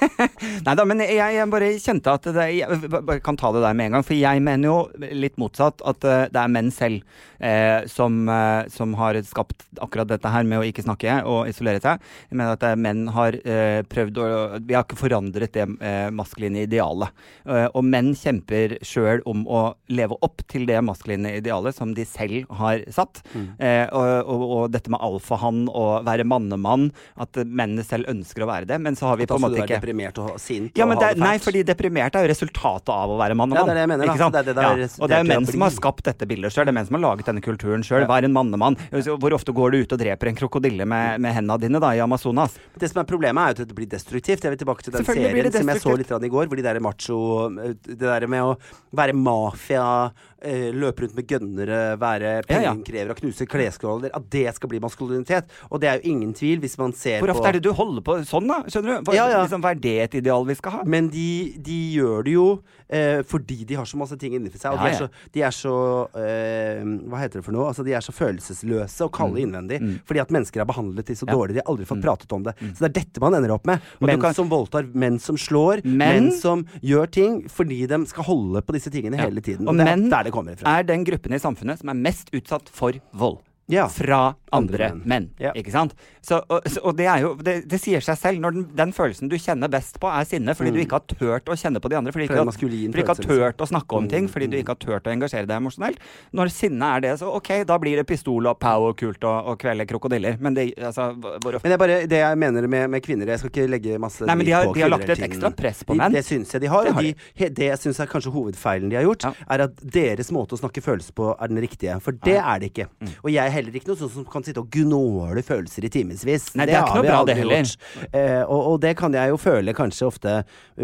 Nei 0.66 0.74
da, 0.78 0.84
men 0.88 1.02
jeg, 1.04 1.16
jeg 1.18 1.48
bare 1.52 1.70
kjente 1.82 2.14
at 2.14 2.28
det, 2.36 2.46
jeg 2.58 3.22
kan 3.24 3.38
ta 3.38 3.52
det 3.54 3.64
der 3.64 3.76
med 3.78 3.90
en 3.90 3.98
gang. 3.98 4.06
For 4.06 4.16
jeg 4.18 4.44
mener 4.44 4.68
jo 4.68 5.08
litt 5.16 5.38
motsatt. 5.40 5.82
At 5.88 6.04
eh, 6.06 6.26
det 6.32 6.40
er 6.40 6.52
menn 6.52 6.70
selv 6.74 7.02
eh, 7.38 7.86
som, 7.90 8.20
eh, 8.32 8.68
som 8.72 8.94
har 8.98 9.18
skapt 9.26 9.66
akkurat 9.84 10.10
dette 10.10 10.32
her 10.32 10.46
med 10.48 10.60
å 10.60 10.66
ikke 10.66 10.84
snakke 10.86 11.20
og 11.28 11.50
isolere 11.50 11.82
seg. 11.84 12.04
Jeg 12.30 12.40
mener 12.40 12.56
at 12.56 12.66
eh, 12.68 12.78
menn 12.78 13.06
har 13.14 13.38
eh, 13.42 13.80
prøvd 13.88 14.22
å 14.22 14.28
Vi 14.68 14.76
har 14.76 14.86
ikke 14.86 15.00
forandret 15.00 15.54
det 15.56 15.66
eh, 15.66 16.08
maskuline 16.14 16.64
idealet. 16.66 17.26
Og 17.48 17.84
menn 17.86 18.10
kjemper 18.18 18.76
sjøl 18.86 19.22
om 19.28 19.44
å 19.48 19.60
leve 19.92 20.16
opp 20.24 20.42
til 20.50 20.66
det 20.68 20.78
maskuline 20.84 21.30
idealet 21.38 21.76
som 21.76 21.94
de 21.96 22.04
selv 22.08 22.48
har 22.58 22.82
satt. 22.92 23.22
Eh, 23.58 23.86
og, 23.94 24.28
og, 24.28 24.44
og 24.48 24.57
dette 24.72 24.90
med 24.90 25.00
alfahann 25.04 25.68
og 25.70 26.04
være 26.08 26.26
mannemann, 26.28 26.88
at 27.16 27.38
eh, 27.38 27.46
mennene 27.46 27.84
selv 27.86 28.10
ønsker 28.10 28.42
å 28.44 28.48
være 28.50 28.66
det. 28.66 28.80
Men 28.82 28.98
så 28.98 29.06
har 29.12 29.20
vi 29.20 29.26
Da 29.28 29.34
på 29.34 29.38
en 29.38 29.44
skal 29.44 29.52
du 29.52 29.56
måte 29.56 29.62
være 29.62 29.76
er 29.76 29.80
deprimert 29.80 30.18
og 30.24 30.40
sint 30.42 30.74
ja, 30.78 30.84
og 30.84 30.90
men 30.90 30.98
ha 30.98 31.04
det, 31.04 31.14
det 31.14 31.22
er- 31.22 31.26
nei, 31.28 31.36
fordi 31.44 31.62
deprimert 31.68 32.18
er 32.18 32.26
jo 32.26 32.32
resultatet 32.32 32.92
av 32.94 33.14
å 33.14 33.18
være 33.20 33.36
mann 33.38 33.52
og 33.52 33.58
Ja, 33.60 33.64
det 33.64 33.70
er 33.70 33.78
det 33.78 33.84
jeg 33.86 33.92
mener. 33.94 34.04
Ikke 34.08 34.22
sant? 34.24 34.34
Det 34.34 34.40
er 34.42 34.48
det 34.50 34.56
det 34.58 34.64
er 34.64 34.82
ja. 34.82 34.88
Og 34.98 35.08
det 35.08 35.18
er 35.18 35.28
menn 35.30 35.46
som 35.46 35.60
har 35.68 35.74
skapt 35.78 36.04
dette 36.08 36.26
bildet 36.28 36.52
sjøl. 36.54 36.64
Det 36.66 36.74
er 36.74 36.78
menn 36.80 36.88
som 36.88 36.98
har 36.98 37.04
laget 37.06 37.30
denne 37.30 37.44
kulturen 37.44 37.86
sjøl. 37.86 38.06
Vær 38.08 38.24
en 38.24 38.32
mannemann. 38.34 38.76
Hvor 38.90 39.32
ofte 39.38 39.54
går 39.54 39.70
du 39.72 39.78
ut 39.84 39.92
og 39.92 39.98
dreper 40.02 40.32
en 40.32 40.38
krokodille 40.38 40.86
med, 40.88 41.20
med 41.20 41.34
hendene 41.36 41.60
dine 41.60 41.80
da, 41.82 41.92
i 41.94 42.02
Amazonas? 42.02 42.58
Det 42.78 42.90
som 42.90 43.02
er 43.02 43.08
Problemet 43.08 43.40
er 43.40 43.54
jo 43.54 43.62
at 43.64 43.68
det 43.70 43.76
blir 43.78 43.88
destruktivt. 43.88 44.44
Jeg 44.44 44.52
vil 44.52 44.60
tilbake 44.60 44.84
til 44.84 44.92
den 44.92 45.04
serien 45.04 45.52
som 45.52 45.70
jeg 45.72 45.80
så 45.82 45.96
litt 45.96 46.10
i 46.12 46.28
går, 46.32 46.48
hvor 46.50 46.56
de 46.56 46.62
der 46.66 46.80
macho 46.80 47.48
Det 47.48 47.98
der 47.98 48.26
med 48.26 48.42
å 48.42 48.56
være 48.94 49.14
mafia, 49.16 50.12
eh, 50.42 50.68
løpe 50.74 51.02
rundt 51.04 51.14
med 51.18 51.26
gønnere, 51.28 51.78
være 51.98 52.32
ja. 52.48 52.72
og 52.72 53.16
knuse 53.20 53.46
klesskåler, 53.46 54.10
at 54.14 54.28
det 54.30 54.54
skal 54.54 54.68
bli 54.70 54.80
maskulinitet. 54.80 55.44
Og 55.70 55.80
det 55.80 55.88
er 55.90 56.00
jo 56.00 56.10
ingen 56.12 56.32
tvil 56.34 56.60
hvis 56.60 56.78
man 56.78 56.92
ser 56.92 57.20
på 57.20 57.26
Hvor 57.26 57.34
på 57.34 57.38
ofte 57.40 57.48
er 57.48 57.58
det 57.58 57.62
du 57.66 57.72
holder 57.72 58.02
på 58.06 58.18
sånn, 58.28 58.48
da? 58.48 58.62
Skjønner 58.68 58.98
du? 58.98 59.08
Hva, 59.10 59.14
Ja, 59.18 59.28
ja. 59.32 59.42
Liksom, 59.44 59.62
hva 59.64 59.70
er 59.74 59.80
det 59.82 59.96
et 60.06 60.14
ideal 60.22 60.44
vi 60.46 60.54
skal 60.54 60.72
ha? 60.78 60.82
Men 60.84 61.08
de, 61.10 61.28
de 61.58 61.78
gjør 61.96 62.24
det 62.24 62.32
jo 62.36 62.46
eh, 62.88 63.22
fordi 63.26 63.64
de 63.68 63.74
har 63.78 63.84
så 63.88 63.96
masse 64.00 64.16
ting 64.20 64.34
inni 64.38 64.50
seg. 64.54 64.72
Og 64.72 64.78
Ja, 64.78 64.84
de 64.84 64.90
er 64.94 64.98
så, 65.02 65.08
de 65.34 65.42
er 65.42 65.54
så 65.54 65.74
eh, 66.18 66.82
Hva 67.08 67.20
heter 67.22 67.40
det 67.40 67.44
for 67.46 67.52
noe? 67.56 67.68
Altså, 67.70 67.84
de 67.86 67.94
er 67.96 68.04
så 68.04 68.14
følelsesløse 68.16 69.06
og 69.06 69.12
kalde 69.16 69.42
innvendig. 69.42 69.80
Fordi 70.08 70.22
at 70.22 70.30
mennesker 70.34 70.62
er 70.62 70.68
behandlet 70.68 71.06
de 71.08 71.14
så 71.18 71.26
Mm. 71.28 71.32
Mm. 71.32 71.36
dårlig. 71.38 71.54
De 71.54 71.60
har 71.60 71.68
aldri 71.72 71.84
fått 71.88 72.02
pratet 72.02 72.32
om 72.32 72.42
det. 72.46 72.54
Så 72.72 72.78
det 72.84 72.88
er 72.88 72.94
dette 73.02 73.20
man 73.20 73.34
ender 73.36 73.50
opp 73.52 73.66
med. 73.66 73.80
Menn 74.00 74.20
kan- 74.22 74.34
som 74.34 74.48
voldtar, 74.48 74.86
menn 74.94 75.18
som 75.20 75.36
slår, 75.36 75.82
Men- 75.84 75.98
menn 75.98 76.32
som 76.32 76.64
gjør 76.82 77.10
ting 77.10 77.42
fordi 77.48 77.86
de 77.88 77.98
skal 78.06 78.24
holde 78.24 78.62
på 78.62 78.72
disse 78.72 78.90
tingene 78.90 79.18
hele 79.18 79.40
tiden. 79.40 79.68
Og 79.68 79.76
det 79.76 79.86
er 79.86 79.96
menn 79.96 80.08
der 80.08 80.27
det 80.28 80.36
kommer 80.36 80.58
fra. 80.60 80.78
er 80.78 80.88
den 80.88 81.04
gruppen 81.08 81.34
i 81.36 81.42
samfunnet 81.42 81.80
som 81.80 81.92
er 81.92 82.00
mest 82.06 82.32
utsatt 82.36 82.68
for 82.72 82.96
vold. 83.16 83.40
Ja. 83.68 83.86
Fra 83.92 84.34
andre 84.50 84.58
Andre 84.58 84.86
menn. 84.96 85.02
menn. 85.04 85.24
Ja. 85.38 85.50
Ikke 85.52 85.70
sant? 85.74 85.92
Så, 86.24 86.38
og, 86.48 86.64
og 86.82 86.94
det 86.96 87.04
er 87.06 87.20
jo 87.20 87.34
Det, 87.44 87.54
det 87.68 87.78
sier 87.82 88.00
seg 88.00 88.16
selv. 88.16 88.40
Når 88.40 88.54
den, 88.56 88.62
den 88.78 88.92
følelsen 88.96 89.28
du 89.28 89.36
kjenner 89.36 89.68
best 89.68 89.98
på, 90.00 90.08
er 90.08 90.24
sinne, 90.24 90.54
fordi 90.56 90.72
du 90.72 90.78
ikke 90.80 90.96
har 90.96 91.04
turt 91.10 91.50
å 91.52 91.56
kjenne 91.58 91.80
på 91.84 91.90
de 91.92 91.98
andre. 91.98 92.12
Fordi 92.14 92.26
For 92.30 92.40
fordi 92.48 92.80
du 92.88 92.96
ikke 93.02 93.12
har 93.12 93.20
turt 93.20 93.60
å 93.60 93.68
snakke 93.68 93.98
om 93.98 94.08
ting. 94.08 94.28
Fordi 94.32 94.48
du 94.48 94.56
ikke 94.56 94.72
har 94.72 94.80
turt 94.80 95.06
å 95.08 95.12
engasjere 95.12 95.44
deg 95.50 95.60
emosjonelt. 95.60 96.00
Når 96.32 96.52
sinne 96.54 96.88
er 96.96 97.04
det, 97.04 97.12
så 97.20 97.28
ok, 97.36 97.50
da 97.68 97.76
blir 97.82 98.00
det 98.00 98.06
pistol 98.08 98.48
og 98.48 98.56
pow 98.62 98.88
og 98.88 98.96
kult 99.00 99.24
og, 99.28 99.50
og 99.52 99.60
kvele 99.60 99.84
krokodiller. 99.88 100.40
Men 100.40 100.56
det 100.56 100.66
altså 100.78 101.10
bare... 101.20 101.60
Men 101.60 101.68
det 101.68 101.76
er 101.76 101.82
bare 101.84 102.00
det 102.08 102.22
jeg 102.24 102.40
mener 102.40 102.66
med, 102.72 102.88
med 102.96 103.04
kvinner 103.04 103.28
Jeg 103.34 103.42
skal 103.42 103.52
ikke 103.52 103.68
legge 103.68 103.98
masse 104.00 104.24
Nei, 104.24 104.34
men 104.40 104.46
de 104.48 104.56
har- 104.56 104.64
på 104.70 104.74
de 104.78 104.86
har 104.86 104.92
lagt 104.94 105.08
et 105.12 105.22
ekstra 105.28 105.52
press 105.56 105.84
på 105.84 105.98
de. 105.98 106.08
Det 106.16 106.24
syns 106.24 106.56
jeg 106.56 106.64
de 106.64 106.72
har. 106.72 106.88
Det 106.88 106.96
har 106.96 107.02
de, 107.10 107.12
De, 107.36 107.50
det 107.60 107.68
jeg 107.74 107.82
syns 107.84 108.00
er 108.00 108.08
kanskje 108.10 108.32
hovedfeilen 108.32 108.88
de 108.88 108.96
har 108.96 109.04
gjort, 109.04 109.28
Ja. 109.28 109.34
er 109.52 109.66
at 109.68 109.76
deres 109.84 110.32
måte 110.32 110.56
å 110.56 110.62
snakke 110.64 110.80
følelser 110.84 111.12
på 111.20 111.30
er 111.36 111.52
den 111.52 111.60
riktige. 111.60 112.00
For 112.00 112.16
det 112.16 112.38
er 112.40 112.58
det 112.64 112.72
ikke. 112.72 112.88
Mm. 113.04 113.12
Og 113.22 113.30
jeg 113.36 113.52
heller 113.58 113.78
ikke 113.78 113.90
noe 113.92 114.00
sånn 114.00 114.12
som 114.14 114.26
kan 114.30 114.46
sitte 114.46 114.62
og 114.62 114.70
gnåle 114.72 115.42
følelser 115.44 115.84
i 115.84 115.92
timevis. 115.92 116.48
Nei, 116.56 116.66
det 116.70 116.76
er 116.78 116.86
ikke 116.86 117.02
noe 117.02 117.08
bra, 117.10 117.20
det 117.28 117.36
heller. 117.38 117.74
Eh, 118.08 118.42
og, 118.46 118.60
og 118.72 118.80
det 118.82 118.94
kan 118.98 119.14
jeg 119.14 119.34
jo 119.34 119.38
føle 119.40 119.74
kanskje 119.76 120.08
ofte 120.08 120.38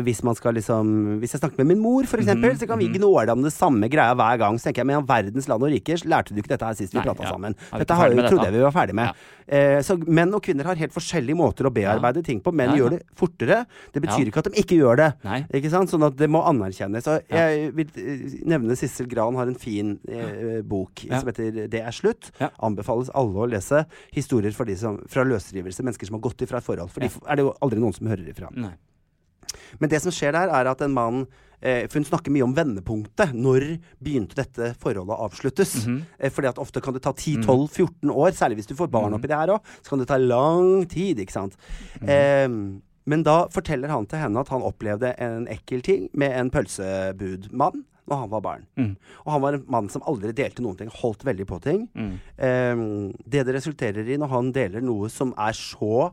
hvis 0.04 0.22
man 0.26 0.36
skal 0.36 0.56
liksom 0.58 0.90
Hvis 1.22 1.34
jeg 1.34 1.40
snakker 1.40 1.62
med 1.62 1.72
min 1.72 1.82
mor, 1.82 2.04
for 2.10 2.18
mm 2.18 2.24
eksempel, 2.24 2.54
så 2.58 2.66
kan 2.66 2.80
vi 2.80 2.88
gnåle 2.88 3.32
om 3.32 3.42
det 3.44 3.52
samme 3.52 3.88
greia 3.92 4.14
hver 4.16 4.38
gang. 4.40 4.56
Så 4.58 4.68
tenker 4.68 4.80
jeg, 4.80 4.88
men 4.88 5.02
i 5.02 5.08
verdens 5.08 5.48
land 5.50 5.62
og 5.66 5.72
rike, 5.72 5.96
lærte 6.08 6.34
du 6.34 6.40
ikke 6.40 6.54
dette 6.54 6.68
her 6.68 6.76
sist 6.78 6.94
vi 6.94 7.02
prata 7.04 7.26
ja. 7.26 7.32
sammen? 7.34 7.54
Dette 7.54 7.98
har, 7.98 8.08
ferdig 8.08 8.28
trodde 8.30 8.46
jeg 8.48 8.54
vi 8.56 8.62
var 8.64 8.74
ferdig 8.74 8.96
med. 8.96 9.24
Eh, 9.46 9.80
så 9.84 9.96
menn 10.00 10.32
og 10.32 10.40
kvinner 10.44 10.64
har 10.70 10.78
helt 10.80 10.94
forskjellige 10.94 11.36
måter 11.36 11.68
å 11.68 11.72
bearbeide 11.74 12.22
ting 12.24 12.40
på. 12.40 12.52
Menn 12.54 12.72
Ja, 12.72 12.76
ja. 12.76 12.80
gjør 12.82 12.94
det 12.96 13.02
fortere. 13.18 13.58
Det 13.92 14.00
betyr 14.00 14.24
Ja. 14.24 14.30
ikke 14.30 14.40
at 14.40 14.48
de 14.50 14.62
ikke 14.62 14.78
gjør 14.80 14.96
det. 15.02 15.10
Nei. 15.24 15.40
Ikke 15.52 15.70
sant? 15.70 15.90
Sånn 15.90 16.06
at 16.06 16.16
det 16.16 16.30
må 16.30 16.40
anerkjennes. 16.48 17.06
Og 17.12 17.22
jeg 17.28 17.72
vil 17.76 17.88
eh, 18.00 18.40
nevne 18.54 18.76
Sissel 18.76 19.06
Gran 19.10 19.36
har 19.36 19.46
en 19.46 19.58
fin 19.58 19.98
eh, 20.08 20.62
bok 20.62 21.04
Ja. 21.04 21.20
som 21.20 21.28
heter 21.28 21.68
'Det 21.68 21.82
er 21.82 21.92
slutt'. 21.92 22.30
Ja. 22.40 22.50
Anbefales 22.64 23.10
alle 23.14 23.44
å 23.44 23.48
lese 23.50 23.84
historier 24.14 24.52
fra, 24.56 24.64
de 24.68 24.76
som, 24.80 24.98
fra 25.10 25.24
løsrivelse, 25.28 25.84
mennesker 25.84 26.06
som 26.08 26.16
har 26.18 26.24
gått 26.26 26.42
ifra 26.46 26.58
et 26.58 26.66
forhold. 26.66 26.90
For 26.90 27.00
de 27.04 27.10
er 27.12 27.36
det 27.36 27.44
jo 27.46 27.54
aldri 27.60 27.80
noen 27.84 27.94
som 27.96 28.06
hører 28.10 28.28
ifra. 28.32 28.50
Nei. 28.56 28.74
Men 29.78 29.90
det 29.92 30.00
som 30.02 30.10
skjer 30.14 30.32
der, 30.34 30.48
er 30.50 30.66
at 30.70 30.80
en 30.82 30.92
mann 30.94 31.26
eh, 31.62 31.86
For 31.88 31.98
hun 32.00 32.04
snakker 32.08 32.32
mye 32.34 32.44
om 32.44 32.54
vendepunktet. 32.56 33.32
Når 33.34 33.78
begynte 34.02 34.34
dette 34.36 34.72
forholdet 34.82 35.14
å 35.14 35.28
avsluttes? 35.28 35.86
Mhm. 35.86 36.00
eh, 36.18 36.30
fordi 36.34 36.48
at 36.50 36.58
ofte 36.58 36.82
kan 36.82 36.92
det 36.96 37.02
ta 37.06 37.12
10-12-14 37.12 38.10
år, 38.12 38.32
særlig 38.36 38.58
hvis 38.58 38.66
du 38.68 38.74
får 38.74 38.88
Mhm. 38.90 38.92
barn 38.92 39.14
oppi 39.14 39.28
det 39.30 39.36
her 39.38 39.48
òg. 39.54 39.60
Så 39.82 39.90
kan 39.90 39.98
det 40.02 40.08
ta 40.08 40.18
lang 40.18 40.84
tid, 40.86 41.18
ikke 41.18 41.32
sant. 41.32 41.56
Mhm. 42.00 42.08
Eh, 42.08 42.80
men 43.06 43.22
da 43.22 43.46
forteller 43.48 43.88
han 43.88 44.06
til 44.06 44.18
henne 44.18 44.40
at 44.40 44.48
han 44.48 44.62
opplevde 44.62 45.14
en 45.18 45.46
ekkel 45.46 45.82
ting 45.82 46.08
med 46.14 46.32
en 46.32 46.50
pølsebudmann 46.50 47.84
når 48.10 48.20
han 48.20 48.30
var 48.30 48.40
barn. 48.44 48.66
Mm. 48.76 48.96
Og 49.24 49.32
han 49.32 49.42
var 49.42 49.56
en 49.56 49.64
mann 49.72 49.88
som 49.88 50.02
aldri 50.06 50.32
delte 50.36 50.62
noen 50.64 50.76
ting, 50.76 50.90
holdt 51.00 51.24
veldig 51.24 51.46
på 51.48 51.60
ting. 51.64 51.86
Mm. 51.96 52.12
Eh, 52.36 52.84
det 53.26 53.46
det 53.48 53.54
resulterer 53.56 54.06
i 54.08 54.18
når 54.20 54.28
han 54.34 54.52
deler 54.52 54.84
noe 54.84 55.08
som 55.12 55.34
er 55.38 55.52
så 55.56 56.12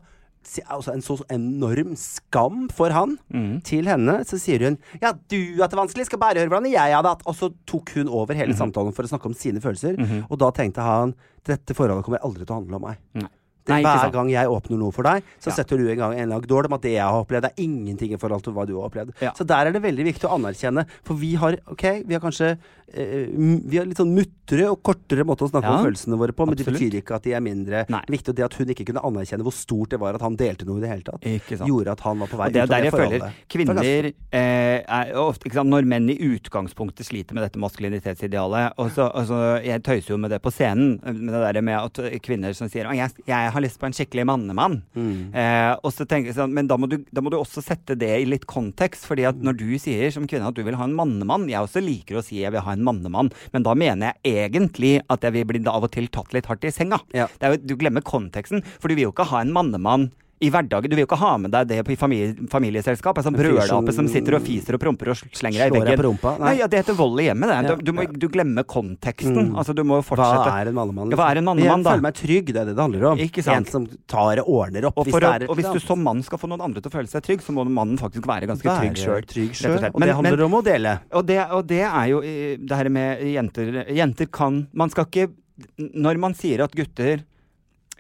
Altså 0.66 0.90
en 0.96 1.04
så 1.06 1.20
enorm 1.30 1.92
skam 1.96 2.64
for 2.74 2.90
han 2.90 3.20
Mm. 3.30 3.62
til 3.62 3.86
henne, 3.86 4.26
så 4.26 4.40
sier 4.42 4.64
hun 4.66 4.78
Ja, 5.00 5.12
du 5.14 5.38
hatt 5.62 5.70
det 5.70 5.78
vanskelig, 5.78 6.08
skal 6.08 6.18
bare 6.18 6.40
høre 6.42 6.50
hvordan 6.50 6.72
jeg 6.72 6.96
hadde 6.96 7.12
hatt 7.14 7.22
Og 7.28 7.36
så 7.38 7.54
tok 7.70 7.92
hun 7.94 8.10
over 8.10 8.34
hele 8.34 8.56
samtalen 8.58 8.92
for 8.92 9.04
å 9.06 9.12
snakke 9.12 9.30
om 9.30 9.36
sine 9.38 9.62
følelser. 9.62 10.00
Og 10.32 10.40
da 10.40 10.50
tenkte 10.50 10.82
han 10.82 11.14
dette 11.46 11.76
forholdet 11.78 12.04
kommer 12.06 12.26
aldri 12.26 12.44
til 12.48 12.56
å 12.56 12.58
handle 12.58 12.76
om 12.76 12.82
meg. 12.88 12.98
Nei. 13.14 13.30
Nei, 13.70 13.82
hver 13.84 14.12
gang 14.12 14.30
jeg 14.32 14.48
åpner 14.50 14.78
noe 14.80 14.92
for 14.92 15.04
deg, 15.04 15.24
så 15.40 15.50
Ja. 15.52 15.54
setter 15.54 15.78
du 15.78 15.88
en 15.92 15.98
gang 15.98 16.14
en 16.18 16.30
lag 16.30 16.48
dårlig 16.48 16.66
om 16.66 16.74
at 16.74 16.82
det 16.82 16.94
jeg 16.94 17.04
har 17.04 17.24
opplevd, 17.24 17.46
er 17.46 17.54
ingenting 17.58 18.14
i 18.14 18.18
forhold 18.18 18.42
til 18.44 18.54
hva 18.54 18.66
du 18.66 18.74
har 18.80 18.90
opplevd. 18.90 19.14
Ja. 19.22 19.32
Så 19.34 19.46
der 19.46 19.68
er 19.68 19.72
det 19.72 19.82
veldig 19.84 20.04
viktig 20.06 20.26
å 20.30 20.34
anerkjenne. 20.40 20.86
For 21.04 21.14
vi 21.14 21.36
har 21.36 21.58
okay, 21.70 22.04
vi 22.04 22.14
har 22.16 22.22
kanskje 22.22 22.58
Vi 22.94 23.78
har 23.80 23.86
litt 23.88 24.00
sånn 24.02 24.14
muttere 24.16 24.68
og 24.72 24.82
kortere 24.84 25.24
måte 25.28 25.46
å 25.46 25.50
snakke 25.52 25.68
Ja, 25.70 25.78
om 25.80 25.86
følelsene 25.86 26.18
våre 26.20 26.34
på, 26.36 26.46
men 26.48 26.58
det 26.60 26.66
betyr 26.68 26.98
ikke 27.00 27.16
at 27.16 27.24
de 27.24 27.34
er 27.38 27.44
mindre 27.44 27.86
Nei. 27.92 28.02
viktige. 28.12 28.34
Og 28.34 28.38
det 28.40 28.46
at 28.48 28.58
hun 28.60 28.72
ikke 28.74 28.86
kunne 28.90 29.04
anerkjenne 29.08 29.46
hvor 29.48 29.56
stort 29.56 29.94
det 29.94 30.00
var 30.02 30.18
at 30.18 30.22
han 30.26 30.36
delte 30.40 30.68
noe 30.68 30.78
i 30.80 30.84
det 30.84 30.90
hele 30.92 31.06
tatt, 31.08 31.24
gjorde 31.68 31.96
at 31.96 32.04
han 32.06 32.20
var 32.20 32.32
på 32.32 32.40
vei 32.42 32.48
Og 32.50 32.54
det 32.54 32.62
er 32.62 32.68
ut 32.68 32.76
av 32.76 32.84
det 32.84 32.92
forholdet. 32.96 33.40
kvinner 33.52 34.12
eh, 34.32 34.82
er 34.84 35.14
ofte, 35.20 35.52
sant, 35.54 35.70
Når 35.72 35.88
menn 35.88 36.10
i 36.12 36.18
utgangspunktet 36.32 37.08
sliter 37.08 37.38
med 37.38 37.44
dette 37.48 37.60
maskulinitetsidealet 37.62 38.78
og 38.82 38.92
så, 38.96 39.08
og 39.14 39.28
så, 39.30 39.40
Jeg 39.64 39.84
tøyser 39.86 40.14
jo 40.16 40.20
med 40.22 40.32
det 40.34 40.42
på 40.44 40.52
scenen, 40.54 41.00
med 41.04 41.34
det 41.34 41.42
der 41.56 41.62
med 41.66 41.78
at 41.80 42.22
kvinner 42.26 42.54
som 42.58 42.70
sier 42.72 42.90
Å, 42.90 42.96
jeg, 42.98 43.14
jeg 43.30 43.52
har 43.56 43.64
lyst 43.64 43.80
på 43.82 43.88
en 43.88 43.96
skikkelig 43.96 44.26
mannemann. 44.28 44.82
Mm. 44.96 45.32
Eh, 45.36 45.72
og 45.82 45.92
så 45.96 46.06
tenker 46.08 46.32
jeg 46.32 46.38
sånn, 46.40 46.54
Men 46.56 46.68
da 46.70 46.78
må, 46.80 46.90
du, 46.92 47.00
da 47.12 47.24
må 47.24 47.32
du 47.34 47.38
også 47.40 47.64
sette 47.64 47.96
det 48.00 48.12
i 48.22 48.28
litt 48.28 48.46
kontekst. 48.50 49.06
fordi 49.08 49.26
at 49.30 49.40
når 49.42 49.58
du 49.60 49.68
sier 49.82 50.12
som 50.14 50.28
kvinne 50.30 50.48
at 50.50 50.58
du 50.58 50.64
vil 50.66 50.76
ha 50.80 50.88
en 50.88 50.96
mannemann 50.98 51.48
Jeg 51.52 51.62
også 51.64 51.84
liker 51.84 52.20
å 52.20 52.26
si 52.26 52.42
jeg 52.42 52.52
vil 52.54 52.64
ha 52.66 52.74
en 52.76 52.81
en 52.82 52.88
mannemann. 52.88 53.32
Men 53.54 53.68
da 53.68 53.78
mener 53.78 54.18
jeg 54.26 54.50
egentlig 54.50 54.96
at 55.14 55.24
jeg 55.26 55.38
vil 55.38 55.48
bli 55.54 55.64
av 55.70 55.86
og 55.88 55.94
til 55.94 56.10
tatt 56.12 56.34
litt 56.36 56.50
hardt 56.50 56.66
i 56.68 56.74
senga. 56.74 57.00
Ja. 57.16 57.30
Det 57.38 57.48
er 57.48 57.56
jo, 57.56 57.62
du 57.72 57.78
glemmer 57.80 58.06
konteksten, 58.06 58.66
for 58.82 58.90
du 58.90 58.98
vil 58.98 59.08
jo 59.10 59.14
ikke 59.16 59.30
ha 59.32 59.46
en 59.46 59.54
mannemann 59.56 60.10
i 60.42 60.50
hverdagen. 60.50 60.90
Du 60.90 60.96
vil 60.96 61.04
jo 61.04 61.08
ikke 61.10 61.20
ha 61.22 61.32
med 61.42 61.54
deg 61.54 61.68
det 61.70 61.80
på 61.86 61.94
i 61.94 61.98
familie, 62.00 62.34
familieselskap. 62.50 63.20
En 63.22 63.28
sånn 63.28 63.38
brølape 63.38 63.94
som 63.96 64.08
sitter 64.10 64.38
og 64.38 64.46
fiser 64.46 64.78
og 64.78 64.82
promper 64.82 65.12
og 65.14 65.20
slenger 65.38 65.64
deg 65.68 65.76
i 65.78 65.82
veggen. 65.86 66.18
Nei. 66.22 66.34
Nei, 66.42 66.54
ja, 66.60 66.70
det 66.72 66.82
heter 66.82 66.98
vold 66.98 67.22
i 67.22 67.28
hjemmet. 67.28 67.52
Det. 67.52 67.76
Du, 67.78 67.92
du, 67.92 67.94
må, 67.98 68.06
du 68.10 68.28
glemmer 68.34 68.66
konteksten. 68.66 69.52
Mm. 69.52 69.56
Altså, 69.62 69.76
du 69.78 69.84
må 69.88 70.02
fortsette. 70.06 70.48
Hva 70.48 70.58
er 70.64 70.72
en 70.72 70.78
mannemann? 70.78 71.14
Ja, 71.14 71.20
hva 71.22 71.30
er 71.32 71.42
en 71.42 71.48
mannemann, 71.50 71.86
jeg 71.86 71.92
føler 71.92 72.06
meg 72.08 72.18
trygg, 72.18 72.52
det 72.52 72.64
er 72.64 72.72
det 72.72 72.76
det 72.78 72.86
handler 72.86 73.08
om. 73.12 73.22
Ikke 73.28 73.46
sant? 73.46 73.70
En 73.70 73.72
som 73.72 73.88
tar 74.10 74.42
og 74.44 74.52
ordner 74.58 74.90
opp. 74.90 74.98
Og, 75.02 75.10
hvis 75.10 75.20
å, 75.20 75.34
og 75.48 75.60
hvis 75.60 75.72
du 75.78 75.82
som 75.84 76.02
mann 76.06 76.24
skal 76.26 76.42
få 76.42 76.50
noen 76.52 76.66
andre 76.68 76.84
til 76.84 76.92
å 76.92 76.96
føle 76.98 77.12
seg 77.12 77.26
trygg, 77.28 77.46
så 77.46 77.56
må 77.56 77.66
mannen 77.70 78.00
faktisk 78.02 78.28
være 78.30 78.50
ganske 78.50 78.78
trygg 78.82 78.98
sjøl. 79.00 79.18
Være 79.20 79.30
trygg 79.30 79.58
sjøl. 79.62 79.78
og 79.78 79.96
Og 79.96 80.06
det 80.06 80.16
handler 80.18 80.38
men- 80.38 80.48
om 80.50 80.58
å 80.58 80.64
dele. 80.66 80.96
Og 81.14 81.26
det, 81.30 81.40
og 81.52 81.68
det 81.70 81.84
er 81.86 82.08
jo 82.12 82.22
det 82.22 82.82
her 82.82 82.90
med 82.90 83.22
jenter 83.32 83.86
Jenter 83.92 84.28
kan 84.32 84.68
Man 84.74 84.90
skal 84.90 85.06
ikke 85.06 85.30
Når 85.78 86.18
man 86.22 86.34
sier 86.38 86.64
at 86.66 86.74
gutter 86.76 87.22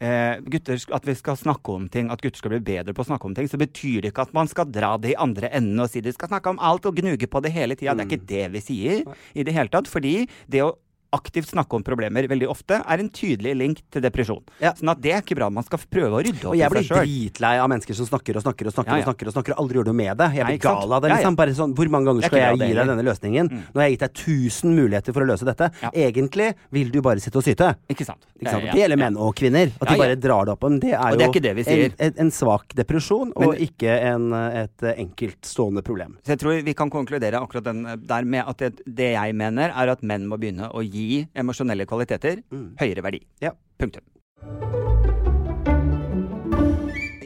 eh, 0.01 0.41
gutter, 0.51 0.81
At 0.97 1.07
vi 1.07 1.15
skal 1.17 1.39
snakke 1.39 1.75
om 1.75 1.87
ting, 1.91 2.11
at 2.11 2.21
gutter 2.21 2.41
skal 2.41 2.55
bli 2.55 2.61
bedre 2.71 2.95
på 2.97 3.05
å 3.05 3.09
snakke 3.11 3.29
om 3.29 3.35
ting, 3.37 3.49
så 3.51 3.59
betyr 3.61 4.01
det 4.01 4.13
ikke 4.13 4.27
at 4.27 4.35
man 4.37 4.49
skal 4.51 4.69
dra 4.69 4.95
det 5.01 5.13
i 5.13 5.19
andre 5.19 5.51
enden 5.53 5.79
og 5.83 5.91
si 5.91 6.03
de 6.03 6.13
skal 6.15 6.31
snakke 6.31 6.53
om 6.53 6.61
alt 6.61 6.87
og 6.89 6.97
gnuge 6.99 7.29
på 7.31 7.43
det 7.45 7.53
hele 7.55 7.77
tida. 7.77 7.95
Det 7.95 8.05
er 8.05 8.11
ikke 8.11 8.31
det 8.33 8.45
vi 8.55 8.63
sier 8.65 9.03
i 9.33 9.45
det 9.47 9.55
hele 9.55 9.71
tatt. 9.73 9.89
Fordi 9.91 10.25
det 10.51 10.65
å 10.65 10.73
aktivt 11.15 11.51
snakke 11.51 11.75
om 11.75 11.83
problemer 11.85 12.27
veldig 12.31 12.47
ofte 12.51 12.79
er 12.81 13.01
en 13.03 13.09
tydelig 13.11 13.53
link 13.57 13.81
til 13.91 14.03
depresjon. 14.03 14.41
Ja. 14.63 14.71
Sånn 14.77 14.91
at 14.93 15.01
det 15.03 15.13
er 15.15 15.23
ikke 15.23 15.37
bra. 15.39 15.49
Man 15.53 15.65
skal 15.67 15.81
prøve 15.91 16.19
å 16.19 16.23
rydde 16.23 16.45
opp 16.47 16.53
Og 16.53 16.59
jeg 16.59 16.71
blir 16.71 16.87
dritlei 16.87 17.53
av 17.61 17.69
mennesker 17.71 17.97
som 17.97 18.07
snakker 18.07 18.39
og 18.39 18.45
snakker 18.45 18.69
og 18.69 18.75
snakker 18.75 18.91
Ja, 18.95 18.99
ja. 19.01 19.03
og 19.03 19.09
snakker 19.09 19.31
og 19.31 19.35
snakker 19.35 19.55
og 19.55 19.63
aldri 19.63 19.79
gjør 19.81 19.89
noe 19.91 19.97
med 19.99 20.21
det. 20.21 20.29
Jeg 20.37 20.47
blir 20.47 20.61
gal 20.63 20.95
av 20.97 21.03
det. 21.03 21.11
Liksom 21.15 21.37
Bare 21.41 21.55
sånn, 21.57 21.75
Hvor 21.77 21.91
mange 21.93 22.09
ganger 22.11 22.23
er 22.23 22.31
skal 22.31 22.41
jeg, 22.41 22.59
jeg 22.61 22.71
gi 22.71 22.77
deg 22.79 22.91
denne 22.93 23.05
løsningen? 23.07 23.51
Nå 23.71 23.81
har 23.81 23.89
jeg 23.89 23.97
gitt 23.97 24.05
deg 24.05 24.23
1000 24.23 24.75
muligheter 24.79 25.17
for 25.17 25.25
å 25.25 25.29
løse 25.31 25.47
dette. 25.47 25.69
Egentlig 25.91 26.49
vil 26.77 26.91
du 26.93 26.99
bare 27.03 27.23
sitte 27.23 27.41
og 27.41 27.45
syte. 27.45 27.73
Ikke 27.91 28.07
sant? 28.07 28.23
Ikke 28.39 28.55
sant? 28.55 28.69
Det 28.71 28.79
gjelder 28.81 29.01
menn 29.03 29.19
og 29.19 29.35
kvinner. 29.37 29.73
At 29.81 29.91
de 29.91 29.99
bare 29.99 30.17
drar 30.19 30.47
det 30.47 30.55
opp. 30.55 30.63
Men 30.67 30.79
det 30.83 30.93
er 30.95 31.15
jo 31.17 31.21
det 31.21 31.51
er 31.51 31.59
det. 31.59 31.67
En, 31.71 31.95
en, 32.07 32.17
en 32.25 32.31
svak 32.33 32.75
depresjon, 32.77 33.33
og 33.35 33.51
Men- 33.51 33.63
ikke 33.67 33.97
en, 34.11 34.31
et 34.63 34.87
enkeltstående 34.95 35.83
problem. 35.85 36.17
Så 36.25 36.35
jeg 36.35 36.41
tror 36.43 36.61
vi 36.65 36.75
kan 36.77 36.89
konkludere 36.93 37.41
akkurat 37.41 37.67
den 37.67 37.83
der 38.07 38.27
med 38.27 38.47
at 38.47 38.61
det, 38.63 38.71
det 38.85 39.11
jeg 39.13 39.35
mener, 39.37 39.73
er 39.75 39.91
at 39.93 40.03
menn 40.05 40.27
må 40.29 40.39
begynne 40.41 40.69
å 40.71 40.83
gi 40.85 41.00
emosjonelle 41.35 41.85
kvaliteter 41.89 42.41
høyere 42.81 43.03
verdi. 43.05 43.21
Ja. 43.43 43.51
Punktum. 43.81 44.03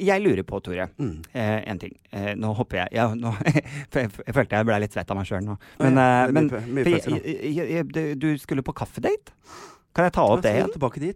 Jeg 0.06 0.22
lurer 0.22 0.44
på, 0.46 0.60
Tore, 0.62 0.90
Mm. 1.00 1.22
eh, 1.34 1.62
en 1.72 1.80
ting. 1.80 1.94
Eh, 2.14 2.34
nå 2.38 2.52
hopper 2.54 2.78
jeg 2.84 2.90
ja, 3.00 3.08
nå, 3.16 3.32
jeg, 3.96 4.10
følte 4.36 4.58
jeg 4.60 4.66
ble 4.68 4.80
litt 4.84 4.94
svett 4.94 5.10
av 5.10 5.18
meg 5.18 5.26
sjøl 5.26 5.42
nå. 5.48 5.56
Men, 5.80 5.96
ja, 5.98 6.10
eh, 6.28 6.32
men 6.36 6.50
mye- 6.52 6.84
mye 6.86 7.00
nå. 7.10 7.22
jeg, 7.24 7.70
jeg, 7.96 8.20
du 8.22 8.28
skulle 8.38 8.62
på 8.62 8.76
kaffedate? 8.76 9.34
Kan 9.96 10.04
jeg 10.10 10.14
ta 10.18 10.26
opp 10.28 10.42
det 10.44 10.52
igjen? 10.52 10.68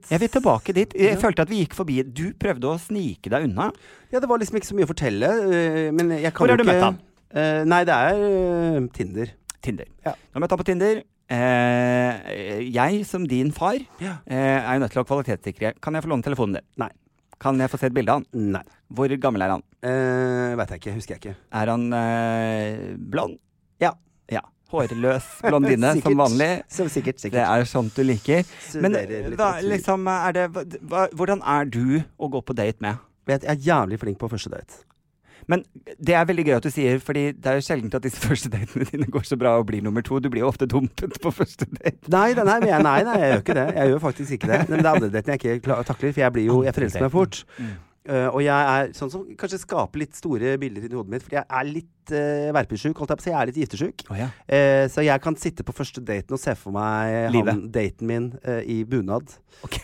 Jeg 0.09 0.19
vil 0.23 0.29
tilbake 0.31 0.73
dit. 0.73 0.93
Jeg 0.95 1.11
Ja. 1.13 1.19
følte 1.19 1.43
at 1.43 1.49
vi 1.51 1.59
gikk 1.65 1.73
forbi. 1.75 1.97
Du 2.15 2.31
prøvde 2.39 2.63
å 2.71 2.77
snike 2.79 3.27
deg 3.29 3.49
unna. 3.49 3.73
Ja, 4.09 4.21
det 4.23 4.29
var 4.31 4.39
liksom 4.39 4.55
ikke 4.57 4.69
så 4.71 4.77
mye 4.79 4.87
å 4.87 4.91
fortelle. 4.93 5.27
øh, 5.27 5.91
Men 5.93 6.09
jeg 6.15 6.31
kan 6.33 6.47
Hvor 6.47 6.49
har 6.49 6.57
du 6.57 6.63
ikke 6.63 6.71
møtt 6.73 6.83
ham? 6.87 6.99
Eh, 7.35 7.63
nei, 7.65 7.83
det 7.83 7.93
er 7.93 8.79
uh, 8.79 8.87
Tinder. 8.95 9.33
Tinder. 9.61 9.85
Ja. 10.05 10.13
Nå 10.33 10.39
jeg 10.41 10.49
ta 10.49 10.55
på 10.55 10.65
Tinder. 10.65 11.03
Eh, 11.29 12.63
jeg 12.73 13.03
som 13.05 13.25
din 13.29 13.51
far 13.53 13.77
Ja. 14.01 14.15
eh, 14.25 14.59
er 14.65 14.73
jo 14.73 14.79
nødt 14.85 14.91
til 14.95 15.03
å 15.03 15.05
kvalitetssikre. 15.05 15.73
Kan 15.81 15.93
jeg 15.93 16.03
få 16.03 16.09
låne 16.09 16.23
telefonen 16.25 16.53
din? 16.57 16.65
Nei. 16.77 16.89
Kan 17.39 17.57
jeg 17.61 17.69
få 17.71 17.77
se 17.79 17.85
et 17.87 17.93
bilde 17.93 18.09
av 18.11 18.23
han? 18.23 18.51
Nei. 18.51 18.63
Hvor 18.91 19.07
gammel 19.21 19.41
er 19.45 19.49
han? 19.53 19.63
Eh, 19.83 20.55
Veit 20.59 20.69
jeg 20.73 20.81
ikke. 20.81 20.95
Husker 20.97 21.15
jeg 21.15 21.21
ikke. 21.21 21.35
Er 21.53 21.67
han 21.71 21.93
eh, 21.93 22.95
blond? 22.97 23.37
Ja. 23.79 23.93
Ja. 24.29 24.41
Hårløs 24.71 25.29
blondine 25.45 25.93
som 26.03 26.17
vanlig. 26.19 26.49
Som 26.67 26.89
sikkert, 26.89 27.21
Det 27.21 27.33
er 27.45 27.63
sånt 27.65 27.93
du 27.95 28.03
liker. 28.03 28.43
Men 28.81 28.97
hva, 29.37 29.61
liksom, 29.61 30.07
er 30.09 30.31
det, 30.33 30.49
hva, 30.81 31.07
hvordan 31.13 31.41
er 31.45 31.65
du 31.65 32.01
å 32.19 32.29
gå 32.29 32.41
på 32.43 32.55
date 32.57 32.81
med? 32.81 32.97
Jeg 33.29 33.45
er 33.45 33.55
jævlig 33.61 33.99
flink 34.01 34.17
på 34.17 34.27
første 34.29 34.49
date. 34.49 34.83
Men 35.49 35.65
det 35.97 36.13
er 36.13 36.27
veldig 36.29 36.45
gøy 36.45 36.55
at 36.59 36.67
du 36.67 36.71
sier, 36.73 36.99
fordi 37.01 37.23
det 37.33 37.49
er 37.49 37.57
jo 37.57 37.65
sjelden 37.65 37.93
at 37.97 38.05
disse 38.05 38.21
første 38.29 38.51
datene 38.53 38.87
dine 38.91 39.09
går 39.09 39.25
så 39.27 39.37
bra 39.39 39.55
og 39.59 39.67
blir 39.71 39.83
nummer 39.85 40.05
to. 40.05 40.21
Du 40.21 40.29
blir 40.29 40.45
jo 40.45 40.51
ofte 40.51 40.69
dumpet 40.69 41.17
på 41.23 41.33
første 41.33 41.67
date. 41.73 42.05
Nei, 42.13 42.31
nei, 42.37 42.45
nei, 42.45 42.59
nei, 42.69 42.97
nei, 43.07 43.19
jeg 43.23 43.33
gjør 43.33 43.43
ikke 43.43 43.59
det. 43.59 43.67
Jeg 43.79 43.93
gjør 43.93 44.01
faktisk 44.05 44.37
ikke 44.37 44.51
det. 44.53 44.63
Men 44.69 44.79
det 44.79 44.85
er 44.85 44.95
andre 44.95 45.13
daten 45.17 45.35
jeg 45.35 45.41
ikke 45.41 45.67
klar, 45.67 45.85
takler, 45.87 46.13
for 46.15 46.25
jeg 46.25 46.35
blir 46.37 46.49
jo 46.49 46.63
Jeg 46.67 46.77
forelsker 46.77 47.07
meg 47.07 47.15
fort. 47.15 47.43
Mm. 47.57 47.77
Uh, 48.09 48.27
og 48.31 48.39
jeg 48.41 48.73
er 48.73 48.93
sånn 48.97 49.11
som 49.13 49.25
kanskje 49.37 49.59
skaper 49.61 50.01
litt 50.01 50.15
store 50.17 50.55
bilder 50.57 50.85
i 50.87 50.95
hodet 50.95 51.11
mitt, 51.13 51.25
fordi 51.25 51.37
jeg 51.37 51.45
er 51.59 51.67
litt 51.67 51.89
uh, 52.13 52.49
verpesjuk, 52.55 52.97
holdt 52.97 53.13
jeg 53.13 53.19
på 53.19 53.23
å 53.23 53.27
si. 53.27 53.33
Jeg 53.33 53.39
er 53.41 53.51
litt 53.51 53.59
giftesjuk. 53.63 54.05
Oh, 54.09 54.17
ja. 54.19 54.29
uh, 54.31 54.85
så 54.91 55.05
jeg 55.05 55.23
kan 55.25 55.37
sitte 55.39 55.65
på 55.67 55.75
første 55.75 56.03
daten 56.05 56.35
og 56.37 56.41
se 56.41 56.55
for 56.59 56.75
meg 56.75 57.29
Livet. 57.35 57.53
han, 57.53 57.61
daten 57.73 58.09
min 58.09 58.31
uh, 58.45 58.61
i 58.63 58.81
bunad. 58.87 59.35
Ok. 59.65 59.79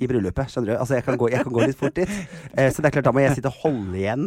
I 0.00 0.08
bryllupet, 0.08 0.48
skjønner 0.48 0.72
du. 0.72 0.76
Altså, 0.80 0.96
jeg 0.96 1.04
kan 1.04 1.18
gå, 1.20 1.28
jeg 1.28 1.44
kan 1.44 1.52
gå 1.52 1.64
litt 1.66 1.76
fort 1.76 1.96
dit. 1.98 2.08
Så 2.72 2.80
det 2.80 2.88
er 2.88 2.94
klart, 2.94 3.06
da 3.10 3.12
må 3.12 3.20
jeg 3.20 3.36
sitte 3.36 3.50
og 3.50 3.58
holde 3.60 3.98
igjen 3.98 4.26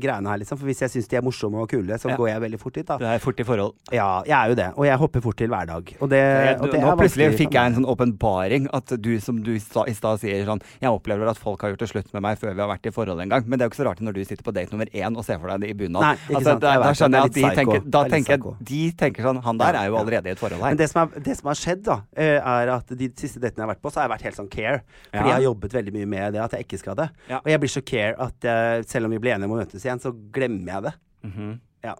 greiene 0.00 0.30
her, 0.30 0.40
liksom. 0.42 0.58
For 0.60 0.68
hvis 0.68 0.82
jeg 0.84 0.92
syns 0.92 1.08
de 1.10 1.18
er 1.18 1.24
morsomme 1.24 1.60
og 1.62 1.70
kule, 1.70 1.96
så 1.98 2.10
Ja. 2.10 2.16
går 2.16 2.28
jeg 2.28 2.42
veldig 2.44 2.60
fort 2.60 2.74
dit, 2.76 2.86
da. 2.86 2.98
Du 3.00 3.04
er 3.08 3.18
fort 3.22 3.40
i 3.40 3.46
forhold. 3.46 3.74
Ja, 3.92 4.22
jeg 4.26 4.36
er 4.36 4.48
jo 4.52 4.54
det. 4.58 4.68
Og 4.76 4.84
jeg 4.86 4.98
hopper 5.00 5.24
fort 5.24 5.36
til 5.40 5.48
hver 5.48 5.66
dag. 5.66 5.94
Og 6.00 6.10
det, 6.10 6.20
Jeg, 6.20 6.60
og 6.60 6.70
det 6.72 6.80
nå 6.82 6.96
plutselig 7.00 7.28
fikk 7.38 7.56
jeg 7.56 7.70
en 7.70 7.78
sånn 7.80 7.88
åpenbaring. 7.88 8.68
At 8.76 8.92
du 9.00 9.12
som 9.20 9.40
du 9.42 9.54
sa, 9.58 9.84
i 9.88 9.94
stad 9.96 10.20
sier 10.22 10.44
sånn 10.48 10.60
Jeg 10.80 10.90
opplever 10.90 11.30
at 11.30 11.40
folk 11.40 11.62
har 11.62 11.72
gjort 11.72 11.84
det 11.84 11.90
slutt 11.90 12.12
med 12.12 12.24
meg 12.26 12.38
før 12.40 12.54
vi 12.54 12.60
har 12.60 12.70
vært 12.70 12.86
i 12.86 12.94
forhold 12.94 13.20
en 13.24 13.32
gang. 13.32 13.46
Men 13.46 13.58
det 13.58 13.64
er 13.64 13.70
jo 13.70 13.72
ikke 13.72 13.82
så 13.82 13.88
rart 13.88 14.02
når 14.04 14.18
du 14.18 14.22
sitter 14.24 14.46
på 14.46 14.54
date 14.56 14.74
nummer 14.74 14.90
én 14.92 15.16
og 15.16 15.24
ser 15.26 15.40
for 15.40 15.52
deg 15.52 15.64
det 15.64 15.72
i 15.72 15.78
bunad. 15.78 16.19
Altså, 16.28 16.44
sant. 16.44 16.60
da, 16.62 16.74
da 16.82 16.92
skjønner 16.92 17.18
jeg 17.24 17.30
at 17.30 17.36
de 17.36 17.44
er 17.46 17.56
tenker, 17.58 17.84
da 17.96 18.02
er 18.04 18.12
tenker, 18.14 18.44
de 18.70 18.80
tenker 18.92 19.26
sånn 19.26 19.40
Han 19.44 19.60
der 19.60 19.78
er 19.80 19.86
jo 19.88 19.96
allerede 20.00 20.28
i 20.28 20.34
et 20.34 20.42
forhold 20.42 20.60
her. 20.60 20.74
Men 20.74 20.80
det 20.80 20.90
som, 20.90 21.00
er, 21.02 21.24
det 21.28 21.36
som 21.38 21.48
har 21.50 21.58
skjedd, 21.58 21.82
da, 21.86 21.96
eh, 22.16 22.36
er 22.38 22.72
at 22.76 22.92
de 23.00 23.08
siste 23.16 23.40
datene 23.42 23.62
jeg 23.62 23.66
har 23.66 23.72
vært 23.74 23.82
på, 23.82 23.92
så 23.94 24.00
har 24.02 24.08
jeg 24.08 24.14
vært 24.16 24.26
helt 24.28 24.40
sånn 24.42 24.50
care. 24.52 24.82
Fordi 25.10 25.24
jeg 25.30 25.36
har 25.38 25.46
jobbet 25.48 25.78
veldig 25.80 25.94
mye 25.96 26.10
med 26.16 26.36
det, 26.36 26.42
at 26.44 26.52
jeg 26.58 26.68
ikke 26.68 26.78
skal 26.84 26.98
det. 27.00 27.08
Og 27.40 27.50
jeg 27.54 27.62
blir 27.64 27.72
så 27.72 27.82
care 27.94 28.14
at 28.28 28.50
jeg, 28.50 28.84
selv 28.92 29.08
om 29.08 29.16
vi 29.16 29.22
blir 29.22 29.34
enige 29.36 29.50
om 29.50 29.56
å 29.56 29.60
møtes 29.62 29.84
igjen, 29.86 30.02
så 30.02 30.12
glemmer 30.34 30.74
jeg 30.76 30.88
det. 30.90 30.94
Mhm. 31.30 31.58
Ja. 31.84 31.94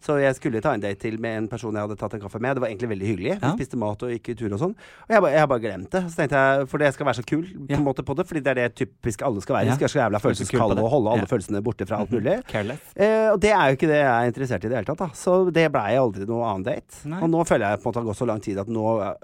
Så 0.00 0.14
jeg 0.18 0.32
skulle 0.38 0.62
ta 0.64 0.72
en 0.72 0.80
date 0.80 0.96
til 0.98 1.18
med 1.20 1.36
en 1.42 1.46
person 1.48 1.74
jeg 1.76 1.82
hadde 1.84 1.96
tatt 2.00 2.14
en 2.16 2.20
kaffe 2.22 2.40
med. 2.40 2.56
Det 2.56 2.62
var 2.64 2.68
egentlig 2.70 2.88
veldig 2.88 3.08
hyggelig. 3.10 3.34
Vi 3.40 3.46
Ja. 3.46 3.52
spiste 3.52 3.76
mat 3.76 4.02
og 4.02 4.08
gikk 4.14 4.30
i 4.30 4.34
tur 4.34 4.52
og 4.54 4.58
sånn. 4.58 4.72
Og 4.72 5.10
jeg, 5.12 5.20
ba- 5.20 5.28
jeg 5.34 5.48
bare 5.48 5.60
glemte 5.60 5.90
det. 5.90 6.02
Så 6.10 6.16
tenkte 6.16 6.40
jeg, 6.40 6.68
For 6.70 6.78
jeg 6.78 6.92
skal 6.94 7.06
være 7.06 7.18
så 7.20 7.26
kul 7.26 7.42
på 7.68 7.76
en 7.76 7.84
måte 7.84 8.02
på 8.02 8.16
det, 8.16 8.24
fordi 8.26 8.40
det 8.42 8.50
er 8.50 8.54
det 8.54 8.74
typisk 8.80 9.22
alle 9.22 9.40
skal 9.44 9.56
være. 9.56 9.66
Ja. 9.66 9.74
Skal 9.76 9.88
være 9.88 9.94
så 9.94 10.00
jævla 10.00 10.20
følelseskalde 10.24 10.80
og 10.82 10.90
holde 10.90 11.10
alle. 11.10 11.22
Mhm. 11.26 11.28
følelsene 11.28 11.62
borte 11.62 11.86
fra 11.86 12.00
alt 12.00 12.10
mulig. 12.10 12.38
Careless. 12.48 12.80
Eh, 12.96 13.28
og 13.32 13.40
det 13.40 13.50
er 13.52 13.64
jo 13.68 13.76
ikke 13.76 13.88
det 13.92 14.00
jeg 14.00 14.08
er 14.08 14.32
interessert 14.32 14.64
i 14.64 14.66
i 14.66 14.70
det 14.70 14.76
hele 14.80 14.86
tatt. 14.88 14.98
da 14.98 15.08
Så 15.12 15.52
det 15.52 15.70
blei 15.72 15.96
aldri 16.00 16.24
noe 16.26 16.44
annen 16.48 16.64
date. 16.64 17.04
Nei. 17.04 17.20
Og 17.20 17.28
nå 17.28 17.44
føler 17.46 17.68
jeg 17.68 17.82
på 17.82 17.86
en 17.86 17.92
måte 17.92 18.00
det 18.00 18.04
har 18.06 18.12
gått 18.12 18.16
så 18.24 18.26
lang 18.26 18.40
tid 18.40 18.58
at 18.58 18.66
nå 18.68 19.02
eh, 19.02 19.14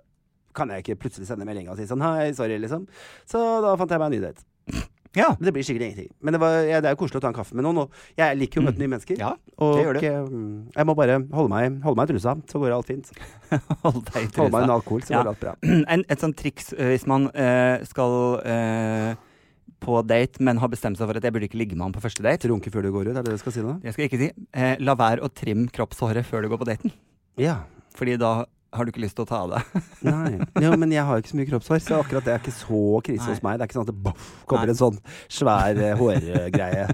kan 0.55 0.68
jeg 0.68 0.85
ikke 0.85 0.99
plutselig 1.01 1.27
sende 1.27 1.45
melding 1.47 1.68
og 1.70 1.77
si 1.79 1.85
sånn 1.85 2.01
hei, 2.05 2.33
sorry, 2.33 2.59
liksom. 2.59 2.87
Så 3.27 3.41
da 3.62 3.74
fant 3.77 3.91
jeg 3.91 3.99
meg 3.99 4.12
en 4.12 4.20
ny 4.20 4.20
date. 4.27 4.45
Ja. 5.17 5.31
Men 5.39 5.49
det 5.49 5.53
blir 5.57 5.64
sikkert 5.64 5.87
ingenting. 5.87 6.11
Men 6.21 6.37
det, 6.37 6.41
var, 6.43 6.57
ja, 6.69 6.81
det 6.85 6.91
er 6.91 6.97
jo 6.97 7.01
koselig 7.01 7.19
å 7.23 7.25
ta 7.25 7.31
en 7.33 7.37
kaffe 7.39 7.57
med 7.57 7.64
noen. 7.64 7.79
Og 7.87 8.01
jeg 8.21 8.37
liker 8.37 8.61
jo 8.61 8.64
å 8.64 8.69
møte 8.69 8.83
nye 8.83 8.91
mennesker. 8.93 9.17
Mm. 9.17 9.23
ja. 9.25 9.31
og 9.64 9.75
det 9.79 9.85
gjør 9.87 9.97
du. 9.97 10.01
eh, 10.11 10.75
jeg 10.77 10.89
må 10.91 10.95
bare 10.99 11.17
holde 11.39 11.53
meg, 11.55 11.79
holde 11.87 11.97
meg 12.03 12.11
i 12.11 12.12
trusa, 12.14 12.35
så 12.53 12.61
går 12.61 12.75
alt 12.77 12.91
fint. 12.91 13.12
Hold 13.87 14.03
deg 14.11 14.19
i 14.19 14.27
trusa. 14.29 14.43
Holde 14.43 14.53
meg 14.53 14.67
under 14.67 14.75
alkohol, 14.77 15.05
så 15.07 15.14
Ja. 15.17 15.23
går 15.25 15.33
alt 15.33 15.41
bra. 15.47 15.55
En, 15.97 16.05
et 16.12 16.21
sånt 16.25 16.37
triks 16.37 16.73
eh, 16.77 16.91
hvis 16.95 17.07
man 17.09 17.31
eh, 17.33 17.85
skal 17.89 18.17
eh, 18.45 19.14
på 19.87 20.01
date, 20.09 20.41
men 20.45 20.59
har 20.62 20.71
bestemt 20.73 20.97
seg 20.99 21.09
for 21.09 21.19
at 21.21 21.25
jeg 21.27 21.35
burde 21.35 21.47
ikke 21.49 21.59
ligge 21.61 21.77
med 21.77 21.87
han 21.89 21.95
på 21.97 22.01
første 22.05 22.25
date. 22.25 22.49
Runke 22.51 22.71
før 22.73 22.87
du 22.87 22.93
går 22.95 23.11
ut, 23.11 23.14
er 23.14 23.23
det 23.23 23.27
det 23.31 23.37
du 23.39 23.43
skal 23.45 23.55
si 23.57 23.64
nå? 23.64 23.75
Jeg 23.85 23.97
skal 23.97 24.09
ikke 24.09 24.21
si 24.25 24.29
eh, 24.57 24.77
la 24.85 24.95
være 24.99 25.25
å 25.25 25.33
trimme 25.33 25.69
kroppshåret 25.73 26.27
før 26.29 26.45
du 26.47 26.51
går 26.53 26.61
på 26.64 26.69
daten. 26.71 26.95
Ja. 27.41 27.59
Fordi 27.97 28.17
da 28.21 28.35
har 28.77 28.87
du 28.87 28.93
ikke 28.93 29.03
lyst 29.05 29.16
til 29.18 29.27
å 29.27 29.29
ta 29.29 29.43
av 29.45 29.55
deg. 29.57 29.83
Nei. 30.11 30.39
Jo, 30.62 30.72
men 30.79 30.95
jeg 30.95 31.05
har 31.09 31.18
jo 31.18 31.24
ikke 31.24 31.33
så 31.33 31.41
mye 31.41 31.51
kroppshår, 31.51 31.83
så 31.85 32.01
akkurat 32.03 32.27
det 32.29 32.35
er 32.37 32.43
ikke 32.43 32.57
så 32.57 32.83
krise 33.07 33.24
Nei. 33.24 33.35
hos 33.35 33.45
meg. 33.47 33.59
Det 33.59 33.66
er 33.66 33.70
ikke 33.70 33.79
sånn 33.81 33.87
at 33.89 33.93
det 33.93 34.01
boff, 34.07 34.33
kommer 34.49 34.68
Nei. 34.70 34.77
en 34.77 34.81
sånn 34.81 35.01
svær 35.41 35.83
eh, 35.83 35.97
hårgreie 36.01 36.89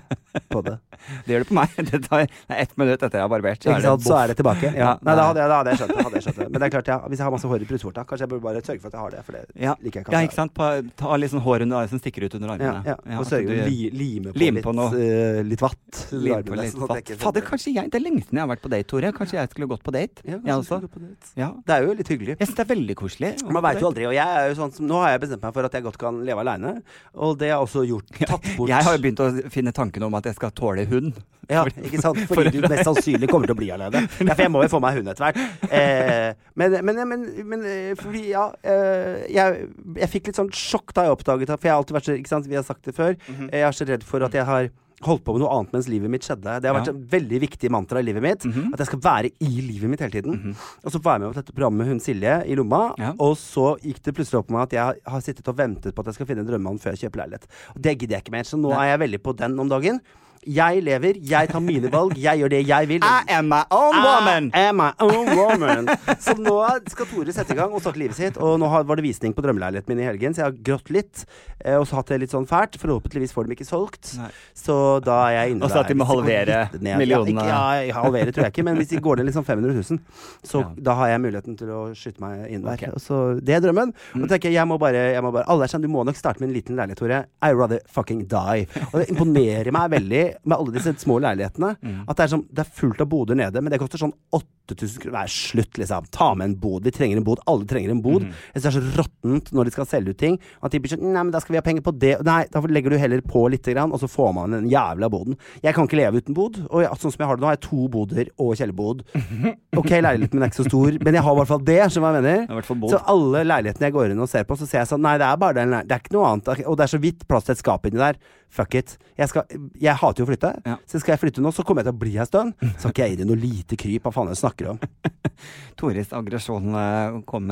på 0.53 0.63
det. 0.67 0.79
Det 1.27 1.35
gjør 1.35 1.43
det 1.43 1.49
på 1.49 1.55
meg. 1.59 1.73
Det 1.91 1.99
tar 2.07 2.23
ett 2.57 2.73
minutt 2.79 3.03
etter 3.03 3.19
jeg 3.19 3.25
har 3.25 3.31
barbert. 3.33 3.65
Ikke 3.67 3.81
sant? 3.83 4.05
Så 4.07 4.15
er 4.17 4.31
det 4.33 4.37
tilbake. 4.39 4.71
Ja. 4.73 4.83
Ja, 4.83 4.91
Nei, 5.03 5.15
da 5.19 5.25
hadde 5.29 5.41
jeg, 5.43 5.51
da 5.51 5.57
hadde 5.61 5.73
jeg 5.73 5.81
skjønt 5.81 5.93
det. 5.97 6.05
Hadde 6.07 6.19
jeg 6.19 6.25
skjønt 6.27 6.39
det. 6.43 6.47
Men 6.53 6.63
det 6.63 6.67
er 6.69 6.73
klart, 6.77 6.91
ja, 6.93 6.97
hvis 7.09 7.21
jeg 7.21 7.27
har 7.27 7.35
masse 7.35 7.49
hår 7.51 7.65
i 7.65 7.69
brystvorta, 7.69 8.05
kanskje 8.09 8.25
jeg 8.27 8.31
burde 8.33 8.45
bare 8.47 8.63
sørge 8.63 8.83
for 8.83 8.91
at 8.91 8.97
jeg 8.97 9.03
har 9.03 9.15
det. 9.17 9.23
For 9.27 9.37
det 9.37 9.43
liker 9.83 9.99
jeg 9.99 10.07
ikke. 10.07 10.15
Ja, 10.15 10.21
ikke 10.29 10.39
sant? 10.39 10.55
På, 10.57 10.69
ta 11.03 11.19
litt 11.19 11.33
sånn 11.35 11.43
hår 11.45 11.65
under 11.67 11.91
som 11.93 12.03
stikker 12.03 12.27
ut 12.29 12.37
under 12.39 12.55
armene. 12.55 12.97
Og 13.19 13.27
sørge 13.29 13.49
for 13.51 13.63
å 13.65 13.69
li, 13.73 13.79
lime 14.03 14.33
på 14.35 14.43
litt, 14.43 14.61
på 14.65 14.75
noe. 14.79 14.91
uh, 14.95 15.41
litt 15.47 15.65
vatt. 15.65 16.03
Lime 16.15 16.41
på 16.47 16.59
litt 16.61 16.73
sånn 16.77 16.95
ikke- 17.03 17.19
Fader, 17.23 17.45
kanskje 17.47 17.75
jeg 17.75 17.91
Det 17.93 17.99
er 18.01 18.05
lenge 18.07 18.23
siden 18.25 18.39
jeg 18.41 18.47
har 18.47 18.53
vært 18.55 18.65
på 18.65 18.73
date, 18.73 18.89
Tore. 18.93 19.13
Kanskje 19.17 19.39
jeg 19.41 19.51
skulle 19.53 19.69
gått 19.75 19.83
på 19.85 19.93
date? 19.95 20.23
Ja, 20.25 20.39
jeg 20.39 20.55
også. 20.57 20.81
på 20.89 21.03
date. 21.03 21.33
Ja. 21.39 21.51
Det 21.67 21.77
er 21.77 21.87
jo 21.87 21.93
litt 21.99 22.09
hyggelig. 22.15 22.37
Jeg 22.39 22.49
syns 22.49 22.57
det 22.61 22.65
er 22.67 22.71
veldig 22.75 22.97
koselig. 23.03 23.33
Man 23.53 23.63
veit 23.67 23.81
jo 23.83 23.91
aldri. 23.91 24.07
Og 24.09 24.15
jeg 24.17 24.27
er 24.43 24.49
jo 24.53 24.59
sånn 24.63 24.73
som 24.77 24.87
Nå 24.93 24.99
har 25.03 25.15
jeg 25.17 25.23
bestemt 25.27 25.43
meg 25.47 25.55
for 25.55 25.65
at 25.69 25.73
jeg 25.77 25.83
godt 25.87 25.99
kan 26.01 26.23
leve 26.27 26.41
aleine. 26.43 26.73
Og 27.15 27.37
det 27.39 27.51
har 27.51 27.59
jeg 27.61 27.67
også 27.69 27.85
gjort. 27.89 28.09
Tatt 28.33 28.49
bort 28.57 28.69
Jeg 28.73 28.87
har 28.87 28.97
jo 28.97 29.03
begynt 29.05 29.23
å 29.23 29.29
finne 29.53 29.73
tanken 29.77 30.03
om 30.09 30.15
at 30.19 30.22
jeg 30.31 30.39
skal 30.39 30.53
tåle 30.57 30.87
hund. 30.91 31.13
Ja, 31.51 31.65
ikke 31.87 32.01
sant? 32.03 32.21
Fordi 32.31 32.53
du 32.55 32.69
mest 32.69 32.87
sannsynlig 32.87 33.29
kommer 33.31 33.51
til 33.51 33.57
å 33.57 33.59
bli 33.59 33.71
alene. 33.75 34.05
For 34.19 34.45
jeg 34.45 34.53
må 34.53 34.63
jo 34.65 34.71
få 34.73 34.81
meg 34.83 34.99
hund 35.01 35.11
etter 35.13 35.27
hvert. 35.27 35.41
Eh, 35.69 36.29
men, 36.59 36.79
men, 36.87 37.03
men, 37.09 37.27
men 37.49 37.67
eh, 37.69 37.91
fordi, 37.99 38.25
ja 38.31 38.47
eh, 38.63 39.25
jeg, 39.33 39.67
jeg 39.99 40.13
fikk 40.13 40.31
litt 40.31 40.39
sånn 40.39 40.53
sjokk 40.55 40.95
da 40.97 41.07
jeg 41.09 41.17
oppdaget 41.17 41.51
det, 41.51 41.59
For 41.59 41.69
jeg 41.69 41.75
har 41.75 41.83
alltid 41.83 41.97
vært 41.97 42.09
så 42.09 42.17
Ikke 42.19 42.33
sant, 42.33 42.49
vi 42.51 42.59
har 42.59 42.67
sagt 42.67 42.87
det 42.89 42.97
før. 42.97 43.17
Mhm. 43.27 43.51
Jeg 43.51 43.67
er 43.69 43.77
så 43.77 43.89
redd 43.89 44.07
for 44.07 44.27
at 44.27 44.39
jeg 44.39 44.49
har 44.49 44.71
holdt 45.03 45.25
på 45.27 45.33
med 45.35 45.43
noe 45.43 45.51
annet 45.59 45.73
mens 45.75 45.89
livet 45.91 46.11
mitt 46.11 46.23
skjedde. 46.27 46.61
Det 46.63 46.69
har 46.71 46.77
vært 46.79 46.87
Ja. 46.91 46.93
en 46.93 47.07
veldig 47.07 47.41
viktig 47.41 47.71
mantra 47.71 47.99
i 47.99 48.03
livet 48.07 48.23
mitt. 48.23 48.47
At 48.73 48.79
jeg 48.79 48.87
skal 48.87 49.01
være 49.01 49.31
i 49.41 49.51
livet 49.61 49.91
mitt 49.91 50.01
hele 50.01 50.11
tiden. 50.15 50.57
Og 50.85 50.91
så 50.93 51.03
var 51.03 51.19
jeg 51.19 51.21
med 51.27 51.35
på 51.35 51.41
dette 51.43 51.53
programmet 51.55 51.79
med 51.79 51.87
hun 51.89 52.01
Silje 52.01 52.35
i 52.47 52.55
lomma, 52.55 52.95
Ja. 52.99 53.13
og 53.19 53.37
så 53.37 53.79
gikk 53.83 54.03
det 54.03 54.15
plutselig 54.15 54.39
opp 54.41 54.49
på 54.49 54.53
meg 54.53 54.63
at 54.63 54.71
jeg 54.73 55.01
har 55.07 55.21
sittet 55.21 55.49
og 55.49 55.57
ventet 55.57 55.95
på 55.95 56.01
at 56.01 56.07
jeg 56.07 56.15
skal 56.15 56.27
finne 56.27 56.41
en 56.41 56.47
drømmemann 56.47 56.79
før 56.81 56.95
jeg 56.97 57.11
kjøper 57.11 57.23
leilighet. 57.27 57.47
Og 57.77 57.83
det 57.83 57.99
gidder 57.99 58.17
jeg 58.17 58.25
ikke 58.25 58.33
mer. 58.33 58.43
Så 58.45 58.59
nå 58.59 58.71
er 58.73 58.97
jeg 58.97 59.01
veldig 59.11 59.23
på 59.23 59.37
den 59.37 59.59
om 59.61 59.69
dagen. 59.69 60.01
Jeg 60.43 60.81
lever, 60.83 61.21
jeg 61.23 61.49
tar 61.53 61.61
mine 61.63 61.87
valg, 61.93 62.17
jeg 62.19 62.41
gjør 62.41 62.51
det 62.51 62.59
jeg 62.67 62.89
vil. 62.91 63.05
I 63.07 63.23
am 63.37 63.47
my 63.53 63.61
own 63.71 63.95
woman! 64.03 64.49
I 64.59 64.65
am 64.73 64.81
my 64.81 64.89
own 64.99 65.29
woman. 65.39 65.87
Så 66.25 66.35
nå 66.35 66.57
skal 66.91 67.07
Tore 67.13 67.31
sette 67.35 67.55
i 67.55 67.59
gang 67.61 67.71
og 67.71 67.83
starte 67.85 68.01
livet 68.01 68.17
sitt. 68.19 68.41
Og 68.43 68.57
nå 68.59 68.67
var 68.67 68.99
det 68.99 69.05
visning 69.07 69.37
på 69.37 69.45
drømmeleiligheten 69.45 69.93
min 69.93 70.01
i 70.03 70.09
helgen, 70.09 70.35
så 70.35 70.43
jeg 70.43 70.49
har 70.49 70.57
grått 70.67 70.91
litt. 70.91 71.23
Eh, 71.63 71.77
og 71.79 71.87
så 71.87 72.01
hatt 72.01 72.11
det 72.11 72.19
litt 72.25 72.35
sånn 72.35 72.49
fælt. 72.51 72.75
Forhåpentligvis 72.83 73.35
får 73.37 73.47
de 73.47 73.55
ikke 73.55 73.67
solgt. 73.69 74.11
Nei. 74.19 74.33
Så 74.59 74.77
da 75.07 75.21
er 75.29 75.37
jeg 75.37 75.55
inne 75.55 75.63
der. 75.63 75.69
Og 75.69 75.77
så 75.77 75.85
at 75.85 75.93
de 75.93 75.97
må 76.01 76.09
halvere 76.11 76.59
millionene. 76.83 77.47
Ja, 77.47 77.63
ja, 77.87 78.01
halvere 78.03 78.35
tror 78.35 78.49
jeg 78.49 78.57
ikke, 78.57 78.67
men 78.67 78.81
hvis 78.83 78.91
de 78.97 79.01
går 79.05 79.23
ned 79.23 79.31
liksom 79.31 79.47
500 79.47 79.79
000, 79.79 80.03
så 80.43 80.65
Ja. 80.65 80.73
da 80.91 80.97
har 80.99 81.13
jeg 81.15 81.23
muligheten 81.23 81.59
til 81.63 81.71
å 81.71 81.85
skyte 81.95 82.19
meg 82.25 82.49
inn 82.51 82.67
der. 82.67 82.75
Ok. 82.75 82.85
Mm. 82.91 82.99
Så 83.07 83.21
det 83.39 83.55
er 83.61 83.63
drømmen. 83.69 83.95
Og 84.19 84.27
da 84.27 84.35
tenker 84.35 84.51
jeg, 84.51 84.59
jeg 84.59 84.67
må 84.67 84.81
bare, 84.83 85.07
jeg 85.15 85.23
må 85.23 85.31
bare 85.35 85.47
Alle 85.47 85.69
er 85.69 85.75
sånn, 85.77 85.87
du 85.87 85.91
må 85.93 86.03
nok 86.07 86.19
starte 86.19 86.43
med 86.43 86.51
en 86.51 86.57
liten 86.59 86.79
leilighet, 86.83 86.99
Tore. 86.99 87.23
I 87.43 87.55
rather 87.55 87.79
fucking 87.87 88.27
die. 88.27 88.67
Og 88.91 88.99
det 88.99 89.09
imponerer 89.15 89.71
meg 89.75 89.91
veldig 89.95 90.25
med 90.45 90.57
alle 90.57 90.75
disse 90.75 90.95
små 91.03 91.19
leilighetene. 91.23 91.75
Mm. 91.83 92.01
At 92.07 92.19
det 92.19 92.25
er, 92.25 92.33
sånn, 92.35 92.47
det 92.51 92.65
er 92.65 92.75
fullt 92.81 93.03
av 93.05 93.11
boder 93.13 93.39
nede, 93.39 93.63
men 93.63 93.73
det 93.73 93.81
koster 93.83 94.01
sånn 94.01 94.15
8000 94.33 95.03
kroner. 95.03 95.17
Nei, 95.19 95.27
slutt, 95.29 95.79
liksom. 95.81 96.07
Ta 96.15 96.29
med 96.39 96.51
en 96.51 96.57
bod. 96.63 96.87
Vi 96.87 96.93
trenger 96.95 97.19
en 97.21 97.27
bod. 97.27 97.43
Alle 97.51 97.67
trenger 97.69 97.93
en 97.93 98.03
bod. 98.05 98.25
Mm. 98.25 98.37
Jeg 98.55 98.63
syns 98.63 98.65
det 98.65 98.71
er 98.71 98.77
så 98.93 99.03
råttent 99.03 99.51
når 99.53 99.69
de 99.69 99.75
skal 99.75 99.89
selge 99.91 100.15
ut 100.15 100.21
ting. 100.23 100.39
At 100.63 100.73
de 100.73 100.81
blir 100.81 100.95
sånn 100.95 101.03
Nei, 101.13 101.25
men 101.27 101.33
da 101.35 101.43
skal 101.43 101.57
vi 101.57 101.61
ha 101.61 101.65
penger 101.67 101.85
på 101.85 101.93
det. 101.99 102.15
Nei, 102.25 102.39
da 102.53 102.63
legger 102.65 102.95
du 102.95 102.99
heller 103.01 103.25
på 103.27 103.45
lite 103.53 103.75
grann, 103.75 103.93
og 103.93 104.01
så 104.01 104.09
får 104.09 104.31
man 104.39 104.57
den 104.57 104.71
jævla 104.73 105.11
boden. 105.13 105.37
Jeg 105.65 105.77
kan 105.77 105.89
ikke 105.89 105.99
leve 105.99 106.23
uten 106.23 106.37
bod. 106.37 106.61
Og 106.71 106.85
jeg, 106.85 107.01
sånn 107.03 107.15
som 107.15 107.25
jeg 107.25 107.31
har 107.33 107.41
det 107.41 107.45
nå, 107.45 107.51
har 107.51 107.59
jeg 107.59 107.65
to 107.67 107.89
boder 107.93 108.33
og 108.39 108.55
kjellerbod. 108.61 109.05
Ok, 109.73 109.89
leiligheten 109.89 110.37
min 110.37 110.45
er 110.45 110.51
ikke 110.51 110.59
så 110.59 110.67
stor, 110.67 110.97
men 111.01 111.17
jeg 111.17 111.25
har 111.25 111.33
i 111.33 111.39
hvert 111.39 111.49
fall 111.49 111.63
det. 111.65 111.79
Skjønner 111.89 111.97
du 111.97 112.05
hva 112.05 112.11
jeg 112.13 112.25
mener? 112.27 112.91
Så 112.93 112.99
alle 113.09 113.41
leilighetene 113.47 113.89
jeg 113.89 113.95
går 113.97 114.13
inn 114.13 114.21
og 114.21 114.29
ser 114.29 114.45
på, 114.49 114.59
så 114.61 114.69
ser 114.69 114.83
jeg 114.83 114.91
sånn 114.91 115.01
Nei, 115.03 115.15
det 115.21 115.25
er 115.25 115.39
bare 115.41 115.57
den 115.57 115.73
Det 115.89 115.97
er 115.97 116.03
ikke 116.03 116.15
noe 116.19 116.29
annet. 116.29 116.51
Og 116.69 116.77
det 116.77 116.85
er 116.85 116.93
så 116.93 117.01
vidt 117.01 117.25
plass 117.29 117.49
til 117.49 117.57
et 117.57 117.63
skap 117.63 117.89
inni 117.89 118.03
der. 118.03 118.21
Fuck 118.53 118.75
it. 118.77 118.99
Jeg, 119.17 119.31
skal, 119.31 119.47
jeg 119.81 119.95
hater 119.97 120.21
jo 120.21 120.27
å 120.27 120.29
flytte. 120.29 120.49
Ja. 120.69 120.75
Så 120.85 120.99
skal 121.01 121.15
jeg 121.15 121.21
flytte 121.23 121.41
nå, 121.41 121.49
så 121.57 121.65
kommer 121.65 121.81
jeg 121.81 121.89
til 121.89 121.95
å 121.97 122.01
bli 122.03 122.11
her 122.19 122.27
en 122.27 122.29
stund. 122.29 122.53
Så 122.83 122.91
skal 122.93 123.07
jeg 123.07 123.15
gi 123.15 123.21
det 123.23 123.27
noe 123.31 123.41
lite 123.41 123.79
kryp. 123.81 124.05
Hva 124.05 124.13
faen 124.13 124.29
er 124.29 124.35
det 124.35 124.37
du 124.37 124.43
snakker 124.43 124.69
om? 124.75 124.83
Tores 125.81 126.13
aggresjon 126.13 126.67
eh, 126.77 127.17
kom, 127.31 127.49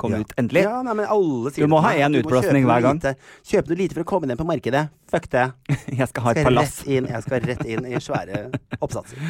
kom 0.00 0.14
Ja. 0.16 0.22
ut 0.24 0.32
endelig. 0.40 0.62
Ja, 0.64 0.78
nei, 0.86 0.94
men 1.02 1.10
alle 1.12 1.52
sier 1.52 1.68
Du 1.68 1.72
må 1.74 1.82
det 1.82 1.84
ha 1.90 1.92
én 2.00 2.08
en 2.08 2.16
utblåsning 2.22 2.64
hver 2.64 2.86
gang. 2.86 3.02
Kjøpe 3.44 3.74
noe 3.74 3.80
lite 3.82 3.98
for 3.98 4.06
å 4.06 4.08
komme 4.08 4.30
ned 4.30 4.40
på 4.40 4.46
markedet. 4.48 4.86
Fuck 5.12 5.28
det. 5.36 5.44
Jeg 6.00 6.08
skal 6.14 6.26
ha 6.26 6.32
et 6.32 6.40
palass. 6.48 6.80
inn, 6.88 7.06
jeg 7.12 7.24
skal 7.24 7.44
rett 7.44 7.62
inn 7.68 7.84
i 7.88 8.00
svære 8.00 8.42
oppsatser. 8.80 9.20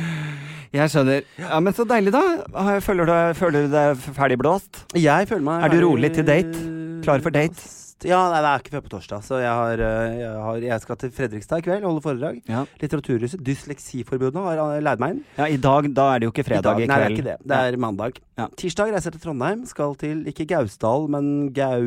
Jeg 0.75 0.91
skjønner. 0.95 1.27
Ja, 1.41 1.59
Men 1.65 1.75
så 1.75 1.87
deilig, 1.89 2.13
da. 2.15 2.79
Føler 2.85 3.09
du, 3.11 3.15
føler 3.39 3.67
du 3.67 3.75
deg 3.75 4.07
ferdigblåst? 4.19 4.85
Jeg 4.99 5.29
føler 5.31 5.47
meg 5.51 5.67
Er 5.67 5.75
du 5.75 5.81
rolig 5.87 6.13
til 6.15 6.27
date? 6.29 6.67
Klar 7.07 7.23
for 7.25 7.35
date? 7.35 7.88
Ja, 8.07 8.19
nei, 8.31 8.39
det 8.45 8.51
er 8.53 8.61
ikke 8.63 8.71
før 8.77 8.83
på 8.85 8.91
torsdag. 8.93 9.23
Så 9.27 9.41
jeg, 9.43 9.51
har, 9.51 9.81
øh, 9.83 10.19
jeg, 10.21 10.35
har, 10.45 10.57
jeg 10.63 10.81
skal 10.85 10.97
til 11.01 11.11
Fredrikstad 11.17 11.59
i 11.59 11.65
kveld 11.67 11.83
og 11.83 11.89
holde 11.91 12.03
foredrag. 12.05 12.37
Ja. 12.47 12.61
Litteraturhuset. 12.79 13.41
Dysleksiforbundet 13.43 14.39
har 14.45 14.61
øh, 14.63 14.77
leid 14.87 15.03
meg 15.03 15.17
inn. 15.17 15.25
ja, 15.39 15.49
I 15.51 15.57
dag 15.59 15.89
da 15.97 16.05
er 16.15 16.19
det 16.23 16.29
jo 16.29 16.35
ikke 16.37 16.45
fredag 16.47 16.79
i, 16.79 16.87
dag, 16.87 16.93
Nei, 16.93 16.99
det 17.03 17.09
er 17.09 17.17
ikke 17.17 17.27
det. 17.27 17.37
Det 17.51 17.59
er 17.73 17.81
mandag. 17.83 18.21
Ja. 18.39 18.47
Tirsdag 18.61 18.93
reiser 18.95 19.11
jeg 19.11 19.19
til 19.19 19.25
Trondheim. 19.27 19.65
Skal 19.67 19.97
til 19.99 20.23
ikke 20.31 20.47
Gausdal, 20.55 21.09
men 21.11 21.33
Gau... 21.57 21.83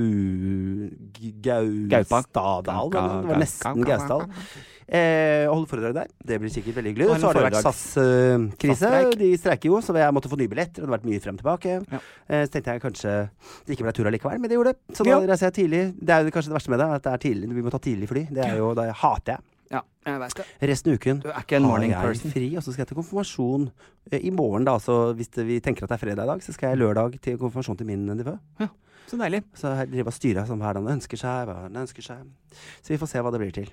Gaustadal. 1.95 2.91
Ga- 2.91 3.07
Det 3.21 3.31
var 3.31 3.39
nesten 3.45 3.83
ga- 3.83 3.89
Gausdal. 3.93 4.27
Eh, 4.91 5.45
holde 5.47 5.69
foredrag 5.71 5.93
der. 5.95 6.07
Det 6.27 6.37
blir 6.41 6.51
sikkert 6.51 6.75
veldig 6.75 6.91
hyggelig. 6.91 7.05
Og 7.13 7.19
Så 7.21 7.27
har 7.29 7.37
det 7.37 7.43
vært. 7.45 7.61
SAS-krise. 7.63 8.89
De 9.21 9.29
streiker 9.39 9.69
jo, 9.69 9.77
så 9.79 9.95
jeg 9.95 10.11
måtte 10.15 10.27
få 10.31 10.35
nye 10.39 10.51
billetter. 10.51 10.83
Og 10.83 10.87
det 10.87 10.91
har 10.91 10.97
vært 10.97 11.07
mye 11.07 11.21
frem 11.23 11.37
og 11.37 11.41
tilbake. 11.43 11.75
Ja. 11.91 11.99
Eh, 12.27 12.43
så 12.45 12.51
tenkte 12.57 12.73
jeg 12.75 12.83
kanskje 12.83 13.13
det 13.67 13.77
ikke 13.77 13.85
ble 13.87 13.93
tur 13.95 14.09
allikevel, 14.11 14.41
men 14.43 14.49
det 14.51 14.57
gjorde 14.57 14.73
det. 14.73 14.97
Så 14.97 15.05
da 15.07 15.09
Ja. 15.13 15.19
reiser 15.31 15.47
jeg 15.47 15.55
tidlig. 15.61 15.83
Det 15.99 16.09
er 16.09 16.23
jo 16.27 16.31
kanskje 16.35 16.51
det 16.51 16.57
verste 16.59 16.69
med 16.75 16.79
det, 16.83 16.89
at 16.91 17.03
det 17.03 17.13
er 17.13 17.17
tidlig. 17.29 17.53
vi 17.55 17.61
må 17.61 17.71
ta 17.71 17.79
tidlig 17.79 18.07
fly. 18.09 18.27
Det 18.35 18.43
er 18.45 18.57
jo, 18.57 18.73
da 18.73 18.91
hater 18.91 19.31
jeg. 19.37 19.39
Ja. 19.71 19.81
Resten 20.61 20.91
av 20.91 20.97
uken 20.99 21.19
Du 21.21 21.29
er 21.29 21.39
ikke 21.39 21.55
en 21.55 21.63
har 21.63 21.79
jeg 21.79 21.91
person. 21.95 22.31
fri, 22.31 22.55
og 22.57 22.63
så 22.63 22.73
skal 22.73 22.81
jeg 22.83 22.87
til 22.89 22.97
konfirmasjon 22.97 23.71
eh, 24.11 24.19
i 24.27 24.29
morgen, 24.29 24.65
da. 24.65 24.75
Så 24.77 25.15
hvis 25.15 25.29
det, 25.31 25.45
vi 25.47 25.59
tenker 25.61 25.83
at 25.83 25.89
det 25.89 26.01
er 26.01 26.05
fredag 26.05 26.23
i 26.23 26.27
dag, 26.27 26.41
så 26.43 26.51
skal 26.51 26.75
jeg 26.75 26.79
lørdag 26.83 27.21
til 27.21 27.37
konfirmasjon 27.37 27.77
til 27.77 27.87
min 27.87 28.05
nevø. 28.05 28.35
Så 29.07 29.17
deilig. 29.17 29.43
Så 29.55 29.71
jeg 29.77 29.91
driver 29.91 30.07
og 30.07 30.13
styrer 30.13 30.45
sånn 30.47 30.59
hva 30.59 30.69
er 30.71 30.73
han 30.79 30.87
ønsker 30.99 31.17
seg, 31.17 31.47
hva 31.47 31.55
han 31.63 31.73
ønsker 31.73 32.03
seg. 32.03 32.17
Så 32.83 32.89
vi 32.89 32.97
får 32.97 33.07
se 33.07 33.19
hva 33.19 33.31
det 33.31 33.39
blir 33.39 33.51
til. 33.53 33.71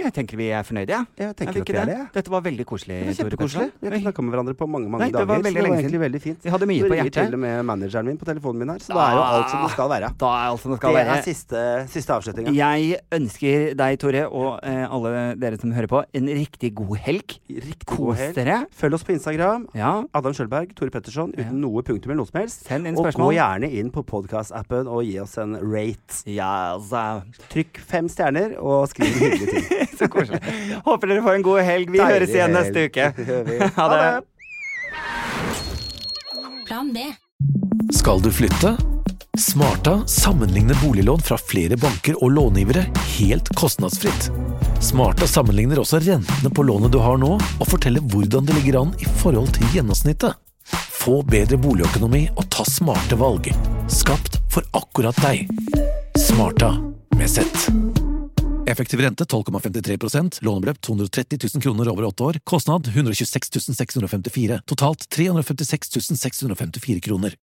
Jeg 0.00 0.12
tenker 0.16 0.36
vi 0.40 0.46
er 0.56 0.62
fornøyde, 0.64 0.88
ja. 0.94 1.02
Jeg 1.18 1.28
Er 1.28 1.34
tenker 1.36 1.60
at 1.60 1.68
vi 1.68 1.76
er 1.76 1.86
det? 1.86 1.96
det. 1.96 2.12
Dette 2.14 2.30
var 2.32 2.40
veldig 2.42 2.64
koselig. 2.66 2.96
Det 3.00 3.06
var 3.10 3.16
kjempekoselig. 3.20 3.66
Vi 3.80 3.86
har 3.88 3.94
ikke 3.96 4.04
snakka 4.06 4.22
med 4.24 4.32
hverandre 4.34 4.54
på 4.56 4.66
mange 4.70 4.88
mange 4.88 5.00
Nei, 5.04 5.10
det 5.10 5.18
dager. 5.20 5.26
var 5.28 5.36
så 5.36 5.42
veldig 5.42 5.54
det 5.54 5.60
var 5.60 5.68
lenge 5.68 5.76
egentlig 5.80 5.90
siden. 5.90 6.04
veldig 6.06 6.20
fint. 6.24 6.38
Vi 6.44 6.50
hadde 6.54 6.66
mye 6.70 6.80
Så 6.80 6.88
på 6.90 6.96
hjertet. 6.96 7.12
til 7.20 7.34
og 7.34 7.40
med 7.44 7.64
manageren 7.68 8.06
min 8.10 8.16
på 8.20 8.24
telefonen 8.30 8.58
min 8.64 8.68
her, 8.74 8.78
så 8.80 8.94
da 8.96 9.00
er 9.06 9.12
jo 9.18 9.22
alt 9.30 9.50
som 9.50 9.62
det 9.66 9.70
skal 9.74 9.88
være. 9.92 10.08
Da 10.24 10.30
er 10.40 10.46
alt 10.50 10.60
som 10.60 10.70
det 10.72 10.78
skal 10.80 10.94
Det 10.94 11.00
være. 11.00 11.16
er 11.18 11.22
siste, 11.22 11.64
siste 11.92 12.10
avslutninga. 12.16 12.54
Jeg 12.56 13.00
ønsker 13.12 13.74
deg, 13.76 13.98
Tore, 14.00 14.24
og 14.30 14.60
eh, 14.62 14.86
alle 14.88 15.36
dere 15.36 15.60
som 15.60 15.72
hører 15.72 15.86
på, 15.92 16.02
en 16.14 16.26
riktig 16.40 16.74
god 16.74 16.96
helg. 16.96 17.36
Riktig 17.50 17.86
god 17.96 18.14
helg. 18.16 18.34
dere. 18.34 18.58
Følg 18.72 18.94
oss 18.94 19.04
på 19.04 19.12
Instagram. 19.12 19.68
Ja. 19.74 19.92
Adam 20.14 20.32
Sjølberg, 20.32 20.74
Tore 20.74 20.90
Petterson, 20.90 21.32
uten 21.36 21.44
Ja. 21.44 21.50
noe 21.52 21.82
punktum 21.82 22.10
eller 22.10 22.22
noe 22.24 22.30
som 22.30 22.40
helst. 22.40 22.64
Send 22.66 22.86
inn 22.86 22.96
Og 22.96 23.04
gå 23.12 23.30
gjerne 23.36 23.70
inn 23.70 23.90
på 23.90 24.02
podkast-appen 24.04 24.86
og 24.88 25.04
gi 25.04 25.18
oss 25.20 25.36
en 25.38 25.56
rate. 25.60 26.22
Ja, 26.26 26.74
altså. 26.76 27.22
Trykk 27.50 27.78
fem 27.78 28.08
stjerner 28.08 28.56
og 28.60 28.88
skriv 28.88 29.06
hyggelige 29.12 29.50
ting. 29.50 29.86
Så 29.98 30.08
koselig. 30.08 30.40
Håper 30.84 31.10
dere 31.12 31.22
får 31.22 31.34
en 31.40 31.46
god 31.46 31.62
helg. 31.66 31.90
Vi 31.90 31.98
Deilig 31.98 32.14
høres 32.14 32.36
igjen 32.36 32.54
neste 32.56 32.86
uke. 32.88 33.10
Ha 33.78 33.88
det. 33.94 34.04
Plan 36.66 36.92
B. 36.94 37.10
Skal 37.92 38.22
du 38.22 38.30
flytte? 38.32 38.76
Smarta 39.38 40.06
sammenligner 40.06 40.76
boliglån 40.84 41.20
fra 41.24 41.38
flere 41.38 41.76
banker 41.76 42.18
og 42.22 42.30
långivere 42.34 42.84
helt 43.16 43.48
kostnadsfritt. 43.56 44.28
Smarta 44.82 45.26
sammenligner 45.26 45.80
også 45.80 46.00
rentene 46.02 46.50
på 46.54 46.62
lånet 46.66 46.92
du 46.92 46.98
har 47.02 47.18
nå, 47.18 47.32
og 47.38 47.70
forteller 47.70 48.04
hvordan 48.12 48.46
det 48.46 48.58
ligger 48.58 48.80
an 48.82 48.94
i 49.00 49.08
forhold 49.22 49.54
til 49.56 49.70
gjennomsnittet. 49.74 50.36
Få 51.00 51.22
bedre 51.24 51.56
boligøkonomi 51.62 52.26
og 52.36 52.44
ta 52.52 52.66
smarte 52.68 53.16
valg. 53.18 53.48
Skapt 53.90 54.38
for 54.52 54.66
akkurat 54.76 55.16
deg. 55.24 55.48
Smarta 56.20 56.74
med 57.16 57.30
Z. 57.30 58.09
Effektiv 58.70 59.00
rente 59.00 59.24
12,53% 59.24 60.38
lånebeløp 60.46 60.78
230 60.80 61.38
000 61.54 61.62
kroner 61.62 61.88
over 61.90 62.04
åtte 62.06 62.22
år. 62.22 62.36
Kostnad 62.44 62.86
126 62.86 63.74
654. 63.74 64.60
Totalt 64.66 65.08
356 65.10 65.90
654 66.14 67.00
kroner. 67.00 67.34